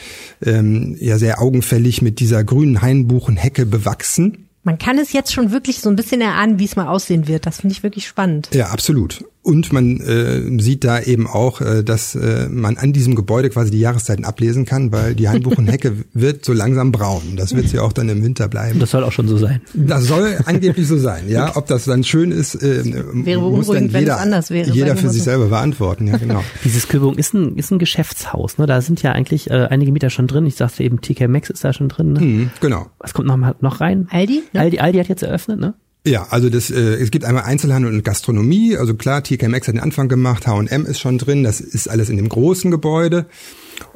ähm, 0.44 0.96
ja 0.98 1.18
sehr 1.18 1.40
augenfällig 1.40 2.02
mit 2.02 2.20
dieser 2.20 2.44
grünen 2.44 2.82
Hainbuchenhecke 2.82 3.66
bewachsen. 3.66 4.48
Man 4.62 4.78
kann 4.78 4.98
es 4.98 5.12
jetzt 5.12 5.32
schon 5.32 5.52
wirklich 5.52 5.80
so 5.80 5.90
ein 5.90 5.96
bisschen 5.96 6.22
erahnen, 6.22 6.58
wie 6.58 6.64
es 6.64 6.74
mal 6.74 6.88
aussehen 6.88 7.28
wird. 7.28 7.46
Das 7.46 7.60
finde 7.60 7.74
ich 7.74 7.82
wirklich 7.82 8.06
spannend. 8.06 8.48
Ja, 8.54 8.68
absolut. 8.68 9.24
Und 9.44 9.74
man 9.74 10.00
äh, 10.00 10.40
sieht 10.58 10.84
da 10.84 11.00
eben 11.00 11.26
auch, 11.26 11.60
äh, 11.60 11.84
dass 11.84 12.14
äh, 12.14 12.48
man 12.48 12.78
an 12.78 12.94
diesem 12.94 13.14
Gebäude 13.14 13.50
quasi 13.50 13.70
die 13.70 13.78
Jahreszeiten 13.78 14.24
ablesen 14.24 14.64
kann, 14.64 14.90
weil 14.90 15.14
die 15.14 15.28
Hainbuchenhecke 15.28 15.92
wird 16.14 16.46
so 16.46 16.54
langsam 16.54 16.92
braun. 16.92 17.36
Das 17.36 17.54
wird 17.54 17.68
sie 17.68 17.78
auch 17.78 17.92
dann 17.92 18.08
im 18.08 18.24
Winter 18.24 18.48
bleiben. 18.48 18.80
Das 18.80 18.92
soll 18.92 19.04
auch 19.04 19.12
schon 19.12 19.28
so 19.28 19.36
sein. 19.36 19.60
Das 19.74 20.04
soll 20.06 20.38
angeblich 20.46 20.88
so 20.88 20.96
sein, 20.96 21.28
ja. 21.28 21.56
Ob 21.56 21.66
das 21.66 21.84
dann 21.84 22.04
schön 22.04 22.30
ist, 22.30 22.54
äh, 22.54 22.82
wäre 23.12 23.42
muss 23.42 23.66
dann 23.66 23.88
jeder, 23.88 23.92
wenn 23.92 24.04
es 24.04 24.10
anders 24.10 24.48
wäre, 24.48 24.70
jeder 24.70 24.96
für 24.96 25.10
sich 25.10 25.22
selber 25.22 25.48
beantworten. 25.48 26.06
Ja, 26.06 26.16
genau. 26.16 26.42
Dieses 26.64 26.88
Köbung 26.88 27.16
ist 27.16 27.34
ein, 27.34 27.58
ist 27.58 27.70
ein 27.70 27.78
Geschäftshaus. 27.78 28.56
Ne? 28.56 28.64
Da 28.64 28.80
sind 28.80 29.02
ja 29.02 29.12
eigentlich 29.12 29.50
äh, 29.50 29.66
einige 29.68 29.92
Mieter 29.92 30.08
schon 30.08 30.26
drin. 30.26 30.46
Ich 30.46 30.56
sagte 30.56 30.82
eben, 30.82 31.02
TK 31.02 31.28
Maxx 31.28 31.50
ist 31.50 31.62
da 31.62 31.74
schon 31.74 31.90
drin. 31.90 32.14
Ne? 32.14 32.20
Mhm, 32.20 32.50
genau. 32.62 32.86
Was 32.98 33.12
kommt 33.12 33.28
noch, 33.28 33.36
mal, 33.36 33.54
noch 33.60 33.82
rein? 33.82 34.08
Aldi? 34.10 34.42
Ne? 34.54 34.60
Aldi? 34.60 34.78
Aldi 34.78 34.98
hat 35.00 35.08
jetzt 35.08 35.22
eröffnet, 35.22 35.60
ne? 35.60 35.74
Ja, 36.06 36.26
also 36.28 36.50
das, 36.50 36.70
äh, 36.70 36.96
es 36.96 37.10
gibt 37.10 37.24
einmal 37.24 37.44
Einzelhandel 37.44 37.90
und 37.90 38.04
Gastronomie. 38.04 38.76
Also 38.76 38.94
klar, 38.94 39.22
TK 39.22 39.48
Maxx 39.48 39.68
hat 39.68 39.74
den 39.74 39.82
Anfang 39.82 40.08
gemacht, 40.08 40.46
H&M 40.46 40.84
ist 40.84 41.00
schon 41.00 41.16
drin. 41.16 41.42
Das 41.42 41.62
ist 41.62 41.88
alles 41.88 42.10
in 42.10 42.18
dem 42.18 42.28
großen 42.28 42.70
Gebäude. 42.70 43.24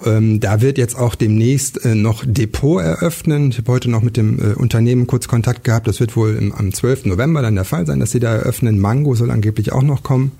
Ähm, 0.04 0.40
da 0.40 0.62
wird 0.62 0.78
jetzt 0.78 0.96
auch 0.96 1.14
demnächst 1.14 1.84
äh, 1.84 1.94
noch 1.94 2.24
Depot 2.26 2.82
eröffnen. 2.82 3.50
Ich 3.50 3.58
habe 3.58 3.72
heute 3.72 3.90
noch 3.90 4.02
mit 4.02 4.16
dem 4.16 4.38
äh, 4.38 4.54
Unternehmen 4.54 5.06
kurz 5.06 5.28
Kontakt 5.28 5.64
gehabt. 5.64 5.86
Das 5.86 6.00
wird 6.00 6.16
wohl 6.16 6.34
im, 6.34 6.52
am 6.52 6.72
12. 6.72 7.04
November 7.04 7.42
dann 7.42 7.54
der 7.56 7.64
Fall 7.64 7.86
sein, 7.86 8.00
dass 8.00 8.10
sie 8.10 8.20
da 8.20 8.34
eröffnen. 8.34 8.80
Mango 8.80 9.14
soll 9.14 9.30
angeblich 9.30 9.72
auch 9.72 9.82
noch 9.82 10.02
kommen. 10.02 10.32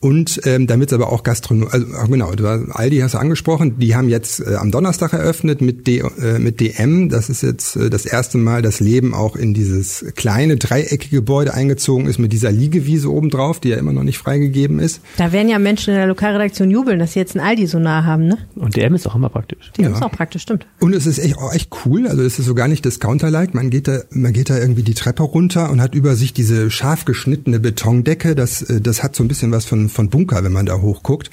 Und 0.00 0.42
ähm, 0.44 0.66
damit 0.66 0.92
aber 0.92 1.10
auch 1.10 1.22
Gastronomie, 1.22 1.70
also 1.72 1.86
genau, 2.08 2.28
Aldi 2.28 2.98
hast 2.98 3.14
du 3.14 3.18
angesprochen, 3.18 3.78
die 3.78 3.96
haben 3.96 4.10
jetzt 4.10 4.40
äh, 4.40 4.56
am 4.56 4.70
Donnerstag 4.70 5.14
eröffnet 5.14 5.62
mit, 5.62 5.86
D, 5.86 6.00
äh, 6.00 6.38
mit 6.38 6.60
DM. 6.60 7.08
Das 7.08 7.30
ist 7.30 7.42
jetzt 7.42 7.76
äh, 7.76 7.88
das 7.88 8.04
erste 8.04 8.36
Mal, 8.36 8.60
dass 8.60 8.78
Leben 8.78 9.14
auch 9.14 9.36
in 9.36 9.54
dieses 9.54 10.04
kleine 10.14 10.58
dreieckige 10.58 11.16
Gebäude 11.16 11.54
eingezogen 11.54 12.06
ist 12.06 12.18
mit 12.18 12.32
dieser 12.32 12.52
Liegewiese 12.52 13.10
obendrauf, 13.10 13.58
die 13.58 13.70
ja 13.70 13.78
immer 13.78 13.94
noch 13.94 14.02
nicht 14.02 14.18
freigegeben 14.18 14.80
ist. 14.80 15.00
Da 15.16 15.32
werden 15.32 15.48
ja 15.48 15.58
Menschen 15.58 15.94
in 15.94 15.96
der 15.96 16.06
Lokalredaktion 16.08 16.70
jubeln, 16.70 16.98
dass 16.98 17.14
sie 17.14 17.20
jetzt 17.20 17.34
ein 17.34 17.40
Aldi 17.40 17.66
so 17.66 17.78
nah 17.78 18.04
haben, 18.04 18.28
ne? 18.28 18.36
Und 18.54 18.76
DM 18.76 18.94
ist 18.94 19.06
auch 19.06 19.14
immer 19.14 19.30
praktisch. 19.30 19.72
DM 19.78 19.86
ja. 19.86 19.92
ist 19.92 20.02
auch 20.02 20.12
praktisch, 20.12 20.42
stimmt. 20.42 20.66
Und 20.78 20.94
es 20.94 21.06
ist 21.06 21.18
echt, 21.18 21.38
auch 21.38 21.54
echt 21.54 21.70
cool, 21.86 22.06
also 22.06 22.22
es 22.22 22.38
ist 22.38 22.44
so 22.44 22.54
gar 22.54 22.68
nicht 22.68 22.84
Discounter-like. 22.84 23.54
Man 23.54 23.70
geht 23.70 23.88
da, 23.88 24.00
man 24.10 24.34
geht 24.34 24.50
da 24.50 24.58
irgendwie 24.58 24.82
die 24.82 24.94
Treppe 24.94 25.22
runter 25.22 25.70
und 25.70 25.80
hat 25.80 25.94
über 25.94 26.16
sich 26.16 26.34
diese 26.34 26.70
scharf 26.70 27.06
geschnittene 27.06 27.60
Betondecke. 27.60 28.34
Das, 28.34 28.60
äh, 28.60 28.82
das 28.82 29.02
hat 29.02 29.16
so 29.16 29.24
ein 29.24 29.28
bisschen 29.28 29.52
was 29.52 29.64
von 29.64 29.85
von, 29.88 30.06
von 30.06 30.10
Bunker, 30.10 30.44
wenn 30.44 30.52
man 30.52 30.66
da 30.66 30.80
hochguckt 30.80 31.30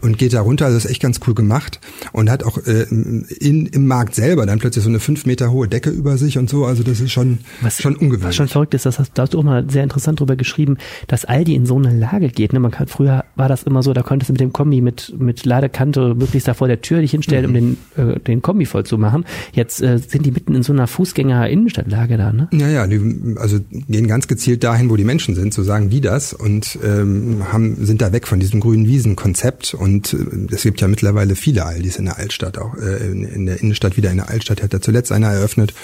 und 0.00 0.18
geht 0.18 0.32
da 0.32 0.40
runter. 0.40 0.66
Also 0.66 0.76
das 0.76 0.84
ist 0.84 0.90
echt 0.90 1.02
ganz 1.02 1.20
cool 1.26 1.34
gemacht 1.34 1.80
und 2.12 2.30
hat 2.30 2.44
auch 2.44 2.58
äh, 2.66 2.82
in, 2.82 3.66
im 3.66 3.86
Markt 3.86 4.14
selber 4.14 4.46
dann 4.46 4.58
plötzlich 4.58 4.84
so 4.84 4.90
eine 4.90 5.00
fünf 5.00 5.26
Meter 5.26 5.50
hohe 5.50 5.68
Decke 5.68 5.90
über 5.90 6.16
sich 6.16 6.38
und 6.38 6.48
so. 6.48 6.64
Also 6.64 6.82
das 6.82 7.00
ist 7.00 7.12
schon, 7.12 7.38
was, 7.60 7.80
schon 7.80 7.96
ungewöhnlich. 7.96 8.28
Was 8.28 8.36
schon 8.36 8.48
verrückt 8.48 8.74
ist, 8.74 8.86
das 8.86 8.98
hast, 8.98 9.12
da 9.14 9.22
hast 9.22 9.34
du 9.34 9.38
auch 9.38 9.44
mal 9.44 9.68
sehr 9.70 9.82
interessant 9.82 10.20
drüber 10.20 10.36
geschrieben, 10.36 10.76
dass 11.06 11.24
Aldi 11.24 11.54
in 11.54 11.66
so 11.66 11.76
eine 11.76 11.96
Lage 11.96 12.28
geht. 12.28 12.52
Ne? 12.52 12.60
Man 12.60 12.70
kann, 12.70 12.86
früher 12.86 13.24
war 13.36 13.48
das 13.48 13.62
immer 13.62 13.82
so, 13.82 13.92
da 13.92 14.02
konntest 14.02 14.28
du 14.28 14.32
mit 14.32 14.40
dem 14.40 14.52
Kombi 14.52 14.80
mit, 14.80 15.14
mit 15.18 15.44
Ladekante 15.44 16.14
möglichst 16.14 16.48
da 16.48 16.54
vor 16.54 16.68
der 16.68 16.80
Tür 16.80 17.00
dich 17.00 17.10
hinstellen, 17.10 17.50
mhm. 17.50 17.56
um 17.56 17.76
den, 17.96 18.14
äh, 18.14 18.20
den 18.20 18.42
Kombi 18.42 18.66
voll 18.66 18.84
zu 18.84 18.98
machen. 18.98 19.24
Jetzt 19.52 19.82
äh, 19.82 19.98
sind 19.98 20.26
die 20.26 20.30
mitten 20.30 20.54
in 20.54 20.62
so 20.62 20.72
einer 20.72 20.86
Fußgänger-Innenstadtlage 20.86 22.16
da, 22.16 22.32
ne? 22.32 22.48
Ja, 22.52 22.68
ja, 22.68 22.86
die, 22.86 23.36
also 23.36 23.58
gehen 23.70 24.06
ganz 24.06 24.28
gezielt 24.28 24.64
dahin, 24.64 24.90
wo 24.90 24.96
die 24.96 25.04
Menschen 25.04 25.34
sind, 25.34 25.54
so 25.54 25.62
sagen 25.62 25.90
die 25.90 26.00
das 26.00 26.32
und 26.32 26.78
ähm, 26.84 27.44
haben, 27.52 27.84
sind 27.90 28.00
da 28.02 28.12
weg 28.12 28.28
von 28.28 28.38
diesem 28.38 28.60
grünen 28.60 28.86
Wiesen-Konzept 28.86 29.74
und 29.74 30.14
äh, 30.14 30.54
es 30.54 30.62
gibt 30.62 30.80
ja 30.80 30.88
mittlerweile 30.88 31.34
viele 31.34 31.66
Aldis 31.66 31.96
in 31.96 32.04
der 32.04 32.18
Altstadt, 32.18 32.56
auch 32.56 32.74
äh, 32.76 33.10
in, 33.10 33.46
der 33.46 33.60
Innenstadt 33.60 33.96
wieder 33.96 34.10
in 34.10 34.18
der 34.18 34.28
Altstadt 34.30 34.62
hat 34.62 34.72
er 34.72 34.80
zuletzt 34.80 35.10
einer 35.12 35.28
eröffnet 35.28 35.74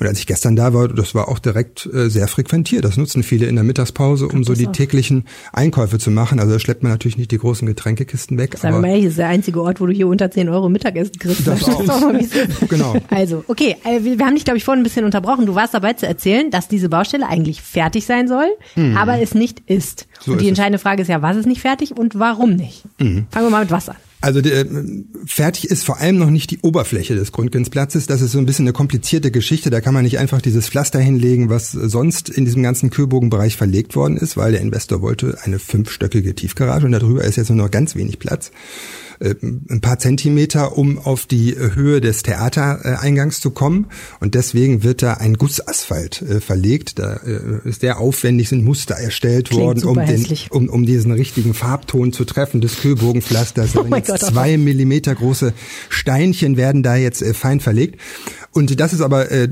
und 0.00 0.06
als 0.06 0.18
ich 0.18 0.26
gestern 0.26 0.56
da 0.56 0.74
war, 0.74 0.88
das 0.88 1.14
war 1.14 1.28
auch 1.28 1.38
direkt 1.38 1.86
äh, 1.86 2.08
sehr 2.08 2.28
frequentiert. 2.28 2.84
Das 2.84 2.96
nutzen 2.96 3.22
viele 3.22 3.46
in 3.46 3.54
der 3.54 3.64
Mittagspause, 3.64 4.26
um 4.26 4.42
so 4.44 4.54
die 4.54 4.66
täglichen 4.66 5.24
Einkäufe 5.52 5.98
zu 5.98 6.10
machen. 6.10 6.40
Also 6.40 6.52
da 6.52 6.58
schleppt 6.58 6.82
man 6.82 6.90
natürlich 6.90 7.16
nicht 7.16 7.30
die 7.30 7.38
großen 7.38 7.66
Getränkekisten 7.66 8.38
weg. 8.38 8.56
Sagen 8.58 8.76
wir 8.76 8.80
mal, 8.80 8.98
hier 8.98 9.08
ist 9.08 9.18
der 9.18 9.28
einzige 9.28 9.62
Ort, 9.62 9.80
wo 9.80 9.86
du 9.86 9.92
hier 9.92 10.08
unter 10.08 10.30
10 10.30 10.48
Euro 10.48 10.68
Mittagessen 10.68 11.18
kriegst. 11.18 11.46
Das, 11.46 11.60
das 11.60 11.88
auch. 11.88 12.12
genau. 12.68 12.96
Also, 13.10 13.44
okay, 13.48 13.76
wir 14.00 14.24
haben 14.24 14.34
dich, 14.34 14.44
glaube 14.44 14.58
ich, 14.58 14.64
vorhin 14.64 14.80
ein 14.80 14.84
bisschen 14.84 15.04
unterbrochen. 15.04 15.46
Du 15.46 15.54
warst 15.54 15.74
dabei 15.74 15.92
zu 15.92 16.06
erzählen, 16.06 16.50
dass 16.50 16.68
diese 16.68 16.88
Baustelle 16.88 17.28
eigentlich 17.28 17.62
fertig 17.62 18.06
sein 18.06 18.26
soll, 18.26 18.46
mhm. 18.74 18.96
aber 18.96 19.20
es 19.20 19.34
nicht 19.34 19.62
ist. 19.66 20.06
So 20.20 20.32
und 20.32 20.40
die 20.40 20.48
entscheidende 20.48 20.76
es. 20.76 20.82
Frage 20.82 21.02
ist 21.02 21.08
ja, 21.08 21.22
was 21.22 21.36
ist 21.36 21.46
nicht 21.46 21.51
fertig 21.60 21.96
und 21.96 22.18
warum 22.18 22.56
nicht? 22.56 22.84
Mhm. 22.98 23.26
Fangen 23.30 23.46
wir 23.46 23.50
mal 23.50 23.62
mit 23.62 23.70
was 23.70 23.88
an. 23.88 23.96
Also 24.22 24.40
der, 24.40 24.64
fertig 25.26 25.68
ist 25.68 25.84
vor 25.84 25.98
allem 25.98 26.16
noch 26.16 26.30
nicht 26.30 26.52
die 26.52 26.60
Oberfläche 26.60 27.16
des 27.16 27.32
Grundgensplatzes. 27.32 28.06
Das 28.06 28.22
ist 28.22 28.30
so 28.30 28.38
ein 28.38 28.46
bisschen 28.46 28.66
eine 28.66 28.72
komplizierte 28.72 29.32
Geschichte. 29.32 29.68
Da 29.68 29.80
kann 29.80 29.94
man 29.94 30.04
nicht 30.04 30.20
einfach 30.20 30.40
dieses 30.40 30.68
Pflaster 30.68 31.00
hinlegen, 31.00 31.50
was 31.50 31.72
sonst 31.72 32.28
in 32.28 32.44
diesem 32.44 32.62
ganzen 32.62 32.90
Kühlbogenbereich 32.90 33.56
verlegt 33.56 33.96
worden 33.96 34.16
ist, 34.16 34.36
weil 34.36 34.52
der 34.52 34.60
Investor 34.60 35.02
wollte 35.02 35.38
eine 35.42 35.58
fünfstöckige 35.58 36.36
Tiefgarage 36.36 36.86
und 36.86 36.92
darüber 36.92 37.24
ist 37.24 37.34
jetzt 37.34 37.50
nur 37.50 37.58
noch 37.58 37.72
ganz 37.72 37.96
wenig 37.96 38.20
Platz. 38.20 38.52
Äh, 39.22 39.36
ein 39.42 39.80
paar 39.80 39.98
Zentimeter, 39.98 40.76
um 40.76 40.98
auf 40.98 41.26
die 41.26 41.54
Höhe 41.56 42.00
des 42.00 42.22
Theatereingangs 42.22 43.40
zu 43.40 43.50
kommen. 43.50 43.86
Und 44.20 44.34
deswegen 44.34 44.82
wird 44.82 45.02
da 45.02 45.14
ein 45.14 45.34
Gussasphalt 45.34 46.22
äh, 46.22 46.40
verlegt. 46.40 46.98
Da 46.98 47.20
äh, 47.24 47.68
ist 47.68 47.82
sehr 47.82 48.00
aufwendig, 48.00 48.48
sind 48.48 48.64
Muster 48.64 48.96
erstellt 48.96 49.50
Klingt 49.50 49.62
worden, 49.62 49.84
um, 49.84 49.94
den, 50.04 50.26
um, 50.50 50.68
um 50.68 50.86
diesen 50.86 51.12
richtigen 51.12 51.54
Farbton 51.54 52.12
zu 52.12 52.24
treffen 52.24 52.60
des 52.60 52.80
Kühlbogenpflasters. 52.80 53.72
Oh 53.82 53.84
Gott, 53.84 54.20
zwei 54.20 54.56
Millimeter 54.58 55.14
große 55.14 55.52
Steinchen 55.88 56.56
werden 56.56 56.82
da 56.82 56.96
jetzt 56.96 57.24
fein 57.34 57.60
verlegt. 57.60 57.98
Und 58.54 58.78
das 58.78 58.92
ist 58.92 59.00
aber 59.00 59.30
äh, 59.30 59.48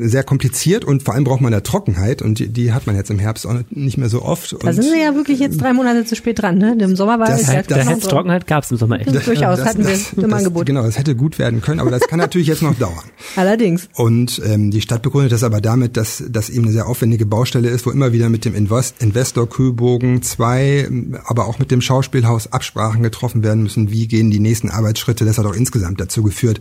sehr 0.00 0.24
kompliziert 0.24 0.84
und 0.84 1.04
vor 1.04 1.14
allem 1.14 1.22
braucht 1.22 1.40
man 1.40 1.52
da 1.52 1.60
Trockenheit 1.60 2.22
und 2.22 2.40
die, 2.40 2.48
die 2.48 2.72
hat 2.72 2.88
man 2.88 2.96
jetzt 2.96 3.08
im 3.08 3.20
Herbst 3.20 3.46
auch 3.46 3.54
nicht 3.70 3.98
mehr 3.98 4.08
so 4.08 4.22
oft. 4.22 4.56
Da 4.60 4.72
sind 4.72 4.92
wir 4.92 5.00
ja 5.00 5.14
wirklich 5.14 5.38
jetzt 5.38 5.60
drei 5.60 5.72
Monate 5.72 6.04
zu 6.04 6.16
spät 6.16 6.42
dran. 6.42 6.58
Ne? 6.58 6.76
Im 6.80 6.96
Sommer 6.96 7.20
war 7.20 7.28
das, 7.28 7.42
es 7.42 7.46
da 7.68 7.76
hätte 7.76 8.00
Trockenheit 8.00 8.48
gab 8.48 8.64
es 8.64 8.72
im 8.72 8.78
Sommer 8.78 8.98
echt. 9.00 9.14
Das, 9.14 9.26
durchaus 9.26 9.58
das, 9.58 9.68
hatten 9.68 9.86
wir 9.86 9.92
das, 9.92 10.12
im 10.14 10.32
Angebot. 10.32 10.66
Genau, 10.66 10.82
das 10.82 10.98
hätte 10.98 11.14
gut 11.14 11.38
werden 11.38 11.60
können, 11.60 11.78
aber 11.78 11.92
das 11.92 12.00
kann 12.02 12.18
natürlich 12.18 12.48
jetzt 12.48 12.62
noch 12.62 12.74
dauern. 12.74 13.04
Allerdings. 13.36 13.88
Und 13.94 14.42
ähm, 14.44 14.72
die 14.72 14.80
Stadt 14.80 15.02
begründet 15.02 15.30
das 15.30 15.44
aber 15.44 15.60
damit, 15.60 15.96
dass 15.96 16.24
das 16.28 16.50
eben 16.50 16.64
eine 16.64 16.72
sehr 16.72 16.88
aufwendige 16.88 17.26
Baustelle 17.26 17.68
ist, 17.68 17.86
wo 17.86 17.90
immer 17.92 18.12
wieder 18.12 18.28
mit 18.28 18.44
dem 18.44 18.56
Invest 18.56 19.00
Investor 19.00 19.48
Kühlbogen 19.48 20.20
2, 20.22 20.88
aber 21.26 21.46
auch 21.46 21.60
mit 21.60 21.70
dem 21.70 21.80
Schauspielhaus 21.80 22.52
Absprachen 22.52 23.04
getroffen 23.04 23.44
werden 23.44 23.62
müssen. 23.62 23.92
Wie 23.92 24.08
gehen 24.08 24.32
die 24.32 24.40
nächsten 24.40 24.68
Arbeitsschritte? 24.68 25.24
Das 25.24 25.38
hat 25.38 25.46
auch 25.46 25.54
insgesamt 25.54 26.00
dazu 26.00 26.24
geführt, 26.24 26.60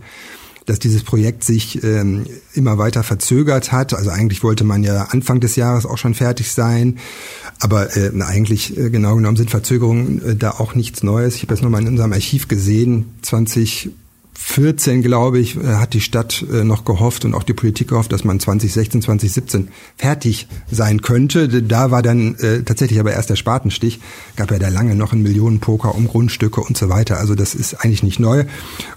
dass 0.66 0.80
dieses 0.80 1.04
Projekt 1.04 1.44
sich 1.44 1.84
ähm, 1.84 2.26
immer 2.54 2.78
weiter 2.78 3.04
verzögert 3.04 3.72
hat. 3.72 3.94
Also 3.94 4.10
eigentlich 4.10 4.44
wollte 4.44 4.64
man 4.64 4.84
ja 4.84 5.06
Anfang 5.12 5.40
des 5.40 5.56
Jahres 5.56 5.86
auch 5.86 5.98
schon 5.98 6.14
fertig 6.14 6.52
sein, 6.52 7.00
aber 7.60 7.96
äh, 7.98 8.12
eigentlich 8.22 8.78
äh, 8.78 8.90
genau 8.90 9.16
genommen 9.16 9.38
sind 9.38 9.50
Verzögerungen 9.50 10.22
äh, 10.24 10.36
da 10.36 10.52
auch 10.52 10.76
nichts 10.76 11.04
Neues. 11.04 11.36
Ich 11.36 11.42
habe 11.42 11.54
das 11.54 11.62
nochmal 11.62 11.82
in 11.82 11.88
unserem 11.88 12.14
Archiv 12.14 12.48
gesehen. 12.48 13.06
20 13.24 13.92
14, 14.44 15.02
glaube 15.02 15.40
ich, 15.40 15.56
äh, 15.56 15.76
hat 15.76 15.94
die 15.94 16.02
Stadt 16.02 16.44
äh, 16.52 16.64
noch 16.64 16.84
gehofft 16.84 17.24
und 17.26 17.34
auch 17.34 17.44
die 17.44 17.54
Politik 17.54 17.90
gehofft, 17.90 18.12
dass 18.12 18.24
man 18.24 18.40
2016, 18.40 19.04
2017 19.04 19.70
fertig 19.96 20.48
sein 20.70 21.02
könnte. 21.02 21.48
Da 21.48 21.92
war 21.92 22.02
dann 22.02 22.36
äh, 22.36 22.64
tatsächlich 22.64 23.00
aber 23.00 23.14
erst 23.14 23.30
der 23.30 23.36
Spatenstich. 23.38 24.00
Gab 24.36 24.52
ja 24.52 24.60
da 24.60 24.68
lange 24.68 24.96
noch 24.96 25.14
einen 25.14 25.24
Millionenpoker 25.24 25.96
um 25.96 26.08
Grundstücke 26.08 26.60
und 26.62 26.76
so 26.76 26.90
weiter. 26.90 27.18
Also 27.18 27.36
das 27.36 27.56
ist 27.56 27.76
eigentlich 27.76 28.04
nicht 28.04 28.20
neu. 28.20 28.46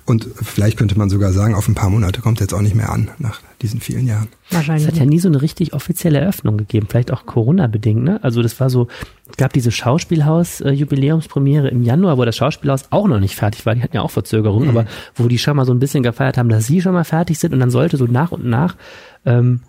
Und 0.07 0.28
vielleicht 0.42 0.76
könnte 0.76 0.99
man 0.99 1.11
sogar 1.11 1.32
sagen, 1.32 1.55
auf 1.55 1.68
ein 1.68 1.74
paar 1.74 1.90
Monate 1.90 2.20
kommt 2.20 2.38
es 2.38 2.45
jetzt 2.45 2.55
auch 2.55 2.62
nicht 2.62 2.74
mehr 2.74 2.90
an 2.90 3.11
nach 3.18 3.40
diesen 3.65 3.81
vielen 3.81 4.07
Jahren. 4.07 4.29
Wahrscheinlich. 4.51 4.85
Es 4.87 4.93
hat 4.93 4.99
ja 4.99 5.07
nie 5.07 5.19
so 5.19 5.29
eine 5.29 5.43
richtig 5.43 5.73
offizielle 5.73 6.19
Eröffnung 6.21 6.59
gegeben, 6.59 6.87
vielleicht 6.89 7.11
auch 7.12 7.27
Corona-bedingt. 7.27 8.05
Ne? 8.05 8.23
Also 8.23 8.43
das 8.43 8.61
war 8.61 8.71
so, 8.71 8.89
es 9.29 9.37
gab 9.37 9.53
diese 9.53 9.73
Schauspielhaus-Jubiläumspremiere 9.73 11.69
im 11.69 11.83
Januar, 11.83 12.19
wo 12.19 12.25
das 12.25 12.37
Schauspielhaus 12.37 12.85
auch 12.91 13.09
noch 13.09 13.19
nicht 13.19 13.35
fertig 13.35 13.65
war. 13.67 13.75
Die 13.75 13.83
hatten 13.83 13.97
ja 13.97 14.03
auch 14.03 14.11
Verzögerungen, 14.11 14.71
mhm. 14.71 14.77
aber 14.77 14.87
wo 15.17 15.27
die 15.27 15.39
schon 15.39 15.57
mal 15.57 15.65
so 15.65 15.73
ein 15.73 15.79
bisschen 15.79 16.03
gefeiert 16.03 16.37
haben, 16.37 16.51
dass 16.51 16.67
sie 16.67 16.83
schon 16.83 16.93
mal 16.93 17.05
fertig 17.05 17.39
sind 17.39 17.55
und 17.55 17.61
dann 17.61 17.71
sollte 17.71 17.97
so 17.97 18.05
nach 18.07 18.33
und 18.33 18.45
nach 18.45 18.77
ähm, 19.25 19.61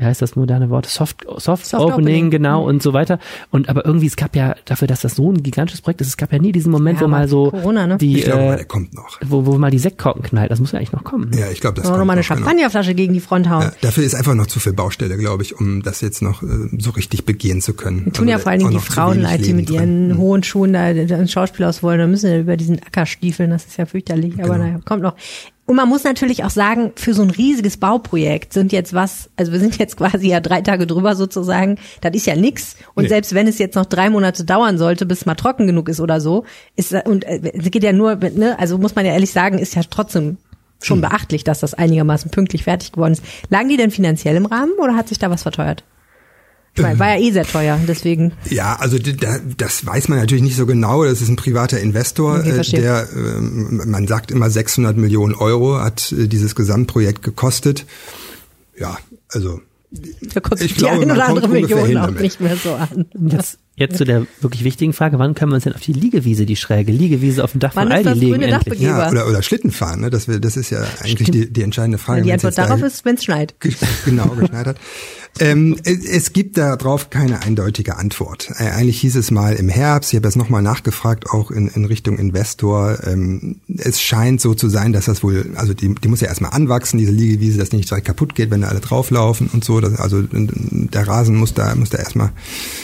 wie 0.00 0.04
heißt 0.06 0.22
das 0.22 0.34
moderne 0.34 0.70
Wort? 0.70 0.86
Soft, 0.86 1.26
Soft, 1.36 1.66
Soft 1.66 1.74
Opening, 1.74 1.92
Opening, 1.92 2.30
genau, 2.30 2.62
mhm. 2.62 2.68
und 2.68 2.82
so 2.82 2.92
weiter. 2.92 3.18
Und 3.50 3.68
aber 3.68 3.84
irgendwie, 3.84 4.06
es 4.06 4.16
gab 4.16 4.34
ja, 4.34 4.54
dafür, 4.64 4.88
dass 4.88 5.02
das 5.02 5.16
so 5.16 5.30
ein 5.30 5.42
gigantisches 5.42 5.82
Projekt 5.82 6.00
ist, 6.00 6.08
es 6.08 6.16
gab 6.16 6.32
ja 6.32 6.38
nie 6.38 6.52
diesen 6.52 6.72
Moment, 6.72 7.00
ja, 7.00 7.04
wo 7.04 7.08
mal 7.08 7.28
so 7.28 7.50
Corona, 7.50 7.86
ne? 7.86 7.98
die, 7.98 8.18
ich 8.18 8.24
glaube, 8.24 8.42
äh, 8.42 8.56
der 8.56 8.64
kommt 8.64 8.94
noch. 8.94 9.18
Wo, 9.24 9.44
wo 9.44 9.58
mal 9.58 9.70
die 9.70 9.78
Sektkorken 9.78 10.22
knallt, 10.22 10.50
das 10.50 10.58
muss 10.58 10.72
ja 10.72 10.78
eigentlich 10.78 10.92
noch 10.92 11.04
kommen. 11.04 11.30
Ja, 11.34 11.50
ich 11.50 11.60
glaube, 11.60 11.76
das 11.76 11.86
kommt 11.86 11.98
noch 11.98 12.06
mal 12.06 12.14
eine 12.14 12.22
genau. 12.22 12.36
Champagnerflasche 12.36 12.94
genau. 12.94 12.96
gegen 12.96 13.12
die 13.12 13.20
Front 13.20 13.50
hauen. 13.50 13.62
Ja, 13.62 13.72
dafür 13.82 14.04
ist 14.04 14.14
einfach 14.14 14.34
noch 14.34 14.46
zu 14.46 14.58
viel 14.58 14.72
Baustelle, 14.72 15.18
glaube 15.18 15.42
ich, 15.42 15.58
um 15.60 15.82
das 15.82 16.00
jetzt 16.00 16.22
noch 16.22 16.42
äh, 16.42 16.46
so 16.78 16.90
richtig 16.90 17.26
begehen 17.26 17.60
zu 17.60 17.74
können. 17.74 18.06
Wir 18.06 18.12
tun 18.12 18.24
also, 18.24 18.30
ja 18.30 18.38
vor 18.38 18.52
allen 18.52 18.60
Dingen 18.60 18.70
die 18.72 18.78
Frauen 18.78 19.20
leid, 19.20 19.44
die 19.44 19.52
mit 19.52 19.68
ihren 19.68 20.08
drin. 20.08 20.18
hohen 20.18 20.42
Schuhen 20.42 20.72
da 20.72 20.88
ins 20.88 21.32
Schauspielhaus 21.32 21.82
wollen, 21.82 21.98
da 21.98 22.06
müssen 22.06 22.30
ja 22.30 22.38
über 22.38 22.56
diesen 22.56 22.80
Acker 22.82 23.04
stiefeln, 23.04 23.50
das 23.50 23.66
ist 23.66 23.76
ja 23.76 23.84
fürchterlich, 23.84 24.34
aber 24.42 24.54
genau. 24.54 24.64
naja, 24.64 24.80
kommt 24.84 25.02
noch. 25.02 25.14
Und 25.70 25.76
man 25.76 25.88
muss 25.88 26.02
natürlich 26.02 26.42
auch 26.42 26.50
sagen, 26.50 26.90
für 26.96 27.14
so 27.14 27.22
ein 27.22 27.30
riesiges 27.30 27.76
Bauprojekt 27.76 28.52
sind 28.52 28.72
jetzt 28.72 28.92
was, 28.92 29.30
also 29.36 29.52
wir 29.52 29.60
sind 29.60 29.78
jetzt 29.78 29.96
quasi 29.96 30.26
ja 30.26 30.40
drei 30.40 30.62
Tage 30.62 30.84
drüber 30.84 31.14
sozusagen, 31.14 31.78
das 32.00 32.12
ist 32.16 32.26
ja 32.26 32.34
nix. 32.34 32.74
Und 32.94 33.04
nee. 33.04 33.08
selbst 33.08 33.36
wenn 33.36 33.46
es 33.46 33.58
jetzt 33.58 33.76
noch 33.76 33.86
drei 33.86 34.10
Monate 34.10 34.44
dauern 34.44 34.78
sollte, 34.78 35.06
bis 35.06 35.18
es 35.20 35.26
mal 35.26 35.36
trocken 35.36 35.68
genug 35.68 35.88
ist 35.88 36.00
oder 36.00 36.20
so, 36.20 36.44
ist 36.74 36.92
und 37.06 37.22
äh, 37.22 37.52
es 37.54 37.70
geht 37.70 37.84
ja 37.84 37.92
nur, 37.92 38.16
ne, 38.16 38.58
also 38.58 38.78
muss 38.78 38.96
man 38.96 39.06
ja 39.06 39.12
ehrlich 39.12 39.30
sagen, 39.30 39.58
ist 39.58 39.76
ja 39.76 39.82
trotzdem 39.88 40.38
schon 40.82 40.96
hm. 40.96 41.08
beachtlich, 41.08 41.44
dass 41.44 41.60
das 41.60 41.74
einigermaßen 41.74 42.32
pünktlich 42.32 42.64
fertig 42.64 42.90
geworden 42.90 43.12
ist. 43.12 43.22
Lagen 43.48 43.68
die 43.68 43.76
denn 43.76 43.92
finanziell 43.92 44.34
im 44.34 44.46
Rahmen 44.46 44.72
oder 44.82 44.96
hat 44.96 45.06
sich 45.06 45.20
da 45.20 45.30
was 45.30 45.44
verteuert? 45.44 45.84
Ich 46.76 46.82
meine, 46.82 46.98
war 46.98 47.08
ja 47.08 47.20
eh 47.20 47.32
sehr 47.32 47.44
teuer, 47.44 47.78
deswegen. 47.86 48.32
Ja, 48.48 48.76
also 48.76 48.96
das 49.56 49.84
weiß 49.84 50.08
man 50.08 50.18
natürlich 50.18 50.44
nicht 50.44 50.56
so 50.56 50.66
genau. 50.66 51.04
Das 51.04 51.20
ist 51.20 51.28
ein 51.28 51.36
privater 51.36 51.80
Investor, 51.80 52.38
okay, 52.38 52.58
äh, 52.58 52.80
der, 52.80 53.08
ähm, 53.14 53.82
man 53.86 54.06
sagt 54.06 54.30
immer 54.30 54.48
600 54.50 54.96
Millionen 54.96 55.34
Euro 55.34 55.78
hat 55.78 56.12
äh, 56.12 56.28
dieses 56.28 56.54
Gesamtprojekt 56.54 57.22
gekostet. 57.22 57.86
Ja, 58.78 58.96
also 59.28 59.60
da 59.90 60.40
kommt 60.40 60.60
ich 60.60 60.74
die 60.74 60.78
glaube, 60.78 61.02
ein 61.02 61.10
oder 61.10 61.26
andere 61.26 61.48
Million 61.48 61.96
auch 61.96 62.10
nicht 62.10 62.40
mehr 62.40 62.56
so 62.56 62.74
an. 62.74 63.06
Jetzt, 63.14 63.58
jetzt 63.74 63.98
zu 63.98 64.04
der 64.04 64.26
wirklich 64.40 64.62
wichtigen 64.62 64.92
Frage, 64.92 65.18
wann 65.18 65.34
können 65.34 65.50
wir 65.50 65.56
uns 65.56 65.64
denn 65.64 65.72
auf 65.72 65.80
die 65.80 65.92
Liegewiese, 65.92 66.46
die 66.46 66.54
schräge 66.54 66.92
Liegewiese 66.92 67.42
auf 67.42 67.50
dem 67.52 67.60
Dach 67.60 67.72
wann 67.74 67.88
von 67.88 67.96
Aldi 67.96 68.12
legen? 68.12 68.42
Endlich? 68.42 68.80
Ja, 68.80 69.10
oder, 69.10 69.26
oder 69.26 69.42
Schlitten 69.42 69.72
fahren, 69.72 70.02
ne? 70.02 70.10
das, 70.10 70.26
das 70.26 70.56
ist 70.56 70.70
ja 70.70 70.84
eigentlich 71.02 71.30
die, 71.32 71.52
die 71.52 71.62
entscheidende 71.62 71.98
Frage. 71.98 72.20
Ja, 72.20 72.24
die 72.24 72.32
Antwort 72.34 72.56
darauf 72.56 72.82
ist, 72.82 73.04
wenn 73.04 73.16
es 73.16 73.24
schneit. 73.24 73.54
Genau, 74.04 74.28
geschneit 74.28 74.66
hat. 74.66 74.76
Ähm, 75.38 75.76
es 75.84 76.32
gibt 76.32 76.58
darauf 76.58 77.08
keine 77.08 77.42
eindeutige 77.42 77.96
Antwort. 77.96 78.50
Äh, 78.58 78.70
eigentlich 78.70 79.00
hieß 79.00 79.16
es 79.16 79.30
mal 79.30 79.54
im 79.54 79.68
Herbst, 79.68 80.12
ich 80.12 80.16
habe 80.16 80.28
jetzt 80.28 80.36
nochmal 80.36 80.60
nachgefragt, 80.60 81.30
auch 81.30 81.50
in, 81.50 81.68
in 81.68 81.84
Richtung 81.86 82.18
Investor. 82.18 82.98
Ähm, 83.06 83.56
es 83.78 84.02
scheint 84.02 84.40
so 84.40 84.54
zu 84.54 84.68
sein, 84.68 84.92
dass 84.92 85.06
das 85.06 85.22
wohl, 85.22 85.52
also 85.54 85.72
die, 85.72 85.94
die 85.94 86.08
muss 86.08 86.20
ja 86.20 86.28
erstmal 86.28 86.52
anwachsen, 86.52 86.98
diese 86.98 87.12
Liegewiese, 87.12 87.58
dass 87.58 87.70
die 87.70 87.76
nicht 87.76 87.88
direkt 87.88 88.06
kaputt 88.06 88.34
geht, 88.34 88.50
wenn 88.50 88.60
da 88.60 88.68
alle 88.68 88.80
drauflaufen 88.80 89.48
und 89.48 89.64
so. 89.64 89.80
Das, 89.80 89.94
also 89.98 90.22
der 90.22 91.08
Rasen 91.08 91.36
muss 91.36 91.54
da, 91.54 91.74
muss 91.74 91.90
da 91.90 91.98
erstmal 91.98 92.32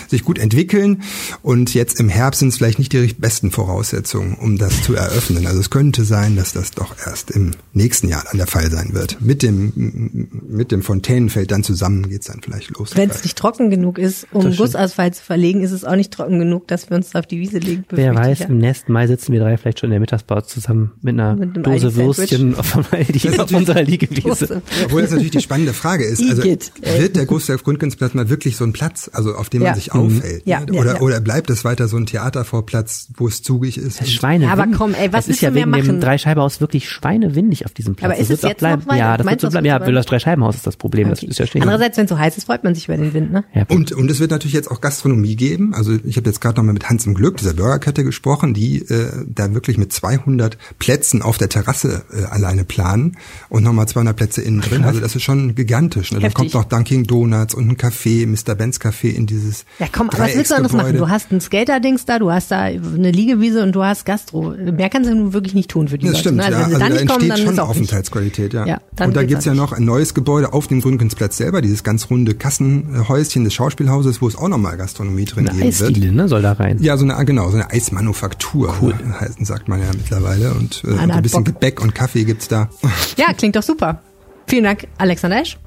sich 0.09 0.25
gut 0.25 0.39
entwickeln. 0.39 1.03
Und 1.43 1.75
jetzt 1.75 2.01
im 2.01 2.09
Herbst 2.09 2.41
sind 2.41 2.49
es 2.49 2.57
vielleicht 2.57 2.79
nicht 2.79 2.93
die 2.93 3.07
besten 3.19 3.51
Voraussetzungen, 3.51 4.35
um 4.35 4.57
das 4.57 4.83
zu 4.83 4.95
eröffnen. 4.95 5.47
Also 5.47 5.61
es 5.61 5.69
könnte 5.71 6.05
sein, 6.05 6.37
dass 6.37 6.53
das 6.53 6.71
doch 6.71 6.95
erst 7.05 7.31
im 7.33 7.51
nächsten 7.75 8.09
Jahr 8.09 8.25
dann 8.25 8.39
der 8.39 8.47
Fall 8.47 8.71
sein 8.71 8.95
wird. 8.95 9.21
Mit 9.21 9.43
dem, 9.43 10.29
mit 10.49 10.73
dem 10.73 10.83
Fontänenfeld 10.83 11.51
dann 11.51 11.63
zusammen 11.63 12.09
geht's 12.09 12.27
dann 12.27 12.36
dann 12.37 12.43
vielleicht 12.43 12.71
los. 12.71 12.97
Wenn 12.97 13.11
es 13.11 13.23
nicht 13.23 13.37
trocken 13.37 13.71
genug 13.71 13.99
ist, 13.99 14.27
um 14.33 14.55
Gussasphalt 14.55 15.15
zu 15.15 15.23
verlegen, 15.23 15.63
ist 15.63 15.73
es 15.73 15.85
auch 15.85 15.97
nicht 15.97 16.13
trocken 16.13 16.39
genug, 16.39 16.69
dass 16.69 16.91
wir 16.91 16.97
uns 16.97 17.15
auf 17.15 17.27
die 17.27 17.39
Wiese 17.39 17.59
legen. 17.59 17.85
Wer 17.91 18.15
weiß, 18.15 18.43
im 18.43 18.59
nächsten 18.59 18.93
Mai 18.93 19.07
sitzen 19.07 19.33
wir 19.33 19.41
drei 19.41 19.57
vielleicht 19.57 19.81
schon 19.81 19.89
in 19.89 19.93
der 19.93 20.01
Mittagspause 20.01 20.47
zusammen 20.47 20.93
mit 21.03 21.15
einer 21.15 21.37
mit 21.37 21.57
Dose 21.57 21.95
Würstchen 21.97 22.55
Aldi 22.91 23.39
auf 23.39 23.53
unserer 23.53 23.83
Liegewiese. 23.83 24.63
Obwohl 24.85 25.03
das 25.03 25.11
natürlich 25.11 25.33
die 25.33 25.41
spannende 25.41 25.73
Frage 25.73 26.05
ist. 26.05 26.23
Also 26.29 26.43
wird 26.43 27.17
der 27.17 27.27
Gustav 27.27 27.63
Grundkunstplatz 27.65 28.15
mal 28.15 28.29
wirklich 28.29 28.57
so 28.57 28.65
ein 28.65 28.73
Platz, 28.73 29.11
also 29.13 29.35
auf 29.35 29.49
dem 29.49 29.63
ja. 29.63 29.71
man 29.71 29.75
sich 29.77 29.93
mhm. 29.93 30.01
aufhält? 30.01 30.43
Ja, 30.47 30.61
ne? 30.61 30.79
oder, 30.79 30.95
ja, 30.95 31.01
oder 31.01 31.21
bleibt 31.21 31.51
es 31.51 31.65
weiter 31.65 31.89
so 31.89 31.97
ein 31.97 32.07
Theatervorplatz, 32.07 33.09
wo 33.17 33.29
es 33.29 33.43
zugig 33.43 33.79
ist? 33.79 34.01
Das 34.01 34.11
Schweine. 34.11 34.51
Aber 34.51 34.67
komm, 34.77 34.95
ey, 34.95 35.13
was 35.13 35.29
ist 35.29 35.41
ja 35.41 35.55
wegen 35.55 35.71
machen? 35.71 35.87
dem 35.87 36.01
Dreischeibenhaus 36.01 36.61
wirklich 36.61 36.89
schweinewindig 36.89 37.65
auf 37.65 37.73
diesem 37.73 37.95
Platz. 37.95 38.11
Aber 38.11 38.21
ist 38.21 38.31
das 38.31 38.39
es 38.39 38.49
jetzt 38.49 38.59
bleiben. 38.59 38.83
noch? 38.87 38.95
Ja, 38.95 39.17
das 39.17 39.27
wird 39.27 39.41
so 39.41 39.51
bleiben. 39.51 39.67
Ja, 39.67 39.85
will 39.87 39.95
das 39.95 40.07
Dreischeibenhaus 40.07 40.57
ist 40.57 40.67
das 40.67 40.77
Problem. 40.77 41.09
Okay. 41.09 41.21
Das 41.21 41.23
ist 41.23 41.39
ja 41.39 41.47
stehen. 41.47 41.63
Andererseits, 41.63 41.97
wenn 41.97 42.05
es 42.05 42.11
so 42.11 42.19
heiß 42.19 42.26
ist, 42.35 42.45
freut 42.45 42.65
man 42.65 42.75
sich 42.75 42.89
über 42.89 42.97
den 42.97 43.13
Wind, 43.13 43.33
ne? 43.33 43.45
Ja, 43.55 43.65
und, 43.69 43.93
und 43.93 44.11
es 44.11 44.21
wird 44.21 44.31
natürlich 44.31 44.55
jetzt 44.55 44.71
auch 44.71 44.81
Gastronomie 44.81 45.37
geben. 45.37 45.75
Also 45.75 45.97
ich 46.05 46.17
habe 46.17 46.29
jetzt 46.29 46.41
gerade 46.41 46.57
nochmal 46.57 46.75
mit 46.75 46.89
Hans 46.89 47.07
im 47.07 47.15
Glück, 47.15 47.37
dieser 47.37 47.55
Burgerkette, 47.55 48.05
gesprochen, 48.05 48.55
die 48.55 48.79
äh, 48.79 49.11
da 49.27 49.55
wirklich 49.55 49.79
mit 49.79 49.93
200 49.93 50.59
Plätzen 50.79 51.23
auf 51.23 51.39
der 51.39 51.49
Terrasse 51.49 52.05
äh, 52.13 52.25
alleine 52.25 52.65
planen 52.65 53.17
und 53.49 53.63
nochmal 53.63 53.89
200 53.89 54.17
Plätze 54.17 54.43
innen 54.43 54.61
drin. 54.61 54.85
Also 54.85 55.01
das 55.01 55.15
ist 55.15 55.23
schon 55.23 55.55
gigantisch. 55.55 56.13
Ne? 56.13 56.21
Dann 56.21 56.35
kommt 56.35 56.55
noch 56.55 56.65
Dunkin' 56.65 57.05
Donuts 57.05 57.55
und 57.55 57.69
ein 57.69 57.77
Café, 57.77 58.27
Mr. 58.27 58.55
Benz 58.55 58.79
Café 58.79 59.09
in 59.09 59.27
dieses 59.27 59.65
Ja 59.79 59.87
komm, 59.91 60.09
was 60.17 60.35
willst 60.35 60.51
du 60.51 60.57
anderes 60.57 60.73
machen? 60.73 60.97
Du 60.97 61.09
hast 61.09 61.33
ein 61.33 61.41
Skater-Dings 61.41 62.05
da, 62.05 62.19
du 62.19 62.31
hast 62.31 62.51
da 62.51 62.63
eine 62.63 63.11
Liegewiese 63.11 63.63
und 63.63 63.73
du 63.73 63.83
hast 63.83 64.05
Gastro. 64.05 64.55
Mehr 64.57 64.89
kannst 64.89 65.11
du 65.11 65.15
nun 65.15 65.33
wirklich 65.33 65.55
nicht 65.55 65.71
tun 65.71 65.89
für 65.89 65.99
die 65.99 66.07
das 66.07 66.15
Leute. 66.15 66.21
Stimmt, 66.23 66.37
ne? 66.39 66.45
also, 66.45 66.59
ja. 66.59 66.65
also 66.65 66.79
da, 66.79 67.15
kommen, 67.15 67.37
schon 67.37 67.59
Aufenthaltsqualität, 67.59 68.55
ja. 68.55 68.67
ja 68.67 68.81
und 69.01 69.17
da 69.17 69.25
gibt's 69.25 69.45
ja 69.45 69.55
noch 69.55 69.73
ein 69.73 69.85
neues 69.85 70.15
Gebäude 70.15 70.53
auf 70.53 70.67
dem 70.67 70.81
Grünkünstplatz 70.81 71.37
selber, 71.37 71.63
dieses 71.63 71.85
ganz 71.85 72.11
runde 72.11 72.16
Kassenhäuschen 72.25 73.45
des 73.45 73.55
Schauspielhauses, 73.55 74.21
wo 74.23 74.29
es 74.29 74.37
auch 74.37 74.49
nochmal 74.49 74.77
Gastronomie 74.77 75.25
drin 75.27 75.49
eine 75.49 75.59
geben 75.59 75.69
Eisdiele, 75.69 76.07
wird. 76.07 76.15
ne, 76.15 76.29
soll 76.29 76.43
da 76.43 76.53
rein. 76.53 76.79
Ja, 76.81 76.97
so 76.97 77.05
eine, 77.05 77.23
genau, 77.25 77.51
so 77.51 77.57
eine 77.57 77.71
Eismanufaktur, 77.71 78.75
cool. 78.81 78.95
heißen, 79.21 79.45
sagt 79.45 79.69
man 79.69 79.81
ja 79.81 79.89
mittlerweile. 79.93 80.53
Und, 80.55 80.83
äh, 80.85 80.89
und 80.89 81.11
ein 81.11 81.23
bisschen 81.23 81.45
Bock. 81.45 81.55
Gebäck 81.55 81.81
und 81.83 81.95
Kaffee 81.95 82.25
gibt's 82.25 82.49
da. 82.49 82.69
Ja, 83.17 83.33
klingt 83.33 83.57
doch 83.57 83.63
super. 83.63 84.03
Vielen 84.47 84.65
Dank, 84.65 84.87
Alexander 84.99 85.41
Esch. 85.41 85.59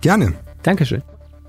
Gerne. 0.00 0.34
Dankeschön. 0.62 1.02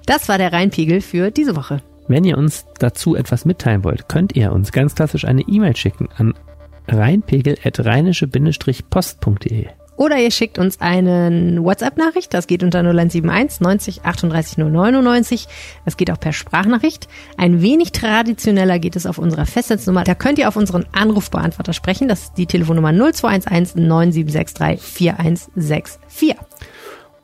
Das 0.05 0.29
war 0.29 0.37
der 0.37 0.53
Rheinpegel 0.53 1.01
für 1.01 1.31
diese 1.31 1.55
Woche. 1.55 1.81
Wenn 2.07 2.23
ihr 2.23 2.37
uns 2.37 2.65
dazu 2.79 3.15
etwas 3.15 3.45
mitteilen 3.45 3.83
wollt, 3.83 4.07
könnt 4.09 4.35
ihr 4.35 4.51
uns 4.51 4.71
ganz 4.71 4.95
klassisch 4.95 5.25
eine 5.25 5.41
E-Mail 5.41 5.75
schicken 5.75 6.07
an 6.17 6.33
rheinpegel.rheinische-post.de. 6.87 9.67
Oder 10.01 10.17
ihr 10.17 10.31
schickt 10.31 10.57
uns 10.57 10.81
eine 10.81 11.63
WhatsApp-Nachricht, 11.63 12.33
das 12.33 12.47
geht 12.47 12.63
unter 12.63 12.79
0171 12.79 13.61
90 13.61 14.03
38 14.03 14.57
099. 14.57 15.47
Das 15.85 15.95
geht 15.95 16.09
auch 16.09 16.19
per 16.19 16.33
Sprachnachricht. 16.33 17.07
Ein 17.37 17.61
wenig 17.61 17.91
traditioneller 17.91 18.79
geht 18.79 18.95
es 18.95 19.05
auf 19.05 19.19
unserer 19.19 19.45
Festnetznummer. 19.45 20.03
Da 20.03 20.15
könnt 20.15 20.39
ihr 20.39 20.47
auf 20.47 20.55
unseren 20.55 20.87
Anrufbeantworter 20.91 21.73
sprechen. 21.73 22.07
Das 22.07 22.23
ist 22.23 22.33
die 22.39 22.47
Telefonnummer 22.47 22.91
0211 22.91 23.75
9763 23.75 24.81
4164. 24.81 26.35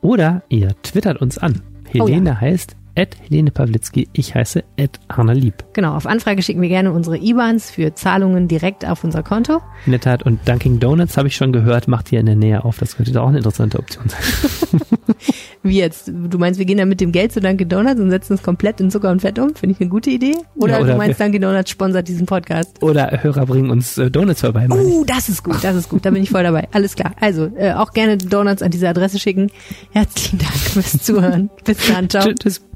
Oder 0.00 0.42
ihr 0.48 0.80
twittert 0.82 1.20
uns 1.20 1.36
an. 1.36 1.62
Helene 1.90 2.30
oh 2.30 2.34
ja. 2.34 2.40
heißt 2.40 2.76
at 2.98 3.16
Helene 3.28 3.50
Pawlitzki. 3.50 4.08
Ich 4.12 4.34
heiße 4.34 4.64
at 4.78 4.98
Arna 5.06 5.32
Lieb. 5.32 5.54
Genau, 5.72 5.94
auf 5.94 6.06
Anfrage 6.06 6.42
schicken 6.42 6.60
wir 6.60 6.68
gerne 6.68 6.92
unsere 6.92 7.16
IBANs 7.16 7.70
für 7.70 7.94
Zahlungen 7.94 8.48
direkt 8.48 8.84
auf 8.84 9.04
unser 9.04 9.22
Konto. 9.22 9.60
In 9.86 9.92
der 9.92 10.00
Tat, 10.00 10.24
und 10.24 10.46
Dunkin' 10.48 10.80
Donuts 10.80 11.16
habe 11.16 11.28
ich 11.28 11.36
schon 11.36 11.52
gehört, 11.52 11.86
macht 11.86 12.08
hier 12.08 12.18
in 12.20 12.26
der 12.26 12.34
Nähe 12.34 12.64
auf. 12.64 12.78
Das 12.78 12.96
könnte 12.96 13.22
auch 13.22 13.28
eine 13.28 13.38
interessante 13.38 13.78
Option 13.78 14.08
sein. 14.08 14.80
Wie 15.62 15.78
jetzt? 15.78 16.08
Du 16.08 16.38
meinst, 16.38 16.58
wir 16.58 16.66
gehen 16.66 16.78
dann 16.78 16.88
mit 16.88 17.00
dem 17.00 17.12
Geld 17.12 17.32
zu 17.32 17.40
Dunkin' 17.40 17.68
Donuts 17.68 18.00
und 18.00 18.10
setzen 18.10 18.34
es 18.34 18.42
komplett 18.42 18.80
in 18.80 18.90
Zucker 18.90 19.10
und 19.10 19.20
Fett 19.20 19.38
um? 19.38 19.54
Finde 19.54 19.74
ich 19.74 19.80
eine 19.80 19.90
gute 19.90 20.10
Idee. 20.10 20.34
Oder, 20.56 20.74
ja, 20.74 20.80
oder 20.80 20.92
du 20.92 20.98
meinst, 20.98 21.20
Dunkin' 21.20 21.40
Donuts 21.40 21.70
sponsert 21.70 22.08
diesen 22.08 22.26
Podcast? 22.26 22.82
Oder 22.82 23.22
Hörer 23.22 23.46
bringen 23.46 23.70
uns 23.70 23.96
äh, 23.98 24.10
Donuts 24.10 24.40
vorbei. 24.40 24.66
Oh, 24.70 25.04
das 25.04 25.28
ist 25.28 25.44
gut, 25.44 25.62
das 25.62 25.76
ist 25.76 25.88
gut. 25.88 26.04
Da 26.04 26.10
bin 26.10 26.22
ich 26.22 26.30
voll 26.30 26.42
dabei. 26.42 26.68
Alles 26.72 26.96
klar. 26.96 27.12
Also, 27.20 27.50
äh, 27.56 27.72
auch 27.72 27.92
gerne 27.92 28.18
Donuts 28.18 28.62
an 28.62 28.70
diese 28.70 28.88
Adresse 28.88 29.18
schicken. 29.18 29.50
Herzlichen 29.92 30.38
Dank 30.38 30.52
fürs 30.52 30.98
Zuhören. 30.98 31.50
Bis 31.64 31.78
dann. 31.86 32.08
Ciao. 32.08 32.32
Tschüss. 32.32 32.67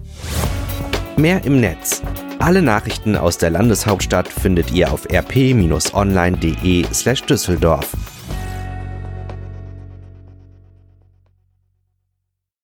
Mehr 1.17 1.45
im 1.45 1.61
Netz. 1.61 2.03
Alle 2.39 2.63
Nachrichten 2.63 3.17
aus 3.17 3.39
der 3.39 3.51
Landeshauptstadt 3.51 4.29
findet 4.29 4.71
ihr 4.73 4.93
auf 4.93 5.09
rp-online.de/düsseldorf. 5.11 7.97